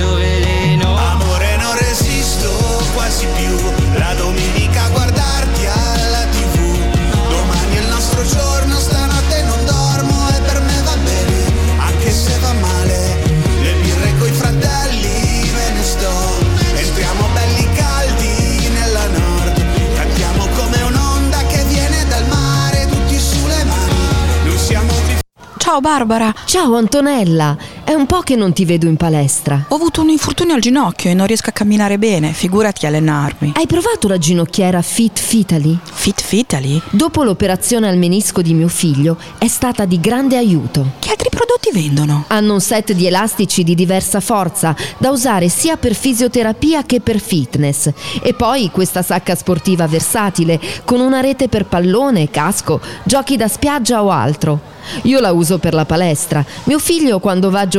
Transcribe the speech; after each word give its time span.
Questo 0.00 0.14
veleno 0.14 0.96
Amore 0.96 1.56
non 1.56 1.76
resisto 1.76 2.48
quasi 2.94 3.26
più. 3.36 3.54
La 3.98 4.14
domenica 4.14 4.84
a 4.84 4.88
guardarti 4.88 5.66
alla 5.66 6.24
tv 6.32 6.58
Domani 7.28 7.76
è 7.76 7.80
il 7.80 7.88
nostro 7.88 8.24
giorno, 8.24 8.78
stanotte 8.78 9.42
non 9.42 9.64
dormo 9.66 10.28
E 10.30 10.40
per 10.40 10.60
me 10.62 10.82
va 10.84 10.96
bene, 11.04 11.52
anche 11.78 12.10
se 12.10 12.38
va 12.38 12.52
male. 12.54 13.22
Le 13.60 13.72
birre 13.82 14.18
coi 14.18 14.32
fratelli 14.32 15.50
me 15.52 15.70
ne 15.74 15.82
sto. 15.82 16.12
Entriamo 16.76 17.26
belli 17.34 17.68
caldi 17.74 18.68
nella 18.68 19.06
nord. 19.06 19.62
Cantiamo 19.96 20.46
come 20.56 20.80
un'onda 20.82 21.44
che 21.46 21.62
viene 21.64 22.06
dal 22.08 22.26
mare 22.26 22.86
Tutti 22.86 23.18
sulle 23.18 23.64
mani, 23.64 24.44
noi 24.44 24.58
siamo 24.58 25.10
Ciao 25.70 25.80
Barbara, 25.80 26.34
Ciao 26.46 26.74
Antonella, 26.74 27.56
è 27.90 27.94
un 27.94 28.06
po' 28.06 28.20
che 28.20 28.36
non 28.36 28.52
ti 28.52 28.64
vedo 28.64 28.86
in 28.86 28.94
palestra. 28.94 29.64
ho 29.66 29.74
avuto 29.74 30.02
un 30.02 30.10
infortunio 30.10 30.54
al 30.54 30.60
ginocchio 30.60 31.10
e 31.10 31.14
non 31.14 31.26
riesco 31.26 31.48
a 31.48 31.52
camminare 31.52 31.98
bene, 31.98 32.32
figurati 32.32 32.86
allenarmi. 32.86 33.54
Hai 33.56 33.66
provato 33.66 34.06
la 34.06 34.16
ginocchiera 34.16 34.80
Fit 34.80 35.18
Fitali? 35.18 35.76
Fit 35.82 36.20
Fitali? 36.20 36.80
Dopo 36.90 37.24
l'operazione 37.24 37.88
al 37.88 37.96
menisco 37.96 38.42
di 38.42 38.54
mio 38.54 38.68
figlio 38.68 39.16
è 39.38 39.48
stata 39.48 39.86
di 39.86 39.98
grande 39.98 40.36
aiuto. 40.36 40.92
Che 41.00 41.10
altri 41.10 41.30
prodotti 41.30 41.72
vendono? 41.72 42.26
Hanno 42.28 42.52
un 42.52 42.60
set 42.60 42.92
di 42.92 43.08
elastici 43.08 43.64
di 43.64 43.74
diversa 43.74 44.20
forza 44.20 44.72
da 44.96 45.10
usare 45.10 45.48
sia 45.48 45.76
per 45.76 45.96
fisioterapia 45.96 46.84
che 46.84 47.00
per 47.00 47.18
fitness. 47.18 47.90
E 48.22 48.34
poi 48.34 48.70
questa 48.70 49.02
sacca 49.02 49.34
sportiva 49.34 49.88
versatile 49.88 50.60
con 50.84 51.00
una 51.00 51.18
rete 51.18 51.48
per 51.48 51.66
pallone, 51.66 52.30
casco, 52.30 52.80
giochi 53.02 53.36
da 53.36 53.48
spiaggia 53.48 54.04
o 54.04 54.10
altro. 54.12 54.78
Io 55.02 55.20
la 55.20 55.32
uso 55.32 55.58
per 55.58 55.74
la 55.74 55.84
palestra, 55.84 56.44
mio 56.64 56.78
figlio 56.78 57.20
quando 57.20 57.50
va 57.50 57.60
a 57.60 57.68
giocare 57.68 57.78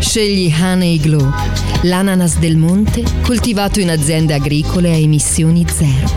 Scegli 0.00 0.52
Honey 0.58 0.98
Glow, 0.98 1.30
l'ananas 1.82 2.38
del 2.38 2.56
monte 2.56 3.04
coltivato 3.22 3.80
in 3.80 3.90
aziende 3.90 4.34
agricole 4.34 4.90
a 4.90 4.96
emissioni 4.96 5.64
zero. 5.68 6.10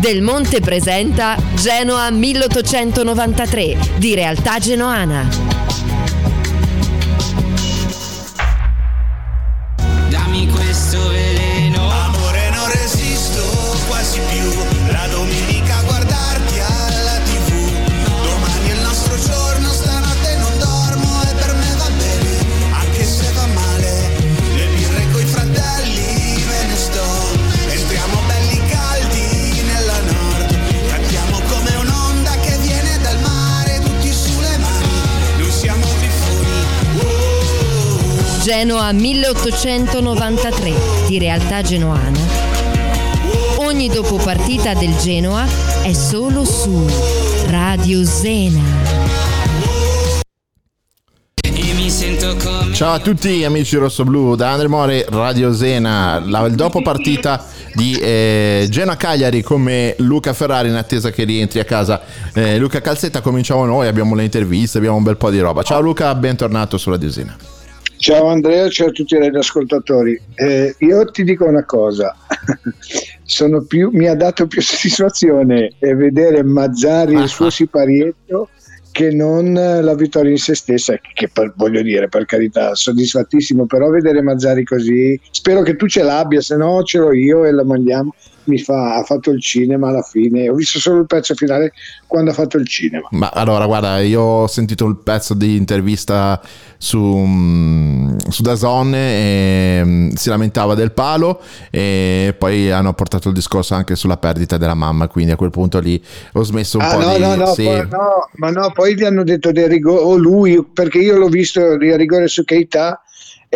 Del 0.00 0.22
Monte 0.22 0.60
presenta 0.60 1.36
Genoa 1.54 2.10
1893 2.10 3.76
di 3.98 4.14
Realtà 4.14 4.58
Genoana. 4.58 5.28
Genoa 38.58 38.90
1893 38.90 40.72
di 41.08 41.18
Realtà 41.18 41.60
Genoana. 41.60 42.18
Ogni 43.56 43.90
dopo 43.90 44.16
partita 44.16 44.72
del 44.72 44.96
Genoa 44.96 45.44
è 45.82 45.92
solo 45.92 46.42
su 46.42 46.90
Radio 47.48 48.02
Zena. 48.02 48.62
Ciao 52.72 52.94
a 52.94 52.98
tutti 52.98 53.44
amici 53.44 53.76
rossoblù, 53.76 54.34
da 54.36 54.52
Andre 54.52 54.68
More, 54.68 55.04
Radio 55.10 55.52
Zena, 55.52 56.18
la, 56.24 56.46
il 56.46 56.54
dopo 56.54 56.80
partita 56.80 57.44
di 57.74 57.94
eh, 57.98 58.68
Genoa 58.70 58.96
Cagliari 58.96 59.42
come 59.42 59.96
Luca 59.98 60.32
Ferrari 60.32 60.68
in 60.70 60.76
attesa 60.76 61.10
che 61.10 61.24
rientri 61.24 61.60
a 61.60 61.64
casa. 61.64 62.00
Eh, 62.32 62.56
Luca 62.56 62.80
Calzetta, 62.80 63.20
cominciamo 63.20 63.66
noi, 63.66 63.86
abbiamo 63.86 64.14
le 64.14 64.24
interviste, 64.24 64.78
abbiamo 64.78 64.96
un 64.96 65.02
bel 65.02 65.18
po' 65.18 65.28
di 65.28 65.40
roba. 65.40 65.62
Ciao 65.62 65.80
Luca, 65.80 66.14
bentornato 66.14 66.78
su 66.78 66.88
Radio 66.88 67.10
Zena. 67.10 67.36
Ciao 67.98 68.26
Andrea, 68.26 68.68
ciao 68.68 68.88
a 68.88 68.90
tutti 68.90 69.14
i 69.14 69.18
radioascoltatori. 69.18 70.20
Eh, 70.34 70.74
io 70.78 71.04
ti 71.10 71.24
dico 71.24 71.46
una 71.46 71.64
cosa, 71.64 72.14
Sono 73.24 73.64
più, 73.64 73.90
mi 73.92 74.06
ha 74.06 74.14
dato 74.14 74.46
più 74.46 74.60
soddisfazione 74.62 75.72
eh, 75.78 75.94
vedere 75.94 76.42
Mazzari 76.42 77.14
e 77.14 77.22
il 77.22 77.28
suo 77.28 77.50
siparietto 77.50 78.50
che 78.92 79.10
non 79.10 79.52
la 79.52 79.94
vittoria 79.94 80.30
in 80.30 80.38
se 80.38 80.54
stessa, 80.54 80.98
che 81.12 81.28
per, 81.28 81.52
voglio 81.56 81.82
dire, 81.82 82.08
per 82.08 82.24
carità, 82.24 82.74
soddisfattissimo, 82.74 83.66
però 83.66 83.90
vedere 83.90 84.22
Mazzari 84.22 84.64
così, 84.64 85.20
spero 85.30 85.60
che 85.62 85.76
tu 85.76 85.86
ce 85.86 86.02
l'abbia, 86.02 86.40
se 86.40 86.56
no 86.56 86.82
ce 86.82 86.98
l'ho 86.98 87.12
io 87.12 87.44
e 87.44 87.52
la 87.52 87.64
mandiamo. 87.64 88.14
Mi 88.46 88.58
fa, 88.58 88.96
ha 88.96 89.02
fatto 89.02 89.30
il 89.30 89.40
cinema 89.40 89.88
alla 89.88 90.02
fine, 90.02 90.48
ho 90.48 90.54
visto 90.54 90.78
solo 90.78 91.00
il 91.00 91.06
pezzo 91.06 91.34
finale 91.34 91.72
quando 92.06 92.30
ha 92.30 92.34
fatto 92.34 92.56
il 92.58 92.66
cinema. 92.66 93.08
Ma 93.10 93.28
allora, 93.32 93.66
guarda, 93.66 94.00
io 94.00 94.20
ho 94.20 94.46
sentito 94.46 94.86
il 94.86 94.96
pezzo 94.96 95.34
di 95.34 95.56
intervista 95.56 96.40
su, 96.78 96.98
mm, 97.00 98.16
su 98.28 98.42
Dazon 98.42 98.92
e 98.94 99.80
mm, 99.84 100.08
si 100.10 100.28
lamentava 100.28 100.74
del 100.74 100.92
palo 100.92 101.40
e 101.70 102.34
poi 102.38 102.70
hanno 102.70 102.92
portato 102.94 103.28
il 103.28 103.34
discorso 103.34 103.74
anche 103.74 103.96
sulla 103.96 104.16
perdita 104.16 104.56
della 104.56 104.74
mamma, 104.74 105.08
quindi 105.08 105.32
a 105.32 105.36
quel 105.36 105.50
punto 105.50 105.78
lì 105.80 106.00
ho 106.32 106.42
smesso 106.42 106.78
un 106.78 106.84
Ah, 106.84 106.94
po' 106.96 107.00
no, 107.00 107.14
di... 107.14 107.20
no, 107.20 107.34
no, 107.34 107.46
sì. 107.54 107.64
poi- 107.64 107.88
no, 107.88 108.28
ma 108.36 108.50
no, 108.50 108.70
poi 108.72 108.94
gli 108.94 109.04
hanno 109.04 109.24
detto 109.24 109.52
del 109.52 109.68
rigore, 109.68 110.00
o 110.02 110.16
lui, 110.16 110.64
perché 110.72 110.98
io 110.98 111.16
l'ho 111.16 111.28
visto 111.28 111.76
di 111.76 111.94
rigore 111.96 112.28
su 112.28 112.44
Keita 112.44 113.00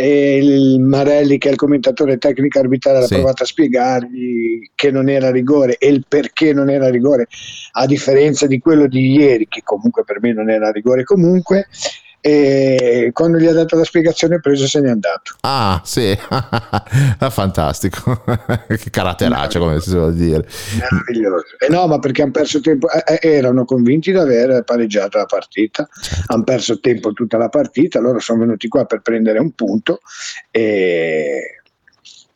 e 0.00 0.36
il 0.36 0.80
Marelli, 0.80 1.36
che 1.38 1.48
è 1.48 1.50
il 1.50 1.56
commentatore 1.58 2.16
tecnico 2.16 2.58
arbitrale, 2.58 3.04
Sì. 3.06 3.14
ha 3.14 3.16
provato 3.18 3.42
a 3.42 3.46
spiegargli 3.46 4.70
che 4.74 4.90
non 4.90 5.08
era 5.08 5.30
rigore 5.30 5.76
e 5.76 5.88
il 5.88 6.04
perché 6.08 6.52
non 6.52 6.70
era 6.70 6.88
rigore, 6.88 7.26
a 7.72 7.86
differenza 7.86 8.46
di 8.46 8.58
quello 8.58 8.86
di 8.86 9.12
ieri, 9.12 9.46
che 9.48 9.60
comunque 9.62 10.04
per 10.04 10.20
me 10.20 10.32
non 10.32 10.48
era 10.48 10.70
rigore 10.70 11.04
comunque. 11.04 11.66
E 12.20 13.10
quando 13.12 13.38
gli 13.38 13.46
ha 13.46 13.52
dato 13.52 13.76
la 13.76 13.84
spiegazione 13.84 14.40
preso 14.40 14.66
se 14.66 14.80
n'è 14.80 14.90
andato. 14.90 15.36
Ah, 15.40 15.80
sì, 15.84 16.16
fantastico. 17.30 18.22
che 18.68 18.90
caratteraccio, 18.90 19.58
come 19.58 19.80
si 19.80 19.90
suol 19.90 20.14
dire. 20.14 20.46
Meraviglioso. 20.78 21.56
E 21.58 21.68
no, 21.68 21.86
ma 21.86 21.98
perché 21.98 22.22
hanno 22.22 22.32
perso 22.32 22.60
tempo, 22.60 22.88
eh, 22.90 23.18
eh, 23.20 23.28
erano 23.36 23.64
convinti 23.64 24.10
di 24.10 24.18
aver 24.18 24.62
pareggiato 24.64 25.18
la 25.18 25.26
partita, 25.26 25.88
hanno 26.26 26.44
perso 26.44 26.80
tempo 26.80 27.12
tutta 27.12 27.38
la 27.38 27.48
partita, 27.48 28.00
loro 28.00 28.18
sono 28.18 28.40
venuti 28.40 28.68
qua 28.68 28.84
per 28.84 29.00
prendere 29.00 29.38
un 29.38 29.52
punto 29.52 30.00
e 30.50 31.59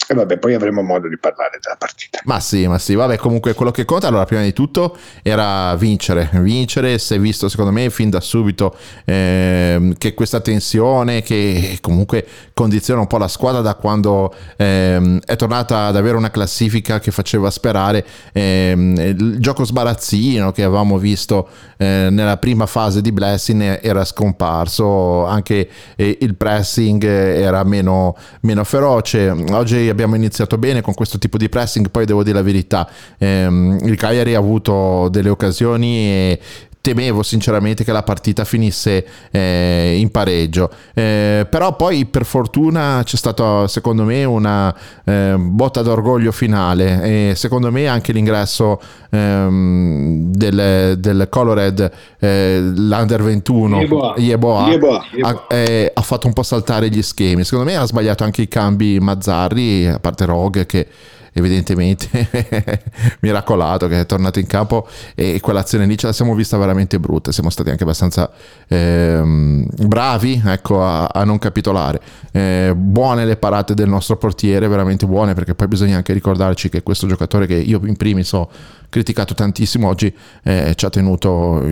e 0.06 0.14
vabbè, 0.14 0.38
poi 0.38 0.52
avremo 0.52 0.82
modo 0.82 1.08
di 1.08 1.16
parlare 1.18 1.58
della 1.62 1.76
partita. 1.78 2.20
Ma 2.24 2.38
sì, 2.38 2.66
ma 2.66 2.78
sì, 2.78 2.94
vabbè, 2.94 3.16
comunque 3.16 3.54
quello 3.54 3.70
che 3.70 3.84
conta, 3.86 4.08
allora 4.08 4.24
prima 4.24 4.42
di 4.42 4.52
tutto 4.52 4.96
era 5.22 5.74
vincere, 5.76 6.28
vincere, 6.34 6.98
si 6.98 7.14
è 7.14 7.18
visto 7.18 7.48
secondo 7.48 7.72
me 7.72 7.88
fin 7.88 8.10
da 8.10 8.20
subito 8.20 8.76
ehm, 9.06 9.94
che 9.96 10.12
questa 10.12 10.40
tensione 10.40 11.22
che 11.22 11.78
comunque 11.80 12.26
condiziona 12.52 13.00
un 13.00 13.06
po' 13.06 13.16
la 13.16 13.28
squadra 13.28 13.62
da 13.62 13.74
quando 13.76 14.34
ehm, 14.56 15.20
è 15.24 15.36
tornata 15.36 15.86
ad 15.86 15.96
avere 15.96 16.16
una 16.16 16.30
classifica 16.30 17.00
che 17.00 17.10
faceva 17.10 17.50
sperare, 17.50 18.04
ehm, 18.32 18.96
il 18.98 19.36
gioco 19.38 19.64
sbarazzino 19.64 20.52
che 20.52 20.64
avevamo 20.64 20.98
visto 20.98 21.48
eh, 21.78 22.08
nella 22.10 22.36
prima 22.36 22.66
fase 22.66 23.00
di 23.00 23.10
Blessing 23.10 23.80
era 23.82 24.04
scomparso, 24.04 25.24
anche 25.24 25.68
eh, 25.96 26.18
il 26.20 26.34
pressing 26.34 27.02
era 27.04 27.64
meno, 27.64 28.16
meno 28.40 28.64
feroce, 28.64 29.30
oggi 29.50 29.83
abbiamo 29.88 30.14
iniziato 30.14 30.58
bene 30.58 30.80
con 30.80 30.94
questo 30.94 31.18
tipo 31.18 31.36
di 31.36 31.48
pressing, 31.48 31.90
poi 31.90 32.04
devo 32.04 32.22
dire 32.22 32.36
la 32.36 32.42
verità, 32.42 32.88
ehm, 33.18 33.80
il 33.84 33.96
Cagliari 33.96 34.34
ha 34.34 34.38
avuto 34.38 35.08
delle 35.10 35.28
occasioni 35.28 35.96
e 35.98 36.40
temevo 36.84 37.22
sinceramente 37.22 37.82
che 37.82 37.92
la 37.92 38.02
partita 38.02 38.44
finisse 38.44 39.06
eh, 39.30 39.96
in 39.98 40.10
pareggio. 40.10 40.68
Eh, 40.92 41.46
però 41.48 41.76
poi 41.76 42.04
per 42.04 42.26
fortuna 42.26 43.00
c'è 43.02 43.16
stata 43.16 43.66
secondo 43.68 44.04
me 44.04 44.22
una 44.24 44.74
eh, 45.02 45.34
botta 45.38 45.80
d'orgoglio 45.80 46.30
finale. 46.30 47.30
E 47.30 47.34
secondo 47.36 47.72
me 47.72 47.86
anche 47.86 48.12
l'ingresso 48.12 48.78
ehm, 49.08 50.30
del, 50.30 50.96
del 50.98 51.28
Colored 51.30 51.90
eh, 52.18 52.60
l'Under 52.60 53.22
21 53.22 53.80
Yeboah. 53.80 54.14
Yeboah, 54.18 54.68
Yeboah, 54.68 55.04
ha, 55.22 55.44
eh, 55.48 55.90
ha 55.94 56.02
fatto 56.02 56.26
un 56.26 56.34
po' 56.34 56.42
saltare 56.42 56.90
gli 56.90 57.00
schemi. 57.00 57.44
Secondo 57.44 57.70
me 57.70 57.78
ha 57.78 57.86
sbagliato 57.86 58.24
anche 58.24 58.42
i 58.42 58.48
cambi 58.48 59.00
Mazzarri 59.00 59.86
a 59.86 59.98
parte 59.98 60.26
Rogue 60.26 60.66
che 60.66 60.86
evidentemente 61.34 62.82
miracolato 63.20 63.86
che 63.88 64.00
è 64.00 64.06
tornato 64.06 64.38
in 64.38 64.46
campo 64.46 64.88
e 65.14 65.40
quell'azione 65.40 65.86
lì 65.86 65.98
ce 65.98 66.06
la 66.06 66.12
siamo 66.12 66.34
vista 66.34 66.56
veramente 66.56 66.98
brutta. 66.98 67.32
Siamo 67.32 67.50
stati 67.50 67.70
anche 67.70 67.82
abbastanza 67.82 68.30
ehm, 68.68 69.66
bravi 69.86 70.40
ecco, 70.44 70.82
a, 70.82 71.06
a 71.06 71.24
non 71.24 71.38
capitolare. 71.38 72.00
Eh, 72.32 72.72
buone 72.74 73.24
le 73.24 73.36
parate 73.36 73.74
del 73.74 73.88
nostro 73.88 74.16
portiere 74.16 74.68
veramente 74.68 75.06
buone 75.06 75.34
perché 75.34 75.54
poi 75.54 75.68
bisogna 75.68 75.96
anche 75.96 76.12
ricordarci 76.12 76.68
che 76.68 76.82
questo 76.82 77.06
giocatore 77.06 77.46
che 77.46 77.54
io 77.54 77.80
in 77.84 77.96
primis 77.96 78.32
ho 78.32 78.48
criticato 78.88 79.34
tantissimo 79.34 79.88
oggi 79.88 80.14
eh, 80.44 80.72
ci 80.76 80.84
ha 80.84 80.90
tenuto, 80.90 81.62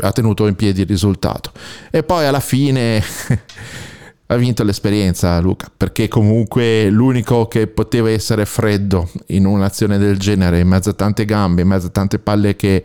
ha 0.00 0.12
tenuto 0.12 0.46
in 0.46 0.54
piedi 0.54 0.82
il 0.82 0.86
risultato. 0.86 1.50
E 1.90 2.02
poi 2.02 2.26
alla 2.26 2.40
fine 2.40 3.02
ha 4.30 4.36
vinto 4.36 4.62
l'esperienza 4.62 5.40
Luca, 5.40 5.70
perché 5.74 6.08
comunque 6.08 6.90
l'unico 6.90 7.48
che 7.48 7.66
poteva 7.66 8.10
essere 8.10 8.44
freddo 8.44 9.08
in 9.28 9.46
un'azione 9.46 9.96
del 9.96 10.18
genere, 10.18 10.60
in 10.60 10.68
mezzo 10.68 10.90
a 10.90 10.92
tante 10.92 11.24
gambe, 11.24 11.62
in 11.62 11.68
mezzo 11.68 11.86
a 11.86 11.90
tante 11.90 12.18
palle 12.18 12.54
che 12.54 12.84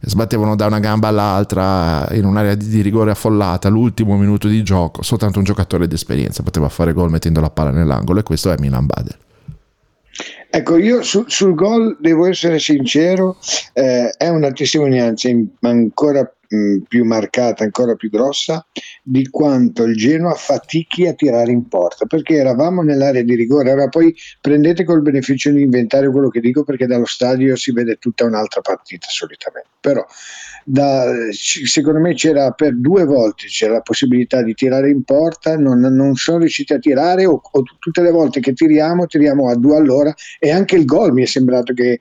sbattevano 0.00 0.56
da 0.56 0.66
una 0.66 0.80
gamba 0.80 1.06
all'altra 1.06 2.08
in 2.12 2.24
un'area 2.24 2.56
di 2.56 2.80
rigore 2.80 3.12
affollata, 3.12 3.68
l'ultimo 3.68 4.16
minuto 4.16 4.48
di 4.48 4.64
gioco, 4.64 5.02
soltanto 5.02 5.38
un 5.38 5.44
giocatore 5.44 5.86
d'esperienza 5.86 6.42
poteva 6.42 6.68
fare 6.68 6.92
gol 6.92 7.10
mettendo 7.10 7.40
la 7.40 7.50
palla 7.50 7.70
nell'angolo 7.70 8.18
e 8.18 8.24
questo 8.24 8.50
è 8.50 8.56
Milan 8.58 8.86
Badel. 8.86 9.16
Ecco, 10.50 10.76
io 10.76 11.02
su- 11.02 11.24
sul 11.28 11.54
gol 11.54 11.96
devo 12.00 12.26
essere 12.26 12.58
sincero, 12.58 13.36
eh, 13.72 14.10
è 14.16 14.28
una 14.28 14.50
testimonianza 14.50 15.28
in- 15.28 15.46
ancora 15.60 16.30
più 16.86 17.04
marcata, 17.04 17.64
ancora 17.64 17.94
più 17.94 18.10
grossa 18.10 18.66
di 19.02 19.28
quanto 19.28 19.84
il 19.84 19.96
Genoa 19.96 20.34
fatichi 20.34 21.06
a 21.06 21.14
tirare 21.14 21.50
in 21.50 21.68
porta, 21.68 22.06
perché 22.06 22.34
eravamo 22.34 22.82
nell'area 22.82 23.22
di 23.22 23.34
rigore. 23.34 23.72
Ora 23.72 23.88
poi 23.88 24.14
prendete 24.40 24.84
col 24.84 25.02
beneficio 25.02 25.50
di 25.50 25.62
inventario 25.62 26.10
quello 26.10 26.28
che 26.28 26.40
dico, 26.40 26.64
perché 26.64 26.86
dallo 26.86 27.06
stadio 27.06 27.56
si 27.56 27.72
vede 27.72 27.96
tutta 27.96 28.24
un'altra 28.24 28.60
partita 28.60 29.06
solitamente. 29.08 29.68
Però 29.80 30.04
da, 30.64 31.10
secondo 31.32 31.98
me 31.98 32.14
c'era 32.14 32.52
per 32.52 32.76
due 32.76 33.04
volte 33.04 33.46
c'era 33.46 33.72
la 33.72 33.80
possibilità 33.80 34.42
di 34.42 34.54
tirare 34.54 34.90
in 34.90 35.02
porta, 35.02 35.56
non, 35.56 35.80
non 35.80 36.14
sono 36.14 36.38
riusciti 36.38 36.72
a 36.72 36.78
tirare 36.78 37.26
o, 37.26 37.40
o 37.50 37.62
tutte 37.78 38.00
le 38.00 38.10
volte 38.10 38.40
che 38.40 38.52
tiriamo, 38.52 39.06
tiriamo 39.06 39.48
a 39.48 39.56
due 39.56 39.76
all'ora 39.76 40.14
e 40.38 40.50
anche 40.50 40.76
il 40.76 40.84
gol 40.84 41.12
mi 41.12 41.22
è 41.22 41.26
sembrato 41.26 41.72
che 41.72 41.98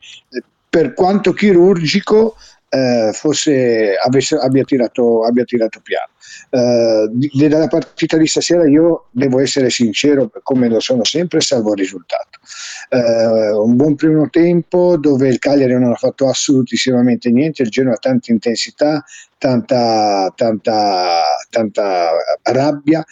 per 0.70 0.94
quanto 0.94 1.34
chirurgico 1.34 2.36
eh, 2.74 3.12
fosse, 3.12 3.96
avesse, 3.98 4.38
abbia, 4.38 4.64
tirato, 4.64 5.26
abbia 5.26 5.44
tirato 5.44 5.82
piano. 5.82 6.12
Eh, 6.50 7.10
della 7.34 7.68
partita 7.68 8.16
di 8.16 8.28
stasera 8.28 8.66
io 8.66 9.08
devo 9.12 9.42
essere 9.42 9.70
sincero, 9.70 10.32
come 10.42 10.70
lo 10.70 10.80
sono 10.80 11.04
sempre, 11.04 11.42
salvo 11.42 11.72
il 11.72 11.80
risultato. 11.80 12.40
Eh, 12.88 13.52
un 13.52 13.76
buon 13.76 13.96
primo 13.96 14.30
tempo 14.30 14.98
dove 14.98 15.28
il 15.28 15.40
Cagliari 15.40 15.74
non 15.74 15.92
ha 15.92 15.96
fatto 15.96 16.30
assolutissimamente 16.30 17.30
niente, 17.30 17.64
il 17.64 17.70
Genoa 17.70 17.96
ha 17.96 17.98
tanta 17.98 18.32
intensità, 18.32 19.04
tanta, 19.38 20.32
tanta, 20.34 21.24
tanta 21.50 22.10
rabbia, 22.44 23.04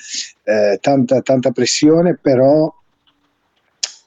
eh, 0.44 0.78
tanta, 0.80 1.22
tanta 1.22 1.52
pressione, 1.52 2.18
però 2.18 2.74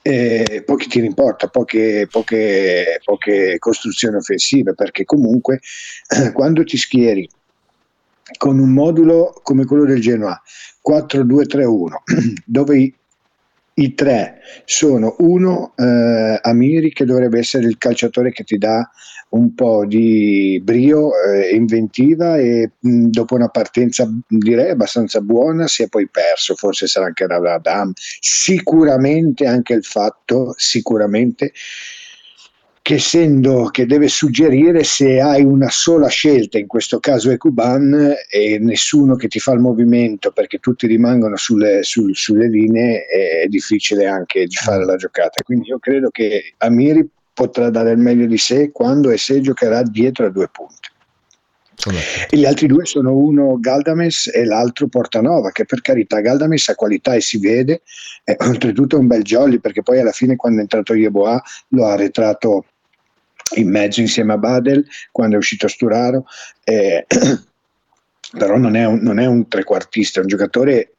eh, 0.02 0.62
pochi 0.66 0.88
tiri 0.88 1.06
in 1.06 1.14
porta, 1.14 1.48
poche, 1.48 2.08
poche, 2.10 3.00
poche 3.04 3.56
costruzioni 3.58 4.16
offensive, 4.16 4.74
perché 4.74 5.04
comunque 5.04 5.60
eh, 6.08 6.32
quando 6.32 6.64
ti 6.64 6.76
schieri 6.76 7.28
con 8.36 8.58
un 8.58 8.70
modulo 8.70 9.40
come 9.42 9.64
quello 9.64 9.84
del 9.84 10.00
Genoa 10.00 10.40
4-2-3-1, 10.86 11.86
dove 12.44 12.78
i, 12.78 12.94
i 13.74 13.94
tre 13.94 14.40
sono 14.64 15.14
uno 15.18 15.72
eh, 15.76 16.38
Amiri 16.42 16.92
che 16.92 17.04
dovrebbe 17.04 17.38
essere 17.38 17.66
il 17.66 17.78
calciatore 17.78 18.32
che 18.32 18.44
ti 18.44 18.58
dà 18.58 18.90
un 19.32 19.54
po' 19.54 19.86
di 19.86 20.60
brio, 20.62 21.10
eh, 21.22 21.54
inventiva 21.54 22.36
e 22.38 22.72
mh, 22.78 23.06
dopo 23.06 23.34
una 23.34 23.48
partenza 23.48 24.08
direi 24.26 24.70
abbastanza 24.70 25.20
buona 25.20 25.66
si 25.66 25.82
è 25.82 25.88
poi 25.88 26.08
perso, 26.08 26.54
forse 26.54 26.86
sarà 26.86 27.06
anche 27.06 27.26
Radam, 27.26 27.92
sicuramente 27.94 29.46
anche 29.46 29.74
il 29.74 29.84
fatto, 29.84 30.54
sicuramente 30.56 31.52
che 32.82 32.94
essendo 32.94 33.68
che 33.70 33.86
deve 33.86 34.08
suggerire 34.08 34.82
se 34.82 35.20
hai 35.20 35.44
una 35.44 35.70
sola 35.70 36.08
scelta, 36.08 36.58
in 36.58 36.66
questo 36.66 36.98
caso 36.98 37.30
è 37.30 37.36
Kuban, 37.36 38.12
e 38.28 38.58
nessuno 38.58 39.14
che 39.14 39.28
ti 39.28 39.38
fa 39.38 39.52
il 39.52 39.60
movimento 39.60 40.32
perché 40.32 40.58
tutti 40.58 40.88
rimangono 40.88 41.36
sulle, 41.36 41.84
sul- 41.84 42.16
sulle 42.16 42.48
linee, 42.48 43.06
è 43.06 43.46
difficile 43.46 44.06
anche 44.06 44.46
di 44.46 44.56
fare 44.56 44.84
la 44.84 44.96
giocata. 44.96 45.42
Quindi 45.44 45.68
io 45.68 45.78
credo 45.78 46.10
che 46.10 46.54
Amiri 46.58 47.08
potrà 47.32 47.70
dare 47.70 47.92
il 47.92 47.98
meglio 47.98 48.26
di 48.26 48.38
sé 48.38 48.70
quando 48.72 49.10
e 49.10 49.18
se 49.18 49.40
giocherà 49.40 49.82
dietro 49.82 50.26
a 50.26 50.30
due 50.30 50.48
punti. 50.48 50.90
E 52.30 52.36
gli 52.36 52.44
altri 52.44 52.66
due 52.68 52.84
sono 52.84 53.16
uno 53.16 53.58
Galdames 53.58 54.30
e 54.32 54.44
l'altro 54.44 54.86
Portanova, 54.86 55.50
che 55.50 55.64
per 55.64 55.80
carità 55.80 56.20
Galdames 56.20 56.68
ha 56.68 56.74
qualità 56.74 57.14
e 57.14 57.20
si 57.20 57.38
vede, 57.38 57.82
e 58.24 58.36
oltretutto 58.46 58.96
è 58.96 58.98
un 58.98 59.06
bel 59.06 59.22
jolly 59.22 59.58
perché 59.58 59.82
poi 59.82 59.98
alla 59.98 60.12
fine 60.12 60.36
quando 60.36 60.58
è 60.58 60.62
entrato 60.62 60.94
Yeboah 60.94 61.42
lo 61.68 61.86
ha 61.86 61.92
arretrato 61.92 62.66
in 63.56 63.68
mezzo 63.68 64.00
insieme 64.00 64.32
a 64.32 64.38
Badel 64.38 64.86
quando 65.10 65.34
è 65.34 65.38
uscito 65.38 65.66
Sturaro. 65.66 66.24
eh, 66.64 67.06
però 68.38 68.56
non 68.56 68.76
è, 68.76 68.84
un, 68.84 69.00
non 69.02 69.18
è 69.18 69.26
un 69.26 69.48
trequartista, 69.48 70.20
è 70.20 70.22
un 70.22 70.28
giocatore 70.28 70.94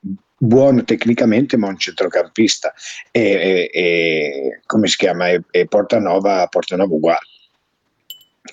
buono 0.46 0.84
tecnicamente 0.84 1.56
ma 1.58 1.68
un 1.68 1.78
centrocampista. 1.78 2.74
E, 3.12 3.22
e- 3.22 3.70
e- 3.72 4.62
come 4.66 4.88
si 4.88 4.98
chiama? 4.98 5.30
E, 5.30 5.68
Portanova, 5.68 6.48
Portanova 6.48 6.94
uguale. 6.94 7.28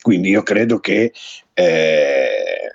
Quindi 0.01 0.31
io 0.31 0.43
credo 0.43 0.79
che 0.79 1.13
eh, 1.53 2.75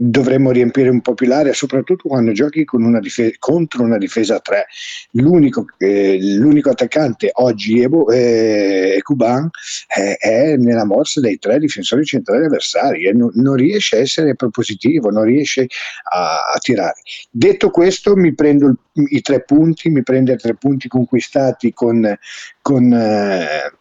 dovremmo 0.00 0.52
riempire 0.52 0.88
un 0.88 1.00
po' 1.00 1.14
più 1.14 1.26
l'area 1.26 1.52
soprattutto 1.52 2.08
quando 2.08 2.30
giochi 2.30 2.64
una 2.72 3.00
dife- 3.00 3.34
contro 3.38 3.82
una 3.82 3.98
difesa 3.98 4.36
a 4.36 4.40
3 4.40 4.66
l'unico, 5.12 5.66
eh, 5.76 6.18
l'unico 6.20 6.70
attaccante 6.70 7.30
oggi 7.34 7.80
Ebo, 7.80 8.08
eh, 8.10 9.00
Kuban 9.02 9.50
eh, 9.96 10.14
è 10.16 10.56
nella 10.56 10.84
morsa 10.84 11.20
dei 11.20 11.38
tre 11.38 11.58
difensori 11.58 12.04
centrali 12.04 12.44
avversari 12.44 13.06
e 13.06 13.12
non, 13.12 13.30
non 13.34 13.54
riesce 13.56 13.96
a 13.96 14.00
essere 14.00 14.36
propositivo 14.36 15.10
non 15.10 15.24
riesce 15.24 15.66
a, 16.12 16.36
a 16.54 16.58
tirare. 16.58 17.00
Detto 17.30 17.70
questo 17.70 18.14
mi 18.14 18.34
prendo 18.34 18.68
il- 18.68 18.78
i 19.10 19.20
tre 19.20 19.42
punti 19.42 19.90
mi 19.90 20.02
prendo 20.04 20.32
i 20.32 20.36
tre 20.36 20.54
punti 20.54 20.86
conquistati 20.88 21.72
con, 21.72 22.16
con 22.62 22.92
eh, 22.92 23.72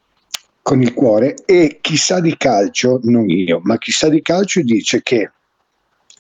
con 0.68 0.82
il 0.82 0.94
cuore 0.94 1.36
e 1.46 1.78
chissà 1.80 2.20
di 2.20 2.36
calcio, 2.36 3.00
non 3.04 3.30
io, 3.30 3.62
ma 3.64 3.78
chissà 3.78 4.10
di 4.10 4.22
calcio 4.22 4.62
dice 4.62 5.02
che 5.02 5.32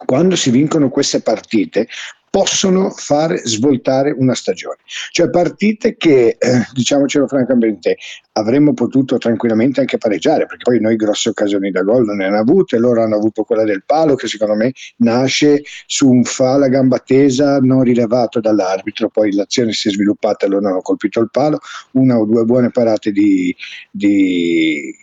quando 0.05 0.35
si 0.35 0.49
vincono 0.49 0.89
queste 0.89 1.21
partite 1.21 1.87
possono 2.29 2.91
fare 2.91 3.37
svoltare 3.45 4.13
una 4.15 4.35
stagione. 4.35 4.77
Cioè 5.11 5.29
partite 5.29 5.95
che, 5.97 6.35
eh, 6.37 6.67
diciamocelo 6.71 7.27
francamente, 7.27 7.97
avremmo 8.33 8.73
potuto 8.73 9.17
tranquillamente 9.17 9.79
anche 9.79 9.97
pareggiare, 9.97 10.45
perché 10.45 10.69
poi 10.69 10.79
noi 10.79 10.95
grosse 10.97 11.29
occasioni 11.29 11.71
da 11.71 11.81
gol 11.81 12.05
non 12.05 12.17
ne 12.17 12.25
hanno 12.25 12.37
avute, 12.37 12.77
loro 12.77 13.01
hanno 13.01 13.15
avuto 13.15 13.43
quella 13.43 13.63
del 13.63 13.83
palo 13.85 14.13
che 14.13 14.27
secondo 14.27 14.53
me 14.53 14.71
nasce 14.97 15.63
su 15.87 16.09
un 16.09 16.23
fa 16.23 16.57
la 16.57 16.67
gamba 16.67 16.99
tesa 16.99 17.57
non 17.59 17.81
rilevato 17.81 18.39
dall'arbitro, 18.39 19.09
poi 19.09 19.33
l'azione 19.33 19.71
si 19.71 19.87
è 19.87 19.91
sviluppata 19.91 20.45
e 20.45 20.49
loro 20.49 20.67
hanno 20.67 20.81
colpito 20.81 21.19
il 21.19 21.29
palo, 21.31 21.59
una 21.93 22.19
o 22.19 22.25
due 22.25 22.43
buone 22.43 22.69
parate 22.69 23.11
di, 23.11 23.55
di 23.89 24.93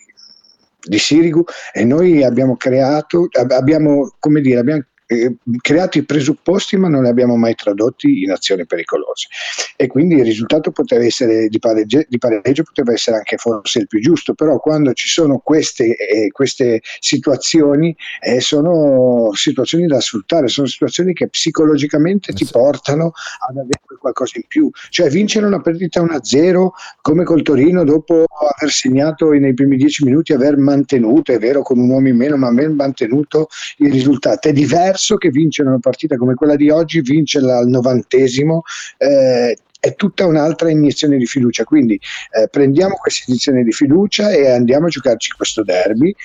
di 0.85 0.97
Sirigu 0.97 1.43
e 1.73 1.83
noi 1.83 2.23
abbiamo 2.23 2.55
creato, 2.55 3.27
abbiamo, 3.31 4.13
come 4.19 4.41
dire, 4.41 4.59
abbiamo 4.59 4.83
eh, 5.07 5.35
creato 5.61 5.97
i 5.97 6.03
presupposti 6.03 6.77
ma 6.77 6.87
non 6.87 7.03
li 7.03 7.09
abbiamo 7.09 7.35
mai 7.35 7.55
tradotti 7.55 8.23
in 8.23 8.31
azioni 8.31 8.65
pericolose. 8.65 9.27
E 9.75 9.87
quindi 9.87 10.15
il 10.15 10.23
risultato 10.23 10.71
poteva 10.71 11.03
essere 11.03 11.47
di 11.47 11.59
pareggio, 11.59 12.01
di 12.07 12.17
pareggio 12.17 12.63
poteva 12.63 12.93
essere 12.93 13.17
anche 13.17 13.37
forse 13.37 13.79
il 13.79 13.87
più 13.87 13.99
giusto 13.99 14.33
però 14.33 14.59
quando 14.59 14.93
ci 14.93 15.07
sono 15.07 15.39
queste, 15.39 15.95
eh, 15.95 16.31
queste 16.31 16.81
situazioni 16.99 17.95
eh, 18.21 18.39
sono 18.39 19.31
situazioni 19.33 19.87
da 19.87 19.99
sfruttare 19.99 20.47
sono 20.47 20.67
situazioni 20.67 21.13
che 21.13 21.27
psicologicamente 21.27 22.33
ti 22.33 22.47
portano 22.49 23.11
ad 23.47 23.57
avere 23.57 23.79
qualcosa 23.99 24.33
in 24.35 24.43
più. 24.47 24.69
Cioè 24.89 25.09
vincere 25.09 25.45
una 25.45 25.61
partita 25.61 26.01
1-0 26.01 26.67
come 27.01 27.23
col 27.23 27.41
Torino 27.41 27.83
dopo 27.83 28.25
aver 28.25 28.71
segnato 28.71 29.31
nei 29.31 29.53
primi 29.53 29.77
dieci 29.77 30.03
minuti 30.03 30.33
aver 30.33 30.57
mantenuto 30.57 31.31
è 31.31 31.39
vero 31.39 31.61
con 31.61 31.79
un 31.79 31.89
uomo 31.89 32.07
in 32.07 32.15
meno 32.15 32.37
ma 32.37 32.47
aver 32.47 32.69
mantenuto 32.69 33.47
il 33.77 33.91
risultato 33.91 34.47
è 34.47 34.53
diverso 34.53 34.94
diverso 34.95 35.17
che 35.17 35.29
vincere 35.29 35.67
una 35.67 35.79
partita 35.79 36.15
come 36.15 36.33
quella 36.33 36.55
di 36.55 36.69
oggi, 36.69 37.01
vincerla 37.01 37.57
al 37.57 37.67
novantesimo. 37.67 38.63
Eh, 38.97 39.57
è 39.79 39.93
tutta 39.93 40.25
un'altra 40.25 40.71
iniezione 40.71 41.17
di 41.17 41.25
fiducia. 41.25 41.63
Quindi 41.63 41.99
eh, 42.31 42.47
prendiamo 42.47 42.95
questa 42.95 43.25
iniezione 43.27 43.63
di 43.63 43.71
fiducia 43.71 44.31
e 44.31 44.49
andiamo 44.49 44.87
a 44.87 44.89
giocarci 44.89 45.33
questo 45.35 45.63
derby. 45.63 46.15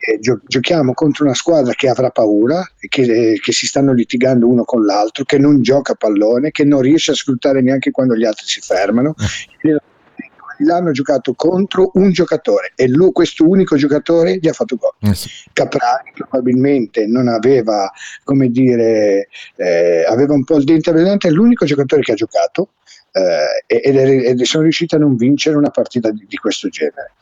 Eh, 0.00 0.18
gio- 0.18 0.40
giochiamo 0.44 0.94
contro 0.94 1.24
una 1.24 1.34
squadra 1.34 1.72
che 1.74 1.88
avrà 1.88 2.10
paura, 2.10 2.64
che, 2.88 3.02
eh, 3.02 3.38
che, 3.40 3.52
si 3.52 3.66
stanno 3.66 3.92
litigando 3.92 4.48
uno 4.48 4.64
con 4.64 4.84
l'altro, 4.84 5.24
che 5.24 5.38
non 5.38 5.62
gioca 5.62 5.92
a 5.92 5.96
pallone, 5.96 6.50
che 6.50 6.64
non 6.64 6.80
riesce 6.80 7.12
a 7.12 7.14
sfruttare 7.14 7.60
neanche 7.60 7.92
quando 7.92 8.16
gli 8.16 8.24
altri 8.24 8.46
si 8.46 8.60
fermano. 8.60 9.14
L'hanno 10.58 10.90
giocato 10.90 11.34
contro 11.34 11.90
un 11.94 12.10
giocatore 12.10 12.72
e 12.74 12.88
lui, 12.88 13.12
questo 13.12 13.48
unico 13.48 13.76
giocatore 13.76 14.38
gli 14.38 14.48
ha 14.48 14.52
fatto 14.52 14.76
gol. 14.76 15.10
Eh 15.10 15.14
sì. 15.14 15.28
Caprari 15.52 16.12
probabilmente 16.14 17.06
non 17.06 17.28
aveva, 17.28 17.90
come 18.24 18.48
dire, 18.48 19.28
eh, 19.56 20.04
aveva 20.04 20.34
un 20.34 20.44
po' 20.44 20.56
il 20.56 20.64
dente 20.64 20.90
avvelenante, 20.90 21.28
è 21.28 21.30
l'unico 21.30 21.64
giocatore 21.64 22.02
che 22.02 22.12
ha 22.12 22.16
giocato 22.16 22.70
eh, 23.18 23.80
ed, 23.88 23.96
ed, 23.96 24.42
sono 24.42 24.62
riusciti 24.62 24.94
a 24.94 24.98
non 24.98 25.16
vincere 25.16 25.56
una 25.56 25.70
partita 25.70 26.10
di, 26.10 26.24
di 26.28 26.36
questo 26.36 26.68
genere. 26.68 27.12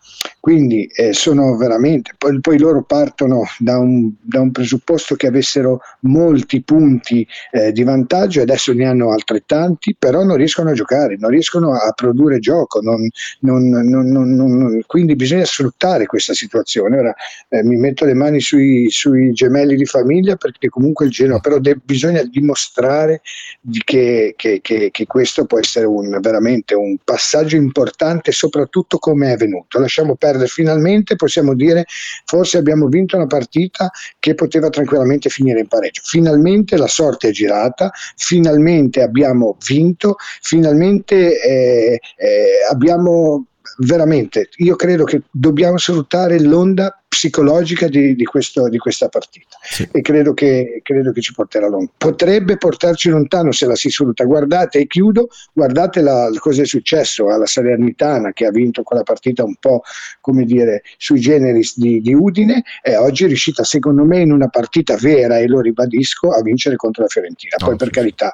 Quindi 0.40 0.86
eh, 0.94 1.12
sono 1.12 1.56
veramente, 1.56 2.12
poi, 2.16 2.40
poi 2.40 2.58
loro 2.58 2.82
partono 2.82 3.44
da 3.58 3.78
un, 3.78 4.12
da 4.20 4.40
un, 4.40 4.52
presupposto 4.52 5.16
che 5.16 5.26
avessero 5.26 5.80
molti 6.00 6.62
punti 6.62 7.26
eh, 7.50 7.72
di 7.72 7.82
vantaggio 7.82 8.42
adesso 8.42 8.72
ne 8.72 8.86
hanno 8.86 9.10
altrettanti, 9.10 9.96
però 9.98 10.22
non 10.22 10.36
riescono 10.36 10.70
a 10.70 10.74
giocare, 10.74 11.16
non 11.18 11.30
riescono 11.30 11.74
a 11.74 11.90
produrre 11.92 12.38
gioco, 12.38 12.80
non, 12.80 13.08
non, 13.40 13.68
non, 13.68 14.80
quindi 14.86 15.16
bisogna 15.16 15.44
sfruttare 15.44 16.06
questa 16.06 16.32
situazione. 16.32 16.98
Ora 16.98 17.14
eh, 17.48 17.64
mi 17.64 17.76
metto 17.76 18.04
le 18.04 18.14
mani 18.14 18.40
sui, 18.40 18.88
sui, 18.90 19.32
gemelli 19.32 19.74
di 19.76 19.84
famiglia 19.84 20.36
perché 20.36 20.68
comunque 20.68 21.06
il 21.06 21.10
Genoa, 21.10 21.40
però 21.40 21.58
de- 21.58 21.78
bisogna 21.82 22.22
dimostrare 22.22 23.20
di 23.60 23.80
che, 23.84 24.34
che, 24.36 24.60
che, 24.62 24.90
che, 24.92 25.06
questo 25.06 25.44
può 25.44 25.58
essere 25.58 25.85
un, 25.86 26.18
veramente 26.20 26.74
un 26.74 26.98
passaggio 27.02 27.56
importante, 27.56 28.32
soprattutto 28.32 28.98
come 28.98 29.32
è 29.32 29.36
venuto. 29.36 29.78
Lasciamo 29.78 30.16
perdere 30.16 30.48
finalmente, 30.48 31.16
possiamo 31.16 31.54
dire 31.54 31.84
forse 32.24 32.58
abbiamo 32.58 32.88
vinto 32.88 33.16
una 33.16 33.26
partita 33.26 33.90
che 34.18 34.34
poteva 34.34 34.68
tranquillamente 34.68 35.28
finire 35.30 35.60
in 35.60 35.68
pareggio. 35.68 36.02
Finalmente 36.04 36.76
la 36.76 36.88
sorte 36.88 37.28
è 37.28 37.30
girata, 37.30 37.90
finalmente 38.16 39.02
abbiamo 39.02 39.56
vinto, 39.66 40.16
finalmente 40.42 41.40
eh, 41.40 42.00
eh, 42.16 42.46
abbiamo 42.70 43.46
veramente, 43.78 44.49
io 44.56 44.76
credo 44.76 45.04
che 45.04 45.23
dobbiamo 45.30 45.78
sfruttare 45.78 46.40
l'onda 46.40 47.00
psicologica 47.16 47.88
di, 47.88 48.14
di, 48.14 48.25
questo, 48.25 48.68
di 48.68 48.76
questa 48.76 49.09
partita 49.09 49.56
sì. 49.62 49.88
e 49.90 50.02
credo 50.02 50.35
che, 50.35 50.80
credo 50.83 51.12
che, 51.12 51.23
ci 51.23 51.33
porterà 51.33 51.66
lontano. 51.66 51.92
Potrebbe 51.97 52.59
portarci 52.59 53.09
lontano 53.09 53.52
se 53.52 53.66
la 53.66 53.75
si 53.75 53.88
sfrutta. 53.88 54.25
Guardate, 54.25 54.80
e 54.80 54.87
chiudo, 54.87 55.28
guardate 55.52 56.02
la, 56.02 56.28
cosa 56.38 56.62
è 56.62 56.66
successo 56.66 57.30
alla 57.30 57.47
Salernitana 57.47 58.33
che 58.33 58.45
ha 58.45 58.50
vinto 58.50 58.83
quella 58.83 59.02
partita 59.02 59.45
un 59.45 59.54
po' 59.59 59.83
come 60.21 60.45
dire 60.45 60.83
sui 60.99 61.21
generis 61.21 61.78
di, 61.78 62.00
di 62.02 62.12
Udine 62.12 62.62
e 62.83 62.97
oggi 62.97 63.25
è 63.25 63.28
riuscita 63.28 63.64
secondo 63.64 64.04
me 64.04 64.21
in 64.21 64.30
una 64.30 64.49
partita 64.49 64.97
vera 64.97 65.38
e 65.38 65.47
lo 65.47 65.61
ribadisco 65.61 66.30
a 66.30 66.42
vincere 66.42 66.76
contro 66.76 67.02
la 67.02 67.09
Fiorentina. 67.09 67.56
Poi 67.56 67.71
no, 67.71 67.76
per 67.76 67.87
sì. 67.87 67.92
carità 67.95 68.33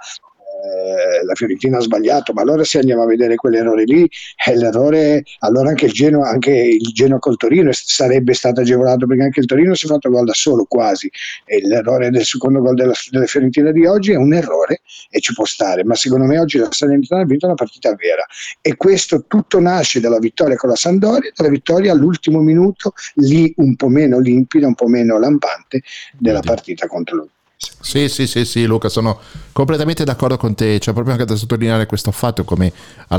eh, 0.63 1.25
la 1.25 1.35
Fiorentina 1.35 1.79
ha 1.79 1.81
sbagliato, 1.81 2.33
ma 2.33 2.43
allora 2.43 2.63
se 2.63 2.79
andiamo 2.79 3.03
a 3.03 3.07
vedere 3.07 3.35
quell'errore 3.35 3.83
lì, 3.83 4.09
è 4.37 4.55
l'errore, 4.55 5.25
allora 5.41 5.71
anche 5.71 5.87
il 5.87 5.93
Genoa, 5.93 6.29
anche 6.29 6.53
il 6.53 6.93
Genoa 6.93 7.19
col 7.19 7.37
Torino 7.37 7.71
sarebbe 7.73 8.33
stato 8.33 8.61
agevolato 8.61 9.07
perché 9.07 9.25
anche 9.25 9.41
il 9.41 9.47
Torino 9.47 9.75
si 9.75 9.87
è 9.87 9.89
fatto 9.89 10.09
gol 10.09 10.25
da 10.25 10.35
solo 10.35 10.65
quasi. 10.65 11.11
E 11.45 11.67
l'errore 11.67 12.11
del 12.11 12.25
secondo 12.25 12.61
gol 12.61 12.77
della, 12.77 12.93
della, 13.11 13.27
Fiorentina 13.27 13.73
di 13.73 13.87
oggi 13.87 14.13
è 14.13 14.17
un 14.17 14.33
errore 14.35 14.83
e 15.11 15.19
ci 15.21 15.33
può 15.33 15.45
stare, 15.45 15.85
ma 15.85 15.97
secondo 15.97 16.27
me 16.27 16.39
oggi 16.39 16.59
la 16.59 16.69
Salernitana 16.71 17.23
ha 17.23 17.27
vinto 17.27 17.47
una 17.47 17.55
partita 17.55 17.93
vera. 17.97 18.25
E 18.61 18.77
questo 18.77 19.25
tutto 19.27 19.59
nasce 19.59 19.99
dalla 19.99 20.19
vittoria 20.19 20.55
con 20.57 20.69
la 20.69 20.77
Sandoria, 20.77 21.33
dalla 21.35 21.51
vittoria 21.51 21.91
all'ultimo 21.91 22.41
minuto 22.41 22.93
lì 23.15 23.53
un 23.57 23.75
po' 23.75 23.89
meno 23.89 24.21
limpida, 24.21 24.67
un 24.69 24.75
po' 24.75 24.87
meno 24.87 25.19
lampante 25.19 25.83
della 26.17 26.41
partita 26.41 26.87
contro 26.87 27.17
l'Udinese. 27.17 27.41
Sì, 27.85 28.09
sì, 28.09 28.27
sì, 28.27 28.45
sì, 28.45 28.65
Luca, 28.65 28.89
sono 28.89 29.19
completamente 29.53 30.03
d'accordo 30.05 30.37
con 30.37 30.55
te. 30.55 30.79
C'è 30.79 30.93
proprio 30.93 31.13
anche 31.13 31.27
da 31.27 31.37
sottolineare 31.37 31.87
questo 31.87 32.11
fatto, 32.11 32.43
come 32.43 32.73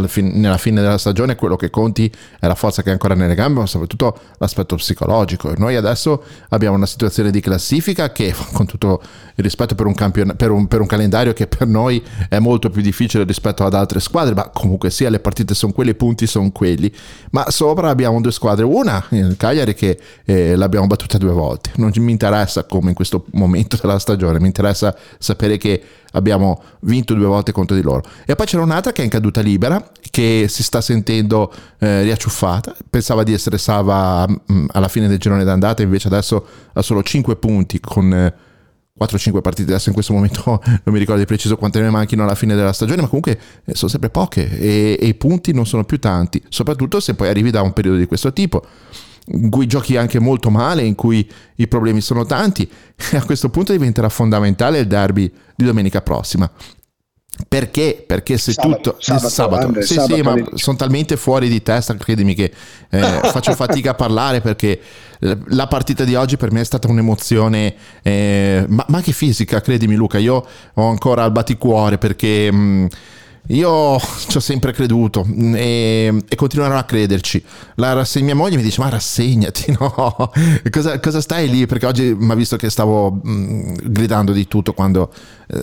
fin- 0.07 0.39
nella 0.39 0.57
fine 0.57 0.81
della 0.81 0.97
stagione 0.97 1.35
quello 1.35 1.55
che 1.55 1.69
conti 1.69 2.11
è 2.39 2.47
la 2.47 2.55
forza 2.55 2.81
che 2.81 2.89
è 2.89 2.91
ancora 2.91 3.13
nelle 3.13 3.35
gambe, 3.35 3.59
ma 3.59 3.65
soprattutto 3.67 4.17
l'aspetto 4.37 4.75
psicologico. 4.75 5.53
Noi 5.57 5.75
adesso 5.75 6.23
abbiamo 6.49 6.75
una 6.75 6.85
situazione 6.85 7.29
di 7.29 7.39
classifica 7.39 8.11
che, 8.11 8.33
con 8.53 8.65
tutto 8.65 9.01
il 9.35 9.43
rispetto 9.43 9.75
per 9.75 9.85
un, 9.85 9.93
campion- 9.93 10.33
per 10.35 10.49
un, 10.49 10.67
per 10.67 10.81
un 10.81 10.87
calendario 10.87 11.33
che 11.33 11.45
per 11.45 11.67
noi 11.67 12.03
è 12.29 12.39
molto 12.39 12.69
più 12.69 12.81
difficile 12.81 13.25
rispetto 13.25 13.63
ad 13.65 13.73
altre 13.73 13.99
squadre, 13.99 14.33
ma 14.33 14.49
comunque 14.49 14.89
sia 14.89 15.09
le 15.09 15.19
partite 15.19 15.53
sono 15.53 15.71
quelle, 15.73 15.91
i 15.91 15.95
punti 15.95 16.25
sono 16.25 16.51
quelli. 16.51 16.91
Ma 17.31 17.49
sopra 17.49 17.89
abbiamo 17.89 18.19
due 18.21 18.31
squadre, 18.31 18.65
una 18.65 19.03
il 19.09 19.35
Cagliari 19.37 19.73
che 19.73 19.99
eh, 20.25 20.55
l'abbiamo 20.55 20.87
battuta 20.87 21.17
due 21.17 21.31
volte. 21.31 21.71
Non 21.75 21.91
mi 21.97 22.11
interessa 22.11 22.63
come 22.63 22.89
in 22.89 22.95
questo 22.95 23.25
momento 23.31 23.77
della 23.79 23.99
stagione, 23.99 24.32
mi 24.39 24.47
interessa 24.47 24.95
sapere 25.17 25.57
che 25.57 25.81
abbiamo 26.11 26.61
vinto 26.81 27.13
due 27.13 27.25
volte 27.25 27.51
contro 27.51 27.75
di 27.75 27.81
loro. 27.81 28.03
E 28.25 28.35
poi 28.35 28.45
c'era 28.45 28.63
un'altra 28.63 28.91
che 28.91 29.01
è 29.01 29.03
in 29.03 29.09
caduta 29.09 29.41
libera, 29.41 29.91
che 30.11 30.45
si 30.47 30.63
sta 30.63 30.81
sentendo 30.81 31.51
eh, 31.79 32.03
riacciuffata, 32.03 32.75
pensava 32.89 33.23
di 33.23 33.33
essere 33.33 33.57
salva 33.57 34.27
mh, 34.27 34.53
mm, 34.53 34.65
alla 34.71 34.87
fine 34.87 35.07
del 35.07 35.17
girone 35.17 35.43
d'andata, 35.43 35.81
invece 35.81 36.07
adesso 36.07 36.45
ha 36.73 36.81
solo 36.81 37.03
5 37.03 37.35
punti 37.35 37.79
con... 37.79 38.13
Eh, 38.13 38.51
4-5 38.99 39.41
partite. 39.41 39.71
Adesso 39.71 39.89
in 39.89 39.95
questo 39.95 40.13
momento 40.13 40.43
non 40.63 40.93
mi 40.93 40.99
ricordo 40.99 41.19
di 41.19 41.25
preciso 41.25 41.57
quante 41.57 41.81
ne 41.81 41.89
manchino 41.89 42.23
alla 42.23 42.35
fine 42.35 42.55
della 42.55 42.73
stagione 42.73 43.01
ma 43.01 43.07
comunque 43.07 43.39
eh, 43.65 43.73
sono 43.75 43.89
sempre 43.89 44.09
poche 44.09 44.49
e, 44.59 44.97
e, 44.99 45.07
i 45.07 45.15
punti 45.15 45.51
non 45.51 45.65
sono 45.65 45.83
più 45.83 45.99
tanti 45.99 46.41
soprattutto 46.49 46.99
se 46.99 47.15
poi 47.15 47.27
arrivi 47.27 47.49
da 47.49 47.61
un 47.61 47.73
periodo 47.73 47.97
di 47.97 48.05
questo 48.05 48.31
tipo 48.31 48.63
in 49.27 49.49
cui 49.49 49.67
giochi 49.67 49.95
anche 49.95 50.19
molto 50.19 50.49
male 50.49 50.83
in 50.83 50.95
cui 50.95 51.29
i 51.55 51.67
problemi 51.67 52.01
sono 52.01 52.25
tanti 52.25 52.69
e 53.11 53.17
a 53.17 53.23
questo 53.23 53.49
punto 53.49 53.71
diventerà 53.71 54.09
fondamentale 54.09 54.79
il 54.79 54.87
derby 54.87 55.31
di 55.55 55.65
domenica 55.65 56.01
prossima. 56.01 56.49
Perché? 57.47 58.03
Perché 58.05 58.37
se 58.37 58.51
sabato, 58.51 58.75
tutto 58.75 58.95
sabato, 58.99 59.29
sabato, 59.29 59.65
Andre, 59.65 59.81
sì, 59.81 59.95
sabato 59.95 60.15
sì, 60.15 60.21
ma 60.21 60.35
sono 60.53 60.77
talmente 60.77 61.17
fuori 61.17 61.49
di 61.49 61.63
testa, 61.63 61.95
credimi 61.95 62.35
che 62.35 62.51
eh, 62.89 63.01
faccio 63.31 63.53
fatica 63.55 63.91
a 63.91 63.93
parlare 63.95 64.39
perché 64.39 64.79
la 65.19 65.67
partita 65.67 66.03
di 66.03 66.13
oggi 66.13 66.37
per 66.37 66.51
me 66.51 66.61
è 66.61 66.65
stata 66.65 66.87
un'emozione, 66.87 67.73
eh, 68.03 68.65
ma, 68.67 68.85
ma, 68.87 68.97
anche 68.97 69.13
fisica, 69.13 69.61
credimi 69.61 69.95
Luca, 69.95 70.19
io 70.19 70.45
ho 70.73 70.87
ancora 70.89 71.23
il 71.25 71.31
batticuore 71.31 71.97
perché 71.97 72.51
mh, 72.51 72.57
mm, 72.57 72.85
io 73.47 73.99
ci 74.27 74.37
ho 74.37 74.39
sempre 74.39 74.71
creduto 74.71 75.25
mm, 75.25 75.55
e, 75.55 76.23
e, 76.27 76.35
continuerò 76.35 76.77
a 76.77 76.83
crederci. 76.83 77.43
La 77.75 78.05
mia 78.15 78.35
moglie 78.35 78.55
mi 78.55 78.63
dice: 78.63 78.81
Ma 78.81 78.89
rassegnati, 78.89 79.75
no? 79.79 80.31
Cosa, 80.69 80.99
cosa 80.99 81.21
stai 81.21 81.49
lì? 81.49 81.65
Perché 81.65 81.85
oggi 81.85 82.15
mi 82.17 82.31
ha 82.31 82.35
visto 82.35 82.55
che 82.55 82.69
stavo 82.69 83.11
mh, 83.11 83.31
mm, 83.31 83.73
gridando 83.83 84.31
di 84.31 84.47
tutto 84.47 84.73
quando 84.73 85.11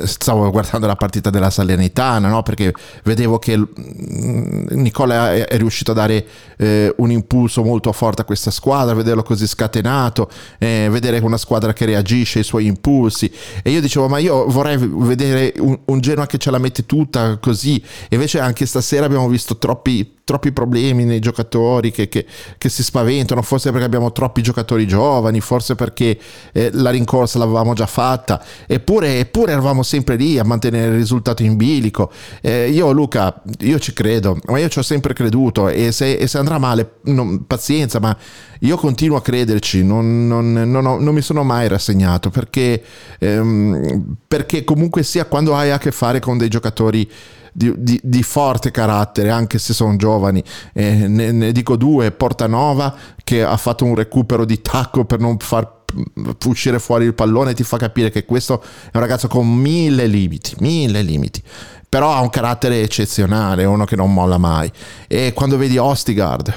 stavo 0.04 0.50
guardando 0.50 0.87
la 0.87 0.97
partita 0.97 1.30
della 1.30 1.50
Salernitana, 1.50 2.28
no? 2.28 2.42
perché 2.42 2.73
vedevo 3.04 3.38
che 3.38 3.56
mm, 3.56 4.66
Nicola 4.70 5.32
è, 5.32 5.47
è 5.47 5.56
riuscito 5.56 5.90
a 5.92 5.94
dare 5.94 6.26
eh, 6.56 6.92
un 6.99 7.11
impulso 7.11 7.62
molto 7.62 7.92
forte 7.92 8.23
a 8.23 8.25
questa 8.25 8.50
squadra, 8.50 8.94
vederlo 8.94 9.23
così 9.23 9.47
scatenato, 9.47 10.30
eh, 10.59 10.88
vedere 10.90 11.18
una 11.18 11.37
squadra 11.37 11.73
che 11.73 11.85
reagisce 11.85 12.38
ai 12.38 12.44
suoi 12.44 12.66
impulsi. 12.66 13.30
E 13.62 13.70
io 13.70 13.80
dicevo, 13.80 14.09
ma 14.09 14.18
io 14.18 14.47
vorrei 14.47 14.76
vedere 14.78 15.52
un, 15.59 15.78
un 15.85 16.00
Genoa 16.00 16.26
che 16.26 16.38
ce 16.38 16.50
la 16.50 16.59
mette 16.59 16.87
tutta 16.87 17.38
così. 17.38 17.82
E 18.09 18.14
invece 18.14 18.40
anche 18.40 18.66
stasera 18.66 19.06
abbiamo 19.06 19.28
visto 19.28 19.59
troppi 19.59 20.18
troppi 20.30 20.52
problemi 20.52 21.04
nei 21.04 21.18
giocatori 21.18 21.90
che, 21.90 22.08
che, 22.08 22.25
che, 22.56 22.68
si 22.68 22.84
spaventano, 22.84 23.42
forse 23.42 23.72
perché 23.72 23.84
abbiamo 23.84 24.12
troppi 24.12 24.42
giocatori 24.42 24.87
giovani, 24.87 25.40
forse 25.40 25.75
perché 25.75 26.16
eh, 26.52 26.70
la 26.72 26.90
rincorsa 26.90 27.40
l'avevamo 27.40 27.75
già 27.75 27.87
fatta, 27.87 28.40
eppure, 28.64 29.18
eppure, 29.18 29.50
eravamo 29.50 29.82
sempre 29.82 30.14
lì 30.14 30.38
a 30.38 30.44
mantenere 30.44 30.92
il 30.92 30.99
risultato 30.99 31.42
in 31.42 31.56
bilico. 31.56 32.12
Eh, 32.42 32.70
io 32.70 32.92
Luca, 32.92 33.42
io 33.58 33.80
ci 33.80 33.92
credo, 33.92 34.38
ma 34.44 34.60
io 34.60 34.68
ci 34.68 34.78
ho 34.78 34.82
sempre 34.82 35.14
creduto 35.14 35.68
e 35.68 35.90
se, 35.90 36.12
e 36.12 36.28
se 36.28 36.38
andrà 36.38 36.58
male, 36.58 36.99
non, 37.06 37.44
pazienza, 37.49 37.99
ma 37.99 38.16
io 38.60 38.76
continuo 38.76 39.16
a 39.16 39.22
crederci, 39.22 39.82
non, 39.82 40.28
non, 40.28 40.52
non, 40.52 40.87
ho, 40.87 40.99
mi 41.00 41.22
sono 41.22 41.42
mai 41.42 41.66
rassegnato 41.66 42.30
perché, 42.30 42.80
ehm, 43.18 44.14
perché 44.28 44.62
comunque 44.62 45.02
sia 45.02 45.25
quando 45.25 45.56
hai 45.56 45.72
a 45.72 45.78
che 45.78 45.90
fare 45.90 46.20
con 46.20 46.38
dei 46.38 46.49
giocatori 46.49 47.10
di, 47.52 47.73
di, 47.76 48.00
di 48.02 48.23
forte 48.23 48.71
carattere, 48.71 49.30
anche 49.30 49.59
se 49.59 49.73
sono 49.73 49.97
giovani. 49.97 50.42
Eh, 50.73 51.09
ne, 51.09 51.33
ne, 51.33 51.52
dico 51.52 51.76
due, 51.76 52.11
Portanova 52.11 52.95
che 53.23 53.42
ha 53.42 53.57
fatto 53.57 53.85
un 53.85 53.95
recupero 53.95 54.45
di 54.45 54.61
tacco 54.61 55.04
per 55.04 55.21
non 55.21 55.38
far 55.38 55.78
uscire 56.47 56.78
fuori 56.78 57.04
il 57.04 57.14
pallone, 57.14 57.54
ti 57.54 57.64
fa 57.64 57.76
capire 57.76 58.11
che 58.11 58.25
questo 58.25 58.62
è 58.62 58.97
un 58.97 59.00
ragazzo 59.00 59.26
con 59.28 59.49
mille 59.49 60.07
limiti, 60.07 60.54
mille 60.59 61.02
limiti 61.02 61.42
però 61.90 62.14
ha 62.14 62.21
un 62.21 62.30
carattere 62.30 62.83
eccezionale, 62.83 63.64
uno 63.64 63.85
che 63.85 63.97
non 63.97 64.14
molla 64.14 64.38
mai. 64.38 64.71
E 65.09 65.33
quando 65.35 65.57
vedi 65.57 65.76
Ostigard, 65.76 66.54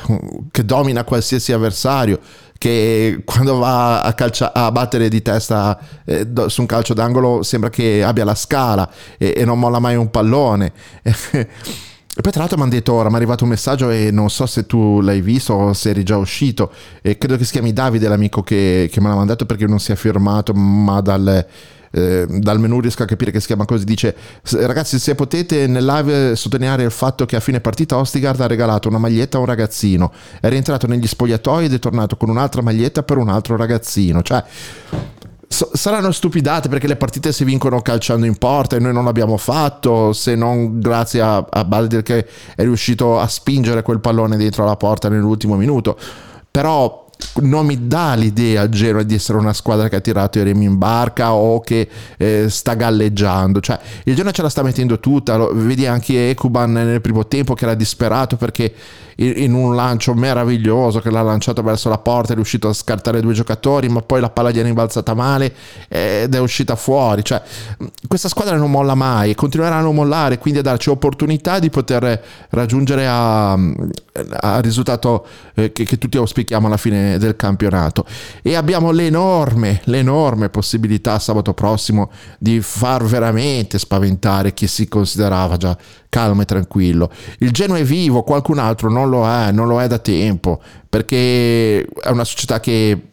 che 0.51 0.63
domina 0.63 1.03
qualsiasi 1.03 1.51
avversario, 1.51 2.19
che 2.57 3.21
quando 3.25 3.57
va 3.57 4.01
a, 4.01 4.13
calcia- 4.13 4.53
a 4.53 4.71
battere 4.71 5.09
di 5.09 5.21
testa 5.21 5.77
eh, 6.05 6.27
su 6.47 6.61
un 6.61 6.67
calcio 6.67 6.93
d'angolo 6.93 7.43
sembra 7.43 7.69
che 7.69 8.03
abbia 8.03 8.23
la 8.23 8.35
scala 8.35 8.89
e, 9.17 9.33
e 9.35 9.45
non 9.45 9.59
molla 9.59 9.79
mai 9.79 9.95
un 9.95 10.09
pallone. 10.09 10.71
E 12.15 12.21
poi 12.21 12.31
tra 12.31 12.41
l'altro 12.41 12.57
mi 12.57 12.63
hanno 12.65 12.73
detto, 12.73 12.93
ora 12.93 13.07
mi 13.07 13.15
è 13.15 13.17
arrivato 13.17 13.43
un 13.43 13.49
messaggio 13.49 13.89
e 13.89 14.11
non 14.11 14.29
so 14.29 14.45
se 14.45 14.67
tu 14.67 15.01
l'hai 15.01 15.19
visto 15.19 15.53
o 15.53 15.73
se 15.73 15.89
eri 15.89 16.03
già 16.03 16.15
uscito, 16.15 16.71
e 17.01 17.17
credo 17.17 17.37
che 17.37 17.43
si 17.43 17.53
chiami 17.53 17.73
Davide 17.73 18.07
l'amico 18.07 18.43
che, 18.43 18.87
che 18.91 19.01
me 19.01 19.07
l'ha 19.07 19.15
mandato 19.15 19.47
perché 19.47 19.65
non 19.65 19.79
si 19.79 19.91
è 19.91 19.95
firmato, 19.95 20.53
ma 20.53 21.01
dal, 21.01 21.43
eh, 21.95 22.25
dal 22.27 22.59
menu 22.59 22.79
riesco 22.79 23.03
a 23.03 23.05
capire 23.05 23.29
che 23.29 23.39
si 23.39 23.45
chiama 23.45 23.65
così, 23.65 23.85
dice 23.85 24.15
ragazzi 24.53 24.97
se 24.97 25.13
potete 25.13 25.67
nel 25.67 25.85
live 25.85 26.35
sottolineare 26.35 26.83
il 26.83 26.91
fatto 26.91 27.25
che 27.25 27.35
a 27.35 27.39
fine 27.39 27.59
partita 27.59 27.97
Ostigard 27.97 28.41
ha 28.41 28.47
regalato 28.47 28.89
una 28.89 28.97
maglietta 28.97 29.37
a 29.37 29.41
un 29.41 29.45
ragazzino, 29.45 30.11
è 30.41 30.49
rientrato 30.49 30.87
negli 30.87 31.05
spogliatoi 31.05 31.65
ed 31.65 31.73
è 31.73 31.79
tornato 31.79 32.17
con 32.17 32.29
un'altra 32.29 32.63
maglietta 32.63 33.03
per 33.03 33.17
un 33.17 33.29
altro 33.29 33.55
ragazzino, 33.55 34.23
cioè 34.23 34.43
saranno 35.47 36.11
stupidate 36.11 36.67
perché 36.67 36.87
le 36.87 36.95
partite 36.95 37.31
si 37.31 37.43
vincono 37.43 37.79
calciando 37.81 38.25
in 38.25 38.37
porta 38.37 38.75
e 38.75 38.79
noi 38.79 38.91
non 38.91 39.05
l'abbiamo 39.05 39.37
fatto 39.37 40.11
se 40.11 40.33
non 40.33 40.79
grazie 40.79 41.21
a, 41.21 41.45
a 41.47 41.63
Baldir 41.63 42.01
che 42.01 42.25
è 42.55 42.63
riuscito 42.63 43.19
a 43.19 43.27
spingere 43.27 43.83
quel 43.83 43.99
pallone 43.99 44.35
dietro 44.35 44.65
la 44.65 44.75
porta 44.75 45.09
nell'ultimo 45.09 45.55
minuto. 45.55 45.95
Però 46.49 47.02
non 47.41 47.65
mi 47.65 47.87
dà 47.87 48.13
l'idea 48.15 48.63
a 48.63 48.69
Genoa 48.69 49.03
di 49.03 49.15
essere 49.15 49.37
una 49.37 49.53
squadra 49.53 49.89
che 49.89 49.95
ha 49.95 49.99
tirato 49.99 50.39
i 50.39 50.43
remi 50.43 50.65
in 50.65 50.77
barca 50.77 51.33
o 51.33 51.59
che 51.59 51.87
eh, 52.17 52.45
sta 52.49 52.73
galleggiando. 52.73 53.59
Cioè, 53.59 53.79
il 54.05 54.15
Genoa 54.15 54.31
ce 54.31 54.41
la 54.41 54.49
sta 54.49 54.63
mettendo 54.63 54.99
tutta. 54.99 55.35
Lo, 55.35 55.51
vedi 55.53 55.85
anche 55.85 56.29
Ekuban 56.29 56.71
nel 56.71 57.01
primo 57.01 57.27
tempo 57.27 57.53
che 57.53 57.65
era 57.65 57.73
disperato 57.73 58.35
perché 58.35 58.73
in 59.15 59.53
un 59.53 59.75
lancio 59.75 60.13
meraviglioso 60.13 60.99
che 60.99 61.11
l'ha 61.11 61.21
lanciato 61.21 61.61
verso 61.61 61.89
la 61.89 61.97
porta 61.97 62.31
è 62.31 62.35
riuscito 62.35 62.69
a 62.69 62.73
scartare 62.73 63.21
due 63.21 63.33
giocatori 63.33 63.89
ma 63.89 64.01
poi 64.01 64.21
la 64.21 64.29
palla 64.29 64.49
gli 64.49 64.57
è 64.57 64.63
rimbalzata 64.63 65.13
male 65.13 65.53
ed 65.87 66.33
è 66.33 66.39
uscita 66.39 66.75
fuori 66.75 67.23
cioè 67.23 67.41
questa 68.07 68.27
squadra 68.27 68.55
non 68.55 68.71
molla 68.71 68.95
mai 68.95 69.31
e 69.31 69.35
continuerà 69.35 69.75
a 69.75 69.81
non 69.81 69.95
mollare 69.95 70.37
quindi 70.37 70.59
a 70.59 70.63
darci 70.63 70.89
opportunità 70.89 71.59
di 71.59 71.69
poter 71.69 72.23
raggiungere 72.49 73.07
al 73.07 74.61
risultato 74.61 75.25
eh, 75.53 75.71
che, 75.71 75.83
che 75.83 75.97
tutti 75.97 76.17
auspichiamo 76.17 76.67
alla 76.67 76.77
fine 76.77 77.12
del 77.17 77.35
campionato 77.35 78.05
e 78.41 78.55
abbiamo 78.55 78.91
l'enorme 78.91 79.81
l'enorme 79.85 80.49
possibilità 80.49 81.19
sabato 81.19 81.53
prossimo 81.53 82.11
di 82.39 82.61
far 82.61 83.03
veramente 83.03 83.79
spaventare 83.79 84.53
chi 84.53 84.67
si 84.67 84.87
considerava 84.87 85.57
già 85.57 85.77
calmo 86.09 86.43
e 86.43 86.45
tranquillo. 86.45 87.09
Il 87.39 87.51
Genoa 87.51 87.77
è 87.77 87.83
vivo, 87.83 88.21
qualcun 88.21 88.59
altro 88.59 88.89
non 88.89 89.09
lo 89.09 89.27
è, 89.27 89.51
non 89.51 89.67
lo 89.67 89.81
è 89.81 89.87
da 89.87 89.97
tempo, 89.97 90.61
perché 90.87 91.83
è 91.85 92.09
una 92.09 92.23
società 92.23 92.59
che 92.59 93.12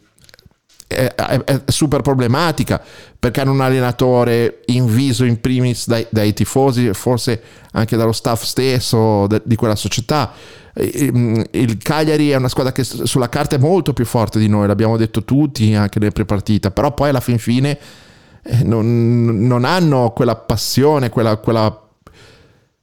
è, 0.93 1.13
è, 1.13 1.61
super 1.67 2.01
problematica, 2.01 2.81
perché 3.17 3.41
hanno 3.41 3.51
un 3.51 3.61
allenatore 3.61 4.61
inviso 4.67 5.23
in 5.25 5.39
primis 5.39 5.87
dai, 5.87 6.05
dai 6.09 6.33
tifosi, 6.33 6.93
forse 6.93 7.41
anche 7.71 7.95
dallo 7.97 8.11
staff 8.11 8.43
stesso 8.43 9.27
de, 9.27 9.41
di 9.43 9.55
quella 9.55 9.75
società. 9.75 10.31
Il 10.73 11.77
Cagliari 11.81 12.29
è 12.29 12.35
una 12.35 12.47
squadra 12.47 12.71
che 12.71 12.83
sulla 12.83 13.29
carta 13.29 13.57
è 13.57 13.59
molto 13.59 13.93
più 13.93 14.05
forte 14.05 14.39
di 14.39 14.47
noi, 14.47 14.67
l'abbiamo 14.67 14.97
detto 14.97 15.23
tutti 15.23 15.73
anche 15.73 15.99
nelle 15.99 16.11
prepartita, 16.11 16.71
però 16.71 16.93
poi 16.93 17.09
alla 17.09 17.19
fin 17.19 17.39
fine 17.39 17.77
eh, 18.43 18.63
non, 18.63 19.45
non 19.47 19.65
hanno 19.65 20.11
quella 20.11 20.35
passione, 20.35 21.09
quella, 21.09 21.37
quella 21.37 21.81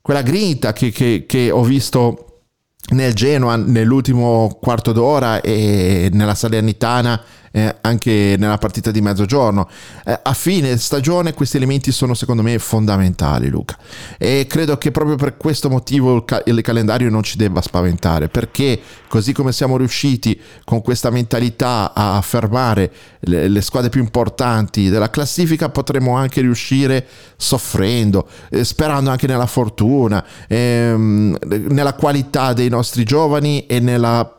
quella 0.08 0.22
grinta 0.22 0.72
che, 0.72 0.90
che, 0.90 1.24
che 1.28 1.50
ho 1.50 1.62
visto 1.62 2.44
nel 2.92 3.12
Genoa 3.12 3.56
nell'ultimo 3.56 4.56
quarto 4.58 4.92
d'ora 4.92 5.42
e 5.42 6.08
nella 6.10 6.34
Salernitana 6.34 7.22
eh, 7.50 7.76
anche 7.80 8.36
nella 8.38 8.58
partita 8.58 8.90
di 8.90 9.00
mezzogiorno. 9.00 9.68
Eh, 10.04 10.18
a 10.22 10.32
fine 10.32 10.76
stagione 10.76 11.34
questi 11.34 11.56
elementi 11.56 11.92
sono 11.92 12.14
secondo 12.14 12.42
me 12.42 12.58
fondamentali, 12.58 13.48
Luca. 13.48 13.76
E 14.18 14.46
credo 14.48 14.76
che 14.78 14.90
proprio 14.90 15.16
per 15.16 15.36
questo 15.36 15.68
motivo 15.68 16.16
il, 16.16 16.24
ca- 16.24 16.42
il 16.46 16.60
calendario 16.60 17.10
non 17.10 17.22
ci 17.22 17.36
debba 17.36 17.60
spaventare, 17.60 18.28
perché 18.28 18.80
così 19.08 19.32
come 19.32 19.52
siamo 19.52 19.76
riusciti 19.76 20.38
con 20.64 20.82
questa 20.82 21.10
mentalità 21.10 21.92
a 21.94 22.20
fermare 22.20 22.92
le, 23.20 23.48
le 23.48 23.60
squadre 23.60 23.90
più 23.90 24.00
importanti 24.00 24.88
della 24.88 25.10
classifica, 25.10 25.68
potremo 25.68 26.16
anche 26.16 26.40
riuscire 26.40 27.06
soffrendo, 27.36 28.28
eh, 28.50 28.64
sperando 28.64 29.10
anche 29.10 29.26
nella 29.26 29.46
fortuna, 29.46 30.24
ehm, 30.46 31.36
nella 31.68 31.94
qualità 31.94 32.52
dei 32.52 32.68
nostri 32.68 33.04
giovani 33.04 33.66
e 33.66 33.80
nella, 33.80 34.30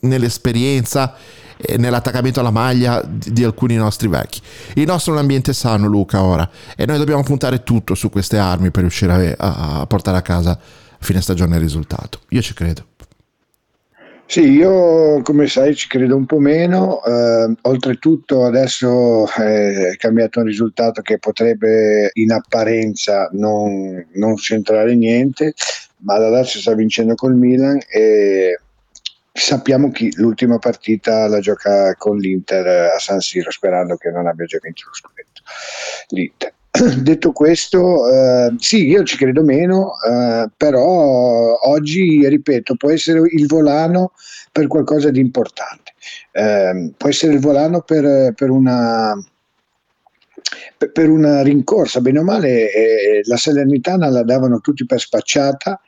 nell'esperienza 0.00 1.14
nell'attaccamento 1.76 2.40
alla 2.40 2.50
maglia 2.50 3.02
di, 3.04 3.32
di, 3.32 3.44
alcuni 3.44 3.76
nostri 3.76 4.08
vecchi. 4.08 4.40
Il 4.74 4.86
nostro 4.86 5.12
è 5.12 5.14
un 5.16 5.22
ambiente 5.22 5.52
sano, 5.52 5.86
Luca, 5.86 6.22
ora, 6.22 6.48
e 6.76 6.86
noi 6.86 6.98
dobbiamo 6.98 7.22
puntare 7.22 7.62
tutto 7.62 7.94
su 7.94 8.10
queste 8.10 8.38
armi 8.38 8.70
per 8.70 8.82
riuscire 8.82 9.34
a, 9.36 9.80
a 9.80 9.86
portare 9.86 10.16
a 10.18 10.22
casa 10.22 10.50
a 10.50 10.58
fine 11.04 11.20
stagione 11.20 11.56
il 11.56 11.62
risultato. 11.62 12.20
Io 12.30 12.42
ci 12.42 12.54
credo. 12.54 12.86
Sì, 14.26 14.50
io 14.50 15.20
come 15.22 15.46
sai 15.46 15.74
ci 15.74 15.86
credo 15.86 16.16
un 16.16 16.24
po' 16.24 16.38
meno, 16.38 17.04
eh, 17.04 17.54
oltretutto 17.60 18.46
adesso 18.46 19.30
è 19.30 19.94
cambiato 19.98 20.40
un 20.40 20.46
risultato 20.46 21.02
che 21.02 21.18
potrebbe 21.18 22.10
in 22.14 22.32
apparenza 22.32 23.28
non, 23.32 24.04
non 24.14 24.36
centrare 24.36 24.94
niente, 24.94 25.52
ma 25.98 26.18
la 26.18 26.30
Lazio 26.30 26.58
sta 26.58 26.74
vincendo 26.74 27.14
col 27.14 27.36
Milan 27.36 27.78
e 27.86 28.58
sappiamo 29.36 29.90
chi 29.90 30.14
l'ultima 30.14 30.58
partita 30.58 31.26
la 31.26 31.40
gioca 31.40 31.96
con 31.96 32.16
l'Inter 32.18 32.92
a 32.94 32.98
San 33.00 33.18
Siro, 33.18 33.50
sperando 33.50 33.96
che 33.96 34.10
non 34.10 34.28
abbia 34.28 34.46
già 34.46 34.58
vinto 34.62 34.84
lo 34.86 34.94
scudetto. 34.94 35.42
L'Inter. 36.10 36.52
Detto 37.02 37.32
questo, 37.32 38.08
eh, 38.10 38.54
sì, 38.58 38.86
io 38.86 39.02
ci 39.02 39.16
credo 39.16 39.42
meno, 39.42 39.94
eh, 40.08 40.48
però 40.56 41.58
oggi, 41.62 42.26
ripeto, 42.28 42.76
può 42.76 42.90
essere 42.90 43.22
il 43.30 43.46
volano 43.46 44.12
per 44.52 44.68
qualcosa 44.68 45.10
di 45.10 45.20
importante. 45.20 45.92
Eh, 46.30 46.92
può 46.96 47.08
essere 47.08 47.34
il 47.34 47.40
volano 47.40 47.80
per, 47.82 48.34
per 48.34 48.50
una 48.50 49.14
per 50.92 51.08
una 51.08 51.42
rincorsa, 51.42 52.00
bene 52.00 52.18
o 52.18 52.24
male, 52.24 52.70
eh, 52.72 53.20
la 53.24 53.36
Salernitana 53.36 54.10
la 54.10 54.22
davano 54.22 54.60
tutti 54.60 54.84
per 54.84 55.00
spacciata 55.00 55.80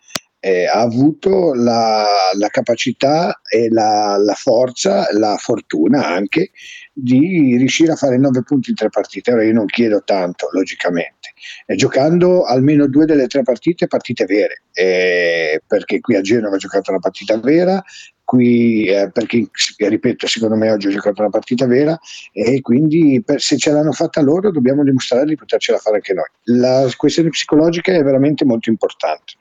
eh, 0.46 0.64
ha 0.64 0.78
avuto 0.78 1.54
la, 1.54 2.06
la 2.38 2.48
capacità 2.50 3.40
e 3.50 3.68
la, 3.68 4.16
la, 4.16 4.34
forza, 4.34 5.08
la 5.10 5.36
fortuna 5.40 6.06
anche 6.06 6.52
di 6.92 7.56
riuscire 7.56 7.90
a 7.90 7.96
fare 7.96 8.16
9 8.16 8.44
punti 8.44 8.70
in 8.70 8.76
tre 8.76 8.88
partite. 8.88 9.32
Ora 9.32 9.42
io 9.42 9.52
non 9.52 9.66
chiedo 9.66 10.04
tanto, 10.04 10.48
logicamente, 10.52 11.32
eh, 11.66 11.74
giocando 11.74 12.44
almeno 12.44 12.86
due 12.86 13.06
delle 13.06 13.26
tre 13.26 13.42
partite, 13.42 13.88
partite 13.88 14.24
vere, 14.24 14.62
eh, 14.72 15.60
perché 15.66 15.98
qui 15.98 16.14
a 16.14 16.20
Genova 16.20 16.54
ha 16.54 16.58
giocato 16.58 16.92
una 16.92 17.00
partita 17.00 17.36
vera 17.38 17.82
qui 18.22 18.86
eh, 18.86 19.08
perché 19.12 19.48
ripeto 19.76 20.26
secondo 20.26 20.56
me 20.56 20.72
oggi 20.72 20.88
ho 20.88 20.90
giocato 20.90 21.20
una 21.20 21.30
partita 21.30 21.64
vera 21.64 21.96
e 22.32 22.60
quindi 22.60 23.22
per, 23.24 23.40
se 23.40 23.56
ce 23.56 23.70
l'hanno 23.70 23.92
fatta 23.92 24.20
loro 24.20 24.50
dobbiamo 24.50 24.82
dimostrare 24.82 25.26
di 25.26 25.36
potercela 25.36 25.78
fare 25.78 25.96
anche 25.96 26.12
noi. 26.12 26.26
La 26.58 26.88
questione 26.96 27.30
psicologica 27.30 27.92
è 27.92 28.02
veramente 28.02 28.44
molto 28.44 28.68
importante 28.68 29.34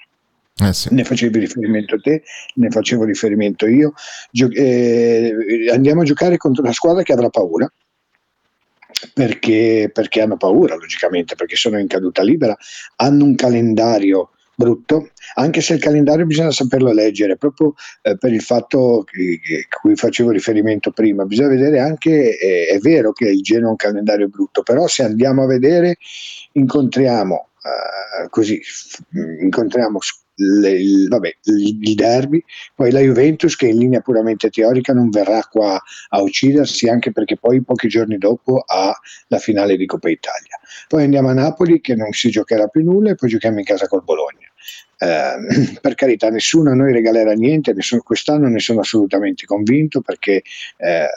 Eh 0.58 0.72
sì. 0.74 0.88
ne 0.94 1.04
facevi 1.04 1.38
riferimento 1.40 2.00
te, 2.00 2.24
ne 2.56 2.70
facevo 2.70 3.04
riferimento 3.04 3.68
io. 3.68 3.94
Gio- 4.32 4.50
eh, 4.52 5.70
andiamo 5.72 6.02
a 6.02 6.06
giocare 6.06 6.38
contro 6.38 6.64
una 6.64 6.72
squadra 6.72 7.04
che 7.04 7.14
avrà 7.14 7.30
paura. 7.30 7.72
Perché, 9.14 9.90
perché 9.94 10.22
hanno 10.22 10.38
paura, 10.38 10.76
logicamente, 10.76 11.36
perché 11.36 11.56
sono 11.58 11.78
in 11.78 11.88
caduta 11.88 12.24
libera, 12.24 12.56
hanno 12.98 13.26
un 13.26 13.36
calendario 13.36 14.32
brutto, 14.56 15.10
anche 15.36 15.60
se 15.60 15.74
il 15.74 15.82
calendario 15.82 16.26
bisogna 16.26 16.52
saperlo 16.52 16.94
leggere, 16.94 17.36
proprio 17.36 17.74
eh, 18.02 18.18
per 18.18 18.32
il 18.32 18.42
fatto 18.42 19.04
che, 19.06 19.40
che- 19.44 19.68
cui 19.82 19.96
facevo 19.96 20.32
riferimento 20.32 20.92
prima, 20.92 21.26
bisogna 21.26 21.50
vedere 21.50 21.80
anche, 21.80 22.38
eh, 22.38 22.68
è 22.68 22.78
vero 22.80 23.12
che 23.12 23.26
il 23.30 23.42
Genoa 23.42 23.68
ha 23.68 23.72
un 23.72 23.76
calendario 23.76 24.30
brutto, 24.30 24.64
però 24.64 24.88
se 24.88 25.04
andiamo 25.04 25.44
a 25.44 25.48
vedere 25.48 25.98
incontriamo 26.54 27.50
eh, 27.64 28.30
così, 28.30 28.62
incontriamo 29.42 30.00
le- 30.36 30.72
il, 30.72 31.08
vabbè, 31.08 31.38
il 31.44 31.96
derby, 31.96 32.44
poi 32.74 32.92
la 32.92 33.00
Juventus 33.00 33.56
che 33.56 33.68
in 33.68 33.78
linea 33.78 34.02
puramente 34.02 34.50
teorica 34.50 34.94
non 34.94 35.10
verrà 35.10 35.42
qua 35.50 35.82
a 36.10 36.22
uccidersi 36.22 36.88
anche 36.90 37.12
perché 37.12 37.38
poi 37.38 37.64
pochi 37.64 37.88
giorni 37.88 38.18
dopo 38.18 38.64
ha 38.66 38.94
la 39.28 39.38
finale 39.38 39.78
di 39.78 39.86
Coppa 39.86 40.10
Italia. 40.10 40.60
Poi 40.88 41.04
andiamo 41.04 41.30
a 41.30 41.34
Napoli 41.34 41.82
che 41.82 41.96
non 41.96 42.12
si 42.12 42.30
giocherà 42.30 42.68
più 42.68 42.84
nulla 42.84 43.12
e 43.12 43.16
poi 43.16 43.30
giochiamo 43.30 43.60
in 43.60 43.66
casa 43.66 43.88
col 43.88 44.04
Bologna. 44.04 44.48
Eh, 44.98 45.78
per 45.82 45.96
carità, 45.96 46.30
nessuno 46.30 46.72
a 46.72 46.76
noi 46.76 46.92
regalerà 46.94 47.34
niente, 47.34 47.74
nessuno- 47.74 48.02
quest'anno 48.02 48.48
ne 48.48 48.60
sono 48.60 48.80
assolutamente 48.82 49.46
convinto 49.46 50.02
perché, 50.02 50.42
eh, 50.78 51.08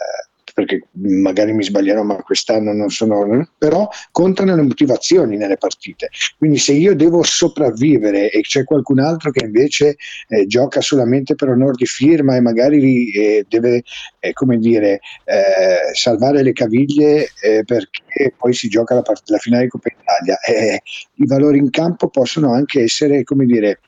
perché 0.58 0.88
magari 0.94 1.52
mi 1.52 1.62
sbaglierò, 1.62 2.02
ma 2.02 2.16
quest'anno 2.16 2.72
non 2.72 2.90
sono. 2.90 3.48
però 3.56 3.88
contano 4.10 4.56
le 4.56 4.62
motivazioni 4.62 5.36
nelle 5.36 5.56
partite. 5.56 6.08
Quindi 6.36 6.58
se 6.58 6.72
io 6.72 6.96
devo 6.96 7.22
sopravvivere 7.22 8.28
e 8.30 8.40
c'è 8.40 8.64
qualcun 8.64 8.98
altro 8.98 9.30
che 9.30 9.44
invece 9.44 9.94
eh, 10.26 10.46
gioca 10.46 10.80
solamente 10.80 11.36
per 11.36 11.50
onor 11.50 11.76
di 11.76 11.86
firma 11.86 12.34
e 12.34 12.40
magari 12.40 13.12
eh, 13.12 13.46
deve, 13.48 13.84
eh, 14.18 14.32
come 14.32 14.58
dire, 14.58 14.98
eh, 15.26 15.94
salvare 15.94 16.42
le 16.42 16.52
caviglie 16.52 17.28
eh, 17.40 17.62
perché 17.64 18.34
poi 18.36 18.52
si 18.52 18.66
gioca 18.66 18.96
la, 18.96 19.02
part- 19.02 19.28
la 19.28 19.38
finale 19.38 19.62
di 19.62 19.68
Coppa 19.68 19.90
Italia, 19.96 20.40
eh, 20.40 20.82
i 21.18 21.26
valori 21.26 21.58
in 21.58 21.70
campo 21.70 22.08
possono 22.08 22.52
anche 22.52 22.82
essere, 22.82 23.22
come 23.22 23.46
dire, 23.46 23.78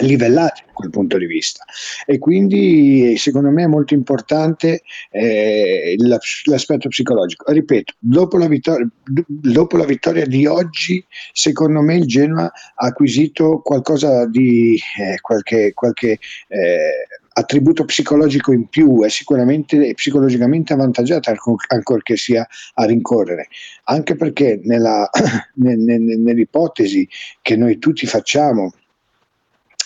livellati 0.00 0.62
da 0.66 0.72
quel 0.72 0.90
punto 0.90 1.18
di 1.18 1.26
vista. 1.26 1.64
E 2.06 2.18
quindi 2.18 3.16
secondo 3.16 3.50
me 3.50 3.64
è 3.64 3.66
molto 3.66 3.94
importante 3.94 4.82
eh, 5.10 5.94
la- 5.98 6.18
l'aspetto 6.44 6.88
psicologico. 6.88 7.50
Ripeto 7.52 7.94
dopo 7.98 8.38
la, 8.38 8.46
vittoria, 8.46 8.88
dopo 9.26 9.76
la 9.76 9.84
vittoria 9.84 10.26
di 10.26 10.46
oggi 10.46 11.04
secondo 11.32 11.80
me 11.80 11.96
il 11.96 12.06
Genoa 12.06 12.44
ha 12.44 12.86
acquisito 12.86 13.60
qualcosa 13.62 14.26
di 14.26 14.80
eh, 14.98 15.20
qualche, 15.20 15.72
qualche 15.74 16.18
eh, 16.48 17.06
attributo 17.38 17.84
psicologico 17.84 18.52
in 18.52 18.66
più 18.68 19.02
è 19.04 19.08
sicuramente 19.08 19.94
psicologicamente 19.94 20.72
avvantaggiata 20.72 21.30
ancor- 21.30 21.64
ancorché 21.72 22.16
sia 22.16 22.46
a 22.74 22.84
rincorrere. 22.84 23.48
Anche 23.84 24.16
perché 24.16 24.60
nella, 24.64 25.08
ne- 25.54 25.76
ne- 25.76 26.16
nell'ipotesi 26.16 27.08
che 27.40 27.56
noi 27.56 27.78
tutti 27.78 28.06
facciamo 28.06 28.72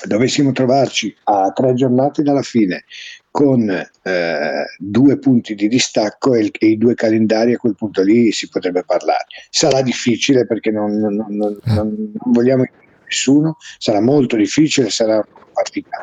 dovessimo 0.07 0.53
trovarci 0.53 1.15
a 1.25 1.51
tre 1.53 1.75
giornate 1.75 2.23
dalla 2.23 2.43
fine 2.43 2.85
con 3.31 3.69
eh, 3.71 4.65
due 4.79 5.19
punti 5.19 5.55
di 5.55 5.69
distacco 5.69 6.35
e, 6.35 6.41
il- 6.41 6.51
e 6.59 6.67
i 6.67 6.77
due 6.79 6.95
calendari 6.95 7.55
a 7.55 7.59
quel 7.59 7.75
punto 7.75 8.03
lì 8.03 8.31
si 8.33 8.49
potrebbe 8.49 8.85
parlare. 8.85 9.25
Sarà 9.51 9.81
difficile 9.83 10.47
perché 10.47 10.71
non, 10.71 10.99
non- 10.99 11.15
non- 11.29 11.59
non- 11.63 11.63
non 11.65 12.33
vogliamo 12.33 12.65
nessuno, 13.07 13.57
sarà 13.79 14.01
molto 14.01 14.37
difficile, 14.37 14.91
sarà 14.91 15.15
una 15.17 15.47
partita 15.53 15.99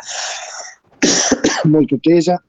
molto 1.70 2.00
tesa. 2.00 2.42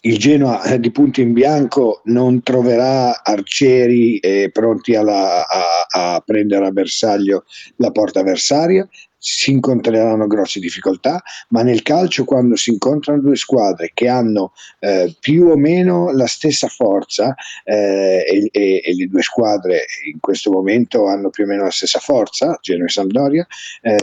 Il 0.00 0.16
Genoa 0.16 0.62
eh, 0.62 0.78
di 0.78 0.92
punto 0.92 1.20
in 1.20 1.32
bianco 1.32 2.02
non 2.04 2.40
troverà 2.42 3.22
arcieri 3.24 4.18
eh, 4.18 4.48
pronti 4.52 4.94
alla- 4.94 5.44
a, 5.46 6.14
a 6.14 6.22
prendere 6.24 6.66
a 6.66 6.70
bersaglio 6.70 7.44
la 7.76 7.90
porta 7.90 8.20
avversaria, 8.20 8.88
si 9.18 9.50
incontreranno 9.50 10.26
grosse 10.26 10.60
difficoltà, 10.60 11.20
ma 11.48 11.62
nel 11.62 11.82
calcio 11.82 12.24
quando 12.24 12.56
si 12.56 12.70
incontrano 12.70 13.20
due 13.20 13.36
squadre 13.36 13.90
che 13.92 14.08
hanno 14.08 14.52
eh, 14.78 15.14
più 15.18 15.46
o 15.46 15.56
meno 15.56 16.12
la 16.12 16.26
stessa 16.26 16.68
forza 16.68 17.34
eh, 17.64 18.50
e, 18.52 18.80
e- 18.84 18.94
le 18.94 19.06
due 19.06 19.22
squadre 19.22 19.84
in 20.10 20.20
questo 20.20 20.50
momento 20.50 21.06
hanno 21.06 21.30
più 21.30 21.44
o 21.44 21.46
meno 21.46 21.64
la 21.64 21.70
stessa 21.70 21.98
forza, 21.98 22.58
Genoa 22.60 22.86
e 22.86 22.90
Sampdoria, 22.90 23.46
eh, 23.82 23.96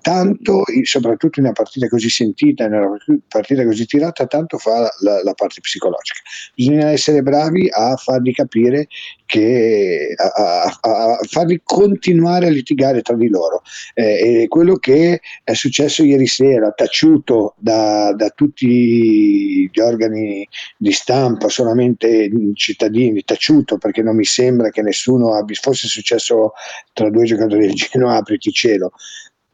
tanto, 0.00 0.62
soprattutto 0.82 1.40
in 1.40 1.46
una 1.46 1.54
partita 1.54 1.88
così 1.88 2.08
sentita, 2.08 2.64
in 2.64 2.72
una 2.74 2.96
partita 3.28 3.64
così 3.64 3.86
tirata, 3.86 4.26
tanto 4.26 4.58
fa 4.58 4.88
la, 5.00 5.22
la 5.22 5.34
parte 5.34 5.60
psicologica. 5.60 6.20
Bisogna 6.54 6.90
essere 6.90 7.22
bravi 7.22 7.68
a 7.70 7.96
fargli 7.96 8.32
capire 8.32 8.86
che 9.30 10.12
a, 10.16 10.78
a- 10.80 11.18
farli 11.22 11.60
continuare 11.62 12.48
a 12.48 12.50
litigare 12.50 13.00
tra 13.00 13.14
di 13.14 13.28
loro. 13.28 13.62
Eh, 13.94 14.46
quello 14.48 14.74
che 14.74 15.20
è 15.44 15.54
successo 15.54 16.02
ieri 16.02 16.26
sera, 16.26 16.72
taciuto 16.72 17.54
da, 17.56 18.12
da 18.12 18.30
tutti 18.30 19.70
gli 19.70 19.80
organi 19.80 20.46
di 20.76 20.90
stampa, 20.90 21.48
solamente 21.48 22.28
cittadini, 22.54 23.22
taciuto 23.22 23.78
perché 23.78 24.02
non 24.02 24.16
mi 24.16 24.24
sembra 24.24 24.70
che 24.70 24.82
nessuno 24.82 25.36
abbia, 25.36 25.56
fosse 25.60 25.86
successo 25.86 26.54
tra 26.92 27.08
due 27.08 27.24
giocatori 27.24 27.66
del 27.66 27.74
Genoa, 27.74 28.16
apriti 28.16 28.50
cielo. 28.50 28.90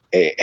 È, 0.08 0.34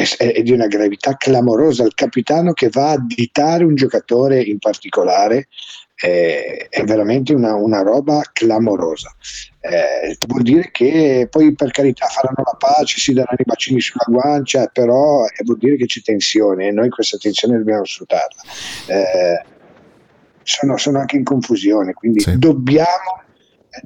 di 0.44 0.52
una 0.52 0.68
gravità 0.68 1.16
clamorosa 1.16 1.84
il 1.84 1.96
capitano 1.96 2.54
che 2.54 2.70
va 2.70 2.90
a 2.90 2.92
additare 2.92 3.64
un 3.64 3.74
giocatore 3.74 4.40
in 4.40 4.60
particolare 4.60 5.48
è, 5.96 6.68
è 6.70 6.84
veramente 6.84 7.34
una, 7.34 7.56
una 7.56 7.82
roba 7.82 8.22
clamorosa. 8.32 9.16
Eh, 9.60 10.18
vuol 10.28 10.42
dire 10.42 10.70
che 10.72 11.28
poi 11.30 11.54
per 11.56 11.72
carità 11.72 12.08
faranno 12.08 12.44
la 12.44 12.58
pace, 12.58 13.00
si 13.00 13.14
daranno 13.14 13.38
i 13.40 13.46
bacini 13.46 13.80
sulla 13.80 14.06
guancia, 14.08 14.68
però 14.68 15.26
eh, 15.26 15.44
vuol 15.44 15.58
dire 15.58 15.78
che 15.78 15.86
c'è 15.86 16.02
tensione 16.02 16.68
e 16.68 16.72
noi 16.72 16.90
questa 16.90 17.18
tensione 17.18 17.58
dobbiamo 17.58 17.86
sfruttarla. 17.86 18.42
Eh, 18.88 19.46
sono, 20.44 20.78
sono 20.78 21.00
anche 21.00 21.16
in 21.16 21.24
confusione, 21.24 21.94
quindi 21.94 22.22
dobbiamo, 22.38 23.24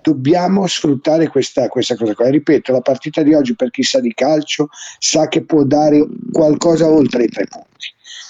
dobbiamo 0.01 0.65
sfruttare 0.65 1.27
questa, 1.27 1.67
questa 1.67 1.95
cosa 1.95 2.15
qua. 2.15 2.29
Ripeto, 2.29 2.71
la 2.71 2.81
partita 2.81 3.21
di 3.21 3.35
oggi 3.35 3.55
per 3.55 3.69
chi 3.69 3.83
sa 3.83 3.99
di 3.99 4.13
calcio 4.13 4.69
sa 4.97 5.27
che 5.27 5.43
può 5.43 5.63
dare 5.63 6.03
qualcosa 6.31 6.89
oltre 6.89 7.25
i 7.25 7.27
tre 7.27 7.45
punti. 7.45 7.66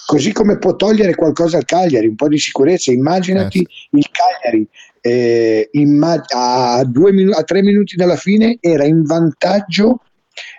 Così 0.06 0.32
come 0.32 0.58
può 0.58 0.76
togliere 0.76 1.16
qualcosa 1.16 1.58
al 1.58 1.66
Cagliari, 1.66 2.08
un 2.08 2.16
po' 2.16 2.28
di 2.30 2.38
sicurezza. 2.40 2.92
Immaginati 2.92 3.66
il 3.92 4.08
Cagliari 4.10 4.68
eh, 5.02 5.70
imma- 5.74 6.24
a, 6.30 6.84
due 6.86 7.12
a 7.34 7.44
tre 7.44 7.62
minuti 7.62 7.96
dalla 7.96 8.16
fine 8.16 8.58
era 8.62 8.86
in 8.86 9.04
vantaggio 9.04 10.02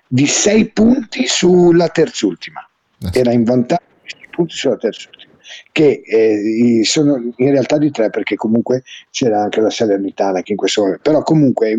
di 0.06 0.26
sei 0.26 0.70
punti 0.70 1.26
sulla 1.26 1.88
terzultima. 1.88 2.66
Era 3.12 3.32
in 3.32 3.44
vantaggio 3.44 3.82
di 4.02 4.10
sei 4.18 4.28
punti 4.30 4.54
sulla 4.56 4.76
terzultima, 4.76 5.32
che 5.72 6.02
eh, 6.04 6.80
sono 6.84 7.16
in 7.36 7.50
realtà 7.50 7.78
di 7.78 7.90
tre 7.90 8.10
perché 8.10 8.34
comunque 8.36 8.82
c'era 9.10 9.42
anche 9.42 9.60
la 9.60 9.70
Salernitana 9.70 10.42
che 10.42 10.52
in 10.52 10.58
questo 10.58 10.82
momento. 10.82 11.02
Però 11.02 11.22
comunque 11.22 11.70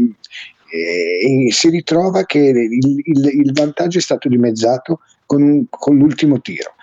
eh, 0.71 1.51
si 1.51 1.69
ritrova 1.69 2.23
che 2.25 2.39
il, 2.39 2.71
il- 2.71 3.39
il 3.41 3.51
vantaggio 3.53 3.97
è 3.97 4.01
stato 4.01 4.27
dimezzato 4.29 5.01
con, 5.25 5.41
un- 5.41 5.65
con 5.69 5.97
l'ultimo 5.97 6.39
tiro. 6.41 6.73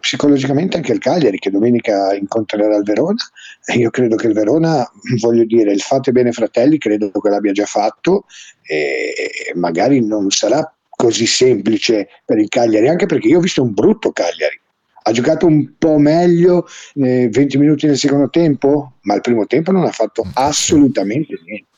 Psicologicamente 0.00 0.76
anche 0.76 0.92
il 0.92 0.98
Cagliari 0.98 1.38
che 1.38 1.50
domenica 1.50 2.14
incontrerà 2.14 2.76
il 2.76 2.82
Verona, 2.82 3.22
e 3.64 3.74
io 3.76 3.90
credo 3.90 4.16
che 4.16 4.26
il 4.26 4.32
Verona, 4.32 4.88
voglio 5.20 5.44
dire, 5.44 5.72
il 5.72 5.80
fate 5.80 6.12
bene 6.12 6.32
fratelli, 6.32 6.78
credo 6.78 7.10
che 7.10 7.28
l'abbia 7.28 7.52
già 7.52 7.66
fatto 7.66 8.24
e 8.62 9.52
magari 9.54 10.04
non 10.04 10.30
sarà 10.30 10.72
così 10.88 11.26
semplice 11.26 12.08
per 12.24 12.38
il 12.38 12.48
Cagliari, 12.48 12.88
anche 12.88 13.06
perché 13.06 13.28
io 13.28 13.38
ho 13.38 13.42
visto 13.42 13.62
un 13.62 13.72
brutto 13.72 14.12
Cagliari. 14.12 14.60
Ha 15.02 15.12
giocato 15.12 15.46
un 15.46 15.76
po' 15.78 15.96
meglio 15.96 16.66
eh, 16.94 17.28
20 17.30 17.56
minuti 17.56 17.86
nel 17.86 17.96
secondo 17.96 18.28
tempo, 18.28 18.96
ma 19.02 19.14
il 19.14 19.22
primo 19.22 19.46
tempo 19.46 19.72
non 19.72 19.84
ha 19.84 19.92
fatto 19.92 20.26
assolutamente 20.34 21.40
niente. 21.42 21.69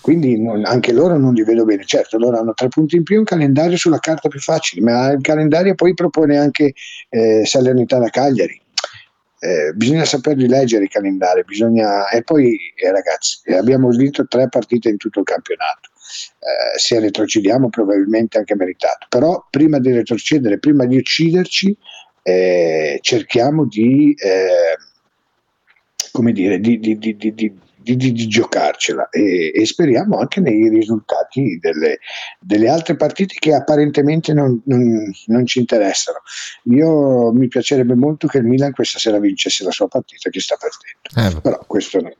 Quindi 0.00 0.40
non- 0.40 0.64
anche 0.64 0.92
loro 0.92 1.16
non 1.18 1.34
li 1.34 1.42
vedo 1.42 1.64
bene. 1.64 1.84
Certo, 1.84 2.18
loro 2.18 2.38
hanno 2.38 2.54
tre 2.54 2.68
punti 2.68 2.96
in 2.96 3.02
più, 3.02 3.18
un 3.18 3.24
calendario 3.24 3.76
sulla 3.76 3.98
carta 3.98 4.28
più 4.28 4.40
facile, 4.40 4.82
ma 4.82 5.10
il 5.10 5.20
calendario 5.20 5.74
poi 5.74 5.94
propone 5.94 6.38
anche 6.38 6.74
eh, 7.08 7.44
Salernitana 7.44 8.08
Cagliari. 8.08 8.60
Eh, 9.42 9.72
bisogna 9.72 10.04
saperli 10.04 10.46
leggere 10.46 10.84
i 10.84 10.88
calendari, 10.88 11.42
bisogna... 11.44 12.08
e 12.10 12.22
poi 12.22 12.58
eh, 12.74 12.90
ragazzi, 12.92 13.50
abbiamo 13.52 13.88
vinto 13.88 14.26
tre 14.26 14.48
partite 14.50 14.90
in 14.90 14.98
tutto 14.98 15.20
il 15.20 15.24
campionato. 15.24 15.88
Eh, 16.40 16.78
se 16.78 16.98
retrocediamo 16.98 17.70
probabilmente 17.70 18.36
anche 18.36 18.54
meritato, 18.56 19.06
però 19.08 19.46
prima 19.48 19.78
di 19.78 19.92
retrocedere, 19.92 20.58
prima 20.58 20.84
di 20.84 20.96
ucciderci, 20.96 21.76
eh, 22.22 22.98
cerchiamo 23.00 23.66
di, 23.66 24.12
eh, 24.12 24.76
come 26.12 26.32
dire, 26.32 26.58
di, 26.58 26.78
di, 26.78 26.98
di, 26.98 27.16
di, 27.16 27.58
di, 27.82 27.96
di, 27.96 28.12
di- 28.12 28.28
giocarcela 28.28 29.08
e, 29.08 29.52
e 29.54 29.66
speriamo 29.66 30.18
anche 30.18 30.40
nei 30.40 30.68
risultati 30.68 31.58
delle, 31.60 31.98
delle 32.38 32.68
altre 32.68 32.96
partite 32.96 33.34
che 33.38 33.54
apparentemente 33.54 34.32
non, 34.32 34.60
non- 34.64 35.10
non 35.26 35.46
ci 35.46 35.58
interessano. 35.58 36.18
Io 36.64 37.32
mi 37.32 37.48
piacerebbe 37.48 37.94
molto 37.94 38.26
che 38.26 38.38
il 38.38 38.44
Milan 38.44 38.72
questa 38.72 38.98
sera 38.98 39.18
vincesse 39.18 39.64
la 39.64 39.70
sua 39.70 39.88
partita 39.88 40.30
che 40.30 40.40
sta 40.40 40.56
perdendo, 40.56 41.38
Eh, 41.38 41.40
però 41.40 41.58
questo 41.66 42.00
no. 42.00 42.12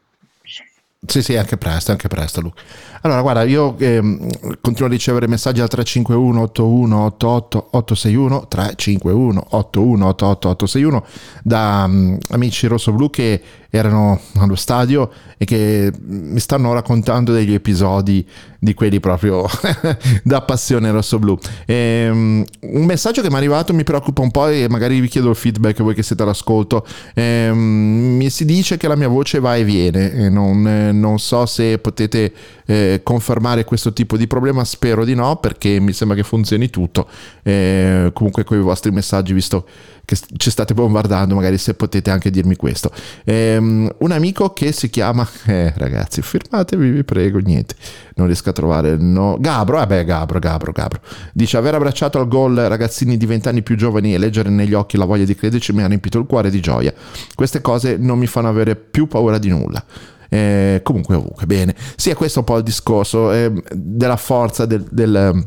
Sì, 1.07 1.23
sì, 1.23 1.35
anche 1.35 1.57
presto, 1.57 1.93
anche 1.93 2.09
presto, 2.09 2.43
Luca. 2.43 2.61
Allora, 3.01 3.23
guarda, 3.23 3.43
io 3.45 3.75
ehm, 3.79 4.59
continuo 4.61 4.87
a 4.87 4.93
ricevere 4.93 5.27
messaggi 5.27 5.63
al 5.63 5.69
351 5.69 6.43
81 6.43 7.05
88 7.05 7.69
861 7.71 8.47
351 8.49 9.47
81 9.49 10.07
88 10.07 10.49
861 10.51 11.07
da 11.43 11.87
mm, 11.89 12.17
amici 12.29 12.67
rossoblu 12.67 13.09
che 13.09 13.41
erano 13.71 14.21
allo 14.39 14.57
stadio 14.57 15.11
e 15.39 15.45
che 15.45 15.93
mi 16.07 16.41
stanno 16.41 16.73
raccontando 16.73 17.33
degli 17.33 17.55
episodi 17.55 18.27
di 18.59 18.75
quelli 18.75 19.01
proprio 19.01 19.47
da 20.23 20.43
passione 20.43 20.91
rossoblu. 20.91 21.39
Ehm, 21.67 22.45
un 22.61 22.85
messaggio 22.85 23.23
che 23.23 23.29
mi 23.29 23.35
è 23.35 23.39
arrivato 23.39 23.73
mi 23.73 23.85
preoccupa 23.85 24.21
un 24.21 24.31
po' 24.31 24.49
e 24.49 24.69
magari 24.69 25.01
vi 25.01 25.09
chiedo 25.09 25.31
il 25.31 25.37
feedback 25.37 25.83
voi 25.83 25.95
che 25.95 26.03
siete 26.03 26.23
all'ascolto. 26.23 26.85
Ehm, 27.15 27.57
mi 27.57 28.29
si 28.29 28.45
dice 28.45 28.77
che 28.77 28.89
la 28.89 28.97
mia 28.97 29.09
voce 29.09 29.41
va 29.41 29.57
e 29.57 29.65
viene 29.65 30.13
e 30.13 30.29
non, 30.29 30.91
non 30.93 31.19
so 31.19 31.47
se 31.47 31.79
potete 31.79 32.33
eh, 32.71 33.01
confermare 33.03 33.65
questo 33.65 33.93
tipo 33.93 34.17
di 34.17 34.29
problema, 34.29 34.65
spero 34.65 35.05
di 35.05 35.17
no 35.17 35.37
perché 35.37 35.81
mi 35.81 35.93
sembra 35.93 36.17
che 36.17 36.23
funzioni 36.23 36.71
tutto. 36.71 37.09
Eh, 37.43 38.11
comunque 38.15 38.45
con 38.45 38.59
i 38.59 38.61
vostri 38.61 38.93
messaggi, 38.93 39.33
visto 39.33 39.67
che 40.05 40.17
ci 40.37 40.51
state 40.51 40.73
bombardando, 40.73 41.35
magari 41.35 41.59
se 41.59 41.75
potete 41.75 42.13
anche 42.13 42.31
dirmi 42.31 42.55
questo. 42.55 42.93
Ehm, 43.25 43.93
un 43.99 44.13
amico 44.13 44.53
che 44.53 44.71
si 44.71 44.89
chiama, 44.89 45.29
eh, 45.47 45.73
ragazzi, 45.77 46.23
firmatevi, 46.23 46.91
vi 46.91 47.03
prego, 47.03 47.39
niente, 47.39 47.75
non 48.15 48.27
riesco 48.27 48.51
a 48.51 48.53
trovare 48.53 48.97
no. 48.97 49.37
Gabro, 49.41 49.83
eh 49.83 49.87
beh, 49.89 50.05
Gabro, 50.05 50.39
Gabro, 50.39 50.71
Gabro. 50.71 51.01
Dice 51.33 51.57
aver 51.57 51.75
abbracciato 51.75 52.21
al 52.21 52.29
gol 52.29 52.55
ragazzini 52.55 53.17
di 53.17 53.27
20 53.27 53.49
anni 53.49 53.63
più 53.63 53.75
giovani 53.75 54.15
e 54.15 54.19
leggere 54.19 54.49
negli 54.49 54.75
occhi 54.75 54.97
la 54.97 55.07
voglia 55.07 55.25
di 55.25 55.35
crederci 55.35 55.73
mi 55.73 55.83
ha 55.83 55.89
riempito 55.89 56.21
il 56.21 56.27
cuore 56.27 56.51
di 56.51 56.61
gioia. 56.61 56.95
Queste 57.35 57.61
cose 57.61 57.97
non 57.97 58.17
mi 58.17 58.29
fanno 58.29 58.49
avere 58.49 58.77
più 58.77 59.09
paura 59.09 59.39
di 59.39 59.49
nulla. 59.49 59.85
Eh, 60.33 60.81
comunque 60.83 61.17
ovunque, 61.17 61.45
bene. 61.45 61.75
Sì, 61.97 62.11
è 62.11 62.15
questo 62.15 62.39
un 62.39 62.45
po' 62.45 62.57
il 62.57 62.63
discorso 62.63 63.33
eh, 63.33 63.53
della 63.73 64.17
forza 64.17 64.65
del- 64.65 64.87
del 64.91 65.47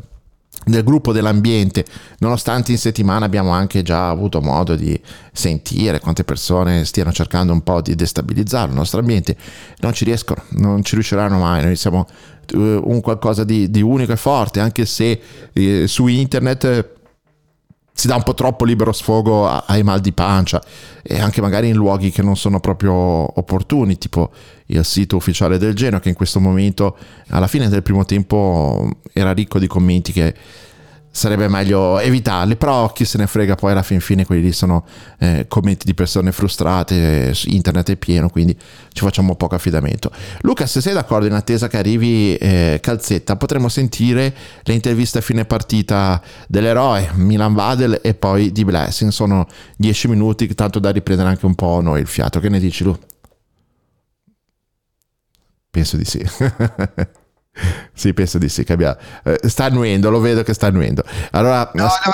del 0.66 0.82
gruppo 0.82 1.12
dell'ambiente, 1.12 1.84
nonostante 2.20 2.72
in 2.72 2.78
settimana 2.78 3.26
abbiamo 3.26 3.50
anche 3.50 3.82
già 3.82 4.08
avuto 4.08 4.40
modo 4.40 4.76
di 4.76 4.98
sentire 5.30 6.00
quante 6.00 6.24
persone 6.24 6.86
stiano 6.86 7.12
cercando 7.12 7.52
un 7.52 7.62
po' 7.62 7.82
di 7.82 7.94
destabilizzare 7.94 8.68
il 8.70 8.74
nostro 8.74 9.00
ambiente, 9.00 9.36
non 9.80 9.92
ci 9.92 10.04
riescono, 10.04 10.42
non 10.52 10.82
ci 10.82 10.94
riusciranno 10.94 11.38
mai, 11.38 11.62
noi 11.62 11.76
siamo 11.76 12.06
eh, 12.54 12.80
un 12.82 13.00
qualcosa 13.02 13.44
di, 13.44 13.70
di 13.70 13.82
unico 13.82 14.12
e 14.12 14.16
forte, 14.16 14.60
anche 14.60 14.86
se 14.86 15.20
eh, 15.52 15.86
su 15.86 16.06
internet 16.06 16.93
si 17.96 18.08
dà 18.08 18.16
un 18.16 18.24
po' 18.24 18.34
troppo 18.34 18.64
libero 18.64 18.90
sfogo 18.90 19.48
ai 19.48 19.84
mal 19.84 20.00
di 20.00 20.12
pancia 20.12 20.60
e 21.00 21.20
anche 21.20 21.40
magari 21.40 21.68
in 21.68 21.76
luoghi 21.76 22.10
che 22.10 22.22
non 22.22 22.36
sono 22.36 22.58
proprio 22.58 22.92
opportuni, 22.92 23.96
tipo 23.98 24.30
il 24.66 24.84
sito 24.84 25.14
ufficiale 25.14 25.58
del 25.58 25.74
Genoa 25.74 26.00
che 26.00 26.08
in 26.08 26.16
questo 26.16 26.40
momento 26.40 26.96
alla 27.28 27.46
fine 27.46 27.68
del 27.68 27.82
primo 27.82 28.04
tempo 28.04 28.90
era 29.12 29.32
ricco 29.32 29.60
di 29.60 29.68
commenti 29.68 30.10
che 30.10 30.34
sarebbe 31.14 31.46
meglio 31.46 32.00
evitarli, 32.00 32.56
però 32.56 32.90
chi 32.90 33.04
se 33.04 33.18
ne 33.18 33.28
frega 33.28 33.54
poi 33.54 33.70
alla 33.70 33.84
fin 33.84 34.00
fine 34.00 34.26
quelli 34.26 34.42
lì 34.42 34.52
sono 34.52 34.84
eh, 35.20 35.44
commenti 35.46 35.86
di 35.86 35.94
persone 35.94 36.32
frustrate, 36.32 37.32
internet 37.44 37.92
è 37.92 37.96
pieno, 37.96 38.28
quindi 38.28 38.52
ci 38.92 39.04
facciamo 39.04 39.36
poco 39.36 39.54
affidamento. 39.54 40.10
Luca, 40.40 40.66
se 40.66 40.80
sei 40.80 40.92
d'accordo 40.92 41.26
in 41.26 41.32
attesa 41.32 41.68
che 41.68 41.76
arrivi 41.76 42.34
eh, 42.34 42.80
Calzetta, 42.82 43.36
potremo 43.36 43.68
sentire 43.68 44.34
le 44.64 44.74
interviste 44.74 45.18
a 45.18 45.20
fine 45.20 45.44
partita 45.44 46.20
dell'eroe, 46.48 47.12
Milan 47.14 47.54
Vadel 47.54 48.00
e 48.02 48.14
poi 48.14 48.50
di 48.50 48.64
Blessing, 48.64 49.12
sono 49.12 49.46
10 49.76 50.08
minuti, 50.08 50.52
tanto 50.52 50.80
da 50.80 50.90
riprendere 50.90 51.28
anche 51.28 51.46
un 51.46 51.54
po' 51.54 51.80
noi 51.80 52.00
il 52.00 52.08
fiato, 52.08 52.40
che 52.40 52.48
ne 52.48 52.58
dici 52.58 52.82
Lu? 52.82 52.98
Penso 55.70 55.96
di 55.96 56.04
sì. 56.04 56.26
sì, 57.92 58.12
penso 58.12 58.38
di 58.38 58.48
sì. 58.48 58.64
Che 58.64 58.72
abbia... 58.72 58.96
eh, 59.24 59.38
sta 59.48 59.64
annuendo, 59.64 60.10
lo 60.10 60.20
vedo 60.20 60.42
che 60.42 60.54
sta 60.54 60.66
annuendo. 60.66 61.02
Allora, 61.32 61.70
No, 61.74 61.84
no, 61.84 61.88
no, 61.88 62.12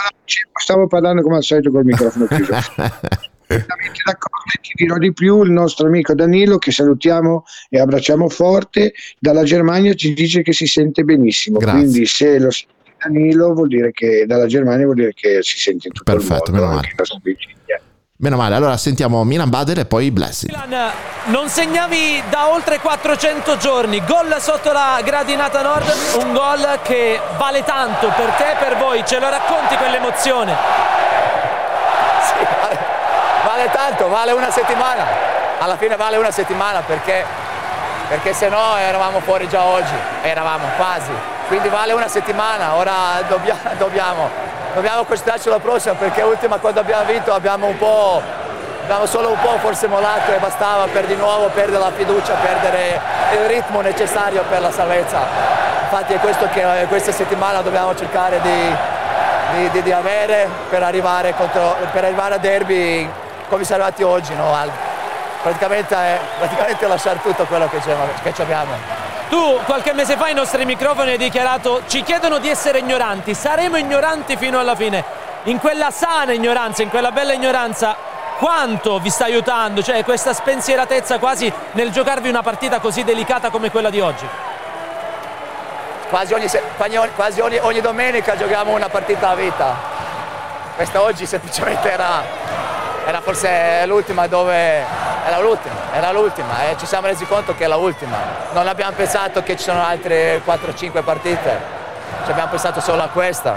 stavo 0.61 0.87
parlando 0.87 1.23
come 1.23 1.37
al 1.37 1.43
solito 1.43 1.71
col 1.71 1.85
microfono 1.85 2.27
chiuso. 2.27 2.53
Completamente 3.51 4.03
d'accordo 4.05 4.53
e 4.55 4.61
ti 4.61 4.73
dirò 4.77 4.97
di 4.97 5.13
più, 5.13 5.43
il 5.43 5.51
nostro 5.51 5.89
amico 5.89 6.15
Danilo 6.15 6.59
che 6.59 6.71
salutiamo 6.71 7.43
e 7.69 7.81
abbracciamo 7.81 8.29
forte 8.29 8.93
dalla 9.19 9.43
Germania 9.43 9.93
ci 9.95 10.13
dice 10.15 10.43
che 10.43 10.53
si 10.53 10.67
sente 10.67 11.03
benissimo, 11.03 11.59
Grazie. 11.59 11.81
quindi 11.81 12.07
se 12.07 12.39
lo 12.39 12.51
sente 12.53 12.75
Danilo 13.03 13.53
vuol 13.53 13.67
dire 13.67 13.91
che 13.91 14.25
dalla 14.27 14.47
Germania 14.47 14.85
vuol 14.85 14.97
dire 14.97 15.13
che 15.15 15.39
si 15.43 15.59
sente 15.59 15.89
in 15.89 15.95
tutto 15.95 16.13
Perfetto, 16.13 16.53
il 16.53 16.59
mondo, 16.59 16.75
meno 16.77 16.87
i 16.87 16.95
nostri 16.97 17.21
vicini. 17.25 17.55
Meno 18.21 18.37
male. 18.37 18.55
Allora 18.55 18.77
sentiamo 18.77 19.25
Milan 19.25 19.49
Bader 19.49 19.81
e 19.81 19.85
poi 19.87 20.11
Blessing. 20.11 20.53
Milan, 20.53 20.91
non 21.25 21.49
segnavi 21.49 22.23
da 22.29 22.51
oltre 22.51 22.79
400 22.79 23.57
giorni, 23.57 24.05
gol 24.05 24.35
sotto 24.41 24.73
la 24.73 25.01
gradinata 25.03 25.63
nord, 25.63 25.93
un 26.19 26.33
gol 26.33 26.79
che 26.83 27.21
vale 27.37 27.65
tanto 27.65 28.09
per 28.09 28.31
te 28.33 28.53
e 28.53 28.55
per 28.57 28.77
voi, 28.77 29.03
ce 29.05 29.19
lo 29.19 29.29
racconti 29.29 29.77
quell'emozione? 29.77 30.55
Sì, 32.23 32.47
vale, 32.61 32.79
vale 33.45 33.71
tanto, 33.71 34.09
vale 34.09 34.33
una 34.33 34.51
settimana. 34.51 35.29
Alla 35.59 35.77
fine 35.77 35.97
vale 35.97 36.17
una 36.17 36.31
settimana 36.31 36.81
perché, 36.81 37.25
perché 38.09 38.33
se 38.33 38.49
no 38.49 38.77
eravamo 38.77 39.21
fuori 39.21 39.49
già 39.49 39.63
oggi, 39.63 39.95
eravamo 40.23 40.67
quasi. 40.77 41.11
Quindi 41.49 41.69
vale 41.69 41.93
una 41.93 42.09
settimana, 42.09 42.75
ora 42.77 43.23
dobbia- 43.29 43.59
dobbiamo, 43.77 44.31
dobbiamo 44.75 45.05
concentrarci 45.05 45.43
sulla 45.43 45.59
prossima 45.59 45.95
perché 45.95 46.23
l'ultima 46.23 46.59
quando 46.59 46.81
abbiamo 46.81 47.05
vinto 47.05 47.33
abbiamo 47.33 47.67
un 47.67 47.77
po', 47.77 48.23
abbiamo 48.83 49.07
solo 49.07 49.31
un 49.31 49.39
po' 49.41 49.59
forse 49.59 49.87
mollato 49.87 50.33
e 50.33 50.39
bastava 50.39 50.87
per 50.87 51.07
di 51.07 51.17
nuovo 51.17 51.49
perdere 51.49 51.83
la 51.83 51.93
fiducia, 51.93 52.35
perdere 52.35 53.01
il 53.33 53.47
ritmo 53.47 53.81
necessario 53.81 54.43
per 54.49 54.61
la 54.61 54.71
salvezza. 54.71 55.19
Infatti 55.83 56.15
è 56.15 56.19
questo 56.21 56.49
che 56.53 56.83
eh, 56.83 56.87
questa 56.87 57.13
settimana 57.13 57.63
dobbiamo 57.63 57.95
cercare 57.97 58.41
di, 58.41 58.75
di, 59.55 59.71
di- 59.71 59.83
di 59.83 59.93
avere 59.93 60.49
per 60.69 60.83
arrivare, 60.83 61.35
contro, 61.35 61.77
per 61.93 62.05
arrivare 62.05 62.35
a 62.35 62.39
derby 62.39 63.11
come 63.49 63.65
siamo 63.65 63.83
arrivati 63.83 64.05
oggi, 64.05 64.35
no? 64.35 64.55
Praticamente, 65.43 65.97
praticamente 66.39 66.87
lasciare 66.87 67.21
tutto 67.23 67.45
quello 67.47 67.69
che, 67.69 67.81
che 68.23 68.43
abbiamo. 68.43 69.00
Tu 69.31 69.61
qualche 69.65 69.93
mese 69.93 70.17
fa 70.17 70.25
ai 70.25 70.35
nostri 70.35 70.65
microfoni 70.65 71.13
hai 71.13 71.17
dichiarato 71.17 71.83
ci 71.87 72.03
chiedono 72.03 72.39
di 72.39 72.49
essere 72.49 72.81
ignoranti, 72.81 73.33
saremo 73.33 73.77
ignoranti 73.77 74.37
fino 74.37 74.59
alla 74.59 74.75
fine. 74.75 75.05
In 75.45 75.61
quella 75.61 75.93
sana 75.93 76.33
ignoranza, 76.33 76.83
in 76.83 76.91
quella 76.91 77.13
bella 77.13 77.33
ignoranza, 77.33 77.95
quanto 78.39 78.99
vi 78.99 79.09
sta 79.09 79.27
aiutando? 79.27 79.85
Cioè 79.85 80.03
questa 80.03 80.33
spensieratezza 80.33 81.21
quasi 81.21 81.51
nel 81.73 81.93
giocarvi 81.93 82.29
una 82.29 82.43
partita 82.43 82.81
così 82.81 83.05
delicata 83.05 83.51
come 83.51 83.71
quella 83.71 83.89
di 83.89 84.01
oggi? 84.01 84.27
Quasi 86.09 86.35
ogni, 86.35 86.51
quasi 87.15 87.41
ogni- 87.41 87.61
ogni 87.61 87.81
domenica 87.81 88.37
giochiamo 88.37 88.73
una 88.73 88.89
partita 88.89 89.29
a 89.29 89.35
vita. 89.37 89.77
Questa 90.75 91.03
oggi 91.03 91.25
semplicemente 91.25 91.89
era, 91.89 92.25
era 93.07 93.21
forse 93.21 93.87
l'ultima 93.87 94.27
dove... 94.27 94.85
Era 95.31 95.39
l'ultima, 95.39 95.77
era 95.93 96.11
l'ultima 96.11 96.69
e 96.69 96.77
ci 96.77 96.87
siamo 96.87 97.07
resi 97.07 97.25
conto 97.25 97.55
che 97.55 97.63
era 97.63 97.77
l'ultima. 97.77 98.17
Non 98.53 98.67
abbiamo 98.67 98.91
pensato 98.97 99.45
che 99.45 99.57
ci 99.57 99.63
sono 99.63 99.81
altre 99.81 100.43
4-5 100.45 101.05
partite, 101.05 101.61
ci 102.25 102.33
abbiamo 102.33 102.51
pensato 102.51 102.81
solo 102.81 103.03
a 103.03 103.07
questa. 103.07 103.55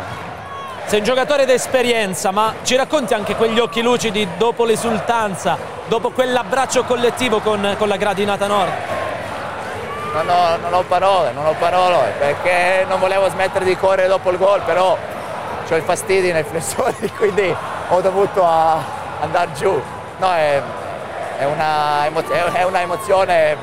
Sei 0.85 0.99
un 0.99 1.03
giocatore 1.03 1.45
d'esperienza, 1.45 2.29
ma 2.29 2.53
ci 2.61 2.75
racconti 2.75 3.15
anche 3.15 3.35
quegli 3.35 3.57
occhi 3.57 3.81
lucidi 3.81 4.27
dopo 4.37 4.65
l'esultanza, 4.65 5.57
dopo 5.87 6.11
quell'abbraccio 6.11 6.83
collettivo 6.83 7.39
con, 7.39 7.73
con 7.79 7.87
la 7.87 7.97
gradinata 7.97 8.45
nord? 8.45 8.71
Non 10.13 10.29
ho, 10.29 10.57
non 10.57 10.73
ho 10.75 10.83
parole, 10.83 11.31
non 11.31 11.47
ho 11.47 11.55
parole, 11.57 12.13
perché 12.19 12.85
non 12.87 12.99
volevo 12.99 13.27
smettere 13.29 13.65
di 13.65 13.75
correre 13.75 14.07
dopo 14.07 14.29
il 14.29 14.37
gol, 14.37 14.61
però 14.61 14.95
ho 15.67 15.75
i 15.75 15.81
fastidi 15.81 16.31
nei 16.31 16.43
flessori, 16.47 17.11
quindi 17.17 17.55
ho 17.89 17.99
dovuto 17.99 18.45
andare 18.45 19.51
giù. 19.53 19.81
No, 20.19 20.31
è, 20.33 20.61
è 21.43 21.45
una, 21.45 22.51
è 22.53 22.63
una 22.63 22.81
emozione 22.81 23.57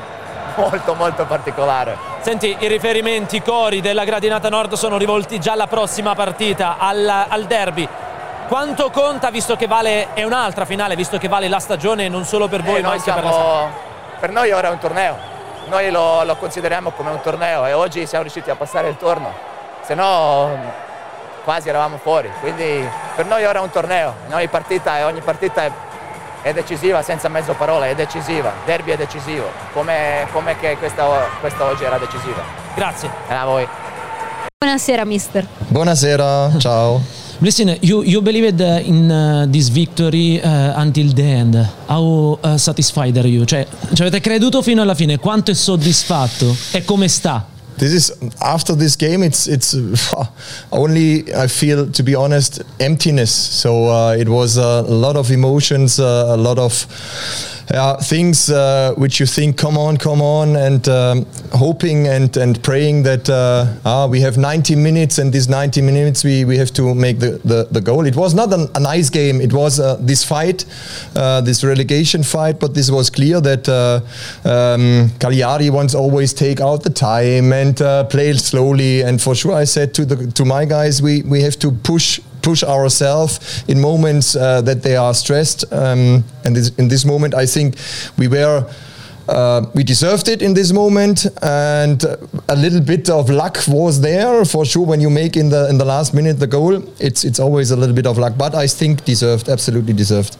molto 0.55 0.93
molto 0.93 1.25
particolare. 1.25 1.97
Senti, 2.21 2.55
i 2.59 2.67
riferimenti, 2.67 3.37
i 3.37 3.41
cori 3.41 3.81
della 3.81 4.03
gradinata 4.03 4.49
nord 4.49 4.73
sono 4.73 4.97
rivolti 4.97 5.39
già 5.39 5.53
alla 5.53 5.67
prossima 5.67 6.13
partita, 6.13 6.75
al, 6.77 7.25
al 7.27 7.45
derby. 7.45 7.87
Quanto 8.47 8.89
conta, 8.91 9.31
visto 9.31 9.55
che 9.55 9.65
vale, 9.65 10.13
è 10.13 10.23
un'altra 10.23 10.65
finale, 10.65 10.95
visto 10.95 11.17
che 11.17 11.27
vale 11.27 11.47
la 11.47 11.59
stagione 11.59 12.09
non 12.09 12.25
solo 12.25 12.47
per 12.47 12.61
voi 12.61 12.79
Eh, 12.79 12.81
ma 12.81 12.91
anche 12.91 13.11
per 13.11 13.23
la 13.23 13.31
siamo- 13.31 13.89
per 14.19 14.29
noi 14.29 14.51
ora 14.51 14.67
è 14.67 14.71
un 14.71 14.77
torneo, 14.77 15.17
noi 15.67 15.89
lo, 15.89 16.23
lo 16.23 16.35
consideriamo 16.35 16.91
come 16.91 17.09
un 17.09 17.21
torneo 17.21 17.65
e 17.65 17.73
oggi 17.73 18.05
siamo 18.05 18.23
riusciti 18.23 18.51
a 18.51 18.55
passare 18.55 18.87
il 18.89 18.97
turno, 18.97 19.33
se 19.81 19.95
no 19.95 20.49
quasi 21.43 21.69
eravamo 21.69 21.97
fuori, 21.97 22.31
quindi 22.39 22.87
per 23.15 23.25
noi 23.25 23.45
ora 23.45 23.57
è 23.57 23.61
un 23.63 23.71
torneo, 23.71 24.13
ogni 24.31 24.47
partita, 24.47 25.07
ogni 25.07 25.21
partita 25.21 25.63
è, 25.63 25.71
è 26.41 26.53
decisiva 26.53 27.01
senza 27.01 27.29
mezzo 27.29 27.53
parola, 27.53 27.87
è 27.87 27.95
decisiva, 27.95 28.51
derby 28.65 28.91
è 28.91 28.97
decisivo, 28.97 29.51
come, 29.73 30.27
come 30.31 30.57
che 30.57 30.77
questa, 30.77 31.05
questa 31.39 31.65
oggi 31.65 31.83
era 31.83 31.97
decisiva. 31.97 32.41
Grazie. 32.75 33.09
A 33.27 33.45
voi. 33.45 33.67
Buonasera 34.57 35.05
mister. 35.05 35.47
Buonasera, 35.67 36.57
ciao. 36.57 37.01
Listen, 37.39 37.75
you, 37.81 38.03
you 38.03 38.21
believed 38.21 38.61
uh, 38.61 38.79
in 38.83 39.09
uh, 39.09 39.49
this 39.49 39.69
victory 39.69 40.39
uh, 40.39 40.79
until 40.79 41.11
the 41.11 41.23
end. 41.23 41.69
How 41.87 42.37
uh, 42.43 42.55
satisfied 42.55 43.17
are 43.17 43.27
you? 43.27 43.45
Cioè, 43.45 43.65
ci 43.93 44.01
avete 44.01 44.19
creduto 44.19 44.61
fino 44.61 44.83
alla 44.83 44.93
fine. 44.93 45.17
Quanto 45.17 45.49
è 45.49 45.55
soddisfatto? 45.55 46.55
E 46.71 46.85
come 46.85 47.07
sta? 47.07 47.50
This 47.81 47.93
is 47.93 48.33
after 48.39 48.75
this 48.75 48.95
game. 48.95 49.23
It's 49.23 49.47
it's 49.47 49.73
only 50.71 51.33
I 51.33 51.47
feel 51.47 51.89
to 51.89 52.03
be 52.03 52.13
honest 52.13 52.61
emptiness. 52.79 53.31
So 53.31 53.89
uh, 53.89 54.15
it 54.19 54.29
was 54.29 54.57
a 54.57 54.83
lot 54.83 55.15
of 55.15 55.31
emotions, 55.31 55.99
uh, 55.99 56.27
a 56.29 56.37
lot 56.37 56.59
of 56.59 56.85
uh, 57.73 57.97
things 57.97 58.49
uh, 58.49 58.93
which 58.97 59.19
you 59.19 59.25
think, 59.25 59.57
come 59.57 59.77
on, 59.77 59.97
come 59.97 60.21
on, 60.21 60.55
and 60.55 60.87
um, 60.89 61.25
hoping 61.53 62.07
and, 62.07 62.35
and 62.37 62.61
praying 62.63 63.03
that 63.03 63.29
uh, 63.29 63.65
ah, 63.85 64.07
we 64.07 64.21
have 64.21 64.37
90 64.37 64.75
minutes, 64.75 65.17
and 65.17 65.31
these 65.31 65.47
90 65.47 65.81
minutes 65.81 66.23
we, 66.23 66.45
we 66.45 66.57
have 66.57 66.71
to 66.71 66.93
make 66.93 67.19
the, 67.19 67.39
the, 67.45 67.67
the 67.71 67.81
goal. 67.81 68.05
It 68.05 68.15
was 68.15 68.33
not 68.33 68.51
an, 68.53 68.67
a 68.75 68.79
nice 68.79 69.09
game. 69.09 69.41
It 69.41 69.53
was 69.53 69.79
uh, 69.79 69.97
this 69.99 70.23
fight, 70.23 70.65
uh, 71.15 71.41
this 71.41 71.63
relegation 71.63 72.23
fight, 72.23 72.59
but 72.59 72.73
this 72.73 72.91
was 72.91 73.09
clear 73.09 73.39
that 73.41 73.69
um, 74.43 75.09
Cagliari 75.19 75.69
wants 75.69 75.95
always 75.95 76.33
take 76.33 76.59
out 76.59 76.83
the 76.83 76.89
time 76.89 77.53
and 77.53 77.77
play 78.09 78.33
slowly. 78.33 79.01
And 79.01 79.21
for 79.21 79.35
sure, 79.35 79.53
I 79.53 79.63
said 79.63 79.93
to 79.95 80.05
the 80.05 80.31
to 80.31 80.45
my 80.45 80.65
guys, 80.65 81.01
we, 81.01 81.21
we 81.23 81.41
have 81.41 81.57
to 81.59 81.71
push 81.71 82.19
push 82.41 82.63
ourselves 82.63 83.63
in 83.67 83.79
moments 83.79 84.35
uh, 84.35 84.61
that 84.61 84.83
they 84.83 84.95
are 84.95 85.13
stressed. 85.13 85.71
Um, 85.71 86.23
and 86.45 86.55
this, 86.55 86.69
in 86.77 86.87
this 86.87 87.05
moment, 87.05 87.33
I 87.33 87.45
think 87.45 87.75
we 88.17 88.27
were. 88.27 88.69
Uh, 89.29 89.65
we 89.75 89.83
deserved 89.83 90.27
it 90.27 90.41
in 90.41 90.53
this 90.53 90.73
moment, 90.73 91.25
and 91.41 92.03
a 92.49 92.55
little 92.55 92.81
bit 92.81 93.09
of 93.09 93.29
luck 93.29 93.57
was 93.67 94.01
there 94.01 94.43
for 94.43 94.65
sure. 94.65 94.85
When 94.85 94.99
you 94.99 95.09
make 95.09 95.37
in 95.37 95.47
the 95.47 95.69
in 95.69 95.77
the 95.77 95.85
last 95.85 96.13
minute 96.13 96.39
the 96.39 96.47
goal, 96.47 96.83
it's 96.99 97.23
it's 97.23 97.39
always 97.39 97.71
a 97.71 97.75
little 97.75 97.95
bit 97.95 98.07
of 98.07 98.17
luck, 98.17 98.33
but 98.37 98.55
I 98.55 98.67
think 98.67 99.05
deserved, 99.05 99.47
absolutely 99.47 99.93
deserved. 99.93 100.35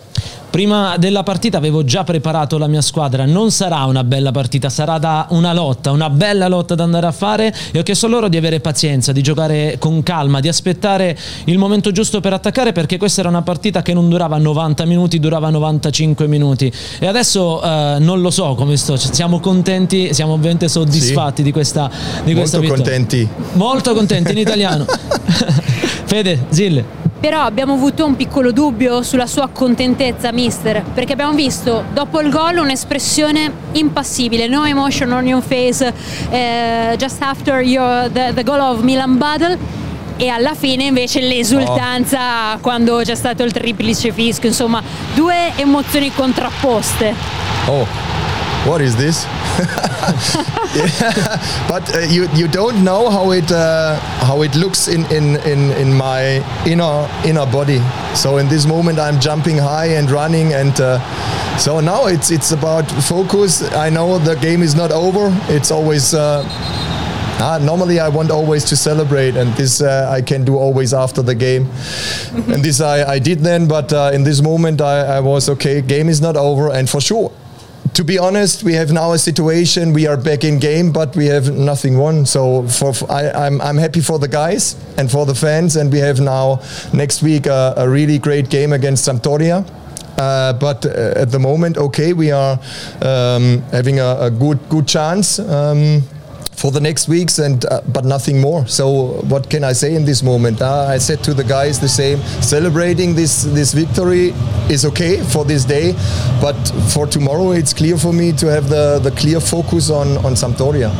Prima 0.51 0.97
della 0.97 1.23
partita 1.23 1.57
avevo 1.57 1.85
già 1.85 2.03
preparato 2.03 2.57
la 2.57 2.67
mia 2.67 2.81
squadra, 2.81 3.23
non 3.23 3.51
sarà 3.51 3.85
una 3.85 4.03
bella 4.03 4.31
partita, 4.31 4.67
sarà 4.67 4.97
da 4.97 5.27
una 5.29 5.53
lotta, 5.53 5.91
una 5.91 6.09
bella 6.09 6.49
lotta 6.49 6.75
da 6.75 6.83
andare 6.83 7.07
a 7.07 7.13
fare 7.13 7.55
e 7.71 7.79
ho 7.79 7.83
chiesto 7.83 8.09
loro 8.09 8.27
di 8.27 8.35
avere 8.35 8.59
pazienza, 8.59 9.13
di 9.13 9.23
giocare 9.23 9.77
con 9.79 10.03
calma, 10.03 10.41
di 10.41 10.49
aspettare 10.49 11.17
il 11.45 11.57
momento 11.57 11.93
giusto 11.93 12.19
per 12.19 12.33
attaccare 12.33 12.73
perché 12.73 12.97
questa 12.97 13.21
era 13.21 13.29
una 13.29 13.43
partita 13.43 13.81
che 13.81 13.93
non 13.93 14.09
durava 14.09 14.37
90 14.37 14.83
minuti, 14.83 15.21
durava 15.21 15.49
95 15.49 16.27
minuti 16.27 16.69
e 16.99 17.07
adesso 17.07 17.63
eh, 17.63 17.95
non 17.99 18.19
lo 18.19 18.29
so 18.29 18.53
come 18.55 18.75
sto, 18.75 18.97
siamo 18.97 19.39
contenti, 19.39 20.13
siamo 20.13 20.33
ovviamente 20.33 20.67
soddisfatti 20.67 21.37
sì. 21.37 21.43
di 21.43 21.51
questa, 21.53 21.89
di 22.25 22.33
questa 22.33 22.57
Molto 22.57 22.73
vittoria. 22.73 22.97
contenti. 22.97 23.29
Molto 23.53 23.93
contenti 23.93 24.31
in 24.33 24.37
italiano. 24.37 24.85
Fede, 26.03 26.47
Zille. 26.49 27.00
Però 27.21 27.41
abbiamo 27.41 27.73
avuto 27.73 28.03
un 28.03 28.15
piccolo 28.15 28.51
dubbio 28.51 29.03
sulla 29.03 29.27
sua 29.27 29.47
contentezza, 29.47 30.31
mister, 30.31 30.81
perché 30.81 31.13
abbiamo 31.13 31.33
visto 31.33 31.83
dopo 31.93 32.19
il 32.19 32.31
gol 32.31 32.57
un'espressione 32.57 33.51
impassibile, 33.73 34.47
no 34.47 34.65
emotion 34.65 35.11
on 35.11 35.27
your 35.27 35.43
face 35.43 35.85
uh, 35.85 36.95
just 36.97 37.21
after 37.21 37.61
your, 37.61 38.09
the, 38.09 38.31
the 38.33 38.43
goal 38.43 38.59
of 38.59 38.81
Milan 38.81 39.19
Badal 39.19 39.55
e 40.17 40.29
alla 40.29 40.55
fine 40.55 40.85
invece 40.85 41.19
l'esultanza 41.21 42.55
oh. 42.55 42.59
quando 42.59 43.01
c'è 43.03 43.15
stato 43.15 43.43
il 43.43 43.51
triplice 43.51 44.11
fischio, 44.11 44.49
insomma 44.49 44.81
due 45.13 45.53
emozioni 45.57 46.11
contrapposte. 46.11 47.13
Oh, 47.67 47.85
what 48.65 48.79
is 48.81 48.95
this? 48.95 49.25
but 51.67 51.95
uh, 51.95 51.99
you 52.09 52.27
you 52.33 52.47
don't 52.47 52.83
know 52.83 53.09
how 53.09 53.31
it 53.31 53.51
uh, 53.51 53.95
how 54.25 54.43
it 54.43 54.55
looks 54.55 54.87
in, 54.87 55.05
in, 55.11 55.35
in, 55.47 55.71
in 55.71 55.93
my 55.93 56.43
inner 56.65 57.09
inner 57.25 57.45
body. 57.45 57.81
So 58.15 58.37
in 58.37 58.47
this 58.47 58.65
moment 58.65 58.99
I'm 58.99 59.19
jumping 59.19 59.57
high 59.57 59.97
and 59.97 60.11
running 60.11 60.53
and 60.53 60.79
uh, 60.79 60.99
so 61.57 61.79
now 61.79 62.05
it's 62.05 62.29
it's 62.29 62.51
about 62.51 62.89
focus. 62.91 63.63
I 63.73 63.89
know 63.89 64.19
the 64.19 64.35
game 64.35 64.61
is 64.61 64.75
not 64.75 64.91
over. 64.91 65.29
It's 65.49 65.71
always 65.71 66.13
uh, 66.13 66.43
Ah, 67.43 67.57
normally 67.57 67.99
I 67.99 68.07
want 68.07 68.29
always 68.29 68.63
to 68.65 68.75
celebrate, 68.75 69.35
and 69.35 69.51
this 69.55 69.81
uh, 69.81 70.07
I 70.11 70.21
can 70.21 70.45
do 70.45 70.57
always 70.57 70.93
after 70.93 71.23
the 71.23 71.33
game. 71.33 71.67
and 72.53 72.63
this 72.63 72.79
I, 72.81 73.13
I 73.13 73.17
did 73.17 73.39
then, 73.39 73.67
but 73.67 73.91
uh, 73.91 74.11
in 74.13 74.23
this 74.23 74.43
moment 74.43 74.79
I, 74.79 75.17
I 75.17 75.19
was 75.21 75.49
okay. 75.49 75.81
Game 75.81 76.07
is 76.07 76.21
not 76.21 76.37
over, 76.37 76.69
and 76.69 76.87
for 76.87 77.01
sure 77.01 77.31
to 77.93 78.03
be 78.03 78.17
honest, 78.17 78.63
we 78.63 78.73
have 78.73 78.91
now 78.91 79.11
a 79.11 79.17
situation. 79.17 79.93
We 79.93 80.07
are 80.07 80.17
back 80.17 80.43
in 80.43 80.59
game, 80.59 80.91
but 80.91 81.15
we 81.15 81.25
have 81.25 81.51
nothing 81.53 81.97
won. 81.97 82.25
So 82.25 82.67
for, 82.67 82.93
I, 83.11 83.23
am 83.23 83.35
I'm, 83.35 83.61
I'm 83.61 83.77
happy 83.77 83.99
for 83.99 84.17
the 84.17 84.27
guys 84.27 84.75
and 84.97 85.11
for 85.11 85.25
the 85.25 85.35
fans, 85.35 85.75
and 85.75 85.91
we 85.91 85.99
have 85.99 86.19
now 86.19 86.61
next 86.93 87.21
week 87.21 87.47
a, 87.47 87.73
a 87.77 87.89
really 87.89 88.17
great 88.17 88.49
game 88.49 88.71
against 88.73 89.07
Sampdoria. 89.07 89.67
Uh, 90.17 90.53
but 90.53 90.85
uh, 90.85 91.13
at 91.15 91.31
the 91.31 91.39
moment, 91.39 91.77
okay, 91.77 92.13
we 92.13 92.31
are 92.31 92.59
um, 93.01 93.61
having 93.71 93.99
a, 93.99 94.17
a, 94.19 94.31
good 94.31 94.59
good 94.69 94.87
chance. 94.87 95.39
Um, 95.39 96.03
for 96.61 96.71
the 96.71 96.79
next 96.79 97.07
weeks 97.07 97.39
and 97.39 97.65
uh, 97.65 97.81
but 97.87 98.05
nothing 98.05 98.39
more. 98.39 98.67
So 98.67 98.85
what 99.33 99.49
can 99.49 99.63
i 99.63 99.73
say 99.73 99.95
in 99.95 100.05
this 100.05 100.21
moment? 100.21 100.61
Uh, 100.61 100.95
i 100.95 100.97
said 100.99 101.23
to 101.23 101.33
the 101.33 101.43
guys 101.43 101.79
the 101.79 101.89
same 101.89 102.19
celebrating 102.53 103.15
this 103.15 103.43
this 103.43 103.73
victory 103.73 104.33
is 104.69 104.85
okay 104.85 105.13
for 105.33 105.43
this 105.45 105.65
day 105.65 105.93
but 106.45 106.57
for 106.93 107.07
tomorrow 107.07 107.51
it's 107.51 107.73
clear 107.73 107.97
for 107.97 108.13
me 108.13 108.31
to 108.41 108.45
have 108.55 108.69
the 108.69 108.99
the 108.99 109.11
clear 109.11 109.39
focus 109.39 109.89
on 109.89 110.17
on 110.25 110.33
sampdoria 110.43 110.91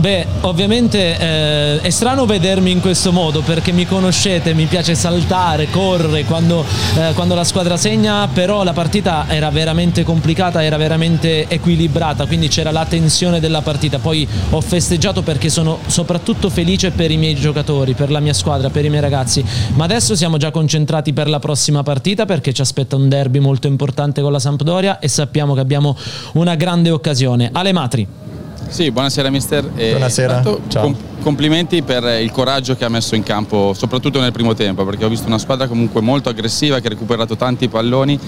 Beh, 0.00 0.26
ovviamente 0.40 1.18
eh, 1.18 1.80
è 1.82 1.90
strano 1.90 2.24
vedermi 2.24 2.70
in 2.70 2.80
questo 2.80 3.12
modo 3.12 3.42
perché 3.42 3.70
mi 3.70 3.84
conoscete, 3.84 4.54
mi 4.54 4.64
piace 4.64 4.94
saltare, 4.94 5.68
correre 5.68 6.24
quando, 6.24 6.64
eh, 6.96 7.12
quando, 7.12 7.34
la 7.34 7.44
squadra 7.44 7.76
segna, 7.76 8.26
però 8.26 8.64
la 8.64 8.72
partita 8.72 9.26
era 9.28 9.50
veramente 9.50 10.02
complicata, 10.02 10.64
era 10.64 10.78
veramente 10.78 11.46
equilibrata, 11.48 12.24
quindi 12.24 12.48
c'era 12.48 12.70
la 12.70 12.86
tensione 12.86 13.40
della 13.40 13.60
partita. 13.60 13.98
Poi 13.98 14.26
ho 14.48 14.60
festeggiato 14.62 15.20
perché 15.20 15.50
sono 15.50 15.80
soprattutto 15.84 16.48
felice 16.48 16.92
per 16.92 17.10
i 17.10 17.18
miei 17.18 17.34
giocatori, 17.34 17.92
per 17.92 18.10
la 18.10 18.20
mia 18.20 18.32
squadra, 18.32 18.70
per 18.70 18.86
i 18.86 18.88
miei 18.88 19.02
ragazzi, 19.02 19.44
ma 19.74 19.84
adesso 19.84 20.16
siamo 20.16 20.38
già 20.38 20.50
concentrati 20.50 21.12
per 21.12 21.28
la 21.28 21.40
prossima 21.40 21.82
partita 21.82 22.24
perché 22.24 22.54
ci 22.54 22.62
aspetta 22.62 22.96
un 22.96 23.10
derby 23.10 23.38
molto 23.38 23.66
importante 23.66 24.22
con 24.22 24.32
la 24.32 24.38
Sampdoria 24.38 24.98
e 24.98 25.08
sappiamo 25.08 25.52
che 25.52 25.60
abbiamo 25.60 25.94
una 26.32 26.54
grande 26.54 26.88
occasione. 26.88 27.50
Ale 27.52 27.72
Matri. 27.72 28.08
Sì, 28.70 28.92
buonasera 28.92 29.30
mister. 29.30 29.68
Buonasera. 29.68 30.42
Ciao. 30.68 30.82
Com- 30.82 30.96
complimenti 31.22 31.82
per 31.82 32.04
il 32.20 32.30
coraggio 32.30 32.76
che 32.76 32.84
ha 32.84 32.88
messo 32.88 33.16
in 33.16 33.24
campo, 33.24 33.74
soprattutto 33.74 34.20
nel 34.20 34.30
primo 34.30 34.54
tempo, 34.54 34.84
perché 34.84 35.04
ho 35.04 35.08
visto 35.08 35.26
una 35.26 35.38
squadra 35.38 35.66
comunque 35.66 36.00
molto 36.00 36.28
aggressiva 36.28 36.78
che 36.78 36.86
ha 36.86 36.90
recuperato 36.90 37.36
tanti 37.36 37.68
palloni 37.68 38.18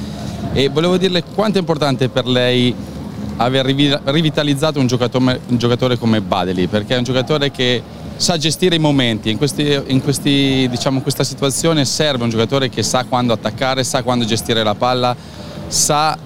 e 0.52 0.68
volevo 0.68 0.96
dirle 0.96 1.22
quanto 1.22 1.58
è 1.58 1.60
importante 1.60 2.08
per 2.08 2.26
lei 2.26 2.74
aver 3.36 3.64
rivitalizzato 3.64 4.80
un 4.80 4.88
giocatore, 4.88 5.40
un 5.46 5.58
giocatore 5.58 5.96
come 5.96 6.20
Badeli, 6.20 6.66
perché 6.66 6.96
è 6.96 6.98
un 6.98 7.04
giocatore 7.04 7.52
che 7.52 7.80
sa 8.16 8.36
gestire 8.36 8.74
i 8.74 8.80
momenti. 8.80 9.30
In, 9.30 9.38
questi, 9.38 9.80
in 9.86 10.02
questi, 10.02 10.66
diciamo, 10.68 11.02
questa 11.02 11.22
situazione 11.22 11.84
serve 11.84 12.24
un 12.24 12.30
giocatore 12.30 12.68
che 12.68 12.82
sa 12.82 13.04
quando 13.04 13.32
attaccare, 13.32 13.84
sa 13.84 14.02
quando 14.02 14.24
gestire 14.24 14.64
la 14.64 14.74
palla, 14.74 15.14
sa, 15.68 16.18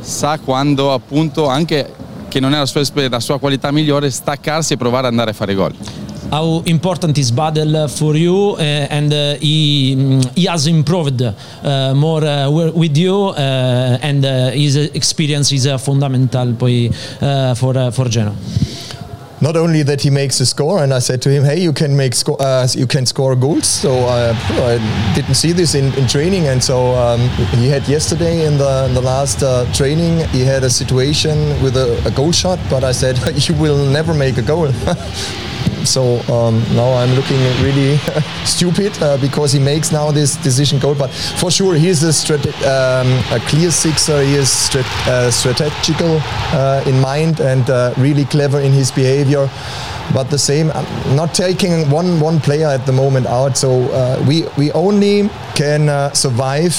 sa 0.00 0.38
quando 0.38 0.92
appunto 0.92 1.48
anche 1.48 2.02
che 2.34 2.40
non 2.40 2.52
è 2.52 2.58
la 2.58 2.66
sua, 2.66 2.82
la 3.08 3.20
sua 3.20 3.38
qualità 3.38 3.70
migliore, 3.70 4.10
staccarsi 4.10 4.72
e 4.72 4.76
provare 4.76 5.06
ad 5.06 5.12
andare 5.12 5.30
a 5.30 5.34
fare 5.34 5.54
gol. 5.54 5.72
how 6.30 6.62
important 6.64 7.16
is 7.16 7.30
Badel 7.30 7.88
for 7.88 8.16
you 8.16 8.56
uh, 8.56 8.58
and 8.58 9.12
uh, 9.12 9.36
he, 9.38 9.94
mm, 9.94 10.34
he 10.34 10.46
has 10.46 10.66
improved 10.66 11.22
uh, 11.22 11.94
more 11.94 12.50
with 12.74 12.96
you 12.96 13.32
and 13.34 14.24
his 14.52 14.74
experience 14.74 15.52
is 15.52 15.68
fundamental 15.80 16.56
for, 16.56 17.90
for 17.92 18.08
Genoa 18.08 18.34
not 19.44 19.56
only 19.56 19.82
that 19.82 20.00
he 20.00 20.08
makes 20.08 20.40
a 20.40 20.46
score, 20.46 20.82
and 20.82 20.90
I 20.94 21.00
said 21.00 21.20
to 21.22 21.28
him, 21.28 21.44
"Hey, 21.44 21.60
you 21.60 21.72
can 21.72 21.94
make 21.94 22.14
sco- 22.14 22.40
uh, 22.40 22.66
you 22.82 22.86
can 22.86 23.04
score 23.04 23.36
goals." 23.36 23.66
So 23.66 23.90
uh, 24.16 24.32
I 24.72 24.74
didn't 25.14 25.34
see 25.34 25.52
this 25.52 25.74
in, 25.74 25.92
in 25.98 26.08
training, 26.08 26.44
and 26.52 26.64
so 26.64 26.76
um, 26.94 27.20
he 27.60 27.68
had 27.68 27.86
yesterday 27.86 28.46
in 28.46 28.56
the 28.56 28.86
in 28.88 28.94
the 28.94 29.02
last 29.02 29.42
uh, 29.42 29.70
training 29.74 30.26
he 30.36 30.40
had 30.52 30.62
a 30.64 30.70
situation 30.70 31.36
with 31.62 31.76
a, 31.76 31.88
a, 32.06 32.10
goal 32.10 32.32
shot, 32.32 32.58
but 32.70 32.82
I 32.84 32.92
said, 32.92 33.14
"You 33.48 33.54
will 33.64 33.84
never 33.98 34.14
make 34.14 34.38
a 34.38 34.46
goal." 34.52 34.72
So 35.84 36.20
um, 36.32 36.62
now 36.74 36.92
I'm 36.94 37.14
looking 37.14 37.38
really 37.62 37.96
stupid 38.44 38.92
uh, 39.02 39.16
because 39.18 39.52
he 39.52 39.58
makes 39.58 39.92
now 39.92 40.10
this 40.10 40.36
decision 40.36 40.78
goal. 40.78 40.94
But 40.94 41.10
for 41.10 41.50
sure, 41.50 41.74
he's 41.74 42.02
a, 42.02 42.10
um, 42.68 43.08
a 43.32 43.40
clear 43.46 43.70
sixer. 43.70 44.22
He 44.22 44.34
is 44.34 44.48
strat- 44.48 45.06
uh, 45.06 45.30
strategical 45.30 46.18
uh, 46.52 46.84
in 46.86 47.00
mind 47.00 47.40
and 47.40 47.68
uh, 47.70 47.94
really 47.98 48.24
clever 48.24 48.60
in 48.60 48.72
his 48.72 48.90
behavior. 48.90 49.48
But 50.12 50.30
the 50.30 50.38
same, 50.38 50.70
I'm 50.72 51.16
not 51.16 51.34
taking 51.34 51.88
one 51.90 52.20
one 52.20 52.38
player 52.40 52.68
at 52.68 52.84
the 52.86 52.92
moment 52.92 53.26
out. 53.26 53.56
So 53.56 53.84
uh, 53.92 54.22
we 54.28 54.44
we 54.58 54.70
only 54.72 55.30
can 55.54 55.88
uh, 55.88 56.12
survive 56.12 56.74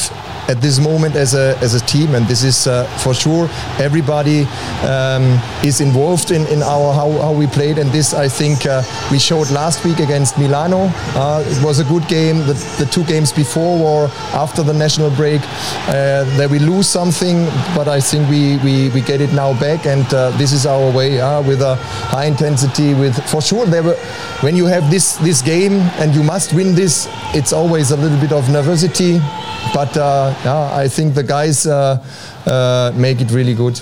at 0.48 0.62
this 0.62 0.80
moment 0.80 1.16
as 1.16 1.34
a, 1.34 1.58
as 1.62 1.74
a 1.74 1.80
team 1.86 2.16
and 2.16 2.26
this 2.28 2.44
is 2.44 2.68
uh, 2.68 2.86
for 3.00 3.14
sure 3.14 3.48
everybody 3.80 4.44
um, 4.84 5.40
is 5.64 5.82
involved 5.82 6.32
in, 6.32 6.46
in 6.48 6.62
our 6.62 6.94
how, 6.94 7.12
how 7.22 7.32
we 7.32 7.48
played 7.48 7.78
and 7.78 7.90
this 7.92 8.14
I 8.14 8.28
think 8.28 8.66
uh, 8.66 8.84
we 9.12 9.20
showed 9.20 9.50
last 9.52 9.84
week 9.84 10.00
against 10.00 10.38
Milano. 10.38 10.90
Uh, 11.16 11.44
it 11.46 11.64
was 11.64 11.80
a 11.80 11.84
good 11.86 12.08
game. 12.08 12.38
The, 12.40 12.54
the 12.78 12.86
two 12.92 13.04
games 13.06 13.32
before 13.32 13.80
or 13.80 14.10
after 14.34 14.62
the 14.64 14.74
national 14.74 15.10
break 15.12 15.42
uh, 15.88 16.24
that 16.38 16.50
we 16.50 16.60
lose 16.60 16.88
something 16.88 17.46
but 17.76 17.88
I 17.88 18.00
think 18.00 18.30
we, 18.30 18.58
we, 18.58 18.90
we 18.90 19.02
get 19.02 19.22
it 19.22 19.34
now 19.34 19.60
back 19.60 19.86
and 19.86 20.06
uh, 20.14 20.32
this 20.38 20.52
is 20.52 20.66
our 20.66 20.92
way 20.92 21.20
uh, 21.20 21.42
with 21.42 21.62
a 21.62 21.76
high 21.76 22.26
intensity 22.26 22.94
with 22.94 23.16
for 23.30 23.42
sure 23.42 23.66
there 23.66 23.84
were 23.84 23.96
when 24.42 24.56
you 24.56 24.66
have 24.66 24.92
this 24.92 25.16
this 25.18 25.42
game 25.42 25.74
and 26.00 26.14
you 26.14 26.24
must 26.24 26.54
win 26.54 26.76
this 26.76 27.08
it's 27.34 27.54
always 27.54 27.92
a 27.92 27.98
little 27.98 28.20
bit 28.20 28.32
of 28.32 28.44
nervosity 28.46 29.20
but 29.74 29.96
uh, 29.98 30.35
yeah, 30.44 30.84
I 30.84 30.90
think 30.90 31.14
the 31.14 31.24
guys 31.24 31.66
uh, 31.66 31.98
uh, 32.46 32.92
make 32.96 33.22
it 33.22 33.32
really 33.32 33.54
good. 33.54 33.82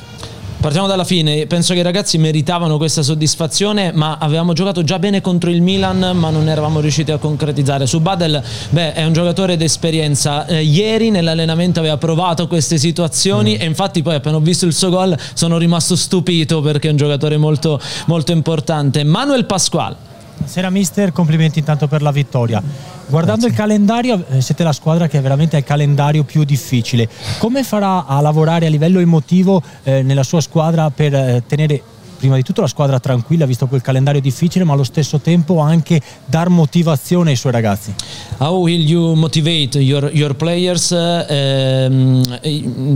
Partiamo 0.64 0.88
dalla 0.88 1.04
fine, 1.04 1.46
penso 1.46 1.74
che 1.74 1.82
i 1.82 1.84
ragazzi 1.84 2.18
meritavano 2.18 2.78
questa 2.78 3.02
soddisfazione, 3.02 3.92
ma 3.92 4.18
avevamo 4.18 4.54
giocato 4.54 4.82
già 4.82 4.98
bene 4.98 5.20
contro 5.20 5.50
il 5.50 5.62
Milan, 5.62 6.12
ma 6.16 6.30
non 6.30 6.48
eravamo 6.48 6.80
riusciti 6.80 7.12
a 7.12 7.18
concretizzare. 7.18 7.86
Su 7.86 8.00
Badel, 8.00 8.42
beh, 8.70 8.94
è 8.94 9.04
un 9.04 9.12
giocatore 9.12 9.58
d'esperienza. 9.58 10.46
Eh, 10.46 10.64
ieri 10.64 11.10
nell'allenamento 11.10 11.80
aveva 11.80 11.98
provato 11.98 12.48
queste 12.48 12.78
situazioni 12.78 13.58
mm. 13.58 13.62
e 13.62 13.66
infatti 13.66 14.02
poi 14.02 14.16
appena 14.16 14.38
ho 14.38 14.40
visto 14.40 14.66
il 14.66 14.72
suo 14.72 14.90
gol 14.90 15.18
sono 15.34 15.58
rimasto 15.58 15.98
stupito 15.98 16.62
perché 16.62 16.88
è 16.88 16.92
un 16.92 16.98
giocatore 16.98 17.36
molto, 17.36 17.78
molto 18.06 18.32
importante. 18.32 19.04
Manuel 19.04 19.46
Pasquale. 19.46 20.12
Buonasera 20.44 20.70
mister, 20.72 21.14
complimenti 21.14 21.60
intanto 21.60 21.88
per 21.88 22.02
la 22.02 22.12
vittoria. 22.12 22.62
Guardando 23.08 23.48
Grazie. 23.48 23.48
il 23.48 23.56
calendario, 23.56 24.26
eh, 24.28 24.42
siete 24.42 24.64
la 24.64 24.74
squadra 24.74 25.08
che 25.08 25.22
veramente 25.22 25.56
ha 25.56 25.60
il 25.60 25.66
calendario 25.66 26.26
più 26.26 26.44
difficile. 26.44 27.08
Come 27.40 27.64
farà 27.64 28.06
a 28.06 28.20
lavorare 28.20 28.66
a 28.66 28.70
livello 28.70 29.00
emotivo 29.00 29.64
eh, 29.84 30.04
nella 30.04 30.24
sua 30.24 30.42
squadra 30.42 30.90
per 30.90 31.14
eh, 31.14 31.44
tenere 31.48 31.82
prima 32.18 32.36
di 32.36 32.44
tutto 32.44 32.62
la 32.62 32.68
squadra 32.68 33.00
tranquilla 33.00 33.46
visto 33.46 33.68
quel 33.68 33.82
calendario 33.82 34.22
difficile 34.22 34.64
ma 34.64 34.74
allo 34.74 34.84
stesso 34.84 35.20
tempo 35.20 35.60
anche 35.60 36.02
dar 36.26 36.50
motivazione 36.50 37.32
ai 37.32 37.36
suoi 37.36 37.52
ragazzi. 37.52 37.94
How 38.38 38.62
will 38.62 38.82
you 38.82 39.14
motivate 39.14 39.80
your, 39.80 40.10
your 40.14 40.36
players? 40.36 40.92
Uh, 40.92 41.26
um, 41.30 42.24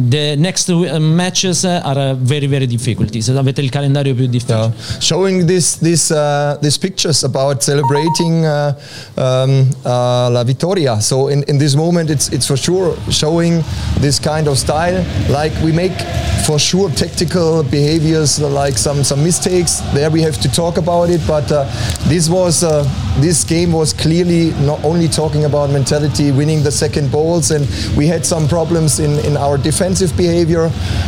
the 0.09 0.36
next 0.38 0.70
matches 0.70 1.63
are 1.63 2.15
very 2.20 2.47
very 2.47 2.68
difficult 2.68 3.15
avete 3.38 3.61
il 3.61 3.70
calendario 3.70 4.13
più 4.13 4.28
difficile. 4.28 4.57
Yeah. 4.57 4.97
showing 4.99 5.45
this, 5.45 5.78
this, 5.78 6.11
uh, 6.11 6.57
these 6.61 6.78
pictures 6.78 7.24
about 7.24 7.63
celebrating 7.63 8.45
uh, 8.45 8.74
um, 9.15 9.70
uh, 9.84 10.30
la 10.30 10.43
vittoria. 10.43 10.99
So 10.99 11.30
in, 11.30 11.43
in 11.47 11.57
this 11.57 11.76
moment 11.76 12.09
it's, 12.09 12.30
it's 12.30 12.45
for 12.45 12.57
sure 12.57 12.95
showing 13.09 13.63
this 13.99 14.20
kind 14.20 14.47
of 14.47 14.57
style. 14.57 15.03
Like 15.30 15.53
we 15.63 15.72
make 15.72 15.95
for 16.45 16.59
sure 16.59 16.89
tactical 16.89 17.63
behaviors 17.63 18.39
like 18.39 18.78
some, 18.78 19.03
some 19.03 19.16
mistakes. 19.24 19.80
There 19.93 20.09
we 20.09 20.22
have 20.22 20.38
to 20.41 20.51
talk 20.51 20.78
about 20.78 21.09
it. 21.09 21.22
But 21.28 21.51
uh, 21.51 21.65
this 22.07 22.30
was 22.30 22.63
uh, 22.63 22.84
this 23.20 23.43
game 23.43 23.72
was 23.72 23.93
clearly 23.93 24.51
not 24.65 24.84
only 24.84 25.07
talking 25.07 25.45
about 25.45 25.70
mentality, 25.70 26.32
winning 26.32 26.63
the 26.63 26.72
second 26.72 27.11
balls, 27.11 27.51
and 27.51 27.68
we 27.97 28.07
had 28.07 28.26
some 28.26 28.47
problems 28.47 28.99
in, 28.99 29.20
in 29.26 29.38
our 29.38 29.57
defensive 29.57 30.15
behavior, 30.15 30.65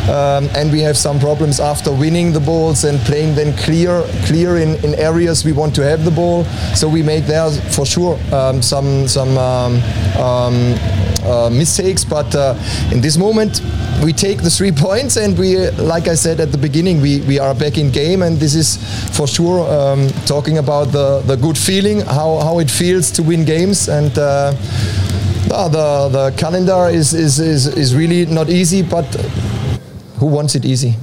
um, 0.08 0.48
and 0.56 0.72
we 0.72 0.80
have 0.80 0.96
some 0.96 1.18
problems 1.18 1.60
after 1.60 1.90
winning 1.92 2.32
the 2.32 2.40
balls 2.40 2.84
and 2.84 2.98
playing 3.00 3.34
then 3.34 3.56
clear 3.58 4.02
clear 4.24 4.58
in, 4.58 4.76
in 4.84 4.94
areas 4.94 5.44
we 5.44 5.52
want 5.52 5.74
to 5.74 5.82
have 5.82 6.04
the 6.04 6.10
ball. 6.10 6.44
So 6.74 6.88
we 6.88 7.02
make 7.02 7.26
there 7.26 7.50
for 7.50 7.86
sure 7.86 8.18
um, 8.32 8.62
some 8.62 9.06
some 9.08 9.36
um, 9.38 9.82
um 10.16 11.10
uh, 11.22 11.50
mistakes, 11.50 12.04
but 12.04 12.34
uh, 12.34 12.54
in 12.92 13.00
this 13.00 13.16
moment 13.16 13.60
we 14.02 14.12
take 14.12 14.42
the 14.42 14.50
three 14.50 14.72
points 14.86 15.16
and 15.16 15.38
we, 15.38 15.68
like 15.70 16.08
I 16.08 16.14
said 16.14 16.40
at 16.40 16.52
the 16.52 16.58
beginning, 16.58 17.00
we, 17.00 17.20
we 17.22 17.38
are 17.38 17.54
back 17.54 17.76
in 17.78 17.89
game 17.92 18.22
and 18.22 18.38
this 18.38 18.54
is 18.54 18.76
for 19.16 19.26
sure 19.26 19.68
um, 19.70 20.08
talking 20.26 20.58
about 20.58 20.86
the, 20.92 21.20
the 21.26 21.36
good 21.36 21.58
feeling, 21.58 22.00
how, 22.00 22.38
how 22.38 22.58
it 22.58 22.70
feels 22.70 23.10
to 23.12 23.22
win 23.22 23.44
games 23.44 23.88
and 23.88 24.16
uh, 24.18 24.52
the, 25.48 26.08
the 26.12 26.34
calendar 26.36 26.88
is, 26.88 27.12
is, 27.14 27.38
is, 27.38 27.66
is 27.66 27.94
really 27.94 28.26
not 28.26 28.48
easy, 28.48 28.82
but 28.82 29.04
who 30.18 30.26
wants 30.26 30.54
it 30.54 30.64
easy? 30.64 30.94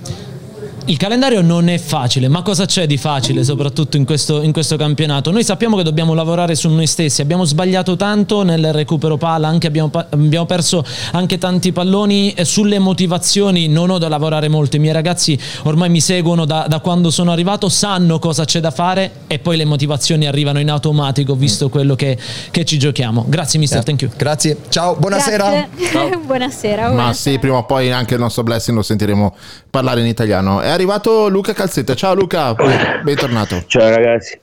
Il 0.89 0.95
calendario 0.95 1.41
non 1.41 1.67
è 1.67 1.77
facile, 1.79 2.29
ma 2.29 2.41
cosa 2.43 2.65
c'è 2.65 2.87
di 2.87 2.95
facile 2.95 3.43
soprattutto 3.43 3.97
in 3.97 4.05
questo, 4.05 4.41
in 4.41 4.53
questo, 4.53 4.77
campionato? 4.77 5.31
Noi 5.31 5.43
sappiamo 5.43 5.75
che 5.75 5.83
dobbiamo 5.83 6.13
lavorare 6.13 6.55
su 6.55 6.69
noi 6.69 6.87
stessi, 6.87 7.19
abbiamo 7.19 7.43
sbagliato 7.43 7.97
tanto 7.97 8.43
nel 8.43 8.71
recupero 8.71 9.17
palla, 9.17 9.49
anche 9.49 9.67
abbiamo, 9.67 9.91
abbiamo, 9.91 10.45
perso 10.45 10.85
anche 11.11 11.37
tanti 11.39 11.73
palloni 11.73 12.33
sulle 12.43 12.79
motivazioni 12.79 13.67
non 13.67 13.89
ho 13.89 13.97
da 13.97 14.07
lavorare 14.07 14.47
molto, 14.47 14.77
i 14.77 14.79
miei 14.79 14.93
ragazzi 14.93 15.37
ormai 15.63 15.89
mi 15.89 15.99
seguono 15.99 16.45
da, 16.45 16.67
da 16.69 16.79
quando 16.79 17.11
sono 17.11 17.33
arrivato, 17.33 17.67
sanno 17.67 18.17
cosa 18.17 18.45
c'è 18.45 18.61
da 18.61 18.71
fare 18.71 19.11
e 19.27 19.39
poi 19.39 19.57
le 19.57 19.65
motivazioni 19.65 20.25
arrivano 20.25 20.61
in 20.61 20.69
automatico 20.69 21.35
visto 21.35 21.67
quello 21.67 21.95
che, 21.95 22.17
che 22.49 22.63
ci 22.63 22.79
giochiamo. 22.79 23.25
Grazie 23.27 23.59
mister, 23.59 23.79
yeah. 23.79 23.85
thank 23.85 24.01
you. 24.03 24.11
Grazie, 24.15 24.55
ciao, 24.69 24.95
buonasera. 24.95 25.67
Ciao. 25.91 26.17
buonasera. 26.25 26.91
Ma 26.91 27.11
sì, 27.11 27.37
prima 27.39 27.57
o 27.57 27.65
poi 27.65 27.91
anche 27.91 28.13
il 28.13 28.21
nostro 28.21 28.43
blessing 28.43 28.77
lo 28.77 28.83
sentiremo 28.83 29.35
parlare 29.69 29.99
in 29.99 30.07
italiano. 30.07 30.61
È 30.61 30.76
arrivato 30.77 31.27
Luca 31.27 31.53
Calzetta. 31.53 31.95
Ciao 31.95 32.13
Luca, 32.13 32.53
bentornato. 33.01 33.63
Ciao 33.65 33.89
ragazzi. 33.89 34.39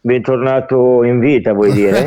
Bentornato 0.00 1.02
in 1.02 1.18
vita, 1.18 1.52
vuoi 1.52 1.72
dire? 1.72 2.06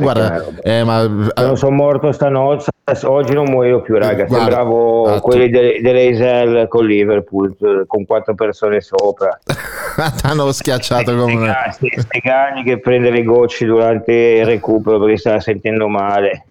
Guarda, 0.00 0.44
eh, 0.62 0.82
ma... 0.82 1.06
non 1.06 1.56
sono 1.56 1.76
morto 1.76 2.10
stanotte, 2.10 2.70
oggi 3.04 3.32
non 3.34 3.44
muoio 3.48 3.80
più, 3.80 3.96
raga. 3.96 4.24
Guarda, 4.24 4.36
Sembravo 4.36 5.04
ah, 5.04 5.20
quelli 5.20 5.50
tu... 5.50 5.58
dell'Eisel 5.82 6.66
con 6.68 6.86
Liverpool, 6.86 7.84
con 7.86 8.04
quattro 8.06 8.34
persone 8.34 8.80
sopra. 8.80 9.38
Ti 9.44 10.26
hanno 10.26 10.50
schiacciato 10.50 11.14
come 11.14 11.34
una... 11.34 11.74
Questi 11.78 12.20
cani 12.20 12.64
che 12.64 12.80
prende 12.80 13.10
le 13.10 13.22
gocce 13.22 13.66
durante 13.66 14.12
il 14.12 14.44
recupero 14.44 14.98
perché 14.98 15.16
stava 15.18 15.40
sentendo 15.40 15.86
male. 15.86 16.44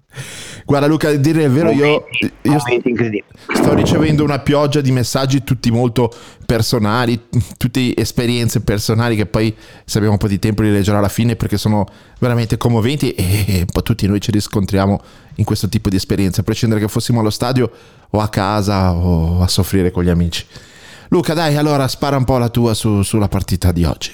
Guarda 0.67 0.87
Luca, 0.87 1.07
a 1.07 1.13
dire 1.13 1.43
il 1.43 1.49
vero, 1.49 1.71
io, 1.71 2.03
io 2.41 2.59
sto 2.59 3.73
ricevendo 3.73 4.25
una 4.25 4.39
pioggia 4.39 4.81
di 4.81 4.91
messaggi 4.91 5.41
tutti 5.41 5.71
molto 5.71 6.13
personali, 6.45 7.27
tutte 7.55 7.95
esperienze 7.95 8.59
personali 8.59 9.15
che 9.15 9.27
poi 9.27 9.55
se 9.85 9.97
abbiamo 9.97 10.15
un 10.15 10.19
po' 10.19 10.27
di 10.27 10.39
tempo 10.39 10.63
li 10.63 10.71
leggerò 10.73 10.97
alla 10.97 11.07
fine 11.07 11.37
perché 11.37 11.57
sono 11.57 11.85
veramente 12.19 12.57
commoventi 12.57 13.13
e 13.13 13.59
un 13.59 13.71
po' 13.71 13.81
tutti 13.81 14.05
noi 14.07 14.19
ci 14.19 14.29
riscontriamo 14.31 15.01
in 15.35 15.45
questo 15.45 15.69
tipo 15.69 15.87
di 15.87 15.95
esperienze, 15.95 16.41
a 16.41 16.43
prescindere 16.43 16.81
che 16.81 16.89
fossimo 16.89 17.21
allo 17.21 17.29
stadio 17.29 17.71
o 18.09 18.19
a 18.19 18.27
casa 18.27 18.91
o 18.91 19.41
a 19.41 19.47
soffrire 19.47 19.89
con 19.89 20.03
gli 20.03 20.09
amici. 20.09 20.45
Luca, 21.07 21.33
dai, 21.33 21.55
allora 21.55 21.87
spara 21.87 22.17
un 22.17 22.25
po' 22.25 22.39
la 22.39 22.49
tua 22.49 22.73
su, 22.73 23.03
sulla 23.03 23.29
partita 23.29 23.71
di 23.71 23.85
oggi. 23.85 24.11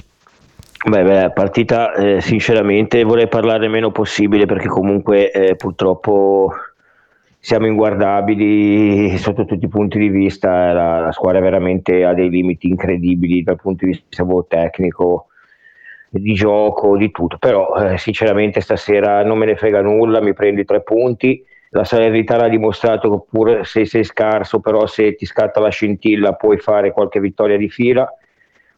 Beh, 0.86 1.02
beh 1.04 1.32
partita 1.32 1.94
eh, 1.94 2.20
sinceramente 2.20 3.04
vorrei 3.04 3.30
parlare 3.30 3.70
meno 3.70 3.92
possibile 3.92 4.46
perché 4.46 4.68
comunque 4.68 5.32
eh, 5.32 5.56
purtroppo 5.56 6.52
siamo 7.40 7.68
inguardabili 7.68 9.18
sotto 9.18 9.46
tutti 9.46 9.64
i 9.64 9.70
punti 9.70 9.98
di 9.98 10.10
vista, 10.10 10.74
la, 10.74 11.00
la, 11.00 11.12
squadra 11.14 11.40
veramente 11.40 12.04
ha 12.04 12.14
dei 12.14 12.30
limiti 12.30 12.68
incredibili 12.68 13.44
dal 13.44 13.56
punto 13.56 13.86
di 13.86 13.92
vista 13.92 14.26
boh, 14.26 14.46
tecnico, 14.46 15.28
di 16.10 16.34
gioco, 16.34 16.98
di 16.98 17.12
tutto, 17.12 17.38
però 17.38 17.76
eh, 17.76 17.98
sinceramente 17.98 18.60
stasera 18.60 19.24
non 19.24 19.38
me 19.38 19.46
ne 19.46 19.56
frega 19.56 19.82
nulla, 19.82 20.20
mi 20.20 20.34
prendi 20.34 20.66
tre 20.66 20.82
punti, 20.82 21.42
la 21.70 21.86
Salernitana 21.86 22.46
ha 22.46 22.50
dimostrato 22.50 23.10
che 23.10 23.26
pure 23.30 23.64
se 23.64 23.86
sei 23.86 24.04
scarso, 24.04 24.60
però 24.60 24.86
se 24.86 25.16
ti 25.16 25.26
scatta 25.26 25.62
la 25.62 25.70
scintilla 25.70 26.34
puoi 26.34 26.58
fare 26.58 26.92
qualche 26.92 27.22
vittoria 27.22 27.56
di 27.56 27.70
fila 27.70 28.06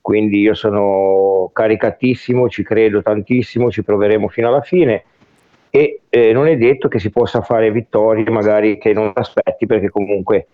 quindi 0.06 0.39
io 0.39 0.53
sono 0.53 1.49
caricatissimo, 1.51 2.47
ci 2.47 2.62
credo 2.62 3.01
tantissimo, 3.01 3.72
ci 3.72 3.84
proveremo 3.84 4.28
fino 4.28 4.49
alla 4.49 4.62
fine. 4.62 5.03
E 5.72 6.01
eh, 6.10 6.32
non 6.32 6.45
è 6.45 6.56
detto 6.58 6.88
che 6.88 6.99
si 6.99 7.10
possa 7.10 7.41
fare 7.41 7.72
vittorie 7.72 8.30
magari 8.30 8.78
che 8.78 8.93
non 8.93 9.12
aspetti 9.16 9.66
perché 9.66 9.89
comunque 9.89 10.45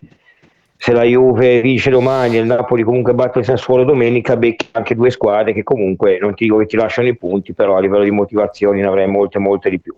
se 0.77 0.93
la 0.93 1.03
Juve 1.03 1.59
vince 1.59 1.89
domani 1.89 2.37
e 2.37 2.39
il 2.39 2.45
Napoli 2.45 2.83
comunque 2.83 3.13
batte 3.13 3.39
il 3.39 3.45
Sassuolo 3.45 3.83
domenica 3.83 4.37
becchi 4.37 4.69
anche 4.71 4.95
due 4.95 5.09
squadre 5.09 5.51
che 5.51 5.63
comunque 5.63 6.17
non 6.17 6.33
ti 6.33 6.45
dico 6.45 6.55
che 6.55 6.65
ti 6.67 6.77
lasciano 6.77 7.09
i 7.09 7.17
punti 7.17 7.51
però 7.51 7.75
a 7.75 7.81
livello 7.81 8.05
di 8.05 8.11
motivazioni 8.11 8.79
ne 8.79 8.87
avrei 8.87 9.07
molte 9.07 9.37
molte 9.37 9.69
di 9.69 9.81
più. 9.81 9.93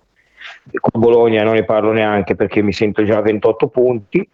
Con 0.79 0.99
Bologna 0.99 1.43
non 1.43 1.53
ne 1.53 1.63
parlo 1.63 1.91
neanche 1.91 2.33
perché 2.33 2.63
mi 2.63 2.73
sento 2.73 3.03
già 3.03 3.17
a 3.17 3.21
28 3.21 3.67
punti. 3.67 4.27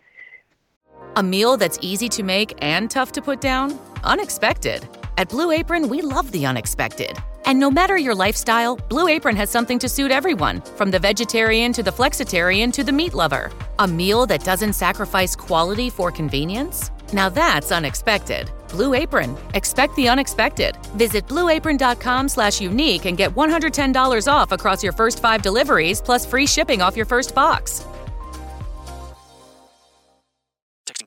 A 1.15 1.21
meal 1.21 1.57
that's 1.57 1.77
easy 1.81 2.07
to 2.07 2.23
make 2.23 2.55
and 2.61 2.89
tough 2.89 3.11
to 3.11 3.21
put 3.21 3.41
down? 3.41 3.77
Unexpected 4.05 4.98
At 5.19 5.27
Blue 5.27 5.51
Apron, 5.51 5.89
we 5.89 6.01
love 6.01 6.31
the 6.31 6.45
unexpected. 6.45 7.17
And 7.43 7.59
no 7.59 7.69
matter 7.69 7.97
your 7.97 8.15
lifestyle, 8.15 8.77
Blue 8.87 9.09
Apron 9.09 9.35
has 9.35 9.49
something 9.49 9.77
to 9.79 9.89
suit 9.89 10.11
everyone, 10.11 10.61
from 10.77 10.91
the 10.91 10.97
vegetarian 10.97 11.73
to 11.73 11.83
the 11.83 11.91
flexitarian 11.91 12.71
to 12.71 12.85
the 12.85 12.93
meat 12.93 13.13
lover. 13.13 13.51
A 13.79 13.85
meal 13.87 14.25
that 14.27 14.45
doesn't 14.45 14.75
sacrifice 14.75 15.35
quality 15.35 15.89
for 15.89 16.09
convenience? 16.09 16.89
Now 17.11 17.27
that's 17.27 17.69
unexpected. 17.69 18.49
Blue 18.69 18.93
Apron. 18.93 19.35
Expect 19.55 19.93
the 19.97 20.07
unexpected. 20.07 20.77
Visit 20.95 21.27
blueapron.com 21.27 22.29
slash 22.29 22.61
unique 22.61 23.05
and 23.05 23.17
get 23.17 23.35
$110 23.35 24.31
off 24.31 24.53
across 24.53 24.81
your 24.81 24.93
first 24.93 25.19
five 25.19 25.41
deliveries 25.41 25.99
plus 26.01 26.25
free 26.25 26.47
shipping 26.47 26.81
off 26.81 26.95
your 26.95 27.07
first 27.07 27.35
box. 27.35 27.83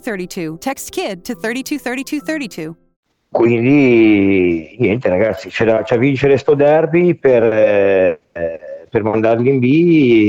323232. 0.00 0.58
Text 0.58 0.90
KID 0.90 1.22
to 1.22 1.34
323232. 1.34 2.74
Quindi 3.34 4.76
niente 4.78 5.08
ragazzi, 5.08 5.48
c'era, 5.48 5.82
c'è 5.82 5.96
a 5.96 5.98
vincere 5.98 6.36
sto 6.36 6.54
derby 6.54 7.14
per, 7.14 7.42
eh, 7.42 8.20
per 8.88 9.02
mandarli 9.02 9.48
in 9.48 9.58
B 9.58 9.64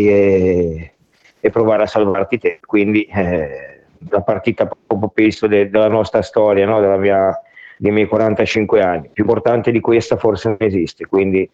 e, 0.07 0.91
e, 1.39 1.49
provare 1.51 1.83
a 1.83 1.85
salvarti 1.85 2.39
te. 2.39 2.59
Quindi 2.65 3.03
eh, 3.03 3.83
la 4.09 4.21
partita 4.21 4.65
proprio 4.65 5.09
penso 5.09 5.45
de, 5.45 5.69
della 5.69 5.87
nostra 5.87 6.23
storia, 6.23 6.65
no? 6.65 6.79
della 6.79 6.97
mia, 6.97 7.39
dei 7.77 7.91
miei 7.91 8.07
45 8.07 8.81
anni. 8.81 9.09
Più 9.13 9.23
importante 9.23 9.69
di 9.69 9.81
questa 9.81 10.17
forse 10.17 10.47
non 10.47 10.57
esiste, 10.61 11.05
quindi 11.05 11.47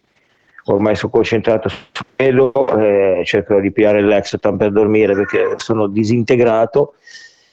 ormai 0.64 0.94
sono 0.94 1.12
concentrato 1.12 1.68
su 1.68 2.02
quello, 2.16 2.52
eh, 2.78 3.22
cerco 3.26 3.60
di 3.60 3.70
pigliare 3.72 4.00
l'exotan 4.00 4.56
per 4.56 4.70
dormire 4.70 5.14
perché 5.14 5.54
sono 5.56 5.86
disintegrato 5.86 6.94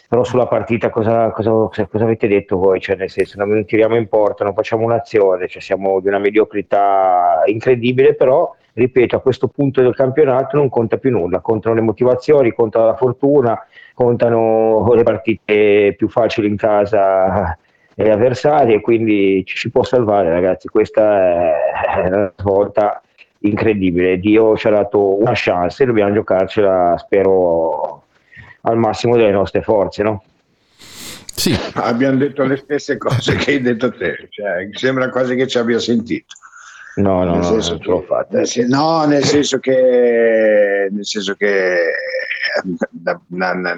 però 0.10 0.24
sulla 0.24 0.48
partita 0.48 0.90
cosa, 0.90 1.30
cosa, 1.30 1.52
cosa, 1.70 2.04
avete 2.04 2.28
detto 2.28 2.58
voi? 2.58 2.82
Cioè, 2.82 2.96
nel 2.96 3.12
senso, 3.12 3.38
non 3.38 3.64
tiriamo 3.64 3.96
in 3.96 4.08
porta, 4.08 4.44
non 4.44 4.56
facciamo 4.56 4.84
un'azione, 4.84 5.48
cioè, 5.48 5.62
siamo 5.62 6.00
di 6.00 6.08
una 6.08 6.18
mediocrità 6.18 7.44
incredibile, 7.46 8.16
però 8.16 8.52
ripeto, 8.74 9.16
a 9.16 9.22
questo 9.22 9.50
punto 9.50 9.82
del 9.84 9.94
campionato 9.94 10.58
non 10.58 10.68
conta 10.70 10.98
più 10.98 11.12
nulla, 11.12 11.42
contano 11.42 11.76
le 11.76 11.82
motivazioni, 11.82 12.54
conta 12.54 12.86
la 12.86 12.96
fortuna, 12.96 13.64
contano 13.94 14.92
le 14.96 15.04
partite 15.04 15.94
più 15.96 16.10
facili 16.10 16.48
in 16.48 16.56
casa 16.56 17.56
e 17.94 18.10
avversarie, 18.10 18.82
quindi 18.82 19.44
ci 19.46 19.58
si 19.58 19.70
può 19.70 19.84
salvare 19.84 20.32
ragazzi, 20.32 20.70
questa 20.70 21.54
è 22.02 22.08
una 22.08 22.34
svolta 22.36 23.00
incredibile, 23.42 24.18
Dio 24.18 24.58
ci 24.58 24.68
ha 24.68 24.72
dato 24.72 25.20
una 25.20 25.34
chance 25.36 25.84
e 25.84 25.86
dobbiamo 25.86 26.14
giocarcela, 26.14 26.96
spero 26.98 27.99
al 28.62 28.78
massimo 28.78 29.16
delle 29.16 29.32
nostre 29.32 29.62
forze, 29.62 30.04
no? 30.04 30.24
Sì. 31.34 31.58
Abbiamo 31.76 32.18
detto 32.18 32.44
le 32.44 32.58
stesse 32.58 32.98
cose 32.98 33.36
che 33.36 33.52
hai 33.52 33.62
detto 33.62 33.92
te, 33.92 34.28
cioè, 34.30 34.68
sembra 34.74 35.10
quasi 35.10 35.36
che 35.36 35.48
ci 35.48 35.58
abbia 35.58 35.80
sentito. 35.80 36.36
No, 36.96 37.24
no, 37.24 37.32
nel 37.32 37.40
no, 37.40 37.62
senso 37.62 37.80
l'ho 37.82 38.02
fatta. 38.02 38.38
Nel 38.38 38.48
sen- 38.48 38.68
no, 38.68 39.06
nel 39.06 39.24
senso 39.24 39.60
che, 39.60 40.90
nel 40.92 41.06
senso 41.06 41.36
che 41.36 41.94
na- 43.28 43.54
na- 43.54 43.78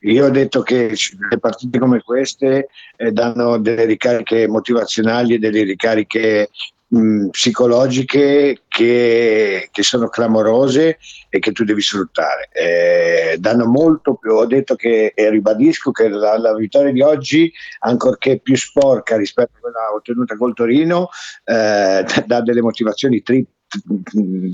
io 0.00 0.24
ho 0.24 0.30
detto 0.30 0.62
che 0.62 0.92
le 1.30 1.38
partite 1.38 1.78
come 1.78 2.02
queste 2.02 2.68
eh, 2.96 3.12
danno 3.12 3.58
delle 3.58 3.84
ricariche 3.84 4.48
motivazionali 4.48 5.34
e 5.34 5.38
delle 5.38 5.62
ricariche 5.62 6.48
mh, 6.88 7.28
psicologiche 7.28 8.62
che, 8.68 9.68
che, 9.70 9.82
sono 9.82 10.08
clamorose 10.08 10.98
e 11.28 11.38
che 11.38 11.52
tu 11.52 11.64
devi 11.64 11.80
sfruttare. 11.80 12.48
Eh, 12.52 13.36
danno 13.38 13.66
molto 13.66 14.14
più, 14.14 14.32
ho 14.32 14.46
detto 14.46 14.74
che 14.74 15.12
e 15.14 15.30
ribadisco 15.30 15.90
che 15.90 16.08
la, 16.08 16.38
la, 16.38 16.54
vittoria 16.54 16.92
di 16.92 17.02
oggi, 17.02 17.52
ancorché 17.80 18.38
più 18.40 18.56
sporca 18.56 19.16
rispetto 19.16 19.52
a 19.56 19.60
quella 19.60 19.94
ottenuta 19.94 20.36
col 20.36 20.54
Torino, 20.54 21.08
eh, 21.44 22.04
dà 22.26 22.40
delle 22.42 22.62
motivazioni 22.62 23.22
tri, 23.22 23.46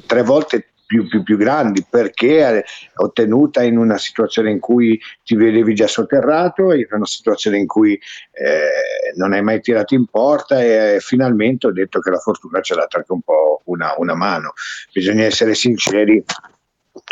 tre 0.06 0.22
volte 0.22 0.73
più, 0.86 1.08
più, 1.08 1.22
più, 1.22 1.36
grandi 1.36 1.84
perché 1.88 2.64
ottenuta 2.96 3.62
in 3.62 3.78
una 3.78 3.98
situazione 3.98 4.50
in 4.50 4.60
cui 4.60 5.00
ti 5.24 5.34
vedevi 5.34 5.74
già 5.74 5.86
sotterrato, 5.86 6.72
in 6.72 6.86
una 6.90 7.06
situazione 7.06 7.58
in 7.58 7.66
cui 7.66 7.92
eh, 7.92 9.12
non 9.16 9.32
hai 9.32 9.42
mai 9.42 9.60
tirato 9.60 9.94
in 9.94 10.06
porta 10.06 10.62
e 10.62 10.94
eh, 10.94 11.00
finalmente 11.00 11.66
ho 11.66 11.72
detto 11.72 12.00
che 12.00 12.10
la 12.10 12.18
fortuna 12.18 12.60
ci 12.60 12.72
ha 12.72 12.76
dato 12.76 12.98
anche 12.98 13.12
un 13.12 13.22
po' 13.22 13.62
una, 13.64 13.94
una 13.98 14.14
mano. 14.14 14.52
Bisogna 14.92 15.24
essere 15.24 15.54
sinceri. 15.54 16.22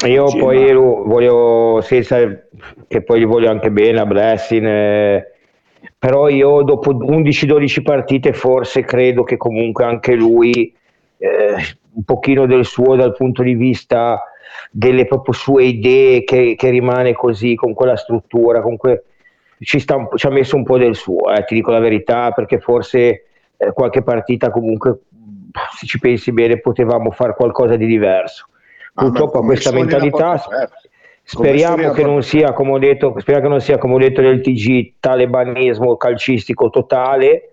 Io 0.06 0.28
sì, 0.28 0.38
poi 0.38 0.72
ma... 0.72 0.80
voglio, 0.80 1.80
senza 1.82 2.18
che 2.88 3.02
poi 3.02 3.20
gli 3.20 3.26
voglio 3.26 3.50
anche 3.50 3.70
bene 3.70 4.00
a 4.00 4.06
Blessing, 4.06 4.66
eh, 4.66 5.32
però 5.98 6.28
io 6.28 6.62
dopo 6.62 6.92
11-12 6.92 7.82
partite 7.82 8.32
forse 8.32 8.84
credo 8.84 9.24
che 9.24 9.36
comunque 9.36 9.84
anche 9.84 10.14
lui 10.14 10.74
eh, 11.18 11.54
un 11.94 12.04
pochino 12.04 12.46
del 12.46 12.64
suo 12.64 12.96
dal 12.96 13.14
punto 13.14 13.42
di 13.42 13.54
vista 13.54 14.22
delle 14.70 15.06
proprio 15.06 15.34
sue 15.34 15.64
idee 15.64 16.24
che, 16.24 16.54
che 16.56 16.70
rimane 16.70 17.12
così 17.12 17.54
con 17.54 17.74
quella 17.74 17.96
struttura, 17.96 18.62
con 18.62 18.76
que- 18.76 19.04
ci, 19.60 19.78
sta, 19.78 20.08
ci, 20.14 20.26
ha 20.26 20.30
messo 20.30 20.56
un 20.56 20.64
po' 20.64 20.78
del 20.78 20.94
suo, 20.94 21.32
eh, 21.32 21.44
ti 21.44 21.54
dico 21.54 21.70
la 21.70 21.78
verità, 21.78 22.30
perché 22.32 22.58
forse 22.58 23.24
eh, 23.56 23.72
qualche 23.72 24.02
partita 24.02 24.50
comunque, 24.50 25.00
se 25.76 25.86
ci 25.86 25.98
pensi 25.98 26.32
bene, 26.32 26.58
potevamo 26.58 27.10
fare 27.10 27.34
qualcosa 27.34 27.76
di 27.76 27.86
diverso. 27.86 28.46
Purtroppo 28.94 29.38
a 29.38 29.42
questa 29.42 29.72
mentalità 29.72 30.42
speriamo 31.22 31.92
che, 31.92 32.02
non 32.04 32.22
sia, 32.22 32.52
come 32.52 32.72
ho 32.72 32.78
detto, 32.78 33.14
speriamo 33.18 33.46
che 33.46 33.50
non 33.50 33.60
sia 33.60 33.78
come 33.78 33.94
ho 33.94 33.98
detto 33.98 34.20
del 34.20 34.42
TG 34.42 34.94
talebanismo 35.00 35.96
calcistico 35.96 36.68
totale, 36.68 37.51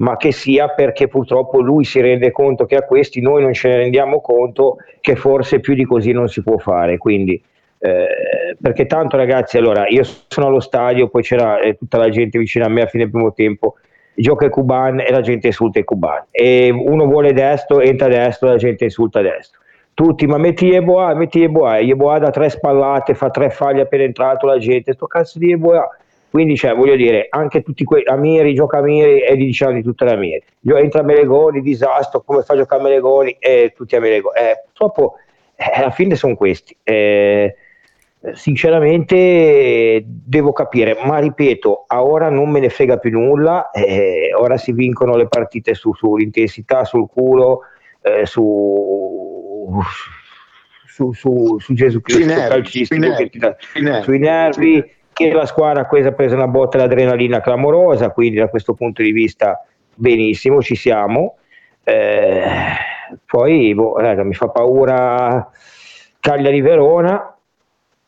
ma 0.00 0.16
che 0.16 0.32
sia 0.32 0.68
perché 0.68 1.08
purtroppo 1.08 1.60
lui 1.60 1.84
si 1.84 2.00
rende 2.00 2.30
conto 2.30 2.64
che 2.64 2.76
a 2.76 2.82
questi 2.82 3.20
noi 3.20 3.42
non 3.42 3.52
ce 3.52 3.68
ne 3.68 3.76
rendiamo 3.76 4.20
conto 4.20 4.76
che 5.00 5.14
forse 5.14 5.60
più 5.60 5.74
di 5.74 5.84
così 5.84 6.12
non 6.12 6.28
si 6.28 6.42
può 6.42 6.56
fare. 6.58 6.96
Quindi, 6.96 7.40
eh, 7.78 8.56
perché 8.60 8.86
tanto 8.86 9.16
ragazzi, 9.16 9.58
allora 9.58 9.86
io 9.88 10.02
sono 10.04 10.46
allo 10.46 10.60
stadio, 10.60 11.08
poi 11.08 11.22
c'era 11.22 11.60
eh, 11.60 11.76
tutta 11.76 11.98
la 11.98 12.08
gente 12.08 12.38
vicino 12.38 12.64
a 12.64 12.68
me 12.68 12.82
a 12.82 12.86
fine 12.86 13.10
primo 13.10 13.32
tempo, 13.32 13.74
gioca 14.14 14.46
il 14.46 14.50
Cuban 14.50 15.00
e 15.00 15.10
la 15.10 15.20
gente 15.20 15.48
insulta 15.48 15.78
il 15.78 15.84
Cuban, 15.84 16.24
e 16.30 16.70
uno 16.70 17.04
vuole 17.04 17.32
destro, 17.32 17.80
entra 17.80 18.08
destro 18.08 18.48
la 18.48 18.56
gente 18.56 18.84
insulta 18.84 19.20
destro. 19.20 19.60
Tutti, 19.92 20.26
ma 20.26 20.38
metti 20.38 20.66
Yeboah, 20.66 21.14
metti 21.14 21.40
Yeboah, 21.40 21.78
Yeboah 21.78 22.18
da 22.18 22.30
tre 22.30 22.48
spallate, 22.48 23.12
fa 23.12 23.28
tre 23.28 23.50
faglie 23.50 23.82
appena 23.82 24.04
entrato 24.04 24.46
la 24.46 24.56
gente, 24.56 24.94
sto 24.94 25.06
cazzo 25.06 25.38
di 25.38 25.48
Yeboah 25.48 25.88
quindi, 26.30 26.56
cioè, 26.56 26.74
voglio 26.74 26.94
dire, 26.94 27.26
anche 27.28 27.62
tutti 27.62 27.82
quei 27.82 28.04
Amiri, 28.04 28.54
gioca 28.54 28.78
Amiri 28.78 29.20
e 29.22 29.36
gli 29.36 29.46
diciamo 29.46 29.72
di 29.72 29.82
tutte 29.82 30.04
le 30.04 30.12
Amiri. 30.12 30.42
Entra 30.62 31.02
Melegoni, 31.02 31.60
disastro, 31.60 32.20
come 32.20 32.42
fa 32.42 32.54
a 32.54 32.56
giocare 32.58 32.82
Melegoni 32.82 33.36
e 33.38 33.72
tutti 33.74 33.96
a 33.96 34.00
Melegoni. 34.00 34.38
Eh, 34.38 34.62
purtroppo, 34.64 35.14
eh, 35.56 35.70
alla 35.74 35.90
fine 35.90 36.14
sono 36.14 36.36
questi. 36.36 36.76
Eh, 36.84 37.56
sinceramente 38.34 40.04
devo 40.06 40.52
capire, 40.52 40.96
ma 41.04 41.18
ripeto, 41.18 41.84
a 41.88 42.04
ora 42.04 42.30
non 42.30 42.48
me 42.48 42.60
ne 42.60 42.68
frega 42.68 42.98
più 42.98 43.10
nulla, 43.10 43.70
eh, 43.70 44.32
ora 44.38 44.56
si 44.56 44.70
vincono 44.70 45.16
le 45.16 45.26
partite 45.26 45.74
su, 45.74 45.92
sull'intensità, 45.94 46.84
sul 46.84 47.08
culo, 47.08 47.62
eh, 48.02 48.24
su, 48.24 49.82
su, 50.86 51.12
su, 51.12 51.58
su, 51.58 51.74
Gesù 51.74 52.00
Cristo 52.02 52.34
calcistico, 52.34 53.14
sui 53.14 53.30
sui 53.58 53.82
nervi, 53.82 54.04
sui 54.04 54.18
nervi 54.18 54.98
che 55.28 55.34
la 55.34 55.44
squadra 55.44 55.82
ha 55.86 56.12
preso 56.12 56.34
una 56.34 56.48
botta 56.48 56.78
di 56.78 56.84
adrenalina 56.84 57.40
clamorosa, 57.40 58.10
quindi 58.10 58.38
da 58.38 58.48
questo 58.48 58.72
punto 58.72 59.02
di 59.02 59.12
vista 59.12 59.62
benissimo, 59.94 60.62
ci 60.62 60.74
siamo. 60.74 61.36
Eh, 61.84 62.42
poi 63.26 63.74
boh, 63.74 63.98
raga, 63.98 64.22
mi 64.24 64.32
fa 64.32 64.48
paura 64.48 65.50
Cagliari-Verona, 66.20 67.36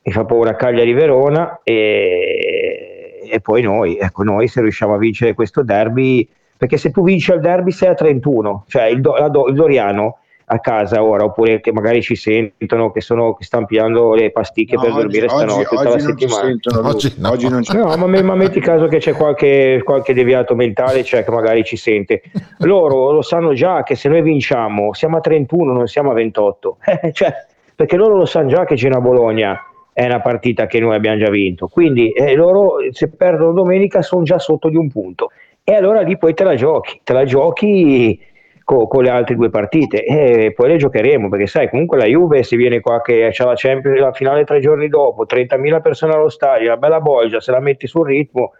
mi 0.02 0.12
fa 0.12 0.24
paura 0.24 0.56
Cagliari-Verona 0.56 1.60
e, 1.62 3.20
e 3.30 3.40
poi 3.40 3.62
noi, 3.62 3.98
ecco 3.98 4.22
noi 4.22 4.48
se 4.48 4.62
riusciamo 4.62 4.94
a 4.94 4.98
vincere 4.98 5.34
questo 5.34 5.62
derby, 5.62 6.26
perché 6.56 6.78
se 6.78 6.90
tu 6.90 7.02
vinci 7.02 7.30
al 7.30 7.40
derby 7.40 7.72
sei 7.72 7.90
a 7.90 7.94
31, 7.94 8.64
cioè 8.68 8.84
il, 8.84 9.00
Do- 9.02 9.28
Do- 9.28 9.48
il 9.48 9.54
Doriano 9.54 10.18
a 10.44 10.58
casa 10.60 11.02
ora, 11.02 11.24
oppure 11.24 11.60
che 11.60 11.72
magari 11.72 12.02
ci 12.02 12.14
sentono, 12.16 12.90
che, 12.90 13.00
sono, 13.00 13.34
che 13.34 13.44
stanno 13.44 13.66
pigliando 13.66 14.14
le 14.14 14.30
pasticche 14.30 14.74
No, 14.76 14.80
per 14.82 14.90
oggi- 14.90 15.00
dormire 15.00 15.26
oggi- 15.26 15.34
stanotte, 15.36 15.64
tutta 15.64 15.80
oggi 15.80 15.90
la 15.92 15.98
settimana. 15.98 16.42
sentono. 16.44 16.88
Oggi 16.88 17.14
no. 17.18 17.30
Oggi 17.30 17.48
non 17.48 17.62
ci- 17.62 17.76
No, 17.76 17.96
ma, 17.96 18.22
ma 18.22 18.34
metti 18.34 18.60
caso 18.60 18.86
che 18.86 18.98
c'è 18.98 19.12
qualche, 19.12 19.80
qualche 19.84 20.14
deviato 20.14 20.54
mentale, 20.54 21.02
cioè 21.04 21.24
che 21.24 21.30
magari 21.30 21.64
ci 21.64 21.76
sente. 21.76 22.22
Loro 22.58 23.12
lo 23.12 23.22
sanno 23.22 23.52
già 23.54 23.82
che 23.82 23.94
se 23.94 24.08
noi 24.08 24.22
vinciamo 24.22 24.92
siamo 24.92 25.16
a 25.16 25.20
31, 25.20 25.72
non 25.72 25.86
siamo 25.86 26.10
a 26.10 26.14
28. 26.14 26.76
Eh, 27.02 27.12
cioè, 27.12 27.32
perché 27.74 27.96
loro 27.96 28.16
lo 28.16 28.26
sanno 28.26 28.48
già 28.48 28.64
che 28.64 28.74
Genoa-Bologna 28.74 29.58
è 29.94 30.04
una 30.04 30.20
partita 30.20 30.66
che 30.66 30.78
noi 30.80 30.94
abbiamo 30.94 31.18
già 31.18 31.30
vinto. 31.30 31.68
Quindi 31.68 32.10
eh, 32.12 32.34
loro 32.34 32.76
se 32.90 33.08
perdono 33.08 33.52
domenica 33.52 34.02
sono 34.02 34.22
già 34.22 34.38
sotto 34.38 34.68
di 34.68 34.76
un 34.76 34.88
punto. 34.90 35.30
E 35.64 35.74
allora 35.74 36.00
lì 36.02 36.16
poi 36.18 36.34
te 36.34 36.44
la 36.44 36.54
giochi, 36.54 37.00
te 37.04 37.12
la 37.12 37.24
giochi 37.24 38.18
co- 38.64 38.86
con 38.86 39.02
le 39.02 39.10
altre 39.10 39.34
due 39.34 39.50
partite 39.50 40.04
e 40.04 40.52
poi 40.54 40.68
le 40.68 40.76
giocheremo 40.76 41.28
perché 41.28 41.46
sai 41.46 41.68
comunque 41.68 41.98
la 41.98 42.04
Juve 42.06 42.42
se 42.42 42.56
viene 42.56 42.80
qua 42.80 43.00
che 43.00 43.28
c'è 43.32 43.44
la 43.44 43.54
Champions 43.56 43.98
la 43.98 44.12
finale 44.12 44.44
tre 44.44 44.60
giorni 44.60 44.88
dopo 44.88 45.24
30.000 45.26 45.80
persone 45.80 46.12
allo 46.14 46.28
stadio 46.28 46.68
la 46.68 46.76
bella 46.76 47.00
bolgia 47.00 47.40
se 47.40 47.50
la 47.50 47.60
metti 47.60 47.86
sul 47.86 48.06
ritmo 48.06 48.52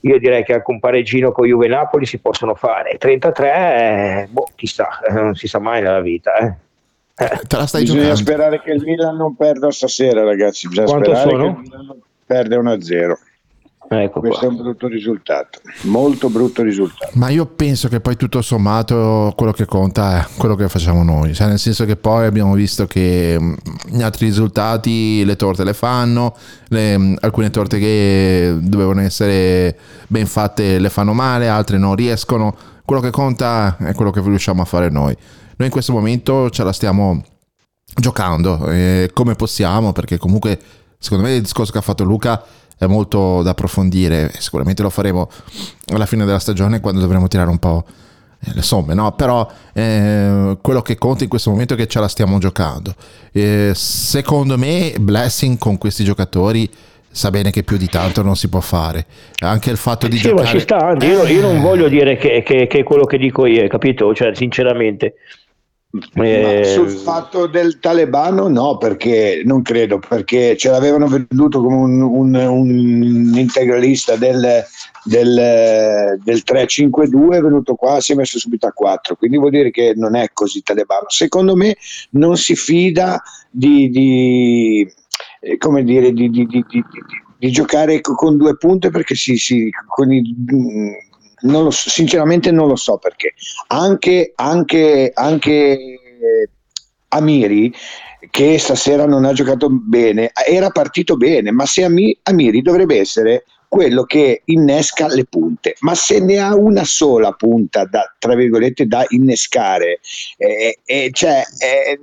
io 0.00 0.18
direi 0.18 0.44
che 0.44 0.52
anche 0.54 0.70
un 0.70 0.78
pareggino 0.78 1.32
con 1.32 1.46
Juve 1.46 1.66
e 1.66 1.68
Napoli 1.68 2.06
si 2.06 2.18
possono 2.18 2.54
fare 2.54 2.96
33 2.98 3.48
eh, 3.50 4.26
boh 4.30 4.48
chissà 4.54 5.00
eh, 5.08 5.12
non 5.12 5.34
si 5.34 5.48
sa 5.48 5.58
mai 5.58 5.82
nella 5.82 6.00
vita 6.00 6.36
eh. 6.36 6.54
Te 7.16 7.56
la 7.56 7.66
stai 7.66 7.80
Bisogna 7.80 8.12
giocando. 8.12 8.20
sperare 8.30 8.60
che 8.60 8.72
il 8.72 8.82
Milan 8.84 9.16
non 9.16 9.36
perda 9.36 9.70
stasera, 9.70 10.22
ragazzi. 10.22 10.68
Bisogna 10.68 10.86
Quanto 10.86 11.14
sperare 11.14 11.30
sono? 11.30 11.54
che 11.54 11.60
il 11.60 11.60
Milan 11.62 11.86
non 11.86 12.00
perde 12.26 12.56
1-0. 12.58 13.12
Ecco 13.88 14.20
Questo 14.20 14.46
è 14.46 14.48
un 14.48 14.56
brutto 14.56 14.88
risultato, 14.88 15.60
molto 15.82 16.28
brutto 16.28 16.62
risultato. 16.62 17.12
Ma 17.14 17.28
io 17.28 17.46
penso 17.46 17.86
che 17.86 18.00
poi 18.00 18.16
tutto 18.16 18.42
sommato 18.42 19.32
quello 19.36 19.52
che 19.52 19.64
conta 19.64 20.20
è 20.20 20.26
quello 20.36 20.56
che 20.56 20.68
facciamo 20.68 21.04
noi, 21.04 21.34
cioè 21.34 21.46
nel 21.46 21.58
senso 21.58 21.84
che 21.84 21.96
poi 21.96 22.26
abbiamo 22.26 22.54
visto 22.54 22.86
che 22.86 23.38
gli 23.86 24.02
altri 24.02 24.26
risultati 24.26 25.24
le 25.24 25.36
torte 25.36 25.62
le 25.62 25.72
fanno, 25.72 26.34
le- 26.68 27.16
alcune 27.20 27.50
torte 27.50 27.78
che 27.78 28.56
dovevano 28.60 29.02
essere 29.02 29.78
ben 30.08 30.26
fatte 30.26 30.80
le 30.80 30.90
fanno 30.90 31.12
male, 31.12 31.46
altre 31.48 31.78
non 31.78 31.94
riescono, 31.94 32.56
quello 32.84 33.00
che 33.00 33.10
conta 33.10 33.76
è 33.78 33.94
quello 33.94 34.10
che 34.10 34.20
riusciamo 34.20 34.62
a 34.62 34.64
fare 34.64 34.90
noi. 34.90 35.16
Noi 35.56 35.68
in 35.68 35.70
questo 35.70 35.92
momento 35.92 36.50
ce 36.50 36.64
la 36.64 36.72
stiamo 36.72 37.22
giocando 37.98 38.68
eh, 38.68 39.10
come 39.14 39.36
possiamo 39.36 39.92
perché 39.92 40.18
comunque 40.18 40.58
secondo 40.98 41.24
me 41.24 41.34
il 41.34 41.42
discorso 41.42 41.72
che 41.72 41.78
ha 41.78 41.82
fatto 41.82 42.04
Luca 42.04 42.42
è 42.78 42.86
molto 42.86 43.42
da 43.42 43.50
approfondire 43.50 44.30
sicuramente 44.38 44.82
lo 44.82 44.90
faremo 44.90 45.30
alla 45.92 46.06
fine 46.06 46.24
della 46.24 46.38
stagione 46.38 46.80
quando 46.80 47.00
dovremo 47.00 47.26
tirare 47.28 47.48
un 47.48 47.58
po' 47.58 47.84
eh, 48.44 48.50
le 48.52 48.62
somme 48.62 48.92
no? 48.94 49.12
Però 49.12 49.50
eh, 49.72 50.56
quello 50.60 50.82
che 50.82 50.96
conta 50.96 51.22
in 51.24 51.30
questo 51.30 51.50
momento 51.50 51.74
è 51.74 51.76
che 51.76 51.86
ce 51.86 52.00
la 52.00 52.08
stiamo 52.08 52.38
giocando. 52.38 52.94
Eh, 53.32 53.72
secondo 53.74 54.58
me 54.58 54.94
Blessing 54.98 55.56
con 55.58 55.78
questi 55.78 56.04
giocatori 56.04 56.68
sa 57.10 57.30
bene 57.30 57.50
che 57.50 57.62
più 57.62 57.78
di 57.78 57.88
tanto 57.88 58.22
non 58.22 58.36
si 58.36 58.48
può 58.48 58.60
fare. 58.60 59.06
Anche 59.38 59.70
il 59.70 59.78
fatto 59.78 60.06
di 60.06 60.18
Sì, 60.18 60.28
ma 60.28 60.42
giocare 60.42 60.48
ci 60.50 60.60
sta, 60.60 60.76
Andy, 60.88 61.06
io, 61.08 61.24
io 61.26 61.40
non 61.40 61.62
voglio 61.62 61.88
dire 61.88 62.18
che, 62.18 62.42
che- 62.44 62.66
che 62.66 62.78
è 62.80 62.82
quello 62.82 63.04
che 63.04 63.16
dico 63.16 63.46
io, 63.46 63.66
capito? 63.68 64.14
Cioè, 64.14 64.34
sinceramente. 64.34 65.14
Eh, 66.14 66.62
sul 66.64 66.88
fatto 66.90 67.46
del 67.46 67.78
talebano 67.78 68.48
no, 68.48 68.76
perché 68.76 69.42
non 69.44 69.62
credo, 69.62 69.98
perché 69.98 70.56
ce 70.56 70.70
l'avevano 70.70 71.06
venduto 71.06 71.60
come 71.62 71.76
un, 71.76 72.00
un- 72.00 72.34
un 72.34 73.32
integralista 73.36 74.16
del, 74.16 74.64
del, 75.04 76.18
del 76.22 76.42
3-5-2, 76.44 77.34
è 77.36 77.40
venuto 77.40 77.74
qua, 77.74 78.00
si 78.00 78.12
è 78.12 78.14
messo 78.14 78.38
subito 78.38 78.66
a 78.66 78.72
4, 78.72 79.16
quindi 79.16 79.38
vuol 79.38 79.50
dire 79.50 79.70
che 79.70 79.92
non 79.96 80.14
è 80.16 80.30
così 80.32 80.62
talebano. 80.62 81.06
Secondo 81.08 81.54
me 81.56 81.76
non 82.10 82.36
si 82.36 82.54
fida 82.56 83.22
di, 83.50 83.88
di, 83.90 84.92
eh, 85.40 85.56
come 85.58 85.84
dire, 85.84 86.12
di, 86.12 86.28
di- 86.30 86.46
di- 86.46 86.64
di- 86.68 87.50
giocare 87.50 88.00
co- 88.00 88.14
con 88.14 88.36
due 88.36 88.56
punte 88.56 88.90
perché 88.90 89.14
si, 89.14 89.36
si- 89.36 89.70
con 89.86 90.12
i- 90.12 90.34
mm, 90.52 90.88
non 91.40 91.64
lo 91.64 91.70
so, 91.70 91.90
sinceramente 91.90 92.50
non 92.50 92.68
lo 92.68 92.76
so 92.76 92.98
perché. 92.98 93.34
Anche, 93.68 94.32
anche, 94.34 95.10
anche 95.14 96.00
Amiri 97.08 97.72
che 98.30 98.58
stasera 98.58 99.06
non 99.06 99.24
ha 99.24 99.32
giocato 99.32 99.68
bene 99.70 100.32
era 100.46 100.70
partito 100.70 101.16
bene 101.16 101.52
ma 101.52 101.64
se 101.64 101.84
Ami- 101.84 102.18
Amiri 102.24 102.60
dovrebbe 102.60 102.98
essere 102.98 103.44
quello 103.68 104.04
che 104.04 104.42
innesca 104.46 105.06
le 105.08 105.24
punte. 105.24 105.74
Ma 105.80 105.94
se 105.94 106.20
ne 106.20 106.38
ha 106.38 106.54
una 106.54 106.84
sola 106.84 107.32
punta 107.32 107.84
da, 107.84 108.14
tra 108.18 108.34
virgolette 108.34 108.86
da 108.86 109.04
innescare 109.08 110.00
eh, 110.38 110.78
eh, 110.84 111.10
cioè 111.12 111.42
eh, 111.58 111.98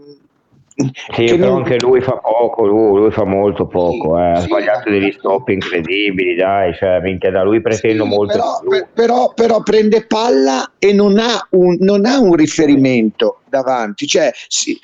Sì, 0.75 1.25
che 1.25 1.35
però 1.37 1.49
non- 1.51 1.57
anche 1.63 1.77
lui 1.79 2.01
fa 2.01 2.13
poco, 2.13 2.65
lui, 2.65 2.99
lui 2.99 3.11
fa 3.11 3.23
molto 3.25 3.67
poco, 3.67 4.17
eh. 4.17 4.31
ha 4.31 4.39
sbagliato 4.39 4.89
degli 4.89 5.11
stop 5.11 5.49
incredibili, 5.49 6.35
dai, 6.35 6.73
cioè, 6.73 6.99
minchia, 6.99 7.29
da 7.29 7.43
lui 7.43 7.61
pretendo 7.61 8.05
molto. 8.05 8.33
però, 8.33 8.59
per- 8.67 8.87
però- 8.93 9.33
però 9.35 9.61
prende 9.61 10.05
palla 10.05 10.71
e 10.79 10.91
non 10.93 11.19
ha 11.19 11.45
un, 11.51 11.77
non 11.79 12.05
ha 12.05 12.19
un 12.19 12.33
riferimento 12.35 13.37
davanti, 13.53 14.07
cioè 14.07 14.31
sì, 14.47 14.79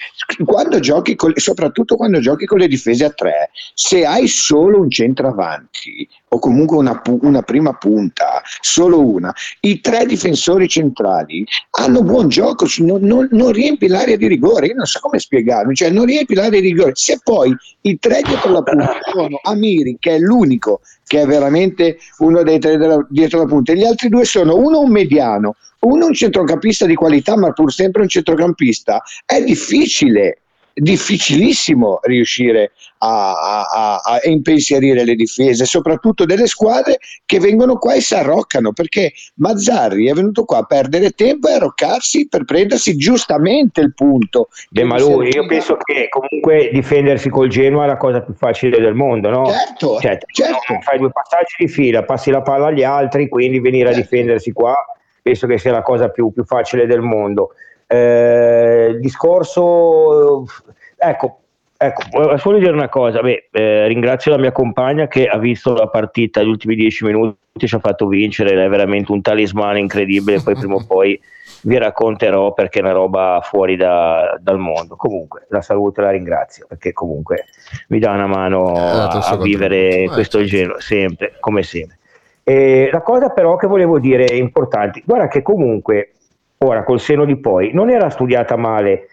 quando 0.45 0.79
giochi 0.79 1.15
con, 1.15 1.33
soprattutto 1.35 1.95
quando 1.95 2.19
giochi 2.19 2.45
con 2.45 2.59
le 2.59 2.67
difese 2.67 3.05
a 3.05 3.09
tre, 3.09 3.49
se 3.73 4.05
hai 4.05 4.27
solo 4.27 4.79
un 4.79 4.91
centravanti 4.91 6.07
o 6.29 6.37
comunque 6.37 6.77
una, 6.77 7.01
una 7.21 7.41
prima 7.41 7.73
punta, 7.73 8.43
solo 8.61 9.03
una, 9.03 9.33
i 9.61 9.81
tre 9.81 10.05
difensori 10.05 10.67
centrali 10.67 11.43
hanno 11.71 12.03
buon 12.03 12.29
gioco, 12.29 12.67
non, 12.77 13.01
non- 13.01 13.27
non 13.31 13.51
riempi 13.51 13.87
l'area 13.87 14.15
di 14.15 14.27
rigore, 14.27 14.67
io 14.67 14.75
non 14.75 14.85
so 14.85 14.99
come 14.99 15.17
spiegarmi, 15.17 15.73
cioè 15.73 15.89
non 15.89 16.05
riempi 16.05 16.35
l'area 16.35 16.61
di 16.61 16.67
rigore, 16.67 16.91
se 16.93 17.19
poi 17.23 17.55
i 17.81 17.97
tre 17.97 18.21
dietro 18.23 18.51
la 18.51 18.61
punta 18.61 18.99
sono 19.11 19.39
Amiri 19.41 19.97
che 19.99 20.15
è 20.15 20.19
l'unico 20.19 20.81
che 21.09 21.21
è 21.21 21.25
veramente 21.25 21.97
uno 22.19 22.43
dei 22.43 22.59
tre 22.59 22.77
della- 22.77 23.03
dietro 23.09 23.39
la 23.39 23.45
punta. 23.45 23.73
Gli 23.73 23.83
altri 23.83 24.09
due 24.09 24.25
sono 24.25 24.55
uno 24.55 24.79
un 24.79 24.91
mediano, 24.91 25.55
uno 25.79 26.05
un 26.05 26.13
centrocampista 26.13 26.85
di 26.85 26.93
qualità 26.93 27.35
ma 27.35 27.51
pur 27.51 27.73
sempre 27.73 28.03
un 28.03 28.07
centrocampista, 28.07 29.01
è 29.25 29.41
difficile 29.43 30.41
difficilissimo 30.79 31.99
riuscire 32.03 32.71
a, 32.99 33.31
a- 33.31 34.01
a- 34.03 34.19
impensierire 34.23 35.03
le 35.03 35.15
difese, 35.15 35.65
soprattutto 35.65 36.25
delle 36.25 36.47
squadre 36.47 36.97
che 37.25 37.39
vengono 37.39 37.77
qua 37.77 37.93
e 37.93 38.01
si 38.01 38.15
arroccano, 38.15 38.73
perché 38.73 39.13
Mazzarri 39.35 40.07
è 40.07 40.13
venuto 40.13 40.43
qua 40.45 40.59
a 40.59 40.63
perdere 40.63 41.11
tempo 41.11 41.47
e 41.47 41.53
arroccarsi 41.53 42.27
per 42.27 42.45
prendersi 42.45 42.95
giustamente 42.95 43.81
il 43.81 43.93
punto. 43.93 44.49
Beh, 44.69 44.83
ma 44.83 44.99
lui, 44.99 45.29
io 45.29 45.45
penso 45.45 45.77
che 45.77 46.07
comunque 46.09 46.69
difendersi 46.71 47.29
col 47.29 47.49
Genoa 47.49 47.83
è 47.83 47.87
la 47.87 47.97
cosa 47.97 48.21
più 48.21 48.33
facile 48.33 48.79
del 48.79 48.93
mondo, 48.93 49.29
no? 49.29 49.45
Certo, 49.99 50.25
Cioè, 50.31 50.49
no, 50.49 50.81
fai 50.81 50.97
due 50.97 51.11
passaggi 51.11 51.55
di 51.57 51.67
fila, 51.67 52.03
passi 52.03 52.31
la 52.31 52.41
palla 52.41 52.67
agli 52.67 52.83
altri, 52.83 53.27
quindi 53.29 53.59
venire 53.59 53.89
a 53.89 53.93
difendersi 53.93 54.51
qua 54.51 54.75
penso 55.21 55.47
che 55.47 55.57
sia 55.57 55.71
la 55.71 55.81
cosa 55.81 56.09
più, 56.09 56.31
più 56.31 56.43
facile 56.43 56.87
del 56.87 57.01
mondo. 57.01 57.51
Eh, 57.91 58.97
discorso, 58.99 60.45
ecco, 60.95 61.39
ecco, 61.75 62.37
solo 62.37 62.59
dire 62.59 62.71
una 62.71 62.87
cosa, 62.87 63.19
beh, 63.19 63.49
eh, 63.51 63.87
ringrazio 63.87 64.29
la 64.29 64.37
mia 64.37 64.51
compagna 64.51 65.07
che 65.07 65.25
ha 65.25 65.39
visto 65.39 65.73
la 65.73 65.87
partita 65.87 66.43
gli 66.43 66.49
ultimi 66.49 66.75
dieci 66.75 67.03
minuti, 67.03 67.65
ci 67.65 67.73
ha 67.73 67.79
fatto 67.79 68.05
vincere, 68.05 68.63
è 68.63 68.69
veramente 68.69 69.11
un 69.11 69.23
talismano 69.23 69.79
incredibile, 69.79 70.39
poi 70.39 70.53
prima 70.53 70.75
o 70.75 70.85
poi 70.85 71.19
vi 71.63 71.79
racconterò 71.79 72.53
perché 72.53 72.77
è 72.77 72.83
una 72.83 72.91
roba 72.91 73.39
fuori 73.41 73.75
da- 73.75 74.37
dal 74.39 74.59
mondo. 74.59 74.95
Comunque 74.95 75.47
la 75.49 75.61
saluto 75.61 76.01
e 76.01 76.03
la 76.03 76.11
ringrazio 76.11 76.67
perché 76.67 76.93
comunque 76.93 77.45
mi 77.87 77.97
dà 77.97 78.11
una 78.11 78.27
mano 78.27 78.71
il 78.71 78.77
a, 78.77 79.07
a 79.07 79.37
vivere 79.37 79.79
contributo. 79.79 80.11
Eh, 80.11 80.13
questo 80.13 80.43
genere, 80.43 80.79
sempre, 80.79 81.37
come 81.39 81.63
sempre. 81.63 81.97
E 82.43 82.89
la 82.91 83.01
cosa 83.01 83.29
però 83.29 83.55
che 83.55 83.65
volevo 83.65 83.97
dire 83.97 84.25
è 84.25 84.35
importante, 84.35 85.01
guarda 85.03 85.27
che 85.27 85.41
comunque 85.41 86.13
ora 86.61 86.83
col 86.83 86.99
seno 86.99 87.23
di 87.23 87.37
poi 87.37 87.71
non 87.73 87.89
era 87.89 88.09
studiata 88.09 88.57
male 88.57 89.07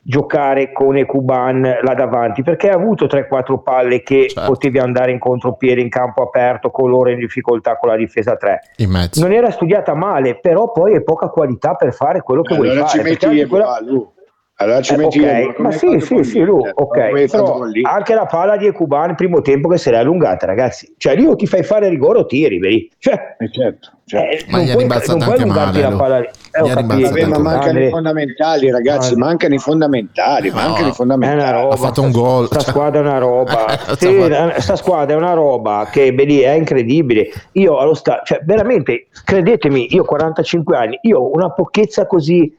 giocare 0.00 0.72
con 0.72 0.96
Ecuban 0.96 1.60
là 1.82 1.94
davanti 1.94 2.42
perché 2.42 2.70
ha 2.70 2.74
avuto 2.74 3.04
3-4 3.06 3.58
palle 3.62 4.02
che 4.02 4.28
Certo. 4.30 4.50
potevi 4.50 4.78
andare 4.78 5.10
in 5.10 5.18
contropiede 5.18 5.80
in 5.82 5.90
campo 5.90 6.22
aperto 6.22 6.70
con 6.70 6.88
loro 6.88 7.10
in 7.10 7.18
difficoltà 7.18 7.76
con 7.76 7.90
la 7.90 7.96
difesa 7.96 8.36
3 8.36 8.60
in 8.76 8.90
mezzo 8.90 9.20
non 9.20 9.32
era 9.32 9.50
studiata 9.50 9.92
male 9.94 10.38
però 10.38 10.70
poi 10.72 10.94
è 10.94 11.02
poca 11.02 11.28
qualità 11.28 11.74
per 11.74 11.92
fare 11.92 12.22
quello 12.22 12.40
che 12.40 12.54
vuoi 12.54 12.70
Allora 12.70 12.86
ci 12.86 12.96
fare 12.96 13.10
metti 13.10 13.26
perché 13.26 13.40
anche 13.40 13.46
quella- 13.50 13.78
Lu. 13.82 14.12
Allora 14.58 14.80
ci 14.80 14.94
Eh, 14.94 14.96
metti 14.96 15.20
ok, 15.20 15.42
gol, 15.42 15.54
come 15.54 15.68
ma 15.68 15.74
sì, 15.74 16.00
sì, 16.00 16.14
con 16.14 16.24
sì, 16.24 16.40
lui, 16.40 16.70
ok, 16.72 17.30
però 17.30 17.60
anche 17.82 18.14
la 18.14 18.24
palla 18.24 18.56
di 18.56 18.66
Ecuban 18.66 19.14
primo 19.14 19.42
tempo 19.42 19.68
che 19.68 19.76
se 19.76 19.90
l'è 19.90 19.98
allungata, 19.98 20.46
ragazzi. 20.46 20.94
Cioè, 20.96 21.14
lì 21.14 21.26
o 21.26 21.36
ti 21.36 21.46
fai 21.46 21.62
fare 21.62 21.90
rigore 21.90 22.20
o 22.20 22.24
tiri, 22.26 22.58
vedi? 22.58 22.90
Cioè, 22.98 23.36
certo, 23.50 23.90
eh, 24.12 24.46
Ma 24.48 24.56
non 24.56 24.66
gli 24.66 24.70
ha 24.70 24.72
puoi 24.72 24.84
anche 24.86 25.12
allungarti 25.12 25.46
male, 25.46 25.80
la 25.82 25.96
palla. 25.96 26.18
Eh, 26.20 26.30
Gli 26.62 27.02
Vabbè, 27.02 27.26
ma 27.26 27.38
mancano 27.38 27.80
i 27.80 27.90
fondamentali, 27.90 28.70
ragazzi, 28.70 29.08
Andre. 29.12 29.26
mancano 29.26 29.54
i 29.54 29.58
fondamentali, 29.58 30.50
mancano 30.50 30.72
i 30.72 30.80
È 30.80 30.84
una 30.84 30.92
fondamentali. 30.94 31.52
roba. 31.52 31.74
Ha 31.74 31.76
fatto 31.76 32.00
un 32.00 32.10
gol. 32.12 32.46
Sta 32.46 32.60
squadra 32.60 33.00
è 33.00 33.02
una 33.02 33.18
roba. 33.18 33.66
Sta 33.76 33.96
Sì, 33.96 34.14
fa- 34.14 34.60
sta 34.60 34.76
squadra 34.76 35.14
è 35.14 35.18
una 35.18 35.34
roba 35.34 35.86
che 35.92 36.14
beh, 36.14 36.24
lì 36.24 36.40
è 36.40 36.52
incredibile. 36.52 37.28
Io 37.52 37.76
allo 37.76 37.92
sta, 37.92 38.22
cioè 38.24 38.40
veramente, 38.42 39.08
credetemi, 39.22 39.94
io 39.94 40.00
ho 40.00 40.06
45 40.06 40.76
anni, 40.78 40.98
io 41.02 41.18
ho 41.18 41.30
una 41.34 41.50
pochezza 41.50 42.06
così 42.06 42.50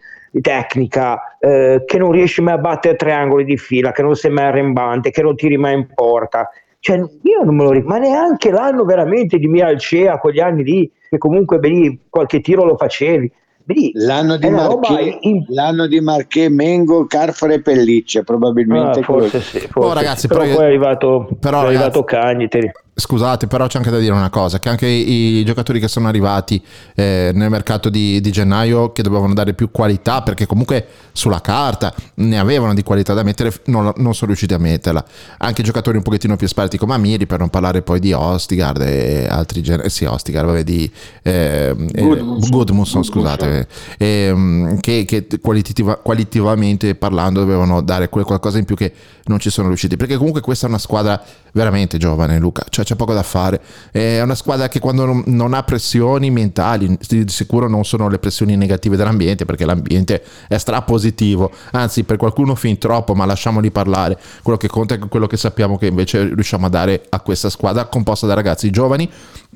tecnica 0.41 1.37
eh, 1.39 1.83
che 1.85 1.97
non 1.97 2.11
riesci 2.11 2.41
mai 2.41 2.53
a 2.55 2.57
battere 2.57 2.95
triangoli 2.95 3.43
di 3.45 3.57
fila, 3.57 3.91
che 3.91 4.01
non 4.01 4.15
sei 4.15 4.31
mai 4.31 4.45
arrembante, 4.45 5.11
che 5.11 5.21
non 5.21 5.35
tiri 5.35 5.57
mai 5.57 5.73
in 5.75 5.87
porta. 5.93 6.49
Cioè, 6.79 6.97
io 6.97 7.43
non 7.43 7.55
me 7.55 7.63
lo 7.63 7.71
ricordo, 7.71 7.93
ma 7.99 7.99
neanche 7.99 8.51
l'anno 8.51 8.85
veramente 8.85 9.37
di 9.39 9.47
Mia 9.47 9.67
Alcea, 9.67 10.17
quegli 10.19 10.39
anni 10.39 10.63
lì, 10.63 10.91
che 11.09 11.17
comunque 11.17 11.59
beh, 11.59 11.67
lì, 11.67 11.99
qualche 12.09 12.39
tiro 12.39 12.63
lo 12.65 12.77
facevi. 12.77 13.31
Beh, 13.63 13.73
lì, 13.73 13.91
L'anno 13.95 14.37
di, 14.37 14.49
Marché, 14.49 15.17
in- 15.21 15.43
l'anno 15.49 15.87
di 15.87 15.99
Marché, 15.99 16.49
Mengo, 16.49 17.05
Carfare 17.05 17.55
e 17.55 17.61
Pelliccia, 17.61 18.21
probabilmente. 18.23 18.99
Ah, 18.99 19.03
forse 19.03 19.41
sì, 19.41 19.59
forse 19.59 19.89
Oh, 19.89 19.93
ragazzi, 19.93 20.27
però, 20.27 20.41
però- 20.41 20.55
poi 20.55 20.63
è 20.63 20.67
arrivato, 20.67 21.29
però, 21.39 21.63
è 21.63 21.65
arrivato 21.65 21.99
ragazzi- 22.05 22.27
Cagniteri. 22.27 22.71
Scusate, 22.99 23.45
però 23.45 23.67
c'è 23.67 23.77
anche 23.77 23.91
da 23.91 23.99
dire 23.99 24.13
una 24.13 24.31
cosa, 24.31 24.57
che 24.57 24.69
anche 24.69 24.87
i, 24.87 25.37
i 25.37 25.45
giocatori 25.45 25.79
che 25.79 25.87
sono 25.87 26.07
arrivati 26.07 26.59
eh, 26.95 27.29
nel 27.31 27.51
mercato 27.51 27.89
di, 27.89 28.19
di 28.19 28.31
gennaio 28.31 28.91
che 28.91 29.03
dovevano 29.03 29.35
dare 29.35 29.53
più 29.53 29.69
qualità, 29.69 30.23
perché 30.23 30.47
comunque 30.47 30.87
sulla 31.11 31.39
carta 31.39 31.93
ne 32.15 32.39
avevano 32.39 32.73
di 32.73 32.81
qualità 32.81 33.13
da 33.13 33.21
mettere, 33.21 33.53
non, 33.65 33.93
non 33.97 34.15
sono 34.15 34.31
riusciti 34.31 34.55
a 34.55 34.57
metterla. 34.57 35.05
Anche 35.37 35.61
giocatori 35.61 35.97
un 35.97 36.01
pochettino 36.01 36.35
più 36.37 36.47
esperti 36.47 36.79
come 36.79 36.95
Amiri, 36.95 37.27
per 37.27 37.37
non 37.37 37.49
parlare 37.49 37.83
poi 37.83 37.99
di 37.99 38.13
Ostigard 38.13 38.81
e 38.81 39.27
altri 39.29 39.61
generi, 39.61 39.91
sì 39.91 40.05
Ostigard, 40.05 40.47
vabbè, 40.47 40.63
di 40.63 40.91
eh, 41.21 41.75
eh, 41.91 42.01
Gudmundsson. 42.01 42.49
Gudmundsson, 42.49 43.03
scusate, 43.03 43.67
ehm, 43.99 44.79
che, 44.79 45.05
che 45.05 45.27
qualitativa- 45.39 45.97
qualitativamente 45.97 46.95
parlando 46.95 47.41
dovevano 47.41 47.81
dare 47.81 48.09
quel 48.09 48.25
qualcosa 48.25 48.57
in 48.57 48.65
più 48.65 48.75
che 48.75 48.91
non 49.25 49.37
ci 49.37 49.51
sono 49.51 49.67
riusciti, 49.67 49.97
perché 49.97 50.17
comunque 50.17 50.41
questa 50.41 50.65
è 50.65 50.69
una 50.69 50.79
squadra 50.79 51.21
veramente 51.51 51.99
giovane 51.99 52.39
Luca, 52.39 52.65
cioè 52.69 52.85
c'è 52.87 52.95
poco 52.95 53.13
da 53.13 53.21
fare, 53.21 53.59
è 53.91 54.21
una 54.21 54.33
squadra 54.33 54.69
che 54.69 54.79
quando 54.79 55.23
non, 55.25 55.53
ha 55.53 55.63
pressioni 55.63 56.31
mentali, 56.31 56.97
di 57.05 57.25
sicuro 57.27 57.67
non 57.67 57.83
sono 57.83 58.07
le 58.07 58.17
pressioni 58.17 58.55
negative 58.55 58.95
dell'ambiente, 58.95 59.43
perché 59.43 59.65
l'ambiente 59.65 60.23
è 60.47 60.57
strapositivo, 60.57 61.51
anzi 61.71 62.05
per 62.05 62.15
qualcuno 62.15 62.55
fin 62.55 62.77
troppo, 62.77 63.13
ma 63.13 63.25
lasciamoli 63.25 63.71
parlare, 63.71 64.17
quello 64.41 64.57
che 64.57 64.69
conta 64.69 64.95
è 64.95 64.99
quello 64.99 65.27
che 65.27 65.35
sappiamo 65.35 65.77
che 65.77 65.87
invece 65.87 66.33
riusciamo 66.33 66.67
a 66.67 66.69
dare 66.69 67.03
a 67.09 67.19
questa 67.19 67.49
squadra 67.49 67.87
composta 67.87 68.25
da 68.25 68.33
ragazzi 68.33 68.69
giovani 68.69 69.09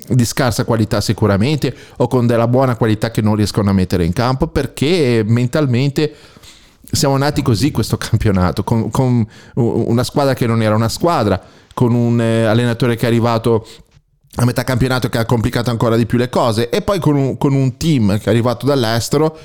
di 0.07 0.25
scarsa 0.25 0.65
qualità 0.65 0.99
sicuramente 0.99 1.73
o 1.97 2.07
con 2.07 2.25
della 2.27 2.47
buona 2.47 2.75
qualità 2.75 3.11
che 3.11 3.21
non 3.21 3.35
riescono 3.35 3.69
a 3.69 3.73
mettere 3.73 4.03
in 4.03 4.13
campo 4.13 4.47
perché 4.47 5.23
mentalmente 5.25 6.13
siamo 6.89 7.17
nati 7.17 7.41
così 7.41 7.71
questo 7.71 7.97
campionato, 7.97 8.63
con, 8.63 8.89
con 8.89 9.25
una 9.55 10.03
squadra 10.03 10.33
che 10.33 10.45
non 10.47 10.61
era 10.61 10.75
una 10.75 10.89
squadra, 10.89 11.41
con 11.73 11.93
un 11.93 12.19
eh, 12.21 12.45
allenatore 12.45 12.95
che 12.95 13.05
è 13.05 13.07
arrivato 13.07 13.65
a 14.35 14.45
metà 14.45 14.63
campionato 14.63 15.09
che 15.09 15.17
ha 15.17 15.25
complicato 15.25 15.69
ancora 15.71 15.95
di 15.97 16.05
più 16.05 16.17
le 16.17 16.29
cose 16.29 16.69
e 16.69 16.81
poi 16.81 16.99
con 16.99 17.15
un, 17.15 17.37
con 17.37 17.53
un 17.53 17.75
team 17.75 18.17
che 18.17 18.25
è 18.25 18.29
arrivato 18.29 18.65
dall'estero 18.65 19.37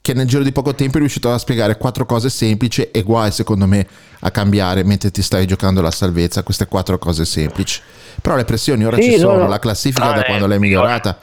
che 0.00 0.14
nel 0.14 0.26
giro 0.26 0.42
di 0.42 0.50
poco 0.50 0.74
tempo 0.74 0.96
è 0.96 0.98
riuscito 1.00 1.32
a 1.32 1.38
spiegare 1.38 1.76
quattro 1.76 2.04
cose 2.06 2.28
semplici 2.28 2.82
e 2.90 3.02
guai 3.04 3.30
secondo 3.30 3.66
me 3.68 3.86
a 4.20 4.32
cambiare 4.32 4.82
mentre 4.82 5.12
ti 5.12 5.22
stai 5.22 5.46
giocando 5.46 5.80
la 5.80 5.92
salvezza 5.92 6.42
queste 6.42 6.66
quattro 6.66 6.98
cose 6.98 7.24
semplici 7.24 7.80
però 8.20 8.34
le 8.34 8.44
pressioni 8.44 8.84
ora 8.84 8.96
Sì, 8.96 9.02
ci 9.04 9.10
no, 9.12 9.18
sono 9.18 9.36
no. 9.44 9.48
la 9.48 9.60
classifica 9.60 10.10
Ah, 10.10 10.14
da 10.16 10.22
eh, 10.22 10.26
quando 10.26 10.48
l'hai 10.48 10.58
migliorata 10.58 11.16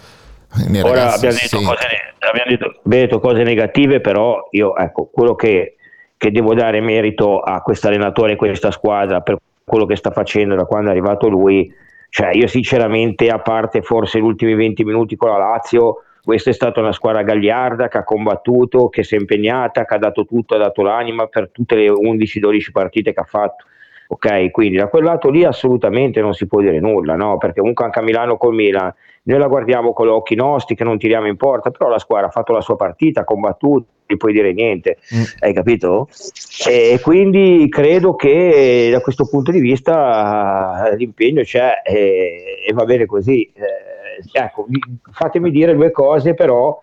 Ora 0.52 0.90
ragazzi, 0.90 1.26
abbiamo 1.28 1.36
detto, 1.36 1.48
sente. 1.48 1.66
cose, 1.66 1.88
abbiamo, 2.20 2.50
detto, 2.50 2.66
abbiamo 2.66 3.06
detto 3.06 3.20
cose 3.20 3.44
negative, 3.44 4.02
però 4.02 4.48
io 4.52 4.76
ecco, 4.76 5.10
quello 5.12 5.36
che, 5.36 5.76
che 6.18 6.32
devo 6.32 6.54
dare 6.54 6.82
merito 6.82 7.40
a 7.40 7.62
questo 7.62 7.88
allenatore 7.88 8.34
e 8.34 8.36
questa 8.36 8.72
squadra 8.72 9.22
per 9.22 9.38
quello 9.64 9.86
che 9.86 9.96
sta 9.96 10.10
facendo 10.12 10.56
da 10.56 10.66
quando 10.66 10.90
è 10.90 10.92
arrivato 10.92 11.30
lui, 11.30 11.72
cioè 12.10 12.36
io 12.36 12.48
sinceramente, 12.48 13.28
a 13.30 13.40
parte 13.40 13.84
forse 13.84 14.20
gli 14.20 14.24
ultimi 14.24 14.56
20 14.56 14.84
minuti 14.84 15.16
con 15.16 15.30
la 15.30 15.38
Lazio, 15.38 16.04
questa 16.24 16.50
è 16.50 16.54
stata 16.54 16.80
una 16.80 16.92
squadra 16.92 17.22
gagliarda 17.22 17.88
che 17.88 18.00
ha 18.00 18.04
combattuto, 18.04 18.90
che 18.90 19.04
si 19.04 19.16
è 19.16 19.20
impegnata, 19.20 19.86
che 19.86 19.96
ha 19.96 20.00
dato 20.00 20.26
tutto, 20.26 20.56
ha 20.56 20.58
dato 20.58 20.82
l'anima 20.82 21.28
per 21.28 21.50
tutte 21.52 21.76
le 21.76 21.90
11-12 21.90 22.72
partite 22.72 23.14
che 23.14 23.20
ha 23.20 23.26
fatto. 23.26 23.66
Ok, 24.08 24.50
quindi 24.50 24.78
da 24.78 24.88
quel 24.88 25.04
lato 25.04 25.30
lì 25.30 25.44
assolutamente 25.44 26.20
non 26.20 26.34
si 26.34 26.48
può 26.48 26.62
dire 26.62 26.80
nulla, 26.80 27.16
no? 27.16 27.38
Perché 27.38 27.60
comunque 27.60 27.86
anche 27.86 28.00
a 28.00 28.02
Milano 28.02 28.38
col 28.38 28.56
Milan 28.56 28.92
noi 29.30 29.40
la 29.40 29.48
guardiamo 29.48 29.94
con 29.94 30.08
gli 30.08 30.10
occhi 30.10 30.34
nostri 30.34 30.76
che 30.76 30.84
non 30.84 30.98
tiriamo 30.98 31.28
in 31.28 31.38
porta, 31.38 31.70
però 31.70 31.88
la 31.88 32.00
squadra 32.00 32.28
ha 32.28 32.32
fatto 32.32 32.52
la 32.52 32.62
sua 32.62 32.76
partita, 32.76 33.22
ha 33.22 33.26
combattuto, 33.26 33.86
non 34.08 34.18
puoi 34.18 34.34
dire 34.34 34.54
niente, 34.54 34.98
hai 35.40 35.54
capito? 35.54 36.10
E 36.68 37.00
quindi 37.02 37.68
credo 37.70 38.16
che 38.16 38.90
da 38.92 39.02
questo 39.02 39.28
punto 39.30 39.52
di 39.52 39.60
vista 39.60 40.92
l'impegno 40.98 41.44
c'è 41.44 41.82
e, 41.84 42.66
e 42.68 42.74
va 42.74 42.86
bene 42.86 43.06
così. 43.06 43.44
Eh, 43.54 44.24
ecco, 44.32 44.66
fatemi 45.12 45.52
dire 45.52 45.76
due 45.76 45.92
cose 45.92 46.34
però. 46.34 46.80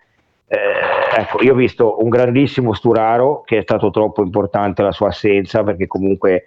Eh, 0.47 1.19
ecco, 1.19 1.43
io 1.43 1.51
ho 1.51 1.55
visto 1.55 2.01
un 2.01 2.07
grandissimo 2.07 2.73
Sturaro 2.73 3.41
che 3.43 3.57
è 3.57 3.61
stato 3.61 3.89
troppo 3.89 4.23
importante 4.23 4.81
la 4.81 4.93
sua 4.93 5.09
assenza 5.09 5.63
perché 5.63 5.85
comunque 5.85 6.45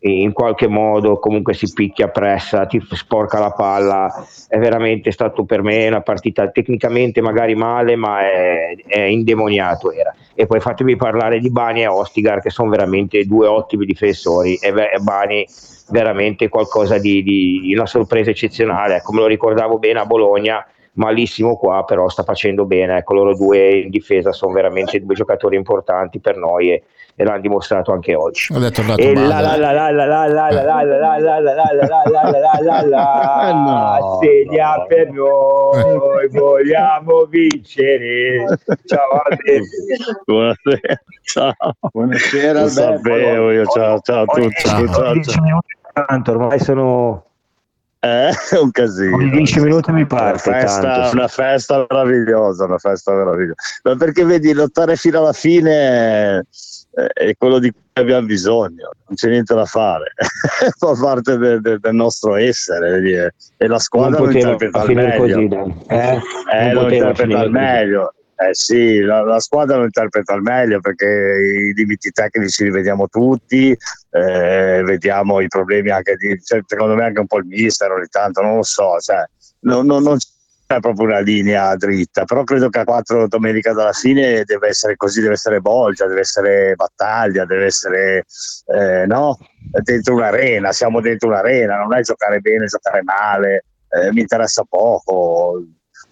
in 0.00 0.32
qualche 0.32 0.68
modo 0.68 1.18
comunque 1.18 1.54
si 1.54 1.72
picchia, 1.72 2.08
pressa, 2.08 2.66
ti 2.66 2.80
sporca 2.90 3.38
la 3.38 3.50
palla, 3.50 4.26
è 4.48 4.58
veramente 4.58 5.10
stato 5.10 5.44
per 5.44 5.62
me 5.62 5.86
una 5.86 6.02
partita 6.02 6.48
tecnicamente 6.50 7.20
magari 7.20 7.54
male 7.54 7.96
ma 7.96 8.20
è, 8.20 8.76
è 8.86 9.00
indemoniato 9.00 9.90
era. 9.90 10.14
E 10.34 10.46
poi 10.46 10.60
fatemi 10.60 10.96
parlare 10.96 11.38
di 11.38 11.50
Bani 11.50 11.82
e 11.82 11.86
Ostigar 11.86 12.40
che 12.40 12.50
sono 12.50 12.68
veramente 12.70 13.24
due 13.24 13.46
ottimi 13.46 13.86
difensori. 13.86 14.56
E 14.56 14.72
Bani 15.00 15.46
veramente 15.88 16.48
qualcosa 16.48 16.98
di, 16.98 17.22
di 17.22 17.72
una 17.74 17.86
sorpresa 17.86 18.30
eccezionale, 18.30 19.00
come 19.02 19.20
lo 19.20 19.26
ricordavo 19.26 19.78
bene 19.78 20.00
a 20.00 20.04
Bologna 20.06 20.66
malissimo 20.96 21.56
qua, 21.56 21.84
però 21.84 22.08
sta 22.08 22.22
facendo 22.22 22.64
bene. 22.66 22.98
Ecco, 22.98 23.14
loro 23.14 23.34
due 23.34 23.78
in 23.80 23.90
difesa 23.90 24.32
sono 24.32 24.52
veramente 24.52 25.02
due 25.02 25.14
giocatori 25.14 25.56
importanti 25.56 26.18
per 26.20 26.36
noi 26.36 26.72
e, 26.72 26.82
e 27.14 27.24
l'hanno 27.24 27.40
dimostrato 27.40 27.92
anche 27.92 28.14
oggi. 28.14 28.52
Ed 28.54 28.62
è 28.62 28.70
tornato 28.70 29.00
E 29.00 29.14
male. 29.14 29.26
la 29.28 29.40
la 29.40 29.56
la 29.56 29.72
la 29.72 29.90
la 29.90 30.26
la 30.26 30.26
la 30.26 30.50
la 30.50 30.82
la 30.82 30.82
la 30.82 31.18
la 31.18 31.18
la 31.18 31.40
la 31.40 31.40
la 31.40 32.02
la 32.04 32.30
la 32.30 32.60
la 32.60 32.82
la 32.82 33.52
la 33.52 34.18
segna 34.20 34.84
per 34.86 35.10
noi 35.10 36.28
vogliamo 36.30 37.24
vincere 37.24 38.44
ciao 38.84 39.22
Buonasera, 40.24 41.00
ciao. 41.22 41.52
Buonasera, 41.92 42.60
Lo 42.62 42.68
sapevo 42.68 43.50
io, 43.50 43.66
ciao, 43.66 43.98
ciao 44.00 44.22
a 44.22 44.26
tutti. 44.26 44.52
Ciao. 44.62 44.86
Ciao, 45.22 45.60
tanto 45.92 46.30
ormai 46.32 46.58
sono 46.60 47.24
Eh, 47.24 47.25
è 47.98 48.30
un 48.60 48.70
casino. 48.70 49.16
ogni 49.16 49.30
10 49.30 49.60
minuti 49.60 49.92
mi 49.92 50.06
Una 50.08 50.64
tanto 50.92 51.08
sì. 51.08 51.14
una 51.16 51.28
festa 51.28 51.86
meravigliosa, 51.88 52.64
una 52.64 52.78
festa 52.78 53.12
meravigliosa. 53.12 53.54
Ma 53.84 53.96
perché 53.96 54.24
vedi, 54.24 54.52
lottare 54.52 54.96
fino 54.96 55.18
alla 55.18 55.32
fine 55.32 55.72
è, 55.72 56.40
è 57.12 57.34
quello 57.36 57.58
di 57.58 57.70
cui 57.70 57.80
abbiamo 57.94 58.26
bisogno, 58.26 58.90
non 59.06 59.14
c'è 59.16 59.28
niente 59.28 59.54
da 59.54 59.64
fare, 59.64 60.12
fa 60.78 60.92
parte 61.00 61.36
de- 61.38 61.60
de- 61.60 61.78
del 61.78 61.94
nostro 61.94 62.36
essere 62.36 62.90
vedi, 63.00 63.12
e- 63.56 63.66
la 63.66 63.78
squadra 63.78 64.18
non 64.18 64.28
lo 64.28 64.32
interpreta 64.38 64.80
al 64.80 64.92
meglio. 64.92 65.18
così 65.18 65.48
eh? 65.88 66.20
Eh, 66.52 66.72
lo 66.72 66.90
interpreta 66.92 67.38
al 67.40 67.50
meglio. 67.50 68.14
Eh 68.38 68.54
sì, 68.54 69.00
la, 69.00 69.22
la 69.22 69.40
squadra 69.40 69.78
lo 69.78 69.84
interpreta 69.84 70.34
al 70.34 70.42
meglio 70.42 70.78
perché 70.80 71.06
i 71.06 71.72
limiti 71.72 72.10
tecnici 72.10 72.64
li 72.64 72.70
vediamo 72.70 73.08
tutti, 73.08 73.70
eh, 74.10 74.82
vediamo 74.84 75.40
i 75.40 75.48
problemi 75.48 75.90
anche 75.90 76.16
di, 76.16 76.38
cioè, 76.42 76.60
secondo 76.66 76.94
me 76.94 77.04
anche 77.04 77.20
un 77.20 77.26
po' 77.26 77.38
il 77.38 77.46
mister 77.46 77.90
ogni 77.90 78.08
tanto, 78.10 78.42
non 78.42 78.56
lo 78.56 78.62
so, 78.62 78.98
cioè, 78.98 79.24
non, 79.60 79.86
non- 79.86 80.02
non 80.02 80.18
c'è 80.18 80.80
proprio 80.80 81.06
una 81.06 81.20
linea 81.20 81.74
dritta, 81.76 82.24
però 82.26 82.44
credo 82.44 82.68
che 82.68 82.80
a 82.80 82.84
quattro 82.84 83.26
domenica 83.26 83.72
dalla 83.72 83.92
fine 83.92 84.42
deve 84.44 84.68
essere 84.68 84.96
così, 84.96 85.22
deve 85.22 85.34
essere 85.34 85.60
bolgia, 85.60 86.06
deve 86.06 86.20
essere 86.20 86.74
battaglia, 86.74 87.46
deve 87.46 87.64
essere, 87.66 88.24
eh, 88.66 89.06
no, 89.06 89.38
dentro 89.82 90.14
un'arena, 90.14 90.72
siamo 90.72 91.00
dentro 91.00 91.28
un'arena, 91.28 91.78
non 91.78 91.94
è 91.94 92.02
giocare 92.02 92.40
bene, 92.40 92.66
giocare 92.66 93.02
male, 93.02 93.64
eh, 93.88 94.12
mi 94.12 94.20
interessa 94.20 94.64
poco 94.68 95.62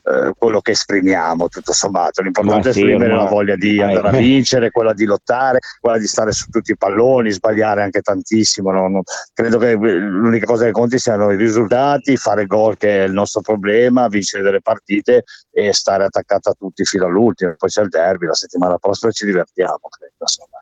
eh, 0.05 0.33
quello 0.37 0.61
che 0.61 0.73
esprimiamo 0.73 1.49
tutto 1.49 1.73
sommato 1.73 2.21
l'importante 2.21 2.69
Ma 2.69 2.71
è 2.71 2.73
sì, 2.73 2.81
esprimere 2.81 3.13
ormai. 3.13 3.25
la 3.25 3.31
voglia 3.31 3.57
di 3.57 3.81
andare 3.81 4.09
a 4.09 4.11
vincere 4.21 4.71
quella 4.71 4.93
di 4.93 5.05
lottare 5.07 5.61
quella 5.81 5.99
di 5.99 6.07
stare 6.07 6.33
su 6.33 6.51
tutti 6.51 6.73
i 6.73 6.77
palloni 6.77 7.31
sbagliare 7.31 7.83
anche 7.83 8.01
tantissimo 8.01 8.71
no? 8.71 8.89
Non- 8.89 9.03
credo 9.33 9.59
che 9.59 9.73
l'unica 9.73 10.45
cosa 10.45 10.65
che 10.67 10.73
conti 10.73 10.99
siano 10.99 11.31
i 11.31 11.37
risultati 11.37 12.17
fare 12.17 12.45
gol 12.47 12.77
che 12.77 13.05
è 13.05 13.07
il 13.07 13.13
nostro 13.13 13.41
problema 13.41 14.09
vincere 14.09 14.43
delle 14.43 14.61
partite 14.61 15.25
e 15.51 15.73
stare 15.73 16.05
attaccati 16.05 16.49
a 16.51 16.53
tutti 16.53 16.85
fino 16.85 17.07
all'ultimo 17.07 17.55
poi 17.57 17.71
c'è 17.71 17.83
il 17.83 17.89
derby 17.89 18.27
la 18.27 18.35
settimana 18.35 18.77
prossima 18.77 19.11
ci 19.11 19.25
divertiamo 19.25 19.81
credo 19.89 20.15
insomma 20.19 20.59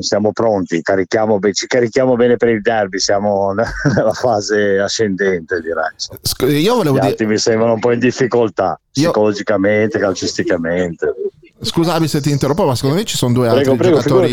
siamo 0.00 0.32
pronti, 0.32 0.80
carichiamo, 0.82 1.38
ci 1.52 1.66
carichiamo 1.66 2.14
bene 2.16 2.36
per 2.36 2.48
il 2.48 2.60
derby, 2.60 2.98
siamo 2.98 3.52
nella 3.54 4.12
fase 4.12 4.78
ascendente 4.78 5.60
direi. 5.60 6.60
Io 6.62 6.74
volevo 6.76 6.96
Gli 6.96 7.00
dire- 7.00 7.10
altri 7.12 7.26
mi 7.26 7.38
sembrano 7.38 7.74
un 7.74 7.80
po' 7.80 7.92
in 7.92 7.98
difficoltà 7.98 8.78
psicologicamente, 8.90 9.98
calcisticamente. 9.98 11.12
Scusami 11.60 12.08
se 12.08 12.20
ti 12.20 12.30
interrompo, 12.30 12.66
ma 12.66 12.74
secondo 12.74 12.96
me 12.96 13.04
ci 13.04 13.16
sono 13.16 13.32
due 13.32 13.46
altri 13.46 13.62
Prego, 13.62 13.76
prego, 13.76 13.96
giocatori 13.96 14.28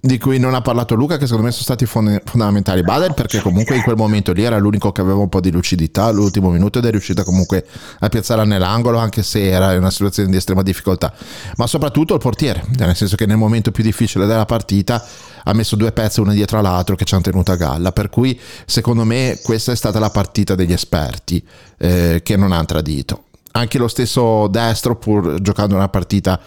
di 0.00 0.16
cui 0.16 0.38
non 0.38 0.54
ha 0.54 0.60
parlato 0.62 0.94
Luca, 0.94 1.16
che 1.16 1.24
secondo 1.24 1.46
me 1.46 1.50
sono 1.50 1.64
stati 1.64 1.86
fond- 1.86 2.22
fondamentali. 2.24 2.82
Bader, 2.82 3.14
perché 3.14 3.40
comunque 3.40 3.74
in 3.74 3.82
quel 3.82 3.96
momento 3.96 4.32
lì 4.32 4.44
era 4.44 4.56
l'unico 4.56 4.92
che 4.92 5.00
aveva 5.00 5.18
un 5.18 5.28
po' 5.28 5.40
di 5.40 5.50
lucidità 5.50 6.04
all'ultimo 6.04 6.50
minuto 6.50 6.78
ed 6.78 6.84
è 6.84 6.90
riuscito 6.90 7.24
comunque 7.24 7.66
a 7.98 8.08
piazzarla 8.08 8.44
nell'angolo, 8.44 8.98
anche 8.98 9.24
se 9.24 9.44
era 9.44 9.72
in 9.72 9.78
una 9.78 9.90
situazione 9.90 10.30
di 10.30 10.36
estrema 10.36 10.62
difficoltà. 10.62 11.12
Ma 11.56 11.66
soprattutto 11.66 12.14
il 12.14 12.20
portiere, 12.20 12.64
nel 12.76 12.94
senso 12.94 13.16
che 13.16 13.26
nel 13.26 13.38
momento 13.38 13.72
più 13.72 13.82
difficile 13.82 14.24
della 14.26 14.46
partita 14.46 15.04
ha 15.42 15.52
messo 15.52 15.74
due 15.76 15.92
pezzi 15.92 16.20
uno 16.20 16.32
dietro 16.32 16.60
l'altro 16.60 16.94
che 16.96 17.04
ci 17.04 17.14
hanno 17.14 17.24
tenuto 17.24 17.52
a 17.52 17.56
galla. 17.56 17.90
Per 17.90 18.08
cui, 18.08 18.38
secondo 18.66 19.04
me, 19.04 19.38
questa 19.42 19.72
è 19.72 19.76
stata 19.76 19.98
la 19.98 20.10
partita 20.10 20.54
degli 20.54 20.72
esperti 20.72 21.44
eh, 21.78 22.20
che 22.22 22.36
non 22.36 22.52
hanno 22.52 22.64
tradito. 22.66 23.24
Anche 23.56 23.78
lo 23.78 23.88
stesso 23.88 24.48
destro, 24.48 24.96
pur 24.96 25.40
giocando 25.40 25.74
una 25.74 25.88
partita 25.88 26.38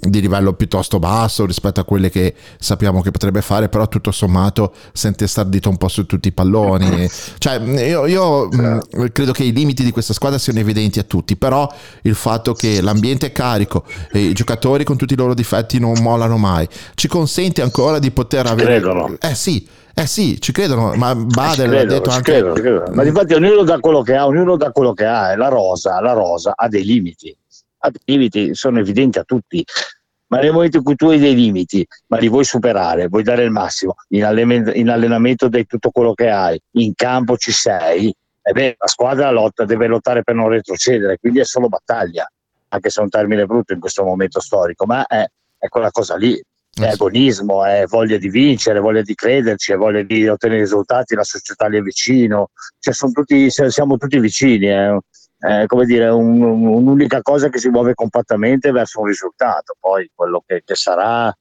di 0.00 0.20
livello 0.20 0.52
piuttosto 0.52 0.98
basso 0.98 1.46
rispetto 1.46 1.80
a 1.80 1.84
quelle 1.84 2.10
che 2.10 2.34
sappiamo 2.58 3.00
che 3.00 3.10
potrebbe 3.10 3.40
fare, 3.40 3.70
però 3.70 3.88
tutto 3.88 4.10
sommato 4.10 4.74
sente 4.92 5.26
stardito 5.26 5.70
un 5.70 5.78
po' 5.78 5.88
su 5.88 6.04
tutti 6.04 6.28
i 6.28 6.32
palloni. 6.32 7.08
Cioè, 7.38 7.58
io, 7.58 8.06
io, 8.06 8.48
mh, 8.48 9.12
credo 9.12 9.32
che 9.32 9.44
i 9.44 9.52
limiti 9.52 9.82
di 9.82 9.90
questa 9.90 10.12
squadra 10.12 10.38
siano 10.38 10.58
evidenti 10.58 10.98
a 10.98 11.02
tutti, 11.04 11.34
però 11.36 11.66
il 12.02 12.14
fatto 12.14 12.52
che 12.52 12.82
l'ambiente 12.82 13.26
è 13.26 13.32
carico 13.32 13.84
e 14.12 14.20
i 14.20 14.32
giocatori 14.34 14.84
con 14.84 14.98
tutti 14.98 15.14
i 15.14 15.16
loro 15.16 15.32
difetti 15.32 15.78
non 15.78 15.94
mollano 16.02 16.36
mai, 16.36 16.68
ci 16.94 17.08
consente 17.08 17.62
ancora 17.62 17.98
di 17.98 18.10
poter 18.10 18.46
avere... 18.46 18.80
credono. 18.80 19.16
Eh 19.18 19.34
sì, 19.34 19.66
eh 19.94 20.06
sì, 20.06 20.38
ci 20.40 20.52
credono, 20.52 20.92
ma 20.94 21.14
Bader 21.14 21.54
Ci 21.54 21.60
l'ha 21.60 21.68
credo, 21.68 21.94
detto 21.94 22.10
anche... 22.10 22.32
credo, 22.32 22.52
credo. 22.52 22.84
Ma 22.92 23.02
difatti 23.02 23.32
ognuno 23.32 23.62
dà 23.62 23.78
quello 23.80 24.02
che 24.02 24.14
ha, 24.14 24.26
ognuno 24.26 24.56
dà 24.56 24.72
quello 24.72 24.92
che 24.92 25.06
ha 25.06 25.34
la 25.36 25.48
rosa, 25.48 26.00
la 26.00 26.12
rosa 26.12 26.52
ha 26.54 26.68
dei 26.68 26.84
limiti, 26.84 27.34
limiti, 28.04 28.54
sono 28.54 28.78
evidenti 28.78 29.18
a 29.18 29.24
tutti. 29.24 29.64
Ma 30.28 30.38
nel 30.38 30.52
momento 30.52 30.76
in 30.76 30.84
cui 30.84 30.94
tu 30.94 31.08
hai 31.08 31.18
dei 31.18 31.34
limiti, 31.34 31.84
ma 32.06 32.18
li 32.18 32.28
vuoi 32.28 32.44
superare, 32.44 33.08
vuoi 33.08 33.24
dare 33.24 33.42
il 33.42 33.50
massimo, 33.50 33.96
in 34.10 34.24
allenamento, 34.24 34.70
in 34.72 34.88
allenamento 34.88 35.48
dai 35.48 35.66
tutto 35.66 35.90
quello 35.90 36.14
che 36.14 36.30
hai, 36.30 36.60
in 36.74 36.94
campo 36.94 37.36
ci 37.36 37.50
sei, 37.50 38.14
e 38.42 38.52
beh, 38.52 38.76
la 38.78 38.86
squadra 38.86 39.30
lotta, 39.30 39.64
deve 39.64 39.88
lottare 39.88 40.22
per 40.22 40.36
non 40.36 40.48
retrocedere, 40.48 41.18
quindi 41.18 41.40
è 41.40 41.44
solo 41.44 41.68
battaglia, 41.68 42.30
anche 42.68 42.90
se 42.90 43.00
è 43.00 43.02
un 43.02 43.10
termine 43.10 43.44
brutto 43.44 43.72
in 43.72 43.80
questo 43.80 44.04
momento 44.04 44.40
storico, 44.40 44.86
ma 44.86 45.04
è, 45.06 45.26
è 45.58 45.66
quella 45.68 45.90
cosa 45.90 46.14
lì, 46.16 46.40
è 46.72 46.86
agonismo, 46.86 47.64
è 47.64 47.84
voglia 47.86 48.16
di 48.16 48.28
vincere, 48.28 48.78
voglia 48.78 49.02
di 49.02 49.14
crederci, 49.14 49.72
è 49.72 49.76
voglia 49.76 50.02
di 50.02 50.28
ottenere 50.28 50.60
risultati, 50.60 51.14
la 51.14 51.24
società 51.24 51.66
lì 51.66 51.78
è 51.78 51.82
vicino, 51.82 52.50
cioè 52.78 52.94
sono 52.94 53.12
tutti, 53.12 53.50
siamo 53.50 53.96
tutti 53.96 54.18
vicini, 54.20 54.66
è, 54.66 54.96
è 55.40 55.64
come 55.66 55.86
dire, 55.86 56.08
un- 56.08 56.42
un'unica 56.42 57.22
cosa 57.22 57.48
che 57.48 57.58
si 57.58 57.70
muove 57.70 57.94
compattamente 57.94 58.70
verso 58.72 59.00
un 59.00 59.06
risultato, 59.06 59.74
poi 59.80 60.10
quello 60.14 60.42
che, 60.46 60.62
che 60.64 60.74
sarà 60.74 61.34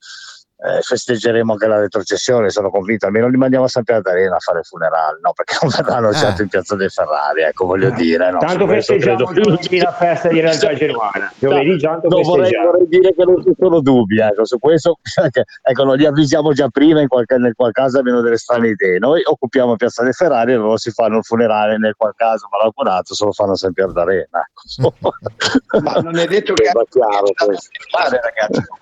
eh, 0.61 0.81
festeggeremo 0.81 1.53
anche 1.53 1.67
la 1.67 1.79
retrocessione, 1.79 2.49
sono 2.49 2.69
convinto, 2.69 3.05
almeno 3.05 3.29
li 3.29 3.37
mandiamo 3.37 3.65
a 3.65 3.67
San 3.69 3.83
Pier 3.83 4.01
d'Arena 4.01 4.35
a 4.35 4.39
fare 4.39 4.59
il 4.59 4.65
funerale, 4.65 5.19
no? 5.21 5.31
perché 5.33 5.57
non 5.61 5.71
verranno 5.71 6.13
certo 6.13 6.41
in 6.41 6.49
piazza 6.49 6.75
dei 6.75 6.89
Ferrari, 6.89 7.43
ecco, 7.43 7.65
voglio 7.65 7.89
dire. 7.91 8.29
No? 8.31 8.39
Tanto 8.39 8.67
festeggiamo 8.67 9.31
tutti 9.31 9.79
la 9.79 9.93
festa 9.93 10.27
di 10.27 10.41
realtà 10.41 10.73
genuana. 10.73 11.31
Giovedì 11.37 11.79
tanto 11.79 12.07
non 12.09 12.21
vorrei, 12.23 12.51
vorrei 12.51 12.87
dire 12.87 13.13
che 13.13 13.23
non 13.23 13.41
ci 13.41 13.53
sono 13.57 13.79
dubbi, 13.79 14.19
ecco, 14.19 14.45
su 14.45 14.59
questo 14.59 14.99
ecco, 15.63 15.83
non 15.83 15.95
li 15.95 16.05
avvisiamo 16.05 16.51
già 16.51 16.67
prima 16.67 16.99
in 16.99 17.07
qualche, 17.07 17.37
nel 17.37 17.53
qual 17.55 17.71
caso 17.71 17.99
abbiano 17.99 18.19
delle 18.19 18.37
strane 18.37 18.69
idee. 18.69 18.99
Noi 18.99 19.21
occupiamo 19.23 19.77
Piazza 19.77 20.03
dei 20.03 20.13
Ferrari 20.13 20.51
e 20.51 20.55
loro 20.55 20.77
si 20.77 20.91
fanno 20.91 21.17
il 21.17 21.23
funerale 21.23 21.77
nel 21.77 21.95
qual 21.95 22.13
caso 22.15 22.49
malaugurato 22.51 23.15
se 23.15 23.23
lo 23.23 23.31
fanno 23.31 23.53
a 23.53 23.55
San 23.55 23.71
Pier 23.71 23.93
d'Arena. 23.93 24.45
ecco. 24.77 24.93
Ma 25.81 25.93
non 26.01 26.17
è 26.17 26.25
detto 26.25 26.53
che 26.53 26.65
Sembra 26.65 26.83
chiaro 26.89 27.31
questo. 27.45 27.69
fare, 27.89 28.19
ragazzi. 28.21 28.78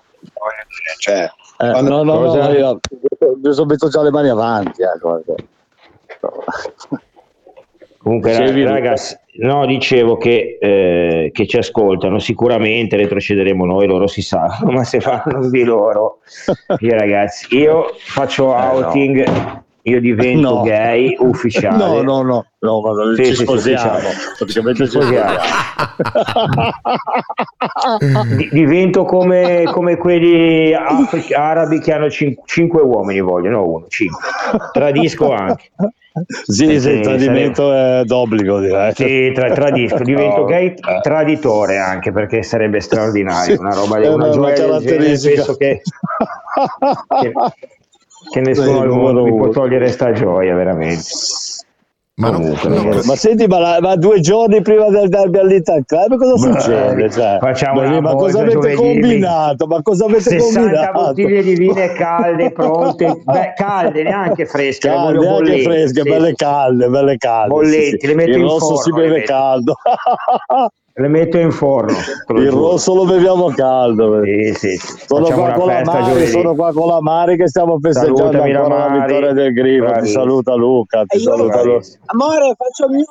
Cioè, 0.98 1.22
Eh, 1.60 1.70
quando- 1.70 2.02
no, 2.02 2.02
no, 2.02 2.34
no, 2.34 2.50
io, 2.52 2.78
io 3.42 3.64
metto 3.66 3.88
già 3.88 4.02
le 4.02 4.10
mani 4.10 4.28
avanti. 4.28 4.82
Ecco. 4.82 5.22
Comunque, 7.98 8.30
Dicevi, 8.30 8.62
ragazzi, 8.64 9.16
no, 9.40 9.66
dicevo 9.66 10.16
che, 10.16 10.56
eh, 10.60 11.30
che 11.32 11.46
ci 11.46 11.58
ascoltano, 11.58 12.18
sicuramente 12.20 12.96
retrocederemo 12.96 13.64
noi, 13.64 13.86
loro 13.86 14.06
si 14.06 14.22
sanno, 14.22 14.70
ma 14.70 14.84
se 14.84 15.00
fanno 15.00 15.48
di 15.50 15.64
loro, 15.64 16.20
io 16.78 16.94
ragazzi, 16.96 17.56
io 17.56 17.92
faccio 17.98 18.54
outing, 18.54 19.62
io 19.88 20.00
divento 20.00 20.54
No. 20.58 20.62
gay 20.62 21.16
ufficiale. 21.18 21.76
No, 21.76 22.02
no, 22.02 22.22
no, 22.22 22.44
no, 22.58 22.80
ma 22.80 23.14
Sì, 23.16 23.24
ci 23.26 23.34
sposiamo. 23.34 23.98
Praticamente 24.36 24.84
Ci 24.84 24.90
sposiamo. 24.90 25.36
Di- 28.36 28.48
divento 28.52 29.04
come, 29.04 29.64
come 29.72 29.96
quelli 29.96 30.72
afri- 30.74 31.32
arabi 31.34 31.80
che 31.80 31.92
hanno 31.92 32.10
cin- 32.10 32.34
cinque 32.44 32.82
uomini, 32.82 33.20
vogliono 33.20 33.64
uno, 33.66 33.86
cinque. 33.88 34.20
Tradisco 34.72 35.32
anche. 35.32 35.70
Sì, 36.46 36.80
sì, 36.80 36.88
il 36.90 37.00
tradimento 37.02 37.72
è 37.72 38.02
d'obbligo, 38.04 38.58
direi. 38.58 38.92
Sì, 38.94 39.30
tra- 39.32 39.52
tradisco, 39.52 40.02
divento 40.02 40.40
No. 40.42 40.44
gay 40.46 40.74
traditore 41.00 41.78
anche 41.78 42.10
perché 42.12 42.42
sarebbe 42.42 42.80
straordinario, 42.80 43.54
Sì, 43.54 43.60
una 43.60 43.72
roba 43.74 43.98
è 43.98 44.08
una 44.08 44.24
una 44.24 44.32
gioia 44.32 44.54
del 44.54 44.56
genere, 44.56 44.84
caratteristica. 44.84 45.34
penso 45.44 45.56
che, 45.56 45.80
che, 47.20 47.32
che 48.30 48.40
nessuno 48.40 48.80
al 48.80 48.88
mondo 48.88 49.24
mi 49.24 49.34
può 49.36 49.48
togliere 49.48 49.88
sta 49.88 50.12
gioia 50.12 50.54
veramente. 50.54 51.02
Ma 52.18 52.32
Comunque, 52.32 52.68
Ma, 52.68 52.74
ragazzi, 52.82 53.16
senti, 53.16 53.46
ma, 53.46 53.58
la- 53.60 53.78
ma 53.80 53.94
due 53.94 54.18
giorni 54.18 54.60
prima 54.60 54.88
del 54.88 55.08
derby 55.08 55.38
all'Ital 55.38 55.84
Club 55.86 56.16
cosa 56.16 56.48
Ma- 56.48 56.58
succede? 56.60 57.10
Cioè, 57.10 57.38
facciamo 57.38 57.80
ma, 57.82 58.00
ma 58.00 58.14
cosa 58.16 58.40
avete 58.40 58.74
combinato? 58.74 59.66
Ma 59.68 59.80
cosa 59.82 60.06
avete 60.06 60.22
60 60.22 60.60
combinato? 60.60 60.92
bottiglie 61.00 61.42
di 61.44 61.54
vino 61.54 61.74
calde, 61.96 62.50
pronte, 62.50 63.20
beh, 63.22 63.52
calde, 63.54 64.02
neanche 64.02 64.46
fresche, 64.46 64.88
le 64.88 64.94
Calde, 64.96 65.16
voglio 65.16 65.28
anche 65.30 65.42
bollenti, 65.44 65.62
fresche, 65.62 66.02
sì, 66.02 66.08
belle 66.08 66.34
calde, 66.34 66.88
belle 66.88 67.16
calde. 67.18 67.48
Bollenti, 67.54 67.84
sì, 67.90 67.96
sì. 68.00 68.06
le 68.08 68.14
metto 68.16 68.30
Il 68.30 68.36
in 68.36 68.42
rosso 68.42 68.58
forno, 68.58 68.76
si 68.82 68.90
beve 68.92 69.22
caldo. 69.22 69.74
Le 70.98 71.06
metto 71.06 71.38
in 71.38 71.52
forno. 71.52 71.96
Il 72.36 72.50
rosso 72.50 72.92
lo 72.92 73.04
beviamo 73.04 73.52
caldo. 73.54 74.20
Sì, 74.24 74.52
sì, 74.52 74.76
sì. 74.76 74.98
Sono 75.06 75.28
qua, 75.30 75.52
con 75.52 75.82
Mari, 75.84 76.26
sono 76.26 76.54
qua 76.56 76.72
con 76.72 76.88
la 76.88 77.00
Mari 77.00 77.36
che 77.36 77.46
stiamo 77.46 77.78
festeggiando 77.80 78.16
Salutami 78.16 78.52
la 78.52 78.58
ancora 78.58 78.88
la 78.88 79.06
vittoria 79.06 79.32
del 79.32 79.52
Grifo. 79.52 79.92
Ti 80.00 80.08
saluta 80.08 80.54
Luca, 80.56 81.04
ti 81.06 81.20
saluta 81.20 81.62
Luca. 81.62 81.86
Amore, 82.06 82.54
faccio 82.56 82.86
il 82.86 82.96
mio 82.96 83.04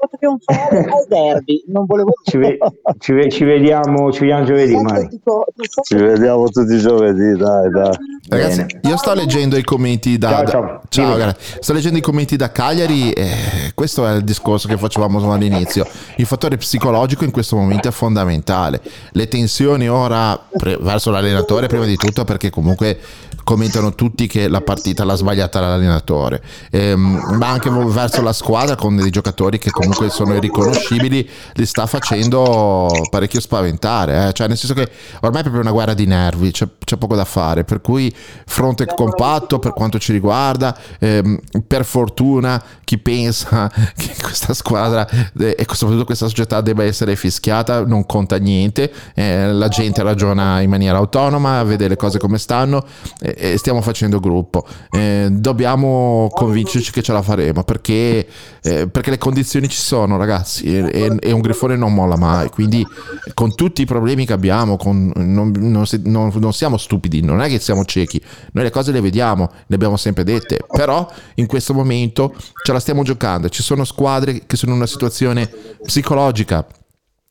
rientro 0.00 0.18
trionfale 0.18 0.78
al 0.90 1.06
derby. 1.08 1.64
Non 1.68 1.84
volevo 1.86 2.12
Ci, 2.24 2.36
ve- 2.38 2.58
ci 2.98 3.12
ve- 3.12 3.30
ci 3.30 3.44
vediamo, 3.44 4.12
ci 4.12 4.20
vediamo 4.20 4.44
giovedì, 4.44 4.74
Mari. 4.76 5.08
dico, 5.08 5.44
non 5.54 5.66
so 5.68 5.82
Ci 5.82 5.94
vediamo 5.96 6.48
tutti 6.48 6.74
i 6.74 6.78
giovedì, 6.80 7.36
dai, 7.36 7.70
dai. 7.70 7.94
Ragazzi, 8.28 8.66
io 8.82 8.96
sto 8.96 9.14
leggendo 9.14 9.56
i 9.56 9.64
commenti 9.64 10.18
da. 10.18 10.28
Ciao, 10.30 10.42
da- 10.42 10.50
ciao. 10.50 10.80
ciao, 10.88 11.16
Dimmi. 11.16 11.32
sto 11.60 11.72
leggendo 11.72 11.98
i 11.98 12.02
commenti 12.02 12.36
da 12.36 12.50
Cagliari. 12.52 13.12
E 13.12 13.72
questo 13.74 14.06
è 14.06 14.14
il 14.14 14.22
discorso 14.24 14.68
che 14.68 14.76
facevamo 14.76 15.32
all'inizio. 15.32 15.86
Il 16.16 16.26
fattore 16.26 16.56
psicologico 16.56 17.24
in 17.24 17.30
questo 17.30 17.56
momento 17.56 17.88
è 17.88 17.90
fondamentale. 17.90 18.80
Le 19.12 19.28
tensioni 19.28 19.88
ora 19.88 20.38
pre- 20.56 20.78
verso 20.80 21.10
l'allenatore, 21.10 21.66
prima 21.66 21.84
di 21.86 21.96
tutto, 21.96 22.24
perché 22.24 22.50
comunque 22.50 22.98
commentano 23.42 23.94
tutti 23.94 24.26
che 24.28 24.48
la 24.48 24.60
partita 24.60 25.02
l'ha 25.04 25.14
sbagliata 25.16 25.60
l'allenatore, 25.60 26.40
Ehm, 26.70 27.36
ma 27.38 27.48
anche 27.48 27.68
verso 27.70 28.22
la 28.22 28.32
squadra 28.32 28.76
con 28.76 28.94
dei 28.96 29.10
giocatori 29.10 29.58
che 29.58 29.70
comunque 29.70 29.89
sono 30.10 30.34
irriconoscibili, 30.34 31.28
li 31.54 31.66
sta 31.66 31.86
facendo 31.86 33.06
parecchio 33.10 33.40
spaventare. 33.40 34.28
eh. 34.28 34.32
Cioè, 34.32 34.48
nel 34.48 34.56
senso 34.56 34.74
che 34.74 34.88
ormai 35.20 35.40
è 35.40 35.42
proprio 35.42 35.62
una 35.62 35.72
guerra 35.72 35.94
di 35.94 36.06
nervi, 36.06 36.50
c'è, 36.50 36.66
c'è 36.84 36.96
poco 36.96 37.14
da 37.16 37.24
fare. 37.24 37.64
Per 37.64 37.80
cui 37.80 38.12
fronte 38.46 38.86
compatto 38.86 39.58
per 39.58 39.72
quanto 39.72 39.98
ci 39.98 40.12
riguarda. 40.12 40.76
ehm, 40.98 41.38
per 41.66 41.84
fortuna 41.84 42.62
chi 42.84 42.98
pensa 42.98 43.70
che 43.96 44.14
questa 44.20 44.54
squadra 44.54 45.08
eh, 45.08 45.56
e 45.58 45.66
soprattutto 45.72 46.04
questa 46.04 46.26
società 46.26 46.60
debba 46.60 46.84
essere 46.84 47.16
fischiata 47.16 47.84
non 47.84 48.06
conta 48.06 48.36
niente. 48.38 48.92
eh, 49.14 49.52
la 49.52 49.68
gente 49.68 50.02
ragiona 50.02 50.60
in 50.60 50.70
maniera 50.70 50.98
autonoma, 50.98 51.62
vede 51.62 51.88
le 51.88 51.96
cose 51.96 52.18
come 52.18 52.38
stanno 52.38 52.84
e 53.20 53.56
stiamo 53.58 53.80
facendo 53.82 54.20
gruppo. 54.20 54.64
Eh, 54.90 55.28
dobbiamo 55.30 56.28
convincerci 56.32 56.90
che 56.90 57.02
ce 57.02 57.12
la 57.12 57.22
faremo 57.22 57.62
perché, 57.64 58.26
eh, 58.62 58.88
perché 58.88 59.10
le 59.10 59.18
condizioni 59.18 59.68
ci 59.68 59.79
sono, 59.80 60.16
ragazzi. 60.16 60.64
E, 60.64 60.88
e- 60.92 61.16
e 61.20 61.32
un 61.32 61.40
grifone 61.40 61.74
non 61.76 61.92
molla 61.92 62.16
mai. 62.16 62.48
Quindi, 62.50 62.86
con 63.34 63.54
tutti 63.54 63.82
i 63.82 63.86
problemi 63.86 64.24
che 64.26 64.32
abbiamo, 64.32 64.76
con- 64.76 65.12
non, 65.16 65.50
non 65.56 65.84
non- 66.04 66.32
non 66.34 66.52
siamo 66.52 66.76
stupidi, 66.76 67.22
non 67.22 67.40
è 67.40 67.48
che 67.48 67.58
siamo 67.58 67.84
ciechi. 67.84 68.22
Noi 68.52 68.64
le 68.64 68.70
cose 68.70 68.92
le 68.92 69.00
vediamo, 69.00 69.50
le 69.66 69.74
abbiamo 69.74 69.96
sempre 69.96 70.22
dette. 70.24 70.58
Però, 70.72 71.10
in 71.34 71.46
questo 71.46 71.74
momento 71.74 72.34
ce 72.64 72.72
la 72.72 72.78
stiamo 72.80 73.02
giocando. 73.02 73.48
Ci 73.48 73.62
sono 73.62 73.84
squadre 73.84 74.42
che 74.46 74.56
sono 74.56 74.72
in 74.72 74.76
una 74.78 74.86
situazione 74.86 75.50
psicologica 75.82 76.66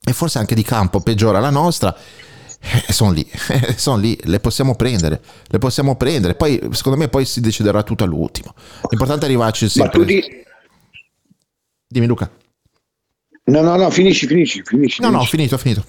e 0.04 0.14
forse 0.14 0.40
anche 0.40 0.56
di 0.56 0.64
campo 0.64 1.00
peggiore 1.02 1.40
la 1.40 1.50
nostra. 1.50 1.96
eh, 2.88 2.92
sono 2.92 3.12
lì, 3.12 3.26
sono 3.78 3.98
lì, 3.98 4.18
le 4.24 4.40
possiamo 4.40 4.76
prendere, 4.76 5.22
le 5.48 5.58
possiamo 5.60 5.96
prendere. 5.96 6.36
Poi, 6.36 6.60
secondo 6.72 6.98
me, 6.98 7.08
poi 7.08 7.24
si 7.26 7.40
deciderà 7.42 7.84
tutto 7.84 8.04
all'ultimo. 8.04 8.54
L'importante 8.90 9.26
è 9.26 9.28
arrivarci 9.30 9.66
Ma 9.66 9.70
sempre. 9.70 10.00
tu 10.00 10.06
di... 10.06 10.24
Dimmi, 11.92 12.06
Luca. 12.06 12.30
No, 13.46 13.62
no, 13.62 13.76
no, 13.76 13.90
finisci, 13.90 14.28
finisci, 14.28 14.62
finisci. 14.64 15.02
No, 15.02 15.10
no, 15.10 15.24
finito, 15.24 15.58
finito. 15.58 15.84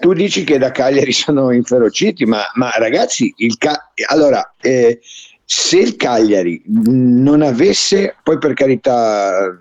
Tu 0.00 0.12
dici 0.12 0.42
che 0.42 0.58
da 0.58 0.72
Cagliari 0.72 1.12
sono 1.14 1.52
inferociti, 1.52 2.24
ma, 2.24 2.42
ma 2.54 2.70
ragazzi, 2.70 3.32
il 3.36 3.56
Ca- 3.58 3.92
allora, 4.08 4.54
eh, 4.60 4.98
se 5.44 5.78
il 5.78 5.94
Cagliari 5.94 6.60
non 6.66 7.42
avesse, 7.42 8.16
poi 8.24 8.38
per 8.38 8.54
carità, 8.54 9.56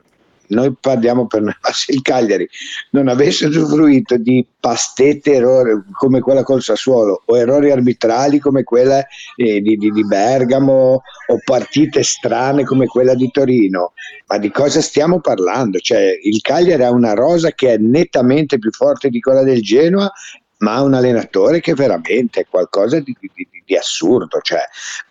noi 0.52 0.74
parliamo 0.80 1.28
per 1.28 1.42
noi, 1.42 1.56
ma 1.62 1.72
se 1.72 1.92
il 1.92 2.02
Cagliari 2.02 2.48
non 2.92 3.08
avesse 3.08 3.48
usufruito 3.48 4.18
di 4.18 4.46
pastette 4.60 5.34
errori 5.34 5.82
come 5.94 6.20
quella 6.20 6.44
col 6.44 6.62
Sassuolo 6.62 7.24
o 7.26 7.38
errori 7.38 7.72
arbitrali 7.72 8.40
come 8.40 8.64
quella 8.64 9.04
eh, 9.36 9.62
di, 9.62 9.76
di- 9.76 9.92
di 9.92 10.06
Bergamo 10.06 11.02
o 11.28 11.40
partite 11.44 12.04
strane 12.04 12.64
come 12.64 12.86
quella 12.86 13.16
di 13.16 13.30
Torino, 13.32 13.94
ma 14.28 14.38
di 14.38 14.52
cosa 14.52 14.82
stiamo 14.82 15.20
parlando? 15.20 15.80
Cioè, 15.80 16.20
il 16.22 16.42
Cagliari 16.42 16.84
ha 16.84 16.92
una 16.92 17.14
rosa 17.14 17.52
che 17.52 17.74
è 17.74 17.78
nettamente 17.78 18.60
più 18.60 18.72
forte 18.72 19.10
di 19.10 19.20
quella 19.20 19.44
del 19.44 19.62
Genoa, 19.62 20.12
ma 20.58 20.76
ha 20.76 20.84
un 20.84 20.94
allenatore 20.94 21.60
che 21.60 21.74
veramente 21.74 22.42
è 22.42 22.46
qualcosa 22.48 23.00
di, 23.00 23.16
di- 23.20 23.48
assurdo. 23.78 24.40
Cioè, 24.42 24.62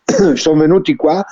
sono 0.36 0.60
venuti 0.60 0.94
qua 0.94 1.24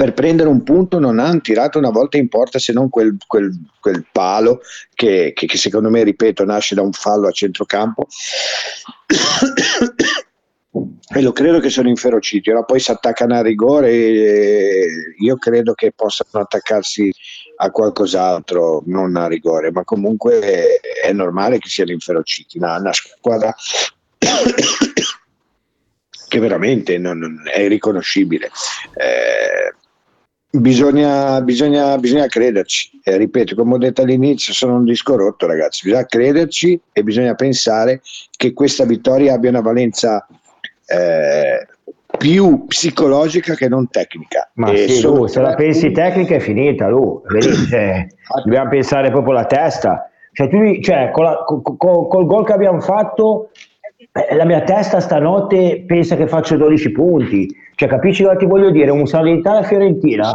per 0.00 0.14
prendere 0.14 0.48
un 0.48 0.62
punto 0.62 0.98
non 0.98 1.18
hanno 1.18 1.42
tirato 1.42 1.76
una 1.76 1.90
volta 1.90 2.16
in 2.16 2.30
porta 2.30 2.58
se 2.58 2.72
non 2.72 2.88
quel, 2.88 3.18
quel- 3.26 3.52
quel 3.78 4.06
palo 4.10 4.62
che, 4.94 5.32
che- 5.34 5.44
che 5.44 5.58
secondo 5.58 5.90
me, 5.90 6.02
ripeto, 6.02 6.42
nasce 6.42 6.74
da 6.74 6.80
un 6.80 6.92
fallo 6.92 7.28
a 7.28 7.30
centrocampo. 7.30 8.06
e 11.14 11.20
lo 11.20 11.32
credo 11.32 11.60
che 11.60 11.68
sono 11.68 11.90
inferociti. 11.90 12.50
Ora 12.50 12.62
poi 12.62 12.80
si 12.80 12.90
attaccano 12.90 13.34
a 13.34 13.42
rigore 13.42 13.92
io 15.18 15.36
credo 15.36 15.74
che 15.74 15.92
possano 15.94 16.44
attaccarsi 16.44 17.12
a 17.56 17.70
qualcos'altro, 17.70 18.82
non 18.86 19.16
a 19.16 19.26
rigore, 19.26 19.70
ma 19.70 19.84
comunque 19.84 20.80
è 21.02 21.12
normale 21.12 21.58
che 21.58 21.68
siano 21.68 21.90
inferociti. 21.90 22.56
Una, 22.56 22.78
una 22.78 22.94
squadra 22.94 23.54
che 26.26 26.38
veramente 26.38 26.96
non- 26.96 27.18
non 27.18 27.42
è 27.52 27.60
irriconoscibile. 27.60 28.50
Eh, 28.94 29.74
bisogna, 30.50 31.40
bisogna, 31.42 31.96
bisogna 31.98 32.26
crederci. 32.26 33.00
Eh, 33.02 33.16
ripeto, 33.16 33.54
come 33.54 33.74
ho 33.74 33.78
detto 33.78 34.02
all'inizio, 34.02 34.52
sono 34.52 34.74
un 34.76 34.84
disco 34.84 35.16
rotto, 35.16 35.46
ragazzi. 35.46 35.82
Bisogna 35.84 36.06
crederci 36.06 36.80
e 36.92 37.02
bisogna 37.02 37.34
pensare 37.34 38.00
che 38.36 38.52
questa 38.52 38.84
vittoria 38.84 39.34
abbia 39.34 39.50
una 39.50 39.60
valenza 39.60 40.26
eh, 40.86 41.66
più 42.18 42.66
psicologica 42.66 43.54
che 43.54 43.68
non 43.68 43.88
tecnica. 43.88 44.50
Ma 44.54 44.72
E 44.72 44.88
sì, 44.88 45.02
Lu, 45.02 45.26
se 45.26 45.40
la 45.40 45.54
pensi 45.54 45.92
tecnica 45.92 46.34
è 46.34 46.40
finita, 46.40 46.88
Lu. 46.88 47.22
Vedi, 47.28 47.54
cioè, 47.68 48.06
dobbiamo 48.44 48.68
pensare 48.70 49.10
proprio 49.10 49.32
alla 49.34 49.46
testa. 49.46 50.10
Cioè, 50.32 50.48
tu, 50.48 50.80
cioè, 50.80 51.10
con 51.12 51.24
la- 51.24 51.42
co- 51.44 51.60
co- 51.62 52.06
col 52.06 52.26
gol 52.26 52.44
che 52.44 52.52
abbiamo 52.52 52.80
fatto, 52.80 53.50
la 54.12 54.44
mia 54.44 54.62
testa 54.62 55.00
stanotte 55.00 55.84
pensa 55.86 56.16
che 56.16 56.26
faccio 56.26 56.56
12 56.56 56.92
punti. 56.92 57.48
Cioè, 57.74 57.88
capisci 57.88 58.22
cosa 58.22 58.36
ti 58.36 58.46
voglio 58.46 58.70
dire? 58.70 58.90
Un 58.90 59.06
Salernitana 59.06 59.62
Fiorentina 59.62 60.32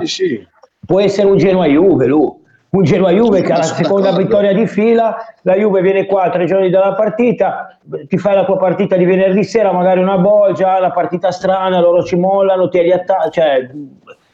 può 0.85 1.01
essere 1.01 1.27
un 1.27 1.37
Genoa 1.37 1.65
Juve, 1.65 2.05
Lu. 2.05 2.43
Un 2.67 2.83
Genoa 2.83 3.11
Juve 3.11 3.41
che 3.41 3.53
ha 3.53 3.57
la 3.57 3.63
seconda 3.63 4.09
d'accordo. 4.09 4.23
vittoria 4.23 4.53
di 4.53 4.67
fila, 4.67 5.15
la 5.43 5.55
Juve 5.55 5.81
viene 5.81 6.05
qua 6.05 6.29
tre 6.29 6.45
giorni 6.45 6.69
dalla 6.69 6.93
partita, 6.93 7.77
ti 8.07 8.17
fai 8.17 8.35
la 8.35 8.43
tua 8.43 8.57
partita 8.57 8.97
di 8.97 9.05
venerdì 9.05 9.45
sera, 9.45 9.71
magari 9.71 10.01
una 10.01 10.17
bolgia, 10.17 10.77
la 10.79 10.91
partita 10.91 11.31
strana, 11.31 11.79
loro 11.79 12.03
ci 12.03 12.17
mollano, 12.17 12.67
ti 12.67 12.81
riattaccano, 12.81 13.29
cioè, 13.29 13.69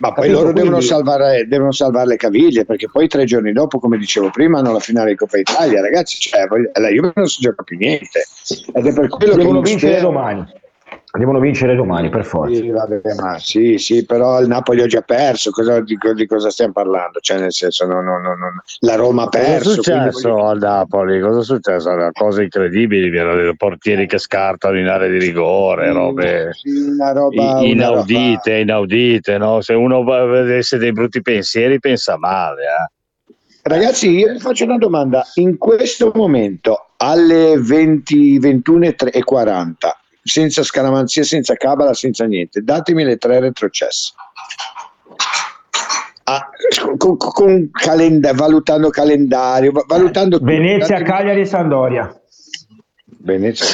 Ma 0.02 0.14
poi 0.14 0.24
capito? 0.26 0.40
loro 0.42 0.54
devono 0.54 0.76
Quindi- 0.78 0.94
salvare, 0.94 1.48
devono 1.48 1.72
salvare 1.72 2.08
le 2.08 2.16
caviglie 2.16 2.66
perché 2.66 2.90
poi 2.92 3.08
tre 3.08 3.24
giorni 3.26 3.52
dopo, 3.54 3.78
come 3.80 3.98
dicevo 4.00 4.32
prima, 4.32 4.58
hanno 4.58 4.74
la 4.74 4.80
finale 4.80 5.12
di 5.12 5.16
Coppa 5.16 5.38
Italia. 5.38 5.80
Ragazzi, 5.80 6.18
cioè, 6.20 6.48
la 6.74 6.90
Juve 6.90 7.12
non 7.14 7.28
si 7.28 7.40
gioca 7.42 7.62
più 7.62 7.78
niente 7.78 8.26
ed 8.74 8.88
è 8.88 8.94
per 8.94 9.08
quello 9.08 9.36
devono 9.36 9.62
che 9.62 9.70
vincere 9.70 9.94
spero- 9.98 10.08
domani. 10.12 10.46
Devono 11.14 11.40
vincere 11.40 11.76
domani, 11.76 12.10
per 12.10 12.24
forza. 12.24 12.56
Sì, 12.56 12.70
vabbè, 12.70 13.02
ma 13.20 13.38
sì, 13.38 13.78
sì, 13.78 14.06
però 14.06 14.40
il 14.40 14.48
Napoli 14.48 14.82
ha 14.82 14.86
già 14.88 15.02
perso. 15.02 15.52
Cosa- 15.52 15.82
di, 15.82 15.98
di 16.16 16.26
cosa 16.26 16.50
stiamo 16.50 16.72
parlando? 16.72 17.20
Cioè, 17.20 17.38
nel 17.38 17.52
senso, 17.52 17.86
no, 17.86 18.02
no, 18.02 18.18
no, 18.20 18.34
no. 18.36 18.62
la 18.80 18.96
Roma 18.96 19.24
ha 19.24 19.28
Cosa 19.28 19.44
è 19.44 19.46
perso. 19.46 19.82
quindi 19.82 19.84
successo 19.84 20.30
voglio- 20.30 20.48
al 20.48 20.58
Napoli? 20.60 21.20
Cosa 21.20 21.40
è 21.42 21.44
successo? 21.44 21.90
Una 21.90 22.12
Cose 22.14 22.44
incredibili, 22.44 23.10
mi 23.10 23.18
hanno 23.18 23.36
detto, 23.36 23.54
portieri 23.58 24.08
che 24.08 24.18
scartano 24.20 24.80
in 24.80 24.88
area 24.88 25.10
di 25.10 25.20
rigore, 25.20 25.92
robe 25.92 26.52
roba, 27.14 27.60
inaudite, 27.62 28.54
inaudite, 28.60 29.38
no? 29.38 29.60
Se 29.60 29.74
uno 29.74 30.10
avesse 30.14 30.78
dei 30.78 30.94
brutti 30.94 31.22
pensieri 31.22 31.80
pensa 31.80 32.18
male, 32.18 32.62
eh. 32.62 33.34
Ragazzi, 33.64 34.10
io 34.10 34.32
vi 34.32 34.40
faccio 34.40 34.64
una 34.64 34.78
domanda. 34.78 35.24
In 35.36 35.58
questo 35.58 36.12
momento, 36.16 36.92
alle 36.98 37.58
20, 37.60 38.40
21 38.40 38.86
e 38.86 38.96
tre- 38.96 39.12
e 39.12 39.24
40, 39.24 39.96
senza 40.24 40.64
scaramanzia, 40.64 41.24
senza 41.24 41.56
cabala, 41.56 41.94
senza 41.94 42.26
niente, 42.26 42.62
datemi 42.62 43.04
le 43.04 43.18
tre 43.18 43.40
retrocesse. 43.40 44.14
Ah, 46.24 46.48
con, 46.98 47.18
con- 47.18 47.32
con 47.32 47.70
calenda- 47.72 48.34
valutando 48.34 48.90
calendario, 48.90 49.72
va- 49.72 49.84
valutando 49.88 50.38
tutto. 50.38 50.50
Venezia, 50.50 50.98
Datemi- 50.98 51.10
Cagliari 51.10 51.42
e 51.42 51.46
Sandoria. 51.46 52.21
Venezia, 53.24 53.66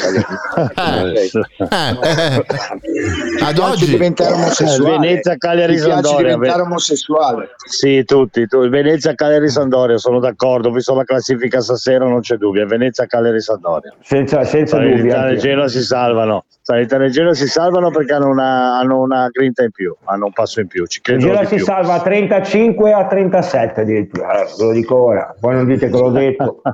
Cagliari. 0.73 1.29
Ad 3.39 3.53
Ti 3.53 3.53
piace 3.53 3.61
oggi 3.61 3.85
diventare 3.85 4.33
omosessuale. 4.33 4.97
Venezia, 4.99 5.37
Cagliari, 5.37 5.77
Sampdoria, 5.77 6.17
diventare 6.35 6.61
ve- 6.61 6.67
omosessuale. 6.67 7.49
Sì, 7.65 8.03
tutti, 8.03 8.45
tu- 8.47 8.67
Venezia, 8.67 9.13
Cagliari, 9.15 9.49
Sandoria, 9.49 9.97
sono 9.97 10.19
d'accordo, 10.19 10.69
ho 10.69 10.71
visto 10.71 10.93
la 10.95 11.03
classifica 11.03 11.61
stasera, 11.61 12.05
non 12.05 12.19
c'è 12.21 12.35
dubbio, 12.35 12.63
è 12.63 12.65
Venezia, 12.65 13.05
Cagliari, 13.05 13.39
Sandoria. 13.41 13.93
Senza, 14.01 14.43
senza 14.43 14.77
dubbi. 14.77 14.89
Salernitana 15.09 15.29
e. 15.29 15.37
Genoa 15.37 15.67
si 15.67 15.81
salvano, 15.81 16.45
Salernitana 16.61 17.05
e 17.05 17.09
Genoa 17.09 17.33
si 17.33 17.47
salvano 17.47 17.89
perché 17.91 18.13
hanno 18.13 18.27
una, 18.29 18.77
hanno 18.77 18.99
una 19.01 19.27
grinta 19.31 19.63
in 19.63 19.71
più, 19.71 19.95
hanno 20.05 20.25
un 20.25 20.33
passo 20.33 20.59
in 20.59 20.67
più, 20.67 20.85
ci 20.85 20.99
Genoa 21.03 21.45
si 21.45 21.55
più. 21.55 21.63
salva 21.63 21.93
a 21.95 22.01
35 22.01 22.91
a 22.91 23.07
37 23.07 23.81
addirittura, 23.81 24.41
Eh, 24.41 24.45
ve 24.57 24.63
lo 24.65 24.71
dico 24.71 25.03
ora, 25.05 25.33
poi 25.39 25.55
non 25.55 25.65
dite 25.65 25.89
che 25.89 25.97
l'ho 25.97 26.09
detto. 26.09 26.61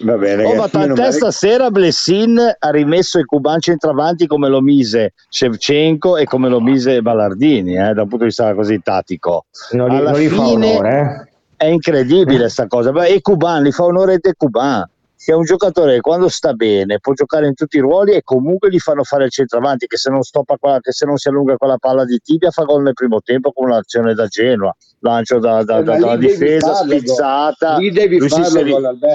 Va 0.00 0.16
bene, 0.16 0.44
Oh, 0.44 0.54
ma 0.54 0.68
tant'è 0.68 0.94
male- 0.94 1.12
stasera 1.12 1.70
Blessin 1.70 2.38
ha 2.58 2.70
rimesso 2.70 3.18
i 3.18 3.24
cuban 3.24 3.60
centravanti 3.60 4.26
come 4.26 4.48
lo 4.48 4.60
mise 4.60 5.14
Shevchenko 5.28 6.16
e 6.16 6.24
come 6.24 6.48
lo 6.48 6.60
mise 6.60 7.02
Ballardini, 7.02 7.74
eh, 7.76 7.92
dal 7.94 8.06
punto 8.06 8.18
di 8.18 8.24
vista 8.26 8.54
così 8.54 8.80
tattico. 8.80 9.46
Non 9.72 9.88
gli, 9.88 9.94
Alla 9.94 10.10
non 10.12 10.20
gli 10.20 10.28
fa 10.28 10.44
fine 10.44 10.70
onore, 10.72 11.26
eh? 11.56 11.64
è 11.64 11.66
incredibile 11.66 12.48
sta 12.48 12.66
cosa. 12.68 12.92
Beh, 12.92 13.08
E 13.08 13.20
Cuban 13.20 13.62
li 13.64 13.72
fa 13.72 13.84
onore 13.84 14.18
De 14.20 14.34
Cuban, 14.36 14.88
che 15.18 15.32
è 15.32 15.34
un 15.34 15.42
giocatore 15.44 15.94
che 15.94 16.00
quando 16.00 16.28
sta 16.28 16.52
bene 16.52 17.00
può 17.00 17.12
giocare 17.12 17.48
in 17.48 17.54
tutti 17.54 17.76
i 17.76 17.80
ruoli 17.80 18.12
e 18.12 18.22
comunque 18.22 18.70
gli 18.70 18.78
fanno 18.78 19.02
fare 19.02 19.24
il 19.24 19.30
centravanti, 19.30 19.86
che 19.86 19.96
se 19.96 20.10
non, 20.10 20.22
stoppa 20.22 20.56
qua, 20.56 20.78
che 20.80 20.92
se 20.92 21.06
non 21.06 21.16
si 21.16 21.28
allunga 21.28 21.56
quella 21.56 21.76
palla 21.76 22.04
di 22.04 22.18
tibia 22.22 22.50
fa 22.50 22.62
gol 22.62 22.82
nel 22.82 22.92
primo 22.94 23.20
tempo 23.20 23.50
con 23.52 23.68
un'azione 23.68 24.14
da 24.14 24.26
Genoa, 24.26 24.74
lancio 25.00 25.38
da, 25.40 25.64
da- 25.64 25.78
Eh, 25.78 25.82
da- 25.82 25.96
dalla 25.98 26.16
difesa 26.16 26.72
farlo, 26.72 26.92
spizzata. 26.92 27.76
lì 27.78 27.90
devi 27.90 28.18
Lui 28.18 28.28
si 28.28 28.40
farlo, 28.40 28.58
seri-. 28.58 28.74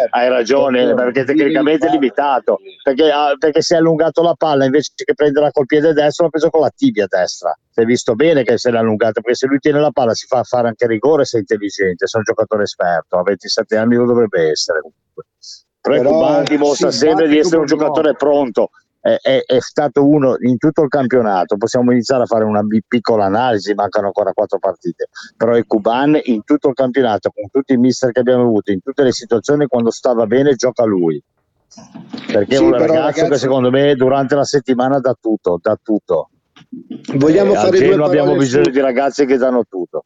Hai 0.10 0.30
ragione, 0.30 0.94
perché 0.94 1.24
devi 1.24 1.40
tecnicamente 1.40 1.88
è 1.88 1.90
limitato, 1.92 2.60
perché, 2.84 3.10
ah, 3.10 3.36
perché 3.38 3.62
si 3.62 3.74
è 3.74 3.78
allungato 3.78 4.22
la 4.22 4.36
palla 4.36 4.66
invece 4.66 4.92
che 4.96 5.14
prenderla 5.14 5.52
col 5.52 5.66
piede 5.66 5.94
destro 5.94 6.26
l'ha 6.26 6.32
preso 6.32 6.50
con 6.50 6.62
la 6.62 6.72
tibia 6.76 7.06
destra. 7.08 7.58
Si 7.72 7.80
è 7.80 7.86
visto 7.86 8.14
bene 8.14 8.44
che 8.44 8.58
se 8.58 8.70
l'è 8.72 8.78
allungata, 8.78 9.22
perché 9.22 9.36
se 9.36 9.48
lui 9.48 9.58
tiene 9.58 9.80
la 9.80 9.92
palla 9.92 10.14
si 10.14 10.28
fa 10.28 10.44
fare 10.44 10.68
anche 10.68 10.86
rigore 10.86 11.24
se 11.26 11.38
è 11.38 11.40
intelligente, 11.40 12.08
se 12.08 12.18
è 12.18 12.20
un 12.20 12.24
giocatore 12.26 12.64
esperto, 12.64 13.18
a 13.18 13.24
27 13.24 13.78
anni 13.78 13.96
lo 13.96 14.06
dovrebbe 14.06 14.50
essere 14.52 14.80
comunque. 14.82 15.02
Però, 15.84 16.02
Però 16.02 16.12
Cuban 16.12 16.44
dimostra 16.46 16.92
sempre 16.92 17.28
di 17.28 17.38
essere 17.38 17.58
un 17.58 17.66
giocatore 17.66 18.16
pronto. 18.16 18.70
È, 19.02 19.18
è- 19.22 19.44
è 19.46 19.60
stato 19.60 20.08
uno 20.08 20.38
in 20.40 20.56
tutto 20.58 20.82
il 20.84 20.88
campionato. 20.88 21.58
Possiamo 21.58 21.92
iniziare 21.92 22.24
a 22.24 22.26
fare 22.26 22.46
una 22.46 22.62
piccola 22.88 23.26
analisi, 23.26 23.74
mancano 23.74 24.06
ancora 24.08 24.32
quattro 24.32 24.60
partite. 24.60 25.10
Però 25.36 25.58
il 25.58 25.66
Cuban 25.68 26.18
in 26.24 26.46
tutto 26.46 26.70
il 26.70 26.74
campionato, 26.74 27.32
con 27.36 27.50
tutti 27.52 27.74
i 27.74 27.78
mister 27.78 28.14
che 28.14 28.22
abbiamo 28.22 28.44
avuto, 28.44 28.72
in 28.72 28.82
tutte 28.82 29.04
le 29.04 29.12
situazioni, 29.12 29.68
quando 29.68 29.92
stava 29.92 30.26
bene, 30.26 30.56
gioca 30.56 30.86
lui. 30.86 31.22
Perché 32.32 32.56
Sì, 32.56 32.64
è 32.64 32.66
un 32.66 32.72
ragazzo 32.72 33.12
che 33.12 33.22
ragazzi- 33.24 33.40
secondo 33.42 33.70
me 33.72 33.94
durante 33.96 34.36
la 34.36 34.46
settimana 34.46 35.00
dà 35.00 35.18
tutto, 35.20 35.60
dà 35.62 35.78
tutto. 35.84 36.30
Vogliamo 37.16 37.52
Eh, 37.54 37.56
fare 37.58 37.78
due 37.78 38.04
abbiamo 38.06 38.36
bisogno 38.38 38.64
su- 38.64 38.70
di 38.72 38.80
ragazzi 38.80 39.26
che 39.26 39.36
danno 39.36 39.66
tutto. 39.68 40.06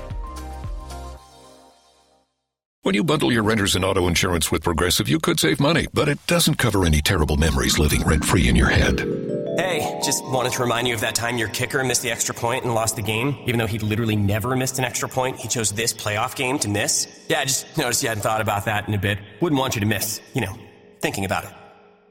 When 2.83 2.95
you 2.95 3.03
bundle 3.03 3.31
your 3.31 3.43
renters 3.43 3.75
and 3.75 3.85
auto 3.85 4.07
insurance 4.07 4.51
with 4.51 4.63
Progressive, 4.63 5.07
you 5.07 5.19
could 5.19 5.39
save 5.39 5.59
money, 5.59 5.85
but 5.93 6.09
it 6.09 6.17
doesn't 6.25 6.55
cover 6.55 6.83
any 6.83 6.99
terrible 6.99 7.37
memories 7.37 7.77
living 7.77 8.01
rent 8.01 8.25
free 8.25 8.47
in 8.47 8.55
your 8.55 8.69
head. 8.69 9.01
Hey, 9.55 9.99
just 10.03 10.25
wanted 10.25 10.53
to 10.53 10.63
remind 10.63 10.87
you 10.87 10.95
of 10.95 11.01
that 11.01 11.13
time 11.13 11.37
your 11.37 11.49
kicker 11.49 11.83
missed 11.83 12.01
the 12.01 12.09
extra 12.09 12.33
point 12.33 12.63
and 12.65 12.73
lost 12.73 12.95
the 12.95 13.03
game, 13.03 13.37
even 13.45 13.59
though 13.59 13.67
he 13.67 13.77
literally 13.77 14.15
never 14.15 14.55
missed 14.55 14.79
an 14.79 14.83
extra 14.83 15.07
point. 15.07 15.37
He 15.37 15.47
chose 15.47 15.71
this 15.71 15.93
playoff 15.93 16.35
game 16.35 16.57
to 16.57 16.69
miss. 16.69 17.07
Yeah, 17.29 17.41
I 17.41 17.45
just 17.45 17.77
noticed 17.77 18.01
you 18.01 18.09
hadn't 18.09 18.23
thought 18.23 18.41
about 18.41 18.65
that 18.65 18.87
in 18.87 18.95
a 18.95 18.97
bit. 18.97 19.19
Wouldn't 19.41 19.59
want 19.59 19.75
you 19.75 19.81
to 19.81 19.87
miss, 19.87 20.19
you 20.33 20.41
know, 20.41 20.57
thinking 21.01 21.23
about 21.23 21.43
it. 21.43 21.51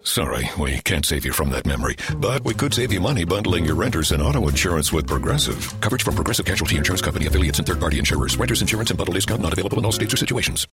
Sorry, 0.03 0.51
we 0.59 0.78
can't 0.78 1.05
save 1.05 1.24
you 1.24 1.32
from 1.32 1.51
that 1.51 1.66
memory, 1.66 1.96
but 2.16 2.42
we 2.42 2.55
could 2.55 2.72
save 2.72 2.92
you 2.92 3.01
money 3.01 3.24
bundling 3.24 3.64
your 3.66 3.74
renters 3.74 4.12
and 4.12 4.22
auto 4.22 4.48
insurance 4.48 4.92
with 4.92 5.07
Progressive. 5.07 5.78
Coverage 5.80 6.05
from 6.05 6.14
Progressive 6.14 6.46
Casualty 6.46 6.76
Insurance 6.76 7.03
Company 7.03 7.26
affiliates 7.26 7.59
and 7.59 7.66
third-party 7.68 7.98
insurers. 7.98 8.36
Renters 8.36 8.62
insurance 8.62 8.90
and 8.90 8.98
bundle 8.98 9.14
discount 9.14 9.42
not 9.42 9.53
available 9.53 9.78
in 9.78 9.84
all 9.84 9.92
states 9.92 10.14
or 10.14 10.16
situations. 10.16 10.66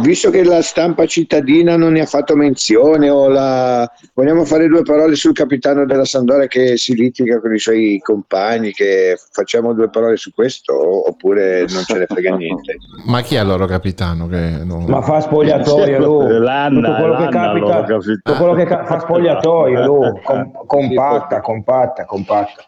Visto 0.00 0.30
che 0.30 0.42
la 0.42 0.62
stampa 0.62 1.04
cittadina 1.06 1.76
non 1.76 1.92
ne 1.92 2.00
ha 2.00 2.06
fatto 2.06 2.34
menzione, 2.34 3.10
o 3.10 3.28
la... 3.28 3.90
vogliamo 4.14 4.44
fare 4.44 4.66
due 4.66 4.82
parole 4.82 5.14
sul 5.16 5.34
capitano 5.34 5.84
della 5.84 6.04
Sandoria 6.06 6.46
che 6.46 6.76
si 6.78 6.94
litiga 6.94 7.40
con 7.40 7.54
i 7.54 7.58
suoi 7.58 8.00
compagni, 8.02 8.72
che 8.72 9.18
facciamo 9.32 9.74
due 9.74 9.90
parole 9.90 10.16
su 10.16 10.32
questo 10.32 11.08
oppure 11.08 11.66
non 11.68 11.82
ce 11.84 11.98
ne 11.98 12.06
frega 12.06 12.34
niente? 12.36 12.76
Ma 13.04 13.20
chi 13.20 13.34
è 13.34 13.40
il 13.40 13.46
loro 13.46 13.66
capitano? 13.66 14.26
Che 14.28 14.60
non- 14.64 14.84
Ma 14.86 15.02
fa 15.02 15.20
spogliatoio 15.20 15.98
lui. 16.00 16.38
L'Anna, 16.38 16.88
tutto 16.88 17.00
quello 17.00 17.16
che 17.16 17.22
l'Anna, 17.24 17.30
capita, 17.30 17.64
allora, 17.66 17.84
capito. 17.84 18.00
tutto 18.22 18.34
quello 18.36 18.54
che 18.54 18.64
ca- 18.64 18.84
fa 18.84 18.98
spogliatoio 19.00 19.84
lui. 19.84 20.20
Com- 20.24 20.50
compatta, 20.66 21.40
compatta, 21.40 22.04
compatta, 22.06 22.64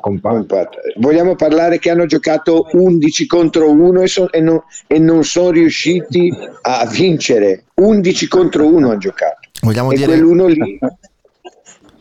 compatta. 0.00 0.78
Vogliamo 0.96 1.34
parlare 1.34 1.78
che 1.78 1.90
hanno 1.90 2.04
giocato 2.06 2.66
11 2.72 3.26
contro 3.26 3.70
1 3.70 4.02
e, 4.02 4.06
so- 4.06 4.30
e 4.30 4.40
non, 4.40 4.62
e 4.86 4.98
non 4.98 5.24
sono 5.24 5.50
riusciti 5.50 6.30
a 6.76 6.86
vincere. 6.86 7.64
11 7.74 8.28
contro 8.28 8.66
1 8.66 8.90
hanno 8.90 8.98
giocato. 8.98 9.48
Vogliamo 9.62 9.90
e 9.92 9.96
dire- 9.96 10.06
quell'uno 10.06 10.46
lì 10.46 10.78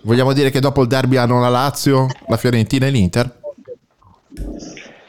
Vogliamo 0.04 0.32
dire 0.34 0.52
che 0.52 0.60
dopo 0.60 0.82
il 0.82 0.88
derby 0.88 1.18
hanno 1.18 1.40
la 1.42 1.50
Lazio, 1.50 2.08
la 2.28 2.38
Fiorentina 2.38 2.86
e 2.86 2.90
l'Inter? 2.92 3.36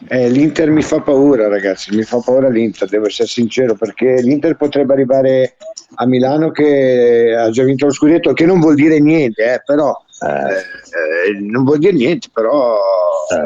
Eh, 0.09 0.29
L'Inter 0.31 0.71
mi 0.71 0.83
fa 0.83 1.01
paura, 1.01 1.49
ragazzi. 1.49 1.95
Mi 1.95 2.03
fa 2.03 2.19
paura 2.19 2.49
l'Inter, 2.49 2.89
devo 2.89 3.07
essere 3.07 3.29
sincero, 3.29 3.75
perché 3.75 4.21
l'Inter 4.23 4.57
potrebbe 4.57 4.95
arrivare 4.95 5.57
a 5.97 6.07
Milano 6.07 6.51
che 6.51 7.33
ha 7.39 7.51
già 7.51 7.63
vinto 7.63 7.87
lo 7.87 7.93
scudetto, 7.93 8.33
che 8.33 8.47
non 8.47 8.59
vuol 8.59 8.75
dire 8.75 8.99
niente, 9.01 9.55
eh, 9.55 9.63
però 9.65 9.95
eh, 10.27 11.37
eh, 11.37 11.41
non 11.41 11.63
vuol 11.65 11.79
dire 11.79 11.93
niente, 11.93 12.29
però 12.33 12.77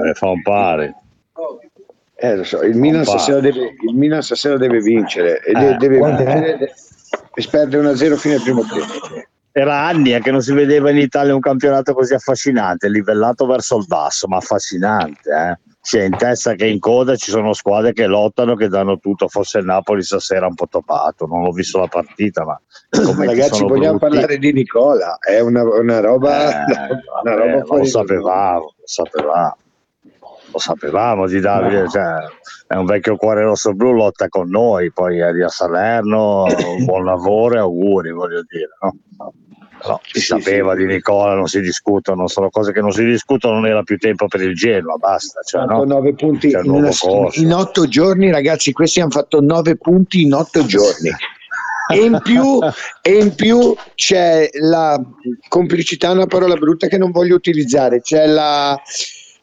Eh, 0.08 0.14
fa 0.14 0.28
un 0.28 0.40
pari. 0.42 0.94
Eh, 2.22 2.36
lo 2.36 2.44
so, 2.44 2.62
il 2.62 2.76
Milan, 2.76 3.04
stasera 3.04 3.40
deve, 3.40 3.74
il 3.80 3.94
Milan 3.94 4.22
stasera 4.22 4.56
deve 4.56 4.78
vincere 4.80 5.40
e 5.42 5.50
Eh, 5.50 5.74
deve 5.74 5.98
vincere 5.98 6.72
e 7.34 7.46
perde 7.50 7.78
1-0 7.78 8.16
fino 8.16 8.34
al 8.34 8.42
primo 8.42 8.62
tempo. 8.62 9.26
Era 9.54 9.80
anni 9.86 10.14
eh, 10.14 10.20
che 10.20 10.30
non 10.30 10.40
si 10.40 10.52
vedeva 10.54 10.88
in 10.90 10.96
Italia 10.98 11.34
un 11.34 11.40
campionato 11.40 11.92
così 11.92 12.14
affascinante, 12.14 12.88
livellato 12.88 13.44
verso 13.44 13.76
il 13.76 13.84
basso, 13.86 14.26
ma 14.28 14.38
affascinante. 14.38 15.30
Eh? 15.30 15.58
Sia 15.84 16.04
in 16.04 16.16
testa 16.16 16.54
che 16.54 16.66
in 16.66 16.78
coda 16.78 17.16
ci 17.16 17.30
sono 17.30 17.52
squadre 17.52 17.92
che 17.92 18.06
lottano, 18.06 18.54
che 18.54 18.68
danno 18.68 18.98
tutto. 18.98 19.26
Forse 19.28 19.58
il 19.58 19.64
Napoli 19.64 20.02
stasera 20.02 20.46
è 20.46 20.48
un 20.48 20.54
po' 20.54 20.68
topato, 20.68 21.26
non 21.26 21.44
ho 21.44 21.50
visto 21.50 21.78
la 21.80 21.88
partita, 21.88 22.44
ma 22.44 22.58
come 23.04 23.26
Ragazzi, 23.26 23.62
vogliamo 23.62 23.98
brutti. 23.98 24.14
parlare 24.14 24.38
di 24.38 24.52
Nicola, 24.52 25.18
è 25.18 25.40
una, 25.40 25.64
una 25.64 26.00
roba, 26.00 26.64
Eh, 26.64 26.92
una 27.24 27.34
vabbè, 27.34 27.50
roba 27.52 27.64
fuori 27.64 27.82
lo 27.82 27.88
sapevamo, 27.88 28.60
lo 28.60 28.72
sapevamo. 28.84 29.56
Lo 30.52 30.58
sapevamo 30.58 31.26
di 31.26 31.40
Davide, 31.40 31.88
cioè, 31.88 32.16
è 32.66 32.74
un 32.74 32.84
vecchio 32.84 33.16
cuore 33.16 33.42
rosso 33.42 33.72
blu, 33.72 33.92
lotta 33.92 34.28
con 34.28 34.48
noi, 34.48 34.92
poi 34.92 35.18
è 35.18 35.42
a 35.42 35.48
Salerno, 35.48 36.46
buon 36.84 37.04
lavoro 37.04 37.54
e 37.54 37.58
auguri, 37.58 38.12
voglio 38.12 38.42
dire. 38.46 38.68
No? 38.80 39.32
Però 39.82 40.00
si 40.04 40.20
sapeva 40.20 40.76
di 40.76 40.86
Nicola, 40.86 41.34
non 41.34 41.48
si 41.48 41.60
discutono, 41.60 42.28
sono 42.28 42.50
cose 42.50 42.72
che 42.72 42.80
non 42.80 42.92
si 42.92 43.04
discutono, 43.04 43.54
non 43.54 43.66
era 43.66 43.82
più 43.82 43.98
tempo 43.98 44.28
per 44.28 44.40
il 44.42 44.54
Genoa, 44.54 44.96
basta. 44.96 45.40
Cioè, 45.42 45.64
no? 45.64 45.82
9 45.82 46.14
punti 46.14 46.50
in, 46.50 46.90
in 47.32 47.52
otto 47.52 47.88
giorni, 47.88 48.30
ragazzi. 48.30 48.72
Questi 48.72 49.00
hanno 49.00 49.10
fatto 49.10 49.40
9 49.40 49.76
punti 49.76 50.22
in 50.22 50.34
otto 50.34 50.64
giorni. 50.64 51.10
E 51.92 51.96
in, 51.96 52.20
più, 52.22 52.60
e 53.02 53.18
in 53.18 53.34
più 53.34 53.74
c'è 53.96 54.48
la 54.60 55.00
complicità, 55.48 56.12
una 56.12 56.26
parola 56.26 56.54
brutta 56.54 56.86
che 56.86 56.96
non 56.96 57.10
voglio 57.10 57.34
utilizzare. 57.34 58.00
C'è 58.00 58.26
la. 58.26 58.80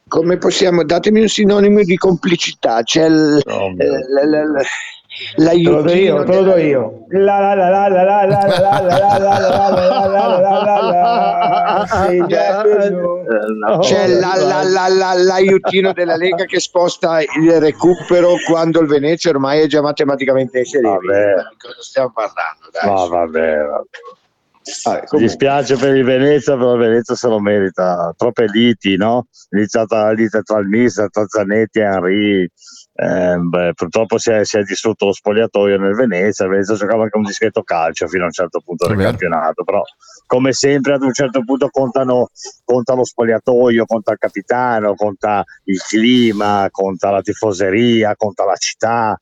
Come 0.10 0.38
possiamo. 0.38 0.84
Datemi 0.84 1.22
un 1.22 1.28
sinonimo 1.30 1.82
di 1.84 1.96
complicità. 1.96 2.82
C'è 2.84 3.06
il. 3.06 3.42
eh, 3.46 3.88
la- 4.14 4.26
la- 4.26 4.44
la- 4.44 4.64
Te 5.42 5.62
lo 5.64 5.82
do 5.82 5.92
io, 5.92 6.24
te 6.24 6.34
lo 6.36 6.44
do 6.44 6.58
io. 6.58 7.06
La 7.10 7.40
la 7.40 7.54
la 7.56 7.70
la 7.70 7.88
la 7.88 8.04
la 8.04 8.26
la 8.26 8.46
la 8.48 8.48
la 8.48 8.88
la 8.88 9.18
la 9.18 9.50
la 9.50 10.08
la 10.08 10.38
la 10.38 10.62
la 10.62 10.82
la 11.80 11.86
Sei 11.88 12.24
già 12.28 12.62
venuto. 12.64 13.80
C'è 13.80 14.08
la- 14.08 14.36
la- 14.36 14.64
la- 14.64 14.88
la- 14.88 15.14
l'aiutino 15.16 15.94
della 15.94 16.16
Lega 16.16 16.46
che 16.46 16.60
sposta 16.60 17.22
il 17.22 17.60
recupero 17.60 18.36
quando 18.48 18.80
il 18.82 18.88
Venezia 18.88 19.32
ormai 19.32 19.62
è 19.62 19.68
già 19.68 19.82
matematicamente 19.82 20.60
inserito. 20.60 21.00
Di 21.02 21.08
cosa 21.58 21.82
stiamo 21.82 22.12
parlando? 22.14 22.70
Dai. 22.72 22.90
Ma 22.90 23.06
vabbè, 23.06 23.58
vabbè. 23.58 23.88
Vabbè, 24.84 25.04
Mi 25.12 25.20
dispiace 25.20 25.76
per 25.76 25.96
il 25.96 26.04
Venezia, 26.04 26.56
però 26.56 26.74
il 26.74 26.80
Venezia 26.80 27.16
se 27.16 27.28
lo 27.28 27.40
merita. 27.40 28.14
Troppe 28.16 28.46
liti, 28.48 28.96
no? 28.98 29.28
Iniziata 29.52 30.04
la 30.04 30.12
lite 30.12 30.42
tra 30.42 30.60
il 30.60 30.68
mister, 30.68 31.10
tra 31.10 31.26
Zanetti 31.28 31.80
e 31.80 31.84
Henry. 31.84 32.48
Eh, 32.94 33.38
beh, 33.38 33.74
purtroppo 33.76 34.18
si 34.18 34.30
è, 34.32 34.44
si 34.44 34.58
è 34.58 34.64
distrutto 34.64 35.06
lo 35.06 35.14
spogliatoio 35.14 35.78
nel 35.78 35.96
Venezia. 35.96 36.46
Il 36.46 36.52
Venezia 36.52 36.76
giocava 36.76 37.04
anche 37.04 37.18
un 37.18 37.24
discreto 37.24 37.64
calcio 37.64 38.08
fino 38.08 38.24
a 38.24 38.26
un 38.26 38.32
certo 38.32 38.62
punto 38.64 38.88
del 38.88 38.98
campionato. 38.98 39.64
Però, 39.64 39.82
come 40.26 40.54
sempre, 40.54 40.94
ad 40.94 41.04
un 41.04 41.14
certo 41.14 41.44
punto 41.44 41.70
contano, 41.70 42.30
conta 42.64 42.94
lo 42.94 43.06
spogliatoio, 43.06 43.86
conta 43.86 44.12
il 44.12 44.18
capitano, 44.18 44.96
conta 44.96 45.44
il 45.66 45.80
clima, 45.82 46.68
conta 46.72 47.12
la 47.12 47.22
tifoseria, 47.22 48.16
conta 48.16 48.46
la 48.46 48.56
città. 48.56 49.20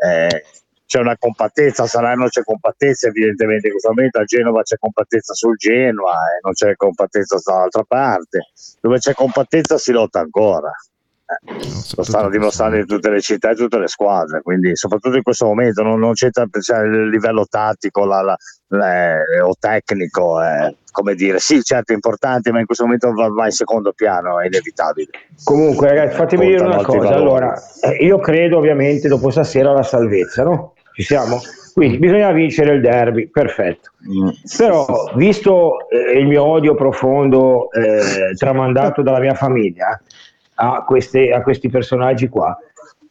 Eh, 0.00 0.42
c'è 0.88 1.00
una 1.00 1.16
compattezza, 1.18 1.82
a 1.82 1.86
Salerno 1.86 2.28
c'è 2.28 2.42
compattezza 2.42 3.08
evidentemente 3.08 3.66
in 3.66 3.72
questo 3.72 3.90
momento, 3.90 4.20
a 4.20 4.24
Genova 4.24 4.62
c'è 4.62 4.78
compattezza 4.78 5.34
sul 5.34 5.56
Genoa 5.56 6.12
e 6.12 6.40
non 6.42 6.54
c'è 6.54 6.74
compattezza 6.76 7.36
dall'altra 7.44 7.82
parte, 7.86 8.46
dove 8.80 8.96
c'è 8.98 9.12
compattezza 9.12 9.76
si 9.76 9.92
lotta 9.92 10.20
ancora. 10.20 10.70
Eh, 11.30 11.56
lo 11.94 12.02
stanno 12.04 12.30
dimostrando 12.30 12.76
in 12.78 12.86
tutte 12.86 13.10
le 13.10 13.20
città 13.20 13.50
e 13.50 13.54
tutte 13.54 13.78
le 13.78 13.86
squadre, 13.86 14.40
quindi 14.40 14.74
soprattutto 14.76 15.16
in 15.16 15.22
questo 15.22 15.44
momento 15.44 15.82
non, 15.82 15.98
non 15.98 16.14
c'è 16.14 16.30
tanto- 16.30 16.58
cioè, 16.60 16.78
il 16.78 17.10
livello 17.10 17.44
tattico 17.46 18.06
la- 18.06 18.22
la- 18.22 18.38
la- 18.68 19.46
o 19.46 19.54
tecnico, 19.60 20.40
eh, 20.42 20.74
come 20.90 21.14
dire, 21.14 21.38
sì 21.38 21.62
certo 21.62 21.92
è 21.92 21.94
importante, 21.96 22.50
ma 22.50 22.60
in 22.60 22.64
questo 22.64 22.84
momento 22.84 23.12
va, 23.12 23.28
va 23.28 23.44
in 23.44 23.50
secondo 23.50 23.92
piano, 23.92 24.40
è 24.40 24.46
inevitabile. 24.46 25.10
Comunque, 25.44 25.88
ragazzi, 25.88 26.16
fatemi 26.16 26.46
dire 26.46 26.64
una 26.64 26.82
cosa. 26.82 26.98
valori. 27.10 27.14
Allora, 27.14 27.62
eh, 27.82 28.04
io 28.06 28.18
credo 28.20 28.56
ovviamente 28.56 29.06
dopo 29.08 29.28
stasera 29.28 29.68
alla 29.70 29.82
salvezza, 29.82 30.44
no? 30.44 30.72
Ci 30.98 31.04
siamo? 31.04 31.38
Quindi 31.74 31.98
bisogna 31.98 32.32
vincere 32.32 32.74
il 32.74 32.80
derby, 32.80 33.28
perfetto. 33.28 33.90
Però, 34.56 35.12
visto 35.14 35.88
eh, 35.90 36.18
il 36.18 36.26
mio 36.26 36.42
odio 36.42 36.74
profondo 36.74 37.70
eh, 37.70 38.34
tramandato 38.34 39.02
dalla 39.02 39.20
mia 39.20 39.34
famiglia 39.34 39.96
a, 40.54 40.82
queste- 40.84 41.30
a 41.30 41.40
questi 41.42 41.68
personaggi 41.68 42.26
qua, 42.28 42.58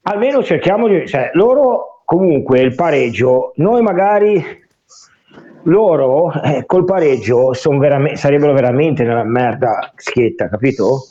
almeno 0.02 0.44
cerchiamo 0.44 0.90
di... 0.90 1.08
Cioè, 1.08 1.30
loro 1.36 2.02
comunque 2.04 2.60
il 2.60 2.76
pareggio, 2.76 3.54
noi 3.56 3.82
magari 3.82 4.44
loro 5.64 6.34
eh, 6.44 6.66
col 6.66 6.84
pareggio 6.84 7.54
son 7.54 7.80
verame- 7.80 8.18
sarebbero 8.18 8.52
veramente 8.52 9.06
nella 9.06 9.24
merda 9.24 9.94
schietta, 9.96 10.50
capito? 10.50 11.06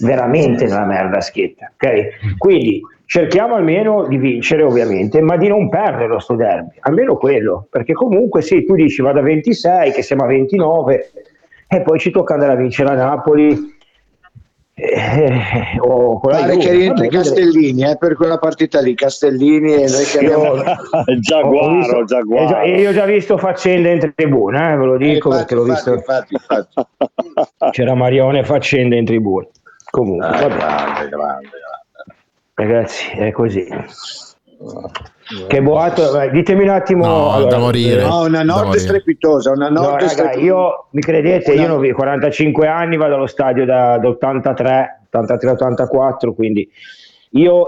Veramente 0.00 0.64
nella 0.64 0.84
merda 0.84 1.20
schietta, 1.20 1.70
ok? 1.74 2.36
Quindi 2.38 2.82
cerchiamo 3.10 3.54
almeno 3.54 4.06
di 4.06 4.18
vincere, 4.18 4.62
ovviamente, 4.62 5.22
ma 5.22 5.38
di 5.38 5.48
non 5.48 5.70
perderlo 5.70 6.18
sto 6.18 6.34
derby, 6.34 6.76
almeno 6.80 7.16
quello, 7.16 7.66
perché 7.70 7.94
comunque 7.94 8.42
sì, 8.42 8.64
tu 8.66 8.74
dici 8.74 9.00
vado 9.00 9.20
a 9.20 9.22
26, 9.22 9.92
che 9.92 10.02
siamo 10.02 10.24
a 10.24 10.26
29, 10.26 11.10
e 11.66 11.80
poi 11.80 11.98
ci 11.98 12.10
tocca 12.10 12.34
andare 12.34 12.52
a 12.52 12.56
vincere 12.56 12.90
a 12.90 12.94
Napoli. 12.94 13.76
eh, 14.74 15.32
o 15.80 16.20
con 16.20 16.30
Pare 16.30 16.56
che 16.58 16.70
rientri. 16.70 17.08
Castellini 17.08 17.82
eh, 17.82 17.96
per 17.98 18.14
quella 18.14 18.38
partita 18.38 18.80
lì. 18.80 18.94
Castellini 18.94 19.72
e 19.72 19.88
noi 19.88 20.04
che 20.04 20.18
abbiamo. 20.18 20.54
Giaguaro. 21.18 22.00
e 22.02 22.04
già- 22.46 22.62
io 22.62 22.90
ho 22.90 22.92
già 22.92 23.04
visto 23.06 23.38
faccende 23.38 23.90
in 23.92 24.12
tribuna, 24.14 24.72
eh, 24.72 24.76
ve 24.76 24.84
lo 24.84 24.96
dico 24.98 25.30
perché 25.30 25.54
l'ho 25.54 25.64
visto. 25.64 25.94
Infatti, 25.94 26.34
infatti. 26.34 26.74
C'era 27.72 27.94
Marione 27.94 28.44
faccende 28.44 28.96
in 28.96 29.04
tribuna. 29.06 29.46
Comunque, 29.90 30.26
Ah, 30.26 30.36
grande, 30.46 30.54
grande, 30.58 31.08
grande. 31.08 31.48
Ragazzi, 32.58 33.10
è 33.16 33.30
così. 33.30 33.66
Che 35.46 35.62
boato, 35.62 36.10
vai, 36.10 36.30
ditemi 36.30 36.62
un 36.64 36.70
attimo. 36.70 37.06
No, 37.06 37.32
allora, 37.32 37.50
da 37.50 37.58
morire. 37.58 38.02
No, 38.02 38.22
una 38.22 38.42
morire. 38.44 38.78
strepitosa, 38.78 39.52
una 39.52 39.68
No, 39.68 39.90
raga, 39.90 40.08
strepitosa. 40.08 40.44
io 40.44 40.86
mi 40.90 41.00
credete, 41.00 41.52
Una- 41.52 41.62
io 41.62 41.68
non 41.68 41.80
vi 41.80 41.92
45 41.92 42.66
anni, 42.66 42.96
vado 42.96 43.14
allo 43.14 43.26
stadio 43.26 43.64
da, 43.64 43.98
da 43.98 44.08
83, 44.08 45.02
83-84, 45.10 46.34
quindi 46.34 46.68
io 47.32 47.66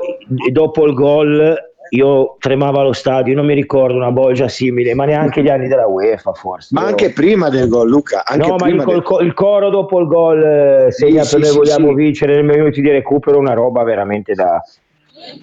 dopo 0.51 0.87
il 0.87 0.95
gol 0.95 1.57
io 1.91 2.37
tremavo 2.39 2.81
allo 2.81 2.93
stadio, 2.93 3.35
non 3.35 3.47
mi 3.47 3.55
ricordo 3.55 3.97
una 3.97 4.11
bolgia 4.13 4.49
simile, 4.49 4.95
ma 4.95 5.05
neanche 5.05 5.43
gli 5.43 5.49
anni 5.49 5.69
della 5.69 5.87
UEFA 5.87 6.33
forse. 6.33 6.69
Ma 6.73 6.83
Io- 6.83 6.87
anche 6.89 7.11
prima 7.11 7.49
del 7.49 7.69
gol, 7.69 7.89
Luca. 7.89 8.25
Anche 8.25 8.47
no, 8.47 8.57
ma 8.57 8.69
il, 8.69 8.77
del- 8.85 9.05
il 9.27 9.35
coro 9.35 9.71
dopo 9.71 9.99
il 10.01 10.07
gol 10.07 10.43
eh, 10.43 10.87
segna 10.91 11.25
Sì, 11.25 11.37
per 11.37 11.45
sì, 11.45 11.49
noi 11.49 11.57
vogliamo 11.59 11.89
sì. 11.89 11.95
vincere 11.95 12.35
nei 12.41 12.57
minuti 12.57 12.81
di 12.81 12.91
recupero, 12.91 13.39
una 13.39 13.55
roba 13.55 13.83
veramente 13.83 14.35
da... 14.35 14.63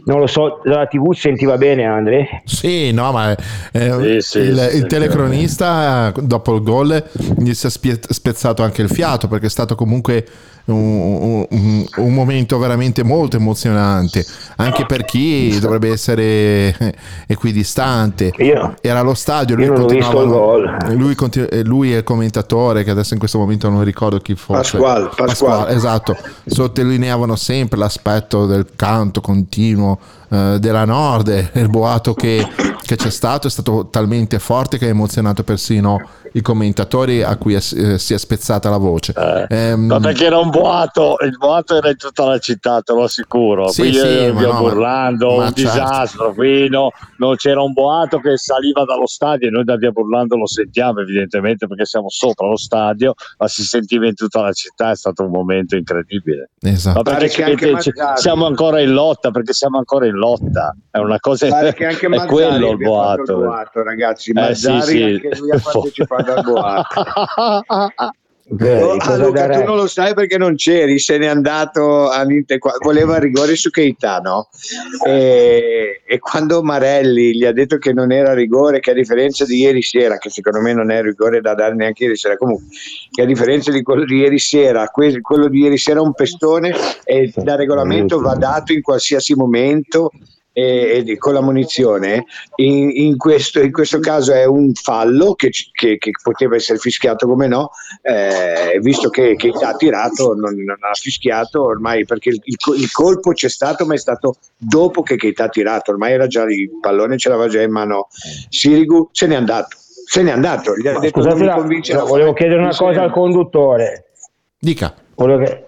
Non 0.06 0.20
lo 0.20 0.26
so, 0.26 0.60
dalla 0.64 0.88
TV 0.88 1.14
sentiva 1.14 1.56
bene 1.56 1.86
Andre? 1.86 2.42
Sì, 2.46 2.92
no, 2.92 3.12
ma 3.12 3.36
eh, 3.72 4.20
Sì, 4.20 4.22
sì, 4.22 4.40
il, 4.40 4.70
il 4.74 4.88
telecronista 4.88 6.08
eh, 6.16 6.22
dopo 6.24 6.56
il 6.56 6.64
gol 6.64 7.04
gli 7.38 7.54
si 7.54 7.68
è 7.68 7.70
spezzato 7.70 8.64
anche 8.64 8.82
il 8.82 8.90
fiato 8.90 9.28
perché 9.28 9.46
è 9.46 9.50
stato 9.50 9.76
comunque 9.76 10.26
un, 10.74 11.46
un- 11.50 11.86
un 11.98 12.14
momento 12.14 12.58
veramente 12.58 13.04
molto 13.04 13.38
emozionante 13.38 14.26
anche 14.58 14.86
per 14.86 15.06
chi 15.06 15.58
dovrebbe 15.60 15.92
essere 15.92 16.76
eh, 16.78 16.94
equidistante. 17.28 18.32
Io- 18.38 18.76
Era 18.82 19.00
allo 19.00 19.14
stadio, 19.14 19.56
lui. 19.56 19.66
Lui, 20.96 21.16
continu- 21.16 21.52
eh, 21.52 21.64
lui 21.64 21.94
è 21.94 21.98
il 21.98 22.04
commentatore 22.04 22.84
che 22.84 22.92
adesso 22.92 23.14
in 23.14 23.20
questo 23.20 23.38
momento 23.38 23.70
non 23.70 23.84
ricordo 23.84 24.20
chi 24.20 24.36
fosse. 24.36 24.78
Pasquale, 24.78 25.10
Pasquale. 25.16 25.74
esatto, 25.76 26.16
sottolineavano 26.46 27.36
sempre 27.36 27.78
l'aspetto 27.78 28.46
del 28.46 28.68
canto 28.76 29.22
continuo 29.22 29.98
eh, 30.30 30.58
della 30.60 30.86
Nord 30.86 31.28
e 31.30 31.50
il 31.60 31.70
boato 31.70 32.14
che, 32.14 32.46
che 32.82 32.96
c'è 32.96 33.10
stato 33.10 33.48
è 33.48 33.50
stato 33.50 33.88
talmente 33.90 34.40
forte 34.40 34.78
che 34.78 34.86
ha 34.86 34.90
emozionato 34.90 35.44
persino 35.44 36.10
i 36.34 36.42
commentatori 36.42 37.24
a 37.24 37.36
cui 37.38 37.54
è- 37.54 37.58
eh, 37.76 37.98
si 37.98 38.14
è 38.14 38.18
spezzata 38.18 38.70
la 38.70 38.78
voce. 38.78 39.14
Ehm, 39.50 39.86
Ma 39.86 40.00
perché 40.00 40.26
era 40.26 40.38
un 40.38 40.50
boato, 40.50 41.16
il 41.26 41.36
boato 41.38 41.76
era 41.78 41.90
in 41.90 41.98
tutta 41.98 42.26
la 42.26 42.38
città, 42.38 42.82
te 42.82 42.94
lo 42.94 43.04
assicuro. 43.04 43.70
Sì, 43.70 43.84
qui 43.84 43.94
sì, 43.94 44.00
eh, 44.00 44.34
via 44.34 44.52
no, 44.52 44.60
Burlando, 44.60 45.36
un 45.36 45.42
certo. 45.46 45.62
disastro. 45.62 46.34
Qui 46.34 46.70
no- 46.70 46.92
non 47.18 47.36
c'era 47.38 47.62
un 47.64 47.72
boato 47.74 48.20
che 48.20 48.38
saliva 48.38 48.84
dallo 48.84 49.08
stadio 49.08 49.48
e 49.48 49.52
noi 49.52 49.64
da 49.64 49.78
via 49.78 49.90
Burlando 49.92 50.36
lo 50.36 50.46
sentiamo 50.48 51.00
evidentemente 51.00 51.66
perché 51.66 51.86
siamo 51.86 52.10
sopra 52.10 52.48
lo 52.48 52.58
stadio, 52.58 53.14
ma 53.38 53.48
si 53.48 53.64
sentiva 53.64 54.06
in 54.06 54.14
tutta 54.14 54.42
la 54.42 54.52
città, 54.52 54.92
è 54.92 54.96
stato 54.96 55.24
un 55.24 55.32
momento 55.32 55.76
incredibile. 55.76 56.50
Esatto. 56.62 57.02
Ma 57.04 57.18
perché 57.18 57.44
anche 57.44 57.72
Mazzarri- 57.72 58.18
siamo 58.20 58.46
ancora 58.46 58.80
in 58.82 58.92
lotta, 58.92 59.32
perché 59.32 59.54
siamo 59.54 59.78
ancora 59.78 60.06
in 60.06 60.16
lotta. 60.18 60.76
È 60.92 60.98
una 60.98 61.20
cosa 61.20 61.48
Pare 61.48 61.74
che 61.76 61.86
anche 61.86 62.06
è 62.06 62.10
Mazzari 62.10 62.30
quello 62.30 62.72
il 62.72 62.78
boato. 62.78 63.22
il 63.22 63.46
boato, 63.46 63.84
ragazzi. 63.84 64.32
Eh, 64.32 64.56
sì, 64.56 64.68
Mazzari 64.68 64.98
sì. 64.98 65.04
anche 65.04 65.38
lui 65.38 65.52
ha 65.52 65.60
partecipato 65.64 66.34
al 66.34 66.44
boato. 66.44 67.04
Cosa 68.50 69.12
ah, 69.12 69.18
Luca, 69.18 69.50
tu 69.50 69.64
non 69.64 69.76
lo 69.76 69.88
sai 69.88 70.14
perché 70.14 70.38
non 70.38 70.56
c'eri, 70.56 71.00
se 71.00 71.18
n'è 71.18 71.26
andato 71.26 72.10
all'Inter, 72.10 72.60
voleva 72.82 73.20
rigore 73.20 73.58
su 73.58 73.70
Keita, 73.70 74.20
no? 74.20 74.48
E, 75.06 76.02
e 76.06 76.20
quando 76.20 76.64
Marelli 76.64 77.36
gli 77.36 77.44
ha 77.44 77.52
detto 77.52 77.78
che 77.78 77.92
non 77.92 78.14
era 78.14 78.34
rigore, 78.34 78.80
che 78.80 78.92
a 78.92 78.94
differenza 78.94 79.44
di 79.44 79.58
ieri 79.58 79.82
sera, 79.82 80.18
che 80.18 80.30
secondo 80.30 80.62
me 80.62 80.72
non 80.74 80.92
è 80.92 81.02
rigore 81.02 81.42
da 81.42 81.56
dare 81.56 81.76
neanche 81.76 82.04
ieri 82.04 82.16
sera, 82.16 82.38
comunque, 82.38 82.68
che 83.12 83.24
a 83.24 83.26
differenza 83.26 83.70
di 83.70 83.84
quello 83.84 84.06
di 84.06 84.16
ieri 84.16 84.40
sera, 84.40 84.88
que- 84.88 85.20
quello 85.20 85.50
di 85.50 85.60
ieri 85.60 85.78
sera 85.78 86.00
è 86.00 86.04
un 86.04 86.14
pestone 86.14 86.74
e 87.04 87.34
da 87.36 87.56
regolamento 87.56 88.22
va 88.22 88.36
dato 88.36 88.72
in 88.72 88.82
qualsiasi 88.82 89.36
momento 89.36 90.12
e, 90.60 91.04
e 91.06 91.18
con 91.18 91.34
la 91.34 91.42
munizione. 91.42 92.26
In, 92.56 92.90
in 92.92 93.16
questo, 93.18 93.62
in 93.62 93.72
questo 93.72 94.00
caso 94.00 94.34
è 94.34 94.46
un 94.46 94.74
fallo 94.74 95.36
che, 95.36 95.52
che- 95.72 95.98
che 96.00 96.10
poteva 96.24 96.56
essere 96.56 96.80
fischiato 96.80 97.28
come 97.28 97.46
no 97.48 97.70
eh, 98.02 98.80
visto 98.82 99.10
che, 99.10 99.36
che 99.36 99.52
ha 99.62 99.76
tirato 99.76 100.34
non, 100.34 100.56
non 100.56 100.78
ha 100.80 100.94
fischiato 100.94 101.62
ormai 101.64 102.06
perché 102.06 102.30
il, 102.30 102.40
il 102.46 102.56
co- 102.58 102.74
il 102.74 102.92
colpo 102.92 103.34
c'è 103.34 103.50
stato 103.50 103.86
ma 103.86 103.94
è 103.94 103.98
stato 103.98 104.38
dopo 104.58 105.04
che 105.04 105.16
Keita 105.16 105.44
ha 105.44 105.50
tirato. 105.50 105.92
Ormai 105.92 106.14
era 106.14 106.26
già 106.26 106.42
il 106.44 106.72
pallone 106.82 107.18
ce 107.20 107.30
l'aveva 107.30 107.50
già 107.50 107.62
in 107.62 107.72
mano 107.72 108.08
Sirigu 108.50 109.10
se 109.12 109.28
n'è 109.28 109.36
andato 109.36 109.78
se 110.10 110.24
n'è 110.24 110.32
andato. 110.32 110.76
Gli 110.76 110.88
ha 110.88 110.98
detto 110.98 111.22
scusate, 111.22 111.44
non 111.44 111.54
mi 111.54 111.60
convince 111.60 111.94
no, 111.94 112.06
volevo 112.06 112.34
chiedere 112.34 112.62
una 112.62 112.74
cosa 112.76 113.04
al 113.04 113.12
conduttore. 113.12 114.06
Dica. 114.58 114.96
Volevo 115.16 115.44
che- 115.44 115.67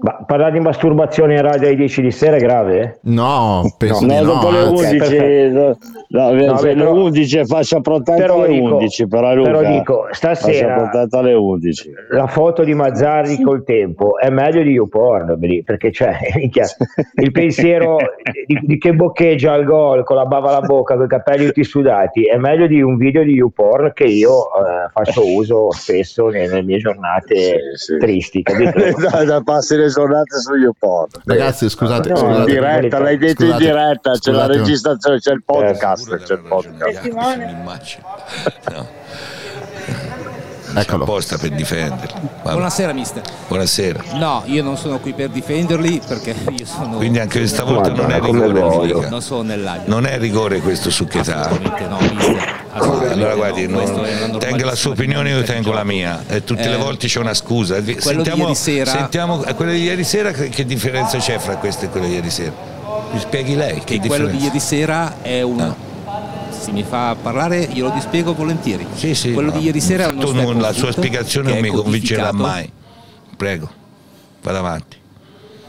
ma 0.00 0.24
parlare 0.26 0.52
di 0.52 0.60
masturbazione 0.60 1.34
in 1.34 1.42
radio 1.42 1.66
alle 1.68 1.76
10 1.76 2.02
di 2.02 2.10
sera 2.10 2.36
è 2.36 2.40
grave? 2.40 2.80
eh? 2.80 2.98
No, 3.02 3.62
penso 3.76 4.04
No, 4.06 4.12
di 4.12 4.18
no. 4.24 4.32
dopo 4.32 4.50
le 4.50 4.58
anzi. 4.58 4.84
11, 4.84 4.96
perfetto. 4.98 5.78
no, 6.08 6.30
No, 6.32 6.56
se 6.56 6.66
beh, 6.66 6.74
le 6.74 6.84
però- 6.84 6.94
11 7.02 7.38
è 7.38 7.44
fascia 7.44 7.80
protetta 7.80 8.16
però 8.18 8.42
alle 8.42 8.48
dico- 8.52 8.74
11, 8.74 9.06
però, 9.08 9.34
Luca, 9.34 9.50
però 9.50 9.70
dico, 9.70 10.02
fascia 10.10 10.34
stasera- 10.34 10.90
alle 11.10 11.34
11. 11.34 11.90
La 12.10 12.26
foto 12.26 12.62
di 12.64 12.74
Mazzarri 12.74 13.40
col 13.42 13.64
tempo 13.64 14.18
è 14.18 14.28
meglio 14.30 14.62
di 14.62 14.70
YouPorn 14.70 15.38
perché 15.64 15.90
c'è 15.90 16.16
il 17.14 17.30
pensiero 17.30 17.96
di, 18.46 18.58
di 18.62 18.78
che 18.78 18.92
boccheggia 18.94 19.52
al 19.52 19.64
gol 19.64 20.04
con 20.04 20.16
la 20.16 20.24
bava 20.26 20.48
alla 20.50 20.60
bocca, 20.66 20.96
con 20.96 21.04
i 21.04 21.08
capelli 21.08 21.46
tutti 21.46 21.64
sudati 21.64 22.24
è 22.24 22.36
meglio 22.36 22.66
di 22.66 22.80
un 22.80 22.96
video 22.96 23.22
di 23.22 23.32
YouPorn 23.34 23.92
che 23.94 24.04
io 24.04 24.44
eh, 24.46 24.88
faccio 24.92 25.22
uso 25.26 25.70
spesso 25.72 26.28
nelle, 26.28 26.46
nelle 26.48 26.62
mie 26.62 26.78
giornate 26.78 27.60
tristi. 27.98 28.42
capito? 28.42 28.78
da, 29.10 29.24
da 29.24 29.40
passi 29.42 29.76
le 29.80 29.88
giornate 29.88 30.38
su 30.40 30.54
YouPorn. 30.54 31.08
Ragazzi, 31.24 31.68
scusate, 31.68 32.08
No, 32.10 32.16
scusate. 32.16 32.38
in 32.38 32.44
diretta, 32.44 32.98
l'hai 32.98 33.18
detto 33.18 33.42
Scusate, 33.44 33.62
in 33.64 33.70
diretta, 33.70 34.10
c'è 34.12 34.30
la 34.30 34.38
scusate. 34.44 34.58
registrazione, 34.58 35.18
c'è 35.18 35.32
il 35.32 35.42
podcast, 35.44 36.16
c'è 36.22 36.34
il 36.34 36.40
podcast. 36.40 37.08
Eccolo. 40.74 41.04
apposta 41.04 41.36
per 41.38 41.50
difenderli. 41.50 42.20
Vabbè. 42.42 42.52
Buonasera 42.52 42.92
mister. 42.92 43.22
Buonasera. 43.48 44.02
No, 44.14 44.42
io 44.46 44.62
non 44.62 44.76
sono 44.76 44.98
qui 44.98 45.12
per 45.12 45.28
difenderli 45.30 46.00
perché 46.06 46.34
io 46.56 46.64
sono... 46.66 46.96
Quindi 46.96 47.18
anche 47.18 47.46
stavolta 47.46 47.88
non 47.88 48.06
Madonna, 48.06 48.16
è 48.16 48.20
rigore. 48.20 48.60
voglio. 48.60 49.00
No, 49.02 49.08
non 49.08 49.22
sono 49.22 49.42
nell'aria. 49.42 49.82
Non 49.86 50.06
è 50.06 50.18
rigore 50.18 50.60
questo 50.60 50.90
su 50.90 51.06
Chetà. 51.06 51.48
no, 51.48 51.98
mister. 52.14 52.58
Allora 52.72 53.34
guardi, 53.34 53.66
no, 53.66 53.80
non- 53.84 54.38
tenga 54.38 54.64
la 54.64 54.74
sua 54.76 54.92
opinione, 54.92 55.30
io 55.30 55.42
tengo 55.42 55.72
la 55.72 55.82
mia. 55.84 56.22
E 56.28 56.44
tutte 56.44 56.68
le 56.68 56.76
Eh, 56.76 56.78
volte 56.78 57.08
c'è 57.08 57.18
una 57.18 57.34
scusa. 57.34 57.80
di 57.80 57.96
Sentiamo, 57.98 58.42
ieri 58.44 58.54
sera- 58.54 58.90
sentiamo 58.92 59.44
eh, 59.44 59.54
quella 59.54 59.72
di 59.72 59.82
ieri 59.82 60.04
sera, 60.04 60.30
che, 60.30 60.64
differenza 60.64 61.18
c'è 61.18 61.38
fra 61.38 61.56
questa 61.56 61.86
e 61.86 61.88
quella 61.88 62.06
di 62.06 62.14
ieri 62.14 62.30
sera? 62.30 62.52
Mi 63.12 63.18
spieghi 63.18 63.56
lei? 63.56 63.80
Che 63.80 63.98
Che 63.98 64.06
quello 64.06 64.26
di 64.26 64.36
differenza? 64.36 64.46
ieri 64.46 64.60
sera 64.60 65.14
è 65.22 65.42
un... 65.42 65.74
Se 66.60 66.72
mi 66.72 66.82
fa 66.82 67.16
parlare 67.20 67.68
glielo 67.72 67.88
dispiego 67.90 68.34
volentieri. 68.34 68.86
Sì, 68.94 69.14
sì, 69.14 69.32
quello 69.32 69.50
no, 69.50 69.58
di 69.58 69.64
ieri 69.64 69.80
sera 69.80 70.04
è 70.04 70.12
uno 70.12 70.20
fatto 70.20 70.32
step 70.32 70.42
non- 70.44 70.54
on 70.56 70.60
La 70.60 70.72
sua 70.72 70.92
spiegazione 70.92 71.52
non 71.52 71.60
mi 71.60 71.68
convincerà 71.70 72.32
mai. 72.32 72.70
Prego, 73.36 73.70
vada 74.42 74.58
avanti. 74.58 74.98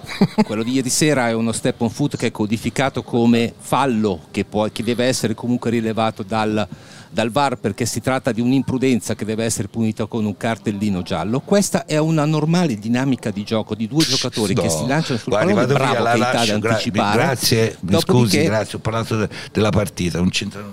quello 0.44 0.64
di 0.64 0.74
ieri 0.74 0.90
sera 0.90 1.30
è 1.30 1.34
uno 1.34 1.54
step 1.54 1.80
on 1.80 1.90
foot 1.90 2.18
che 2.18 2.28
è 2.28 2.32
codificato 2.32 3.04
come 3.04 3.54
fallo 3.58 4.24
che, 4.32 4.44
può- 4.44 4.68
che 4.70 4.84
deve 4.84 5.06
essere 5.06 5.34
comunque 5.34 5.70
rilevato 5.70 6.24
dal, 6.24 6.68
dal 7.12 7.30
VAR 7.30 7.58
perché 7.58 7.86
si 7.86 8.00
tratta 8.02 8.32
di 8.32 8.40
un'imprudenza 8.42 9.16
che 9.16 9.26
deve 9.26 9.44
essere 9.44 9.68
punita 9.68 10.06
con 10.06 10.26
un 10.26 10.38
cartellino 10.38 11.02
giallo. 11.02 11.42
Questa 11.42 11.86
è 11.86 11.98
una 11.98 12.26
normale 12.26 12.76
dinamica 12.76 13.30
di 13.32 13.44
gioco 13.44 13.76
di 13.76 13.88
due 13.88 14.04
giocatori 14.04 14.54
No. 14.54 14.62
che 14.62 14.70
si 14.70 14.88
lanciano 14.88 15.20
sul 15.20 15.32
Guardi, 15.32 15.54
pallone, 15.54 15.74
bravo 15.74 15.92
via, 15.92 16.02
la 16.02 16.16
lascio, 16.16 16.60
gra- 16.60 16.70
anticipare. 16.72 17.18
grazie, 17.18 17.76
mi 17.82 17.92
Dopodiché- 17.92 18.38
scusi, 18.38 18.44
grazie, 18.44 18.78
ho 18.78 18.82
parlato 18.82 19.16
de- 19.18 19.30
della 19.52 19.70
partita, 19.70 20.18
non 20.20 20.30
c'entra 20.30 20.64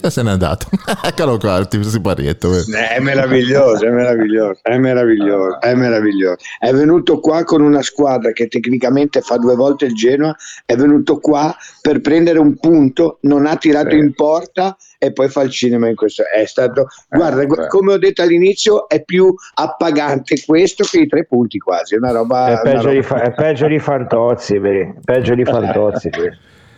E 0.00 0.10
se 0.10 0.22
n'è 0.22 0.30
andato. 0.30 0.68
Eccolo 1.02 1.38
qua, 1.38 1.56
il 1.56 1.66
tipo 1.66 1.82
siparietto. 1.88 2.54
Eh, 2.54 2.62
È 2.96 3.00
meraviglioso, 3.00 3.84
è 3.84 3.90
meraviglioso, 3.90 4.60
è 4.62 4.78
meraviglioso, 4.78 5.60
è 5.60 5.74
meraviglioso. 5.74 6.36
È 6.58 6.70
venuto 6.72 7.18
qua 7.18 7.42
con 7.42 7.62
una 7.62 7.82
squadra 7.82 8.30
che 8.32 8.46
tecnicamente 8.46 9.20
fa 9.22 9.38
due 9.38 9.56
volte 9.56 9.86
il 9.86 9.94
Genoa, 9.94 10.36
è 10.64 10.76
venuto 10.76 11.18
qua 11.18 11.52
per 11.80 12.00
prendere 12.00 12.38
un 12.38 12.56
punto, 12.58 13.18
non 13.22 13.46
ha 13.46 13.56
tirato 13.56 13.96
in 13.96 14.12
porta 14.14 14.76
e 14.98 15.12
poi 15.12 15.28
fa 15.28 15.42
il 15.42 15.50
cinema 15.50 15.88
in 15.88 15.94
questo. 15.94 16.24
È 16.26 16.44
stato, 16.44 16.86
guarda, 17.08 17.44
gu- 17.44 17.68
come 17.68 17.92
ho 17.92 17.98
detto 17.98 18.22
all'inizio, 18.22 18.88
è 18.88 19.02
più 19.04 19.32
appagante 19.54 20.42
questo 20.44 20.84
che 20.84 21.00
i 21.00 21.06
tre 21.06 21.24
punti 21.24 21.58
quasi. 21.58 21.94
È 21.94 21.98
una 21.98 22.10
roba. 22.12 22.58
È 22.58 22.62
peggio, 22.62 22.76
roba- 22.82 22.92
di, 22.92 23.02
fa- 23.02 23.22
è 23.22 23.32
peggio 23.32 23.66
di 23.68 23.78
Fantozzi, 23.80 24.58
vedi? 24.58 24.94
peggio 25.04 25.34
di 25.34 25.44
Fantozzi. 25.46 26.10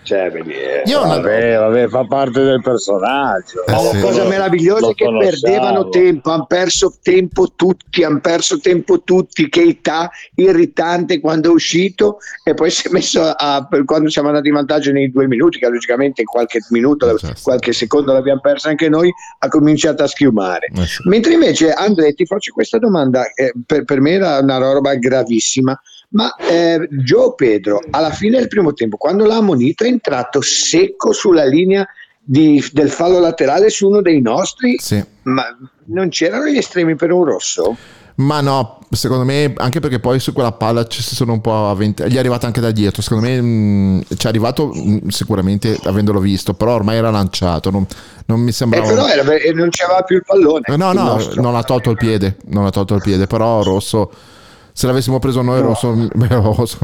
Cioè, 0.02 0.30
vedi, 0.30 0.52
eh, 0.52 0.82
Io 0.86 1.00
vabbè, 1.00 1.58
vabbè, 1.58 1.88
fa 1.88 2.04
parte 2.04 2.42
del 2.42 2.60
personaggio. 2.62 3.62
Ma 3.66 3.82
la 3.82 4.00
cosa 4.00 4.24
meravigliosa 4.24 4.90
è 4.90 4.94
che 4.94 5.04
perdevano 5.04 5.88
tempo, 5.88 6.30
hanno 6.30 6.46
perso 6.46 6.94
tempo 7.02 7.52
tutti, 7.54 8.02
hanno 8.02 8.20
perso 8.20 8.58
tempo 8.58 9.02
tutti. 9.02 9.48
Keita 9.48 10.10
irritante 10.36 11.20
quando 11.20 11.50
è 11.50 11.52
uscito 11.52 12.18
e 12.44 12.54
poi 12.54 12.70
si 12.70 12.88
è 12.88 12.90
messo 12.90 13.22
a, 13.22 13.68
quando 13.84 14.08
siamo 14.08 14.28
andati 14.28 14.48
in 14.48 14.54
vantaggio 14.54 14.90
nei 14.90 15.10
due 15.10 15.26
minuti, 15.26 15.58
che 15.58 15.68
logicamente 15.68 16.24
qualche 16.24 16.60
minuto, 16.70 17.16
qualche 17.42 17.72
secondo 17.72 18.12
l'abbiamo 18.12 18.40
persa 18.40 18.70
anche 18.70 18.88
noi, 18.88 19.12
ha 19.38 19.48
cominciato 19.48 20.02
a 20.02 20.06
schiumare. 20.06 20.68
Mentre 21.04 21.34
invece 21.34 21.72
Andrea 21.72 22.10
ti 22.12 22.26
faccio 22.26 22.52
questa 22.52 22.78
domanda, 22.78 23.30
eh, 23.32 23.52
per, 23.66 23.84
per 23.84 24.00
me 24.00 24.12
era 24.12 24.38
una 24.38 24.56
roba 24.56 24.94
gravissima. 24.94 25.78
Ma 26.12 26.34
eh, 26.36 26.88
Gio 27.04 27.34
Pedro, 27.34 27.80
alla 27.90 28.10
fine 28.10 28.38
del 28.38 28.48
primo 28.48 28.72
tempo, 28.72 28.96
quando 28.96 29.24
l'ha 29.26 29.36
ammonito, 29.36 29.84
è 29.84 29.88
entrato 29.88 30.40
secco 30.40 31.12
sulla 31.12 31.44
linea 31.44 31.86
di- 32.22 32.62
del 32.72 32.90
fallo 32.90 33.20
laterale 33.20 33.70
su 33.70 33.86
uno 33.88 34.02
dei 34.02 34.20
nostri, 34.20 34.76
Sì. 34.78 35.02
ma 35.22 35.44
non 35.86 36.08
c'erano 36.08 36.46
gli 36.46 36.56
estremi 36.56 36.96
per 36.96 37.12
un 37.12 37.24
rosso? 37.24 37.76
Ma 38.16 38.40
no, 38.40 38.80
secondo 38.90 39.24
me, 39.24 39.52
anche 39.56 39.78
perché 39.80 39.98
poi 40.00 40.18
su 40.18 40.32
quella 40.32 40.52
palla 40.52 40.84
ci 40.86 41.00
si 41.00 41.14
sono 41.14 41.32
un 41.32 41.40
po' 41.40 41.70
avvent- 41.70 42.04
gli 42.06 42.16
è 42.16 42.18
arrivata 42.18 42.46
anche 42.46 42.60
da 42.60 42.70
dietro. 42.72 43.00
Secondo 43.02 43.26
me 43.28 43.40
mh, 43.40 44.02
ci 44.16 44.26
è 44.26 44.28
arrivato 44.28 44.66
mh, 44.66 45.08
sicuramente 45.08 45.78
avendolo 45.84 46.18
visto, 46.20 46.52
però 46.54 46.74
ormai 46.74 46.96
era 46.96 47.10
lanciato. 47.10 47.70
Non, 47.70 47.86
non 48.26 48.40
mi 48.40 48.50
Eh, 48.50 48.52
sembrava. 48.52 48.86
però 48.88 49.06
era- 49.06 49.22
non 49.54 49.68
c'aveva 49.70 50.02
più 50.02 50.16
il 50.16 50.24
pallone. 50.26 50.62
Eh, 50.66 50.76
no, 50.76 50.92
no, 50.92 51.02
nostro. 51.04 51.40
non 51.40 51.54
ha 51.54 51.62
tolto 51.62 51.90
il 51.90 51.96
piede. 51.96 52.36
Non 52.46 52.66
ha 52.66 52.70
tolto 52.70 52.94
il 52.96 53.00
piede, 53.00 53.26
però 53.26 53.62
Rosso. 53.62 54.10
Se 54.80 54.86
l'avessimo 54.86 55.18
preso 55.18 55.42
noi, 55.42 55.60
Rosso, 55.60 55.92
beh, 55.92 56.26
Rosso 56.28 56.78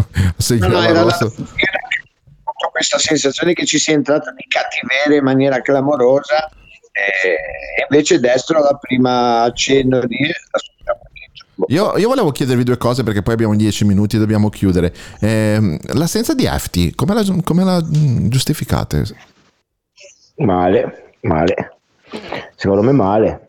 No, 0.59 0.69
no, 0.69 0.83
era 0.83 0.93
la- 0.93 1.03
Rosso. 1.05 1.33
Ho 2.45 2.71
questa 2.71 2.99
sensazione 2.99 3.55
che 3.55 3.65
ci 3.65 3.79
sia 3.79 3.95
entrata 3.95 4.33
di 4.33 4.45
cattiveria 4.47 5.17
in 5.17 5.25
maniera 5.25 5.63
clamorosa 5.63 6.47
e 6.93 7.85
invece 7.89 8.21
destro 8.21 8.59
alla 8.59 8.77
prima 8.79 9.45
accenno 9.45 10.01
di 10.05 10.19
Io, 11.69 11.97
io 11.97 12.09
volevo 12.09 12.33
chiedervi 12.33 12.65
due 12.65 12.77
cose 12.77 13.03
perché 13.03 13.23
poi 13.23 13.33
abbiamo 13.33 13.57
10 13.57 13.87
minuti 13.87 14.17
e 14.17 14.19
dobbiamo 14.19 14.51
chiudere. 14.51 14.93
Ehm, 15.21 15.79
l'assenza 15.95 16.35
di 16.35 16.45
Efti, 16.45 16.95
come 16.95 17.15
la, 17.15 17.25
come 17.43 17.65
la 17.65 17.81
mh, 17.83 18.29
giustificate? 18.29 19.05
Male, 20.37 21.15
male. 21.23 21.79
Secondo 22.57 22.83
me 22.83 22.93
male. 22.93 23.49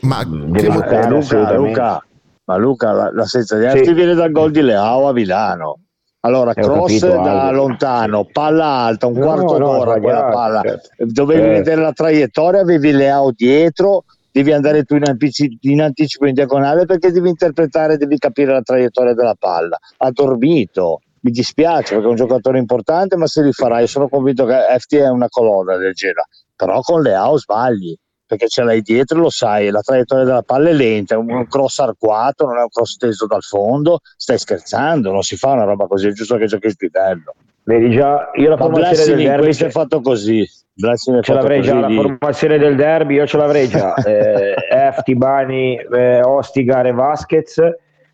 Ma 0.00 0.20
Eh, 0.22 0.26
giocare 0.26 1.08
Luca, 1.08 1.16
assolutamente. 1.18 1.68
Luca, 1.68 2.06
ma 2.46 2.56
Luca, 2.56 2.92
la- 2.92 3.10
l'assenza 3.12 3.56
di 3.56 3.68
Sì. 3.68 3.76
Efti 3.78 3.92
viene 3.92 4.14
dal 4.14 4.30
gol 4.32 4.50
di 4.50 4.62
Leao 4.62 5.08
a 5.08 5.12
Milano. 5.12 5.78
Allora, 6.20 6.52
Eh, 6.52 6.62
ho 6.64 6.72
cross 6.72 6.98
capito, 6.98 7.22
da 7.22 7.42
Aldo. 7.48 7.56
lontano, 7.56 8.26
palla 8.32 8.64
alta, 8.66 9.06
un 9.06 9.12
No, 9.14 9.24
quarto 9.26 9.58
no, 9.58 9.74
d'ora 9.76 10.00
quella 10.00 10.24
palla. 10.28 10.60
certo. 10.62 10.88
Dovevi 11.04 11.40
Certo. 11.40 11.56
vedere 11.58 11.80
la 11.82 11.92
traiettoria, 11.92 12.60
avevi 12.62 12.90
Leao 12.90 13.30
dietro, 13.30 14.04
devi 14.32 14.52
andare 14.52 14.82
tu 14.82 14.96
in 14.96 15.04
anticipo, 15.06 15.54
in 15.68 15.82
anticipo 15.82 16.26
in 16.26 16.34
diagonale 16.34 16.84
perché 16.84 17.12
devi 17.12 17.28
interpretare, 17.28 17.96
devi 17.96 18.18
capire 18.18 18.52
la 18.52 18.60
traiettoria 18.62 19.14
della 19.14 19.36
palla. 19.38 19.78
Ha 19.98 20.10
dormito. 20.10 21.00
Mi 21.20 21.30
dispiace 21.32 21.94
perché 21.94 22.06
è 22.06 22.10
un 22.10 22.16
giocatore 22.16 22.58
importante, 22.58 23.16
ma 23.16 23.26
se 23.26 23.42
li 23.42 23.52
farà, 23.52 23.80
io 23.80 23.86
sono 23.86 24.08
convinto 24.08 24.44
che 24.46 24.54
FT 24.78 24.96
è 24.96 25.08
una 25.08 25.28
colonna 25.28 25.76
del 25.76 25.92
Genoa. 25.92 26.24
Però 26.54 26.80
con 26.80 27.02
Leao 27.02 27.36
sbagli 27.38 27.96
perché 28.26 28.48
ce 28.48 28.62
l'hai 28.62 28.82
dietro, 28.82 29.20
lo 29.20 29.30
sai, 29.30 29.70
la 29.70 29.80
traiettoria 29.80 30.24
della 30.24 30.42
palla 30.42 30.70
è 30.70 30.72
lenta, 30.72 31.14
è 31.14 31.18
un, 31.18 31.46
cross 31.46 31.78
arcuato, 31.78 32.44
non 32.46 32.58
è 32.58 32.62
un 32.62 32.68
cross 32.68 32.96
teso 32.96 33.26
dal 33.26 33.42
fondo, 33.42 34.00
stai 34.16 34.38
scherzando, 34.38 35.12
non 35.12 35.22
si 35.22 35.36
fa 35.36 35.52
una 35.52 35.64
roba 35.64 35.86
così, 35.86 36.08
è 36.08 36.12
giusto 36.12 36.36
che 36.36 36.46
giochi 36.46 36.66
il 36.66 36.76
pivello. 36.76 37.34
Vedi 37.62 37.90
già, 37.90 38.30
io 38.34 38.48
la 38.48 38.56
Ma 38.56 38.62
formazione 38.62 39.14
del 39.14 39.24
derby 39.24 39.44
questo 39.44 39.66
è 39.66 39.70
fatto 39.70 40.00
così. 40.00 40.48
Blessing 40.72 41.22
ce 41.22 41.32
l'avrei 41.32 41.62
già, 41.62 41.74
la 41.78 41.88
formazione 41.88 42.58
del 42.58 42.76
derby 42.76 43.14
io 43.14 43.26
ce 43.26 43.36
l'avrei 43.36 43.68
già. 43.68 43.94
Eh, 44.04 44.54
Efti, 44.70 45.16
Bani, 45.16 45.76
eh, 45.76 46.20
Ostigar 46.22 46.86
e 46.86 46.92
Vasquez, 46.92 47.60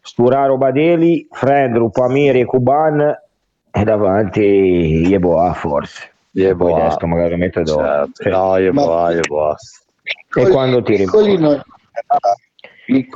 Sturaro 0.00 0.56
Badeli, 0.56 1.26
Frendru, 1.30 1.90
Pamiri 1.90 2.40
e 2.40 2.44
Kuban 2.44 3.14
e 3.70 3.84
davanti 3.84 4.40
Yeboah 4.40 5.52
forse. 5.54 6.10
Yeboah. 6.30 6.70
Poi 6.70 6.82
destro 6.82 7.06
magari 7.06 7.30
lo 7.30 7.36
metto 7.36 7.62
dopo. 7.62 7.82
Certo. 7.82 8.22
Sì. 8.22 8.28
No, 8.28 8.56
Yeboah, 8.58 9.56
Yeboah. 10.34 10.48
E 10.48 10.50
quando 10.52 10.82
tiri 10.82 11.04
piccoli 11.04 11.36
non- 11.38 11.62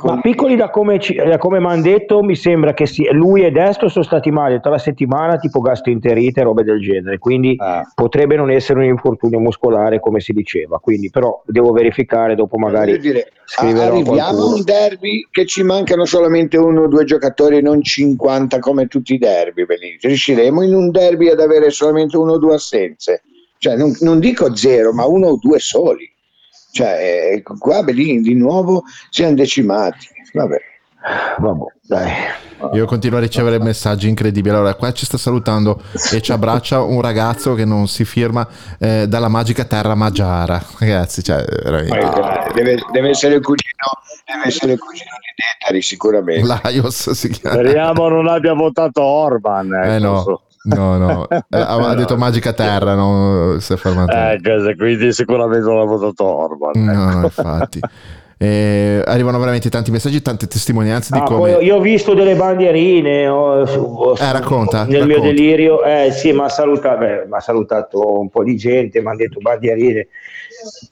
Ma 0.03 0.21
piccoli 0.21 0.55
da 0.55 0.69
come, 0.69 0.97
ci- 0.97 1.13
da 1.15 1.37
come 1.37 1.59
mi 1.59 1.65
hanno 1.67 1.81
detto, 1.81 2.23
mi 2.23 2.35
sembra 2.35 2.73
che 2.73 2.85
si- 2.87 3.07
lui 3.11 3.43
e 3.43 3.51
Destro 3.51 3.89
sono 3.89 4.03
stati 4.05 4.31
male 4.31 4.55
tutta 4.55 4.69
la 4.69 4.77
settimana, 4.77 5.37
tipo 5.37 5.59
gastroenterite 5.59 6.39
e 6.39 6.43
robe 6.43 6.63
del 6.63 6.79
genere. 6.79 7.17
Quindi 7.19 7.55
Ah. 7.59 7.83
potrebbe 7.93 8.37
non 8.37 8.49
essere 8.49 8.79
un 8.79 8.85
infortunio 8.85 9.39
muscolare 9.39 9.99
come 9.99 10.19
si 10.21 10.31
diceva. 10.31 10.79
Quindi, 10.79 11.09
però 11.09 11.41
devo 11.45 11.71
verificare 11.73 12.33
dopo 12.35 12.57
magari 12.57 12.97
dire, 12.97 13.29
arriviamo 13.57 14.21
a 14.39 14.45
un 14.55 14.63
derby 14.63 15.27
che 15.29 15.45
ci 15.45 15.63
mancano 15.63 16.05
solamente 16.05 16.57
uno 16.57 16.83
o 16.83 16.87
due 16.87 17.03
giocatori, 17.03 17.61
non 17.61 17.83
50 17.83 18.59
come 18.59 18.87
tutti 18.87 19.13
i 19.15 19.17
derby. 19.17 19.65
Benissimo. 19.65 19.99
Riusciremo 20.03 20.61
in 20.63 20.73
un 20.73 20.91
derby 20.91 21.27
ad 21.29 21.41
avere 21.41 21.69
solamente 21.71 22.15
uno 22.17 22.33
o 22.33 22.37
due 22.37 22.55
assenze? 22.55 23.21
Cioè, 23.59 23.75
non, 23.75 23.93
non 23.99 24.19
dico 24.19 24.55
zero, 24.55 24.93
ma 24.93 25.05
uno 25.05 25.27
o 25.27 25.37
due 25.39 25.59
soli. 25.59 26.09
Cioè, 26.71 27.33
eh, 27.33 27.43
qua 27.43 27.83
Belin 27.83 28.21
di 28.21 28.35
nuovo 28.35 28.83
siamo 29.09 29.33
decimati. 29.33 30.07
Vabbè. 30.33 30.57
Vabbè, 31.37 31.65
dai. 31.83 32.11
Io 32.73 32.85
continuo 32.85 33.19
a 33.19 33.21
ricevere 33.21 33.59
messaggi 33.59 34.09
incredibili. 34.09 34.53
Allora, 34.53 34.73
qua 34.73 34.91
ci 34.91 35.05
sta 35.05 35.17
salutando 35.17 35.81
e 36.11 36.21
ci 36.21 36.31
abbraccia 36.31 36.81
un 36.81 37.01
ragazzo 37.01 37.53
che 37.53 37.65
non 37.65 37.87
si 37.87 38.03
firma 38.03 38.47
eh, 38.79 39.05
dalla 39.07 39.27
magica 39.27 39.63
terra 39.63 39.95
Magiara. 39.95 40.61
Ragazzi, 40.79 41.23
cioè, 41.23 41.45
veramente. 41.45 41.97
Eh, 41.97 42.53
Deve, 42.53 42.79
deve 42.91 43.09
essere 43.09 43.35
il 43.35 43.43
cugino, 43.43 44.01
deve 44.25 44.47
essere 44.47 44.73
il 44.73 44.79
cugino 44.79 45.11
di 45.19 45.43
Dettari, 45.59 45.81
sicuramente. 45.81 46.59
Laios 46.63 47.11
si 47.11 47.29
chiama. 47.29 47.57
Speriamo 47.57 48.07
non 48.09 48.27
abbia 48.27 48.53
votato 48.53 49.03
Orban. 49.03 49.71
Eh 49.73 49.95
ecco. 49.95 50.03
no, 50.03 50.41
no, 50.63 50.97
no. 50.97 51.27
Eh, 51.49 51.59
ha 51.59 51.95
detto 51.95 52.17
magica 52.17 52.53
terra, 52.53 52.93
no? 52.93 53.57
Si 53.59 53.73
è 53.73 53.77
fermato. 53.77 54.11
Ecco, 54.11 54.63
se 54.63 54.75
quindi 54.75 55.13
sicuramente 55.13 55.67
non 55.67 55.79
ha 55.79 55.85
votato 55.85 56.23
Orban. 56.25 56.71
ecco. 56.75 56.91
No, 56.91 57.11
no, 57.11 57.23
infatti. 57.23 57.79
Eh, 58.39 59.01
arrivano 59.03 59.39
veramente 59.39 59.67
tanti 59.69 59.89
messaggi, 59.89 60.21
tante 60.21 60.45
testimonianze 60.47 61.11
di 61.11 61.17
Ah, 61.19 61.23
come... 61.23 61.53
io 61.53 61.77
ho 61.77 61.79
visto 61.79 62.13
delle 62.13 62.35
bandierine 62.35 63.27
ho- 63.27 63.63
ho- 63.63 64.15
Eh, 64.15 64.31
racconta, 64.31 64.83
nel 64.85 65.05
mio 65.07 65.15
racconta. 65.15 65.27
delirio. 65.33 65.83
Eh 65.83 66.11
sì, 66.11 66.31
mi 66.33 66.41
ha 66.41 66.49
salutato, 66.49 67.03
m'ha 67.27 67.39
salutato 67.39 68.19
un 68.19 68.29
po' 68.29 68.43
di 68.43 68.55
gente, 68.55 69.01
mi 69.01 69.07
hanno 69.07 69.17
detto 69.17 69.39
bandierine. 69.39 70.07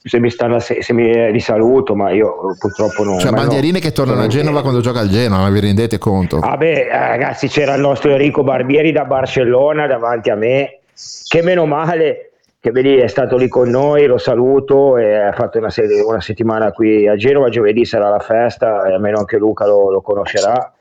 Se 0.02 0.18
mi 0.18 0.30
stanno 0.30 0.58
se, 0.58 0.82
se 0.82 0.92
mi 0.92 1.30
li 1.32 1.40
saluto, 1.40 1.94
ma 1.94 2.10
io 2.10 2.56
purtroppo 2.58 3.04
non. 3.04 3.18
Cioè, 3.20 3.30
ma 3.30 3.38
no. 3.38 3.42
bandierine 3.46 3.78
che 3.78 3.92
tornano 3.92 4.22
a 4.22 4.26
Genova 4.26 4.62
quando 4.62 4.80
gioca 4.80 5.00
al 5.00 5.08
Genoa, 5.08 5.48
vi 5.50 5.60
rendete 5.60 5.98
conto? 5.98 6.40
Vabbè, 6.40 6.88
eh, 6.90 6.98
ragazzi, 7.08 7.46
c'era 7.48 7.74
il 7.74 7.80
nostro 7.80 8.10
Enrico 8.10 8.42
Barbieri 8.42 8.90
da 8.90 9.04
Barcellona 9.04 9.86
davanti 9.86 10.30
a 10.30 10.34
me, 10.36 10.80
che 11.28 11.42
meno 11.42 11.64
male 11.66 12.32
che 12.66 12.72
vedi, 12.72 12.96
è 12.96 13.06
stato 13.06 13.36
lì 13.36 13.46
con 13.46 13.70
noi, 13.70 14.06
lo 14.06 14.18
saluto 14.18 14.96
e 14.96 15.14
ha 15.14 15.30
fatto 15.30 15.58
una, 15.58 15.70
se- 15.70 16.02
una 16.04 16.20
settimana 16.20 16.72
qui 16.72 17.06
a 17.06 17.14
Genova, 17.14 17.48
giovedì 17.48 17.84
sarà 17.84 18.08
la 18.08 18.18
festa, 18.18 18.88
e 18.88 18.92
almeno 18.92 19.18
anche 19.18 19.36
Luca 19.36 19.66
lo, 19.66 19.92
lo 19.92 20.00
conoscerà. 20.00 20.74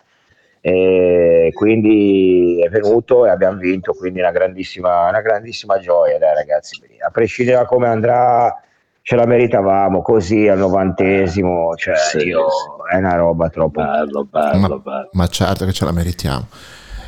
E 0.61 1.51
quindi 1.53 2.59
è 2.65 2.69
venuto 2.69 3.27
e 3.27 3.29
abbiamo 3.29 3.59
vinto, 3.59 3.93
quindi 3.93 4.17
una 4.17 4.31
grandissima, 4.31 5.07
una 5.09 5.21
grandissima 5.21 5.77
gioia, 5.77 6.17
dai 6.17 6.33
ragazzi. 6.33 6.81
A 7.05 7.11
prescindere 7.11 7.57
da 7.57 7.65
come 7.65 7.87
andrà, 7.87 8.63
ce 9.03 9.15
la 9.15 9.27
meritavamo 9.27 10.01
così 10.01 10.47
al 10.47 10.57
novantesimo, 10.57 11.75
cioè 11.75 11.93
io, 12.23 12.47
è 12.91 12.97
una 12.97 13.13
roba 13.13 13.49
troppo 13.49 13.83
bello, 13.83 14.27
ma, 14.31 15.07
ma 15.11 15.27
certo 15.27 15.65
che 15.65 15.71
ce 15.71 15.85
la 15.85 15.91
meritiamo. 15.91 16.47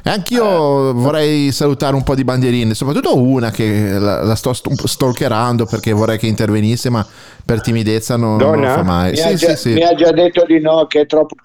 Anch'io 0.08 0.94
vorrei 0.94 1.52
salutare 1.52 1.96
un 1.96 2.04
po' 2.04 2.16
di 2.16 2.24
bandierine, 2.24 2.74
soprattutto 2.74 3.18
una 3.18 3.52
che 3.52 3.98
la, 3.98 4.24
la 4.24 4.36
sto 4.36 4.54
st- 4.54 4.86
stalkerando 4.86 5.66
perché 5.66 5.92
vorrei 5.92 6.18
che 6.18 6.28
intervenisse, 6.28 6.90
ma 6.90 7.06
per 7.48 7.62
timidezza 7.62 8.18
non, 8.18 8.36
non 8.36 8.60
lo 8.60 8.68
fa 8.68 8.84
mai. 8.84 9.12
Mi, 9.12 9.16
Sì, 9.16 9.24
ha 9.28 9.34
già, 9.36 9.56
sì, 9.56 9.72
mi 9.74 9.84
ha 9.84 9.94
già 9.96 10.12
detto 10.12 10.44
di 10.46 10.60
no, 10.60 10.86
che 10.86 11.00
è 11.02 11.06
troppo 11.06 11.36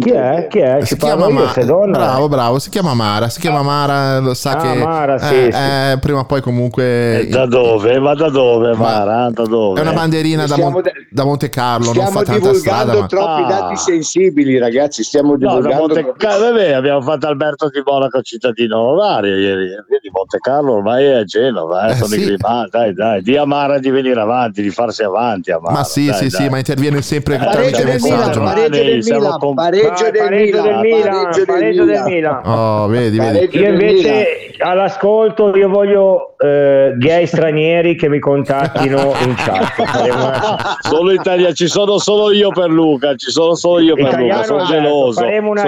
Chi 0.00 0.10
è? 0.10 0.46
Chi 0.50 0.58
è? 0.58 0.78
Si 0.80 0.94
Ci 0.94 0.96
chiama 0.96 1.28
Ma- 1.28 1.52
bravo, 1.86 2.28
bravo, 2.28 2.58
si 2.58 2.70
chiama 2.70 2.92
Mara, 2.92 3.28
si 3.28 3.38
chiama 3.38 3.62
Mara, 3.62 4.18
lo 4.18 4.34
sa 4.34 4.56
Ah, 4.56 4.60
che 4.60 4.74
Mara, 4.78 5.18
sì, 5.18 5.34
eh, 5.46 5.52
sì. 5.52 5.58
eh, 5.58 5.98
prima 6.00 6.18
o 6.18 6.24
poi 6.24 6.40
comunque 6.40 7.28
Da 7.30 7.46
dove? 7.46 8.00
Ma 8.00 8.14
da 8.14 8.28
dove, 8.30 8.74
Mara? 8.74 9.30
Da 9.30 9.44
dove? 9.44 9.78
è 9.78 9.82
una 9.82 9.92
bandierina 9.92 10.44
da, 10.46 10.54
Stiamo 10.54 10.70
Mon- 10.72 10.82
de- 10.82 10.92
da 11.08 11.24
Monte 11.24 11.48
Carlo, 11.50 11.84
non 11.84 11.94
Stiamo 11.94 12.10
fa 12.10 12.22
tanta 12.24 12.32
divulgando 12.40 12.58
strada, 12.92 13.00
ma 13.00 13.06
troppi 13.06 13.42
Ah. 13.42 13.46
dati 13.60 13.76
sensibili, 13.76 14.58
ragazzi. 14.58 15.04
Stiamo 15.04 15.32
No, 15.32 15.36
da 15.38 15.46
divulgando 15.46 15.78
Monte 15.86 16.00
troppi- 16.02 16.18
Carlo, 16.18 16.44
vabbè, 16.46 16.72
abbiamo 16.72 17.00
fatto 17.02 17.26
Alberto 17.28 17.68
di 17.68 17.80
Monaco 17.84 18.20
cittadino 18.22 18.76
onorario 18.80 19.36
ieri, 19.36 19.66
di 20.02 20.10
Monte 20.10 20.38
Carlo 20.38 20.72
ormai 20.74 21.04
è 21.04 21.12
a 21.18 21.24
Genova, 21.24 21.86
eh, 21.86 21.90
Eh, 21.92 21.94
sono 21.94 22.08
sì. 22.08 22.20
i 22.22 22.24
Grimani, 22.24 22.68
dai 22.70 22.92
dai, 22.92 23.22
di 23.22 23.36
Amara 23.36 23.78
di 23.78 23.90
venire 23.90 24.20
avanti, 24.20 24.62
di 24.62 24.70
farsi 24.70 25.02
avanti 25.04 25.26
Amara. 25.52 25.72
ma 25.74 25.84
sì, 25.84 26.06
dai, 26.06 26.14
sì, 26.14 26.20
dai. 26.28 26.30
sì, 26.30 26.48
ma 26.48 26.58
interviene 26.58 27.02
sempre 27.02 27.34
Eh, 27.36 27.38
tramite 27.38 27.84
messaggio. 27.84 28.40
pareggio 28.42 28.82
del 28.82 28.98
Milan, 29.02 29.38
con- 29.38 29.54
pareggio 29.54 30.10
del 30.10 30.22
pareggio 30.22 30.62
Milan, 30.62 30.64
del 30.64 30.78
Milan, 30.80 31.10
pareggio 31.22 31.36
del 31.36 31.46
pareggio 31.46 31.84
del 31.84 32.02
Milan. 32.04 32.40
Milan. 32.42 32.42
Oh, 32.44 32.86
vedi, 32.88 33.18
vedi. 33.18 33.32
Pareggio 33.32 33.58
Io 33.58 33.68
invece 33.68 34.26
all'ascolto 34.58 35.56
io 35.56 35.68
voglio 35.68 36.34
eh, 36.38 36.94
gay 36.98 37.26
stranieri 37.26 37.94
che 37.96 38.08
mi 38.08 38.18
contattino 38.18 39.12
in 39.24 39.34
chat. 39.36 40.78
Solo 40.88 41.12
Italia, 41.12 41.52
ci 41.52 41.68
sono 41.68 41.98
solo 41.98 42.32
io 42.32 42.50
per 42.50 42.68
Luca, 42.70 43.14
ci 43.14 43.30
sono 43.30 43.54
solo 43.54 43.80
io 43.80 43.94
per 43.94 44.06
Italiano 44.06 44.32
Luca, 44.40 44.44
sono 44.44 44.64
geloso, 44.64 45.20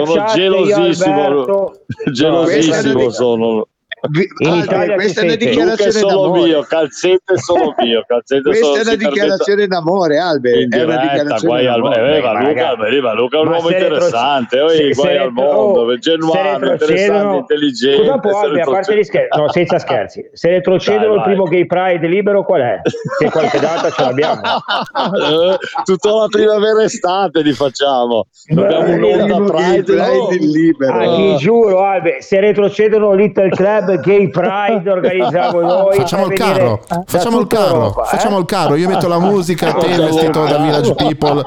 sono 0.05 0.25
gelosissimo, 0.35 1.73
gelosissimo 2.13 3.03
No, 3.03 3.11
sono. 3.11 3.67
In 4.03 4.49
Albe, 4.49 4.65
Italia 4.65 4.95
questa 4.95 5.21
si 5.21 5.27
è 5.27 5.29
una 5.29 5.37
dichiarazione 5.37 6.01
d'amore. 6.01 6.41
mio, 6.41 6.63
calzette 6.69 7.37
solo 7.37 7.75
mio, 7.79 8.05
calzette 8.07 8.43
Questa 8.43 8.65
solo 8.65 8.79
è 8.79 8.83
una 8.83 8.95
dichiarazione 8.95 9.67
d'amore, 9.67 10.19
Albe. 10.19 10.67
È 10.71 10.83
una 10.83 10.97
dichiarazione 10.97 11.63
d'amore. 11.65 12.17
eh, 12.17 12.21
ma 12.23 12.33
Luca, 12.41 12.77
ma 12.77 13.13
Luca 13.15 13.37
è 13.37 13.41
un 13.41 13.49
uomo 13.49 13.69
se 13.69 13.77
interessante, 13.77 14.61
oi, 14.61 14.77
se- 14.77 14.91
guai 14.95 15.17
al 15.19 15.33
mondo, 15.33 15.99
genuano, 15.99 16.67
se 16.67 16.73
interessante, 16.73 17.37
intelligente. 17.37 17.97
Scusa 17.99 18.15
un 18.15 18.21
po', 18.21 18.29
se 18.31 18.47
Albi, 18.47 18.61
a 18.61 18.65
parte 18.65 18.97
gli 18.97 19.05
scherzi, 19.05 19.39
no, 19.39 19.49
senza 19.51 19.79
scherzi, 19.81 20.31
se 20.33 20.49
retrocedono 20.49 21.15
il 21.15 21.23
primo 21.23 21.45
gay 21.45 21.67
pride 21.67 22.07
libero 22.07 22.43
qual 22.45 22.63
è? 22.63 22.81
Se 22.85 23.31
qualche 23.31 23.59
data 23.59 23.91
ce 23.91 24.03
l'abbiamo. 24.03 24.41
Eh, 24.41 25.57
tutta 25.85 26.11
la 26.11 26.27
primavera 26.31 26.83
estate 26.83 27.43
li 27.43 27.53
facciamo 27.53 28.27
abbiamo 28.51 28.95
un'onda 28.95 29.53
Pride, 29.53 30.39
libero. 30.39 30.93
Ah, 30.93 31.15
ti 31.17 31.37
giuro, 31.37 31.83
Albe, 31.83 32.21
se 32.21 32.41
retrocedono 32.41 33.13
Little 33.13 33.49
Club 33.51 33.90
Gay 33.99 34.29
Pride 34.31 34.91
organizziamo 34.91 35.61
noi. 35.67 35.97
Facciamo 35.97 36.27
il 36.27 36.33
carro, 36.35 36.81
da 36.87 37.03
facciamo 37.07 37.41
il 37.41 37.47
carro, 37.47 37.75
Europa, 37.75 38.03
eh? 38.03 38.07
facciamo 38.07 38.39
il 38.39 38.45
carro. 38.45 38.77
Io 38.77 38.89
metto 38.89 39.09
la 39.09 39.19
musica, 39.19 39.73
te 39.73 39.87
Facciamo 39.87 39.97
vestito 39.97 40.45
da. 40.45 40.59
Village 40.59 40.95
People 40.95 41.43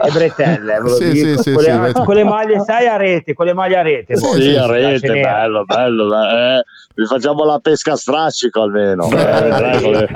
e, 0.02 0.08
e 0.08 0.12
bretelle, 0.12 0.80
Sì, 0.98 1.16
sì, 1.18 1.38
sì, 1.38 1.52
con, 1.54 1.64
sì, 1.64 1.70
le, 1.72 1.92
con 1.94 2.16
le 2.16 2.24
maglie, 2.24 2.60
sai, 2.62 2.88
a 2.88 2.96
rete, 2.98 3.34
con 3.34 3.46
le 3.46 3.54
maglie 3.54 3.78
a 3.78 3.82
rete. 3.82 4.16
Sì, 4.16 4.26
voi. 4.26 4.42
sì, 4.42 4.50
sì, 4.52 4.56
a 4.56 4.66
rete, 4.68 5.08
bello, 5.22 5.64
bello, 5.66 6.14
eh. 6.16 6.64
Vi 6.96 7.06
facciamo 7.06 7.44
la 7.46 7.60
pesca 7.60 7.92
a 7.94 7.96
strascico 7.96 8.62
almeno. 8.62 9.08
Eh, 9.18 9.82
con, 9.82 9.92
le, 9.92 10.10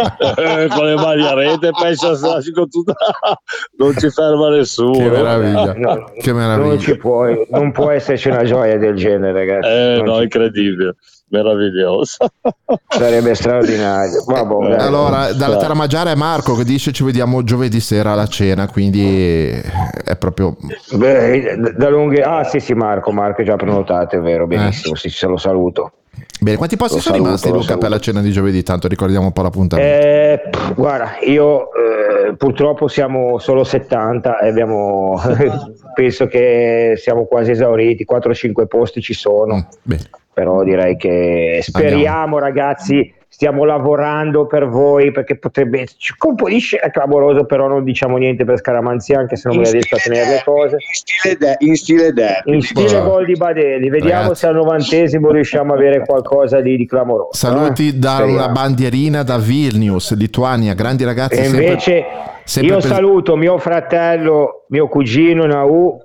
eh, 0.64 0.68
con 0.68 0.86
le 0.86 0.96
mani 0.96 1.24
a 1.26 1.34
rete, 1.34 1.70
pesca 1.80 2.10
a 2.10 2.16
strascico 2.16 2.66
tutta. 2.68 2.94
non 3.78 3.94
ci 3.98 4.10
ferma 4.10 4.50
nessuno. 4.50 4.92
Che 4.94 5.10
meraviglia, 5.10 5.74
No, 5.76 5.94
no, 5.96 6.12
che 6.20 6.32
Non, 6.32 6.40
meraviglia. 6.40 6.80
ci 6.80 6.98
puoi, 6.98 7.46
non 7.50 7.72
può 7.72 7.90
esserci 7.92 8.30
una 8.30 8.44
gioia 8.44 8.78
del 8.78 8.96
genere, 8.96 9.32
ragazzi. 9.34 9.68
Eh, 9.70 9.96
Non 9.98 10.06
no, 10.06 10.16
ci- 10.18 10.24
incredibile, 10.24 10.96
meraviglioso. 11.32 12.18
sarebbe 12.88 13.34
straordinario. 13.34 14.24
Vabbè, 14.28 14.70
dai. 14.70 14.86
Allora, 14.86 15.34
dalla 15.34 15.58
Terra 15.58 15.74
Maggiare 15.74 16.12
è 16.12 16.16
Marco 16.16 16.56
che 16.56 16.64
dice 16.64 16.92
ci 16.92 17.04
vediamo 17.04 17.44
giovedì 17.44 17.80
sera 17.80 18.12
alla 18.12 18.28
cena, 18.28 18.68
quindi 18.68 19.50
è 19.50 20.16
proprio... 20.18 20.56
Beh, 20.94 21.74
da- 21.76 21.90
lunghe... 21.90 22.22
Ah, 22.22 22.44
sì, 22.44 22.60
sì, 22.60 22.74
Marco, 22.74 23.12
Marco 23.12 23.42
è 23.42 23.46
già 23.46 23.56
prenotato, 23.56 24.16
è 24.16 24.20
vero, 24.20 24.46
benissimo, 24.46 24.96
sì, 24.96 25.10
se 25.10 25.28
lo 25.28 25.38
saluto. 25.38 25.94
Bene, 26.40 26.58
quanti 26.58 26.76
posti 26.76 26.96
Lo 26.96 27.02
sono 27.02 27.16
saluto, 27.16 27.30
rimasti 27.30 27.50
Luca 27.50 27.64
saluto. 27.64 27.82
per 27.82 27.90
la 27.90 28.00
cena 28.00 28.22
di 28.22 28.32
giovedì? 28.32 28.64
Tanto 28.64 28.88
ricordiamo 28.88 29.28
un 29.28 29.32
po' 29.32 29.44
l'appuntamento. 29.44 30.06
Eh, 30.06 30.50
pff, 30.50 30.74
guarda, 30.74 31.20
io 31.22 31.70
eh, 31.74 32.36
purtroppo 32.36 32.88
siamo 32.88 33.38
solo 33.38 33.64
70 33.64 34.40
e 34.40 34.50
abbiamo, 34.50 35.22
penso 35.94 36.28
che 36.28 36.96
siamo 36.98 37.26
quasi 37.26 37.52
esauriti, 37.52 38.06
4-5 38.10 38.66
posti 38.68 39.02
ci 39.02 39.14
sono, 39.14 39.68
Bene. 39.84 40.10
Però 40.42 40.64
direi 40.64 40.98
che 40.98 41.60
speriamo 41.62 42.40
ragazzi, 42.40 43.14
stiamo 43.28 43.64
lavorando 43.64 44.48
per 44.48 44.68
voi 44.68 45.12
perché 45.12 45.38
potrebbe 45.38 45.82
esserci 45.82 46.16
un 46.26 46.34
po' 46.34 46.50
di 46.50 46.58
scena 46.58 46.90
clamoroso, 46.90 47.46
però 47.46 47.68
non 47.68 47.84
diciamo 47.84 48.18
niente 48.18 48.44
per 48.44 48.58
scaramanzia 48.58 49.20
anche 49.20 49.36
se 49.36 49.50
non 49.50 49.58
me 49.58 49.66
ne 49.66 49.72
riesco 49.72 49.98
a 49.98 50.00
tenere 50.00 50.30
le 50.32 50.42
cose. 50.44 50.78
In 50.78 50.94
stile, 50.94 51.38
de- 51.38 51.56
in 51.60 51.76
stile 51.76 52.12
derby. 52.12 52.56
In 52.56 52.62
stile 52.64 52.88
Ciao. 52.88 53.08
gol 53.08 53.26
di 53.26 53.34
Badelli, 53.34 53.90
vediamo 53.90 54.22
Ragazzi. 54.22 54.40
se 54.40 54.48
al 54.48 54.56
novantesimo 54.56 55.30
riusciamo 55.30 55.74
a 55.74 55.76
avere 55.76 56.04
qualcosa 56.04 56.60
di, 56.60 56.76
di 56.76 56.88
clamoroso. 56.88 57.34
Saluti 57.34 57.90
eh? 57.90 57.94
da 57.94 58.24
una 58.26 58.50
bandierina 58.50 59.22
da 59.22 59.38
Vilnius, 59.38 60.16
Lituania, 60.16 60.74
grandi 60.74 61.04
ragazzi. 61.04 61.36
E 61.36 61.44
sempre- 61.44 61.64
invece 61.66 62.06
sempre 62.46 62.74
io 62.74 62.80
pres- 62.80 62.92
saluto 62.92 63.36
mio 63.36 63.60
fratello, 63.60 64.66
mio 64.70 64.88
cugino 64.88 65.46
Nau, 65.46 66.02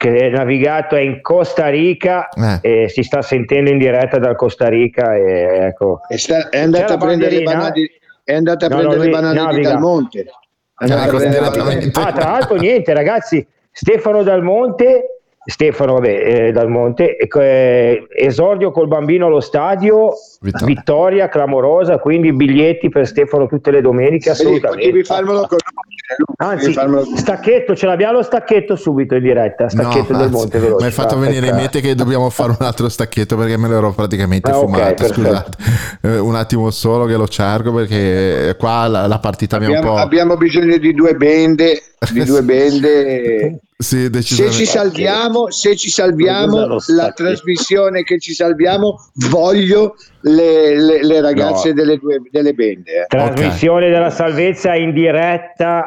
che 0.00 0.16
è 0.16 0.30
navigato 0.30 0.96
è 0.96 1.00
in 1.00 1.20
Costa 1.20 1.68
Rica 1.68 2.30
Eh. 2.30 2.84
e 2.84 2.88
si 2.88 3.02
sta 3.02 3.20
sentendo 3.20 3.68
in 3.68 3.76
diretta 3.76 4.18
dal 4.18 4.34
Costa 4.34 4.66
Rica. 4.66 5.14
E 5.14 5.66
ecco. 5.66 6.00
È, 6.08 6.16
sta- 6.16 6.48
è 6.48 6.60
andata 6.62 6.94
a 6.94 6.96
prendere 6.96 7.36
le 7.36 7.42
banane, 7.42 7.90
è 8.24 8.32
andata 8.34 8.64
a 8.64 8.68
No, 8.70 8.76
prendere 8.76 8.96
no, 8.98 9.04
le 9.04 9.10
banane 9.10 9.34
di 9.38 9.44
naviga. 9.44 9.68
Dal 9.72 9.78
Monte. 9.80 10.20
È 10.20 10.24
andata 10.84 11.02
a 11.02 11.06
prendere 11.08 11.30
le 11.32 11.38
direttamente. 11.50 11.90
banane. 11.90 12.10
Ah, 12.10 12.12
tra 12.14 12.30
l'altro, 12.30 12.56
niente, 12.56 12.94
ragazzi. 12.94 13.46
Stefano 13.70 14.22
Dal 14.22 14.42
Monte, 14.42 15.19
Stefano, 15.42 15.94
vabbè, 15.94 16.46
eh, 16.48 16.52
Dal 16.52 16.68
Monte, 16.68 17.16
ecco, 17.16 17.40
eh, 17.40 18.06
esordio 18.14 18.70
col 18.72 18.88
bambino 18.88 19.26
allo 19.26 19.40
stadio, 19.40 20.10
Vittoria. 20.40 20.66
vittoria. 20.66 21.28
clamorosa. 21.28 21.98
Quindi 21.98 22.32
biglietti 22.32 22.88
per 22.90 23.06
Stefano 23.06 23.46
tutte 23.46 23.70
le 23.70 23.80
domeniche. 23.80 24.30
Assolutamente. 24.30 24.84
Devi 24.84 25.02
farmelo 25.02 25.38
conoscere. 25.46 25.68
Luca, 26.18 26.44
Anzi, 26.46 26.72
farmelo- 26.72 27.04
stacchetto, 27.16 27.74
ce 27.74 27.86
l'abbiamo 27.86 28.18
lo 28.18 28.22
stacchetto 28.22 28.76
subito 28.76 29.14
in 29.14 29.22
diretta. 29.22 29.68
Stacchetto 29.70 30.12
No, 30.12 30.18
del 30.18 30.30
Monte 30.30 30.58
veloce. 30.58 30.80
mi 30.80 30.84
hai 30.88 30.92
fatto 30.94 31.14
Ah, 31.14 31.18
venire 31.18 31.36
in 31.36 31.42
peccato. 31.42 31.60
mente 31.60 31.80
che 31.80 31.94
dobbiamo 31.94 32.28
fare 32.30 32.50
un 32.50 32.56
altro 32.66 32.88
stacchetto 32.88 33.36
perché 33.36 33.56
me 33.56 33.68
l'ero 33.68 33.92
praticamente 33.92 34.50
Ah, 34.50 34.54
fumato. 34.54 34.82
perfetto. 34.94 35.12
Scusate, 35.22 35.56
Eh, 36.02 36.18
un 36.18 36.34
attimo 36.34 36.70
solo 36.70 37.06
che 37.06 37.14
lo 37.16 37.28
cerco 37.28 37.72
perché 37.72 38.56
qua 38.58 38.86
la, 38.88 39.06
la 39.06 39.18
partita 39.20 39.58
mi 39.58 39.66
ha 39.66 39.68
un 39.70 39.76
abbiamo, 39.76 39.94
po'. 39.96 40.00
abbiamo 40.02 40.36
bisogno 40.36 40.76
di 40.76 40.92
due 40.92 41.14
bende, 41.14 41.80
di 42.12 42.24
due 42.24 42.42
bende. 42.44 43.58
Sì, 43.80 44.10
Se 44.12 44.50
ci 44.50 44.66
salviamo, 44.66 45.50
se 45.50 45.74
ci 45.74 45.88
salviamo 45.88 46.76
la 46.88 47.12
trasmissione 47.12 48.02
che 48.02 48.18
ci 48.18 48.34
salviamo, 48.34 49.06
voglio 49.30 49.94
le, 50.20 50.78
le- 50.78 51.02
le 51.02 51.20
ragazze 51.22 51.68
No. 51.68 51.74
delle, 51.76 51.96
due, 51.96 52.20
delle 52.30 52.52
bende. 52.52 52.90
eh. 53.02 53.06
Trasmissione 53.08 53.88
della 53.88 54.10
salvezza 54.10 54.74
in 54.74 54.92
diretta 54.92 55.86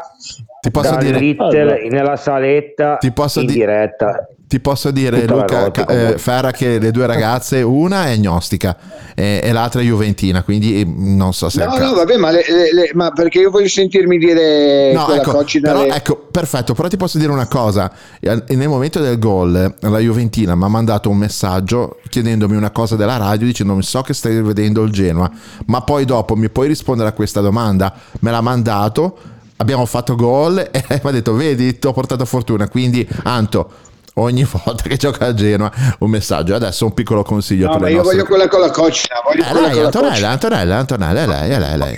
Ti 0.64 0.72
posso 0.72 0.96
dire- 0.96 1.20
Little 1.20 1.90
nella 1.90 2.16
saletta 2.16 2.96
Ti 2.98 3.12
posso 3.12 3.42
in 3.42 3.48
di- 3.48 3.54
diretta. 3.54 4.28
Ti 4.48 4.60
posso 4.60 4.92
dire, 4.92 5.26
Tutta 5.26 5.64
Luca 5.66 5.86
eh. 5.88 6.18
Ferra, 6.20 6.52
che 6.52 6.78
le 6.78 6.92
due 6.92 7.08
ragazze, 7.08 7.64
una 7.64 8.06
è 8.12 8.18
gnostica 8.18 8.78
e, 9.16 9.42
e 9.44 9.52
l'altra 9.52 9.82
è 9.82 9.84
juventina, 9.84 10.44
quindi 10.44 10.80
eh, 10.80 10.86
non 10.86 11.34
so 11.34 11.50
se 11.50 11.66
No, 11.66 11.76
no, 11.76 11.94
vabbè, 11.96 12.18
ma, 12.18 12.30
le- 12.30 12.44
le- 12.48 12.72
le- 12.74 12.92
ma 12.94 13.10
perché 13.12 13.40
io 13.40 13.50
voglio 13.50 13.68
sentirmi 13.68 14.18
dire 14.20 14.94
No, 14.94 15.12
ecco, 15.12 15.44
però, 15.60 15.82
le- 15.86 15.96
ecco, 15.96 16.28
perfetto, 16.32 16.76
però 16.76 16.88
ti 16.88 16.98
posso 16.98 17.18
dire 17.18 17.32
una 17.32 17.48
cosa, 17.48 17.92
nel 18.22 18.68
momento 18.70 19.00
del 19.00 19.18
gol 19.18 19.74
la 19.80 19.98
Juventina 20.00 20.54
mi 20.56 20.64
ha 20.66 20.68
mandato 20.68 21.10
un 21.10 21.18
messaggio 21.18 21.98
chiedendomi 22.08 22.56
una 22.56 22.70
cosa 22.70 22.96
della 22.96 23.18
radio 23.18 23.48
dicendomi 23.48 23.82
so 23.82 24.02
che 24.02 24.14
stai 24.14 24.40
vedendo 24.40 24.84
il 24.84 24.92
Genoa, 24.92 25.32
ma 25.66 25.82
poi 25.82 26.06
dopo 26.06 26.36
mi 26.36 26.50
puoi 26.52 26.68
rispondere 26.68 27.10
a 27.10 27.14
questa 27.14 27.42
domanda? 27.42 27.92
Me 28.20 28.30
l'ha 28.30 28.42
mandato, 28.42 29.18
abbiamo 29.64 29.86
fatto 29.86 30.16
gol 30.16 30.60
e 30.72 30.84
mi 30.88 31.00
ha 31.02 31.12
detto 31.12 31.34
vedi 31.34 31.80
ti 31.80 31.88
ho 31.88 31.94
portato 31.94 32.26
fortuna, 32.26 32.68
quindi 32.68 33.08
Anto 33.24 33.72
ogni 34.16 34.46
volta 34.64 34.84
che 34.84 34.98
gioca 34.98 35.26
a 35.26 35.34
Genoa 35.34 35.72
un 36.00 36.10
messaggio, 36.10 36.54
adesso 36.54 36.86
un 36.86 36.94
piccolo 36.94 37.24
consiglio 37.24 37.66
No, 37.68 37.72
per 37.72 37.82
ma 37.82 37.88
le 37.88 37.92
io 37.92 37.98
nostre... 37.98 38.16
voglio 38.16 38.28
quella 38.28 38.48
con 38.48 38.60
la 38.60 38.70
coccina. 38.70 39.16
Voglio 39.24 39.44
Eh, 39.44 39.54
lei, 39.54 39.80
Antonella. 39.84 40.30
Antonella, 40.30 40.78
Antonella, 40.78 41.22
è 41.22 41.26
lei, 41.28 41.50
è 41.50 41.60
lei, 41.60 41.74
è 41.74 41.78
lei. 41.78 41.96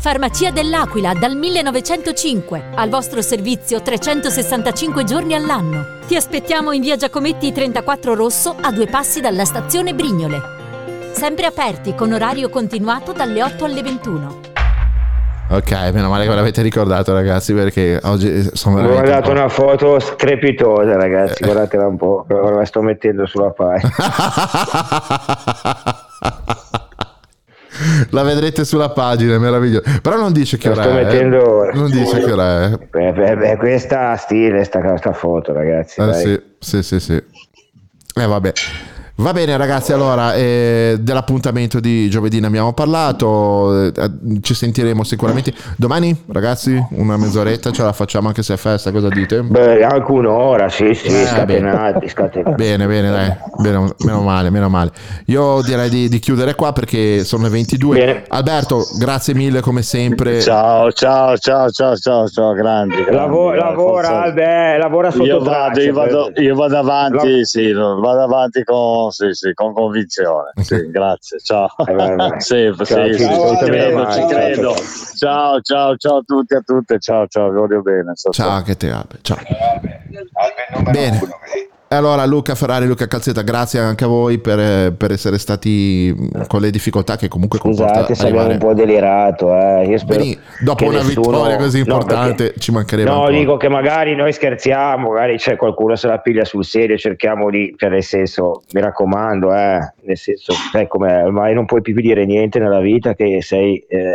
Farmacia 0.00 0.50
dell'Aquila 0.52 1.12
dal 1.14 1.36
1905, 1.36 2.70
al 2.76 2.88
vostro 2.88 3.20
servizio 3.20 3.82
365 3.82 5.04
giorni 5.04 5.34
all'anno. 5.34 5.98
Ti 6.06 6.14
aspettiamo 6.14 6.70
in 6.72 6.80
via 6.82 6.96
Giacometti 6.96 7.52
34 7.52 8.14
Rosso 8.14 8.54
a 8.60 8.70
due 8.70 8.86
passi 8.86 9.20
dalla 9.20 9.44
stazione 9.44 9.94
Brignole. 9.94 10.40
Sempre 11.12 11.46
aperti 11.46 11.96
con 11.96 12.12
orario 12.12 12.48
continuato 12.48 13.12
dalle 13.12 13.42
8 13.42 13.64
alle 13.64 13.82
21. 13.82 14.57
Ok, 15.50 15.70
meno 15.94 16.10
male 16.10 16.24
che 16.24 16.28
ve 16.28 16.34
l'avete 16.36 16.60
ricordato 16.60 17.14
ragazzi 17.14 17.54
perché 17.54 17.98
oggi 18.02 18.50
sono 18.52 18.76
ho 18.76 18.80
veramente... 18.82 19.08
un 19.08 19.14
dato 19.14 19.30
po'- 19.30 19.38
una 19.38 19.48
foto 19.48 19.98
strepitosa, 19.98 20.94
ragazzi. 20.96 21.42
Guardatela 21.42 21.86
un 21.86 21.96
po'. 21.96 22.26
Ora 22.28 22.56
la 22.56 22.64
sto 22.66 22.82
mettendo 22.82 23.24
sulla 23.26 23.50
pagina. 23.50 23.90
La 28.10 28.22
vedrete 28.22 28.64
sulla 28.64 28.90
pagina, 28.90 29.34
è 29.34 29.38
meraviglioso. 29.38 29.84
Però 30.02 30.16
non 30.16 30.32
dice 30.32 30.56
che 30.56 30.68
La 30.68 30.74
ora 30.74 30.82
sto 30.82 30.90
è. 30.90 31.02
mettendo 31.04 31.48
ora. 31.48 31.72
Non 31.72 31.90
dice 31.90 32.24
che 32.24 32.32
ora 32.32 32.64
è. 32.64 32.68
Beh, 32.70 33.12
beh, 33.12 33.36
beh, 33.36 33.56
questa 33.56 34.16
stile, 34.16 34.64
sta, 34.64 34.96
sta 34.96 35.12
foto, 35.12 35.52
ragazzi. 35.52 36.00
Eh, 36.00 36.12
sì, 36.14 36.42
sì, 36.58 36.82
sì, 36.82 37.00
sì. 37.00 37.14
Eh, 37.14 38.26
vabbè. 38.26 38.52
Va 39.20 39.32
bene 39.32 39.56
ragazzi, 39.56 39.92
allora 39.92 40.34
eh, 40.34 40.96
dell'appuntamento 41.00 41.80
di 41.80 42.08
giovedì 42.08 42.38
ne 42.38 42.46
abbiamo 42.46 42.72
parlato, 42.72 43.86
eh, 43.86 43.92
ci 44.42 44.54
sentiremo 44.54 45.02
sicuramente 45.02 45.52
domani 45.76 46.16
ragazzi, 46.28 46.80
una 46.90 47.16
mezz'oretta 47.16 47.72
ce 47.72 47.82
la 47.82 47.92
facciamo 47.92 48.28
anche 48.28 48.44
se 48.44 48.54
è 48.54 48.56
festa, 48.56 48.92
cosa 48.92 49.08
dite? 49.08 49.42
Beh, 49.42 49.82
anche 49.82 50.12
un'ora, 50.12 50.68
sì, 50.68 50.94
sì, 50.94 51.08
Eh, 51.08 51.26
scatenati, 51.26 52.08
scatenati. 52.08 52.54
Bene, 52.54 52.86
bene, 52.86 53.10
dai, 53.10 53.36
Bene, 53.60 53.92
meno 54.04 54.22
male, 54.22 54.50
meno 54.50 54.68
male. 54.68 54.92
Io 55.26 55.62
direi 55.62 55.90
di, 55.90 56.08
di 56.08 56.20
chiudere 56.20 56.54
qua 56.54 56.72
perché 56.72 57.24
sono 57.24 57.42
le 57.42 57.48
22. 57.48 58.26
Alberto, 58.28 58.84
grazie 59.00 59.34
mille 59.34 59.60
come 59.60 59.82
sempre. 59.82 60.40
Ciao, 60.40 60.92
ciao, 60.92 61.36
ciao, 61.38 61.68
ciao, 61.70 61.96
ciao, 61.96 62.28
ciao, 62.28 62.52
grandi. 62.52 62.94
grandi, 62.94 63.12
Lavo- 63.12 63.52
lavora, 63.52 64.04
forza. 64.04 64.22
Albe, 64.22 64.78
lavora 64.78 65.10
sotto 65.10 65.24
Io 65.24 65.38
vado, 65.40 65.50
traccia, 65.50 65.80
io 65.80 65.92
vado, 65.92 66.30
io 66.36 66.54
vado 66.54 66.76
avanti, 66.78 67.44
sì, 67.44 67.72
no, 67.72 67.98
vado 67.98 68.22
avanti 68.22 68.62
con, 68.62 69.07
no, 69.08 69.10
sì, 69.10 69.32
sì, 69.32 69.52
con 69.54 69.72
convinzione. 69.72 70.52
Sì, 70.68 70.90
grazie, 70.90 71.38
ciao. 71.40 71.68
Vai. 71.78 72.40
Sì, 72.40 72.72
Ciao, 72.76 72.84
sì, 72.84 73.12
ci 73.12 73.12
sì, 73.12 73.18
ci 73.18 73.24
ascolta 73.24 73.64
credo, 73.64 73.96
bene, 73.96 74.12
ci 74.12 74.18
ciao, 74.18 74.28
credo. 74.28 74.74
ciao, 74.74 74.84
Ciao, 75.18 75.60
ciao, 75.60 75.96
ciao 75.96 76.16
a 76.18 76.22
tutti 76.24 76.54
e 76.54 76.56
a 76.56 76.60
tutte. 76.60 76.98
Ciao, 76.98 77.26
ciao, 77.26 77.50
vi 77.50 77.56
voglio 77.56 77.82
bene. 77.82 78.14
Ciao, 78.14 78.32
Ciao 78.32 78.50
anche 78.50 78.76
te, 78.76 78.90
Albe. 78.90 79.18
Ciao. 79.22 79.38
Bene. 80.90 81.18
Allora 81.90 82.26
Luca 82.26 82.54
Ferrari, 82.54 82.86
Luca 82.86 83.06
Calzetta, 83.08 83.40
grazie 83.40 83.78
anche 83.78 84.04
a 84.04 84.08
voi 84.08 84.36
per, 84.38 84.92
per 84.92 85.10
essere 85.10 85.38
stati 85.38 86.14
mh, 86.14 86.46
con 86.46 86.60
le 86.60 86.70
difficoltà 86.70 87.16
che 87.16 87.28
comunque 87.28 87.58
Scusate 87.58 88.14
se 88.14 88.26
abbiamo 88.26 88.50
un 88.50 88.58
po' 88.58 88.74
delirato. 88.74 89.54
Eh. 89.58 89.86
Io 89.86 89.96
spero 89.96 90.20
Beni, 90.20 90.38
dopo 90.62 90.84
una 90.84 90.98
nessuno- 91.02 91.30
vittoria 91.30 91.56
così 91.56 91.78
No, 91.78 91.84
importante 91.84 92.44
perché- 92.44 92.60
ci 92.60 92.72
mancherebbe 92.72 93.08
No, 93.08 93.30
dico 93.30 93.56
che 93.56 93.70
magari 93.70 94.14
noi 94.14 94.34
scherziamo, 94.34 95.08
magari 95.12 95.38
c'è 95.38 95.56
qualcuno 95.56 95.96
se 95.96 96.08
la 96.08 96.18
piglia 96.18 96.44
sul 96.44 96.62
serio, 96.66 96.98
cerchiamo 96.98 97.48
di, 97.48 97.72
cioè 97.78 97.88
nel 97.88 98.02
senso, 98.04 98.64
mi 98.74 98.82
raccomando, 98.82 99.54
eh, 99.54 99.94
nel 100.02 100.18
senso, 100.18 100.52
sai 100.70 100.86
com'è, 100.88 101.24
ormai 101.24 101.54
non 101.54 101.64
puoi 101.64 101.80
più 101.80 101.94
dire 101.94 102.26
niente 102.26 102.58
nella 102.58 102.80
vita 102.80 103.14
che 103.14 103.40
sei, 103.40 103.82
eh, 103.88 104.10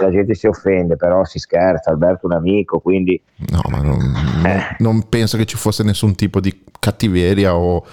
la 0.00 0.10
gente 0.12 0.34
si 0.34 0.46
offende, 0.46 0.94
però 0.94 1.24
si 1.24 1.40
scherza, 1.40 1.90
Alberto 1.90 2.28
è 2.28 2.30
un 2.30 2.36
amico, 2.36 2.78
quindi 2.78 3.20
No, 3.50 3.60
ma 3.70 3.78
non, 3.80 3.98
Eh. 4.46 4.76
non- 4.78 5.08
penso 5.08 5.36
che 5.36 5.44
ci 5.46 5.56
fosse 5.56 5.82
nessun 5.84 6.14
tipo 6.16 6.38
di 6.40 6.62
cattiveria 7.08 7.56
o... 7.56 7.84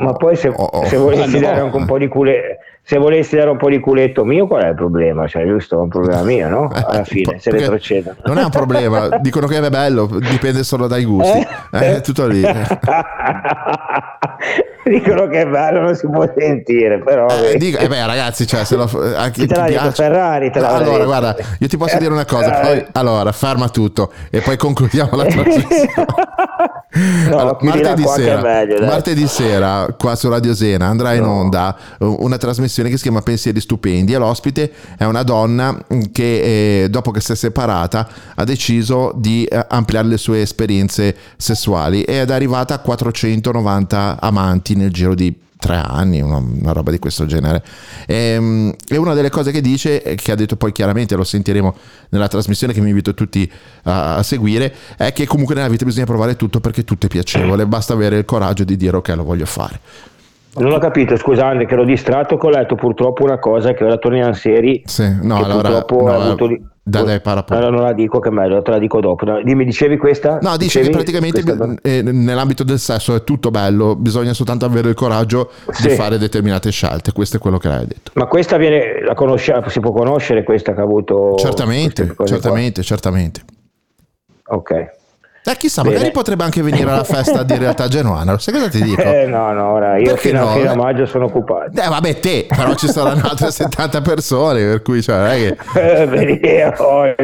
Ma 0.00 0.12
poi 0.12 0.36
se, 0.36 0.52
oh. 0.54 0.84
se 0.86 0.96
volessi 0.96 1.34
no. 1.34 1.40
dare 1.40 1.60
anche 1.60 1.76
un 1.76 1.86
po' 1.86 1.98
di 1.98 2.08
culetto, 2.08 2.62
se 2.82 2.98
volessi 2.98 3.36
dare 3.36 3.48
un 3.48 3.56
po' 3.56 3.70
di 3.70 3.80
culetto 3.80 4.24
mio, 4.24 4.46
qual 4.46 4.64
è 4.64 4.68
il 4.68 4.74
problema? 4.74 5.26
Cioè, 5.26 5.46
giusto, 5.46 5.78
è 5.78 5.80
un 5.80 5.88
problema 5.88 6.22
mio, 6.22 6.48
no? 6.48 6.68
Alla 6.68 7.04
fine, 7.04 7.38
se 7.38 7.50
perché 7.50 7.64
retrocedono. 7.64 8.16
Non 8.24 8.38
è 8.38 8.44
un 8.44 8.50
problema, 8.50 9.08
dicono 9.22 9.46
che 9.46 9.58
è 9.58 9.70
bello, 9.70 10.06
dipende 10.06 10.62
solo 10.64 10.86
dai 10.86 11.04
gusti. 11.04 11.38
Eh? 11.38 11.96
È 11.96 12.00
tutto 12.02 12.26
lì. 12.26 12.42
Dicono 14.84 15.28
che 15.28 15.40
è 15.40 15.46
bello, 15.46 15.80
non 15.80 15.94
si 15.94 16.06
può 16.06 16.30
sentire, 16.36 16.98
però. 16.98 17.26
Eh, 17.28 17.56
dico- 17.56 17.78
eh 17.78 17.88
beh, 17.88 18.04
ragazzi, 18.04 18.46
cioè, 18.46 18.64
se 18.64 18.76
lo, 18.76 18.82
a 18.82 19.30
chi 19.30 19.40
Chi 19.40 19.46
te 19.46 19.54
detto? 19.54 19.70
piace- 19.70 20.02
Ferrari 20.02 20.50
te 20.50 20.60
l'ha 20.60 20.74
Allora, 20.74 20.92
detto. 20.92 21.04
guarda, 21.06 21.36
io 21.58 21.68
ti 21.68 21.76
posso 21.78 21.96
dire 21.96 22.12
una 22.12 22.26
cosa, 22.26 22.60
Eh. 22.60 22.66
poi, 22.66 22.86
allora, 22.92 23.32
ferma 23.32 23.70
tutto 23.70 24.12
e 24.30 24.42
poi 24.42 24.58
concludiamo 24.58 25.16
la 25.16 25.24
trasmissione. 25.24 25.88
Allora, 26.94 27.56
chiudila 27.56 27.88
martedì, 27.88 28.08
sera, 28.08 28.40
meglio, 28.40 28.84
martedì 28.84 29.26
sera, 29.26 29.94
qua 29.98 30.14
su 30.14 30.28
Radio 30.28 30.54
Sena, 30.54 30.86
andrà 30.86 31.14
in 31.14 31.24
onda 31.24 31.76
uh, 31.98 32.16
una 32.20 32.36
trasmissione 32.36 32.88
che 32.88 32.96
si 32.96 33.02
chiama 33.02 33.20
Pensieri 33.20 33.60
Stupendi 33.60 34.12
e 34.12 34.18
l'ospite 34.18 34.72
è 34.96 35.04
una 35.04 35.24
donna 35.24 35.76
che 36.12 36.82
eh, 36.84 36.88
dopo 36.90 37.10
che 37.10 37.20
si 37.20 37.32
è 37.32 37.34
separata 37.34 38.08
ha 38.34 38.44
deciso 38.44 39.12
di 39.16 39.44
eh, 39.44 39.66
ampliare 39.68 40.06
le 40.06 40.18
sue 40.18 40.40
esperienze 40.40 41.16
sessuali 41.36 42.02
ed 42.02 42.30
è 42.30 42.32
arrivata 42.32 42.74
a 42.74 42.78
490 42.78 44.18
amanti 44.20 44.76
nel 44.76 44.92
giro 44.92 45.14
di 45.14 45.36
tre 45.64 45.76
anni, 45.76 46.20
una, 46.20 46.36
una 46.36 46.72
roba 46.72 46.90
di 46.90 46.98
questo 46.98 47.24
genere. 47.24 47.64
Ehm, 48.06 48.74
E, 48.86 48.96
una 48.98 49.14
delle 49.14 49.30
cose 49.30 49.50
che 49.50 49.62
dice, 49.62 50.02
che 50.14 50.32
ha 50.32 50.34
detto 50.34 50.56
poi 50.56 50.72
chiaramente, 50.72 51.16
lo 51.16 51.24
sentiremo 51.24 51.74
nella 52.10 52.28
trasmissione 52.28 52.74
che 52.74 52.80
vi 52.80 52.88
invito 52.88 53.14
tutti 53.14 53.50
a, 53.84 54.16
a 54.16 54.22
seguire, 54.22 54.74
è 54.96 55.12
che 55.14 55.26
comunque 55.26 55.54
nella 55.54 55.68
vita 55.68 55.86
bisogna 55.86 56.04
provare 56.04 56.36
tutto 56.36 56.60
perché 56.60 56.84
tutto 56.84 57.06
è 57.06 57.08
piacevole, 57.08 57.66
basta 57.66 57.94
avere 57.94 58.18
il 58.18 58.24
coraggio 58.26 58.64
di 58.64 58.76
dire 58.76 58.96
ok 58.98 59.08
lo 59.16 59.24
voglio 59.24 59.46
fare. 59.46 59.80
Non 60.56 60.72
ho 60.72 60.78
capito, 60.78 61.16
scusate, 61.16 61.66
che 61.66 61.74
l'ho 61.74 61.84
distratto 61.84 62.36
che 62.36 62.46
ho 62.46 62.50
letto 62.50 62.74
purtroppo 62.76 63.24
una 63.24 63.38
cosa 63.38 63.72
che 63.72 63.82
ora 63.84 63.96
torniamo 63.96 64.32
seri. 64.34 64.82
Sì, 64.86 65.18
no, 65.22 65.36
allora, 65.36 65.68
purtroppo 65.68 66.02
no, 66.04 66.12
ha 66.12 66.24
avuto 66.24 66.46
lì- 66.46 66.64
dai, 66.86 67.04
dai, 67.04 67.20
para. 67.20 67.44
Allora 67.48 67.70
non 67.70 67.82
la 67.82 67.92
dico 67.92 68.20
che 68.20 68.28
è 68.28 68.32
meglio, 68.32 68.62
te 68.62 68.70
la 68.70 68.78
dico 68.78 69.00
dopo. 69.00 69.24
Dimmi, 69.42 69.64
dicevi 69.64 69.96
questa? 69.96 70.38
No, 70.42 70.56
dice 70.56 70.80
Dicevi 70.80 70.86
che 70.88 70.92
praticamente 70.92 71.42
questa- 71.42 71.74
eh, 71.82 72.02
nell'ambito 72.02 72.62
del 72.62 72.78
sesso 72.78 73.14
è 73.16 73.24
tutto 73.24 73.50
bello, 73.50 73.96
bisogna 73.96 74.32
soltanto 74.32 74.64
avere 74.64 74.90
il 74.90 74.94
coraggio 74.94 75.50
Sì. 75.70 75.88
di 75.88 75.94
fare 75.94 76.18
determinate 76.18 76.70
scelte, 76.70 77.12
questo 77.12 77.38
è 77.38 77.40
quello 77.40 77.58
che 77.58 77.68
lei 77.68 77.78
ha 77.78 77.86
detto. 77.86 78.10
Ma 78.14 78.26
questa 78.26 78.56
viene, 78.56 79.02
la 79.02 79.14
conosce, 79.14 79.60
si 79.68 79.80
può 79.80 79.92
conoscere 79.92 80.44
questa 80.44 80.72
che 80.74 80.80
ha 80.80 80.84
avuto... 80.84 81.34
Certamente, 81.36 82.02
cose 82.02 82.14
qua? 82.14 82.26
certamente, 82.26 82.82
certamente. 82.82 83.40
Ok. 84.46 84.90
Eh, 85.46 85.56
chissà, 85.58 85.82
Bene. 85.82 85.96
magari 85.96 86.10
potrebbe 86.12 86.42
anche 86.42 86.62
venire 86.62 86.90
alla 86.90 87.04
festa 87.04 87.42
di 87.42 87.58
realtà 87.58 87.86
genuana, 87.86 88.38
sai 88.38 88.54
cosa 88.54 88.68
ti 88.70 88.80
dico? 88.82 89.02
Eh, 89.02 89.26
no, 89.26 89.52
no, 89.52 89.72
ora 89.72 89.98
io 89.98 90.14
Perché 90.14 90.30
fino, 90.30 90.40
no? 90.40 90.52
fino 90.52 90.70
a 90.70 90.74
maggio 90.74 91.04
sono 91.04 91.26
occupato. 91.26 91.70
Eh, 91.78 91.86
vabbè, 91.86 92.18
te, 92.18 92.46
però 92.48 92.74
ci 92.74 92.88
saranno 92.88 93.28
altre 93.28 93.50
70 93.52 94.00
persone, 94.00 94.64
per 94.64 94.80
cui 94.80 95.02
cioè, 95.02 95.16
non 95.18 95.26
è 95.26 95.36
che... 95.36 95.56
Eh, 96.00 96.06
vedi, 96.06 96.40
oh, 96.78 97.14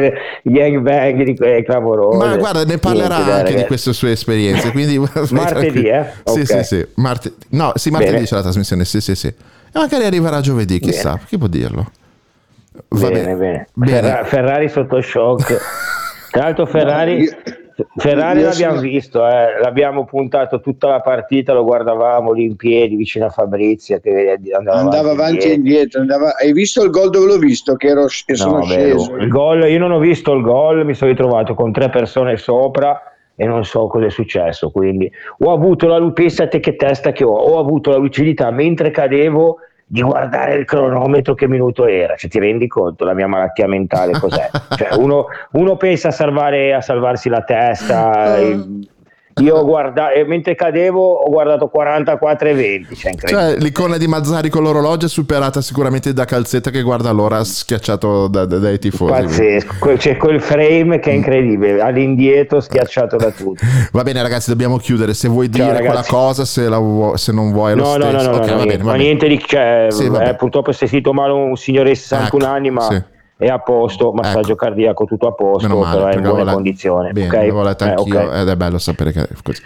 gli 0.43 0.55
Yang 0.55 0.77
Bang 0.81 1.23
di 1.23 1.35
quei 1.35 1.63
clamorosi. 1.65 2.17
Ma 2.17 2.37
guarda, 2.37 2.63
ne 2.63 2.77
parlerà 2.77 3.15
Niente, 3.15 3.23
dai, 3.25 3.31
anche 3.39 3.43
di 3.43 3.49
ragazzi. 3.53 3.67
queste 3.67 3.93
sue 3.93 4.11
esperienze. 4.11 4.71
Quindi 4.71 4.99
Martedì, 5.31 5.87
eh? 5.87 6.05
Sì, 6.25 6.39
Ok. 6.41 6.45
sì, 6.45 6.63
sì. 6.63 6.87
Marte- 6.97 7.33
No, 7.49 7.71
sì, 7.73 7.89
martedì 7.89 8.13
Bene. 8.13 8.25
c'è 8.27 8.35
la 8.35 8.41
trasmissione. 8.43 8.85
Sì, 8.85 9.01
sì, 9.01 9.15
sì. 9.15 9.27
E 9.27 9.35
magari 9.73 10.05
arriverà 10.05 10.41
giovedì, 10.41 10.79
chissà, 10.79 11.19
chi 11.25 11.39
può 11.39 11.47
dirlo? 11.47 11.89
Va 12.89 13.09
Bene, 13.09 13.35
bene. 13.35 13.67
Bene. 13.73 13.91
Ferra- 13.99 14.23
Ferrari 14.25 14.69
sotto 14.69 15.01
shock. 15.01 15.57
Tra 16.31 16.43
l'altro 16.43 16.65
Ferrari, 16.67 17.25
Ferrari 17.27 17.49
io 17.49 17.60
l'abbiamo 18.03 18.75
sono- 18.75 18.79
visto, 18.79 19.27
eh, 19.27 19.59
l'abbiamo 19.61 20.05
puntato 20.05 20.59
tutta 20.59 20.87
la 20.87 21.01
partita, 21.01 21.53
lo 21.53 21.63
guardavamo 21.63 22.31
lì 22.31 22.45
in 22.45 22.55
piedi 22.55 22.95
vicino 22.95 23.25
a 23.25 23.29
Fabrizia 23.29 23.99
che 23.99 24.37
andava, 24.55 24.79
andava 24.79 25.11
avanti 25.11 25.47
e 25.49 25.53
indietro. 25.53 26.01
andava- 26.01 26.35
Hai 26.35 26.51
visto 26.53 26.83
il 26.83 26.89
gol 26.89 27.09
dove 27.09 27.25
l'ho 27.27 27.37
visto? 27.37 27.75
Che, 27.75 27.87
ero, 27.87 28.05
che 28.25 28.35
sono 28.35 28.57
No, 28.57 28.63
sceso. 28.63 29.15
Il 29.17 29.27
gol, 29.27 29.69
io 29.69 29.79
non 29.79 29.91
ho 29.91 29.99
visto 29.99 30.33
il 30.33 30.41
gol, 30.41 30.85
mi 30.85 30.93
sono 30.93 31.11
ritrovato 31.11 31.53
con 31.53 31.71
tre 31.71 31.89
persone 31.89 32.37
sopra 32.37 33.01
e 33.35 33.45
non 33.45 33.63
so 33.65 33.87
cosa 33.87 34.05
è 34.05 34.09
successo. 34.09 34.69
Quindi 34.71 35.11
ho 35.39 35.51
avuto 35.51 35.87
la 35.87 35.99
pensate 36.11 36.59
che 36.59 36.75
testa 36.75 37.11
che 37.11 37.23
ho, 37.23 37.31
ho 37.33 37.57
avuto 37.59 37.89
la 37.91 37.97
lucidità 37.97 38.51
mentre 38.51 38.91
cadevo 38.91 39.57
di 39.91 40.01
guardare 40.01 40.55
il 40.55 40.63
cronometro 40.63 41.33
che 41.33 41.49
minuto 41.49 41.85
era. 41.85 42.15
Cioè, 42.15 42.29
ti 42.29 42.39
rendi 42.39 42.65
conto 42.67 43.03
la 43.03 43.13
mia 43.13 43.27
malattia 43.27 43.67
mentale 43.67 44.13
cos'è? 44.17 44.49
Cioè, 44.71 44.95
uno, 44.95 45.25
uno 45.51 45.75
pensa 45.75 46.07
a, 46.07 46.11
salvare, 46.11 46.73
a 46.73 46.79
salvarsi 46.79 47.27
la 47.27 47.41
testa. 47.41 48.37
Io 49.41 49.63
guarda- 49.65 50.11
e 50.11 50.25
mentre 50.25 50.55
cadevo 50.55 51.13
ho 51.13 51.29
guardato 51.29 51.67
44 51.69 52.49
e 52.49 52.53
20, 52.53 52.95
cioè. 52.95 53.11
Cioè, 53.15 53.55
l'icona 53.57 53.97
di 53.97 54.07
Mazzari 54.07 54.49
con 54.49 54.63
l'orologio 54.63 55.05
è 55.05 55.09
superata 55.09 55.61
sicuramente 55.61 56.13
da 56.13 56.25
Calzetta 56.25 56.69
che 56.69 56.81
guarda 56.81 57.11
l'ora 57.11 57.43
schiacciato 57.43 58.27
da- 58.27 58.45
da- 58.45 58.57
dai 58.57 58.77
tifosi. 58.79 59.11
Pazzesco, 59.11 59.93
c'è 59.95 60.17
quel 60.17 60.41
frame 60.41 60.99
che 60.99 61.11
è 61.11 61.13
incredibile, 61.13 61.81
all'indietro 61.81 62.59
schiacciato 62.59 63.15
da 63.17 63.31
tutti. 63.31 63.65
Va 63.93 64.03
bene, 64.03 64.21
ragazzi, 64.21 64.49
dobbiamo 64.49 64.77
chiudere. 64.77 65.13
Se 65.13 65.27
vuoi 65.27 65.49
Ciao, 65.51 65.63
dire 65.65 65.77
quella 65.77 65.89
ragazzi. 65.93 66.09
cosa, 66.11 66.45
se, 66.45 66.67
vuoi- 66.67 67.17
se 67.17 67.31
non 67.31 67.51
vuoi, 67.51 67.75
lo 67.75 67.83
No, 67.83 67.95
no, 67.97 68.09
stesso. 68.09 68.11
no, 68.17 68.21
no, 68.23 68.31
no, 68.31 68.37
va 68.39 68.45
niente, 68.45 68.65
bene, 68.65 68.77
va 68.77 68.83
ma 68.83 68.91
bene. 68.91 69.03
niente 69.03 69.27
di 69.27 69.39
cioè, 69.45 69.87
Sì, 69.89 70.05
eh, 70.05 70.35
purtroppo 70.35 70.71
si 70.71 70.83
è 70.83 70.87
sentito 70.87 71.13
male 71.13 71.31
un 71.33 71.55
signore 71.55 71.89
di 71.89 71.95
61 71.95 72.43
Ecco, 72.43 72.53
anni, 72.53 72.69
ma 72.69 72.81
sì. 72.81 73.01
È 73.41 73.47
a 73.47 73.57
posto, 73.57 74.11
massaggio 74.13 74.53
cardiaco 74.53 75.05
tutto 75.05 75.25
a 75.25 75.33
posto, 75.33 75.67
Meno 75.67 75.79
male, 75.79 75.95
però 75.97 76.07
è 76.11 76.15
in 76.15 76.21
buone 76.21 76.53
condizioni. 76.53 77.11
Bene, 77.11 77.25
ok? 77.25 77.33
l'avevo 77.33 77.63
letto 77.63 77.83
Eh, 77.85 77.89
anch'io 77.89 78.19
ok. 78.21 78.35
ed 78.35 78.47
è 78.49 78.55
bello 78.55 78.77
sapere 78.77 79.11
che 79.11 79.21
è 79.23 79.27
così. 79.41 79.61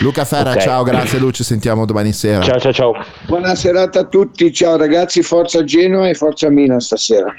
Luca 0.00 0.24
Ferra, 0.24 0.50
Ok. 0.50 0.58
ciao, 0.58 0.82
grazie 0.82 1.20
Luci, 1.20 1.34
ci 1.36 1.44
sentiamo 1.44 1.84
domani 1.86 2.12
sera. 2.12 2.42
Ciao, 2.42 2.58
ciao, 2.58 2.72
ciao. 2.72 2.92
Buona 3.28 3.54
serata 3.54 4.00
a 4.00 4.04
tutti, 4.06 4.52
ciao 4.52 4.76
ragazzi, 4.76 5.22
forza 5.22 5.62
Genoa 5.62 6.08
e 6.08 6.14
forza 6.14 6.48
Milan 6.50 6.80
stasera. 6.80 7.32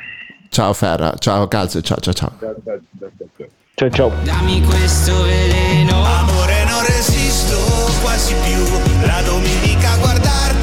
Ciao 0.48 0.72
Ferra, 0.72 1.16
ciao 1.20 1.48
Calze, 1.50 1.82
ciao 1.82 1.98
ciao 2.00 2.14
ciao. 2.14 2.32
Ciao 3.76 3.90
ciao. 3.90 4.12
Dammi 4.24 4.62
questo 4.62 5.12
veleno 5.24 6.02
Amore 6.06 6.64
non 6.70 6.80
resisto 6.88 7.58
quasi 8.02 8.34
più 8.46 8.64
La 9.06 9.22
domenica 9.26 9.92
a 9.92 9.98
guardarti 9.98 10.63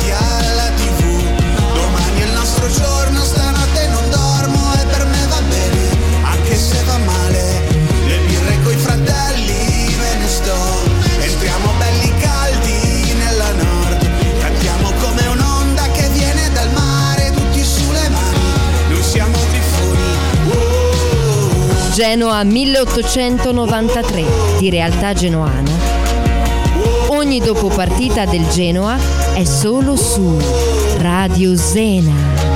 Genoa 22.01 22.43
1893 22.45 24.25
di 24.59 24.71
realtà 24.71 25.13
genoana. 25.13 25.71
Ogni 27.09 27.41
dopopartita 27.41 28.25
del 28.25 28.49
Genoa 28.49 28.97
è 29.35 29.45
solo 29.45 29.97
su 29.97 30.39
Radio 30.97 31.55
Zena. 31.55 32.50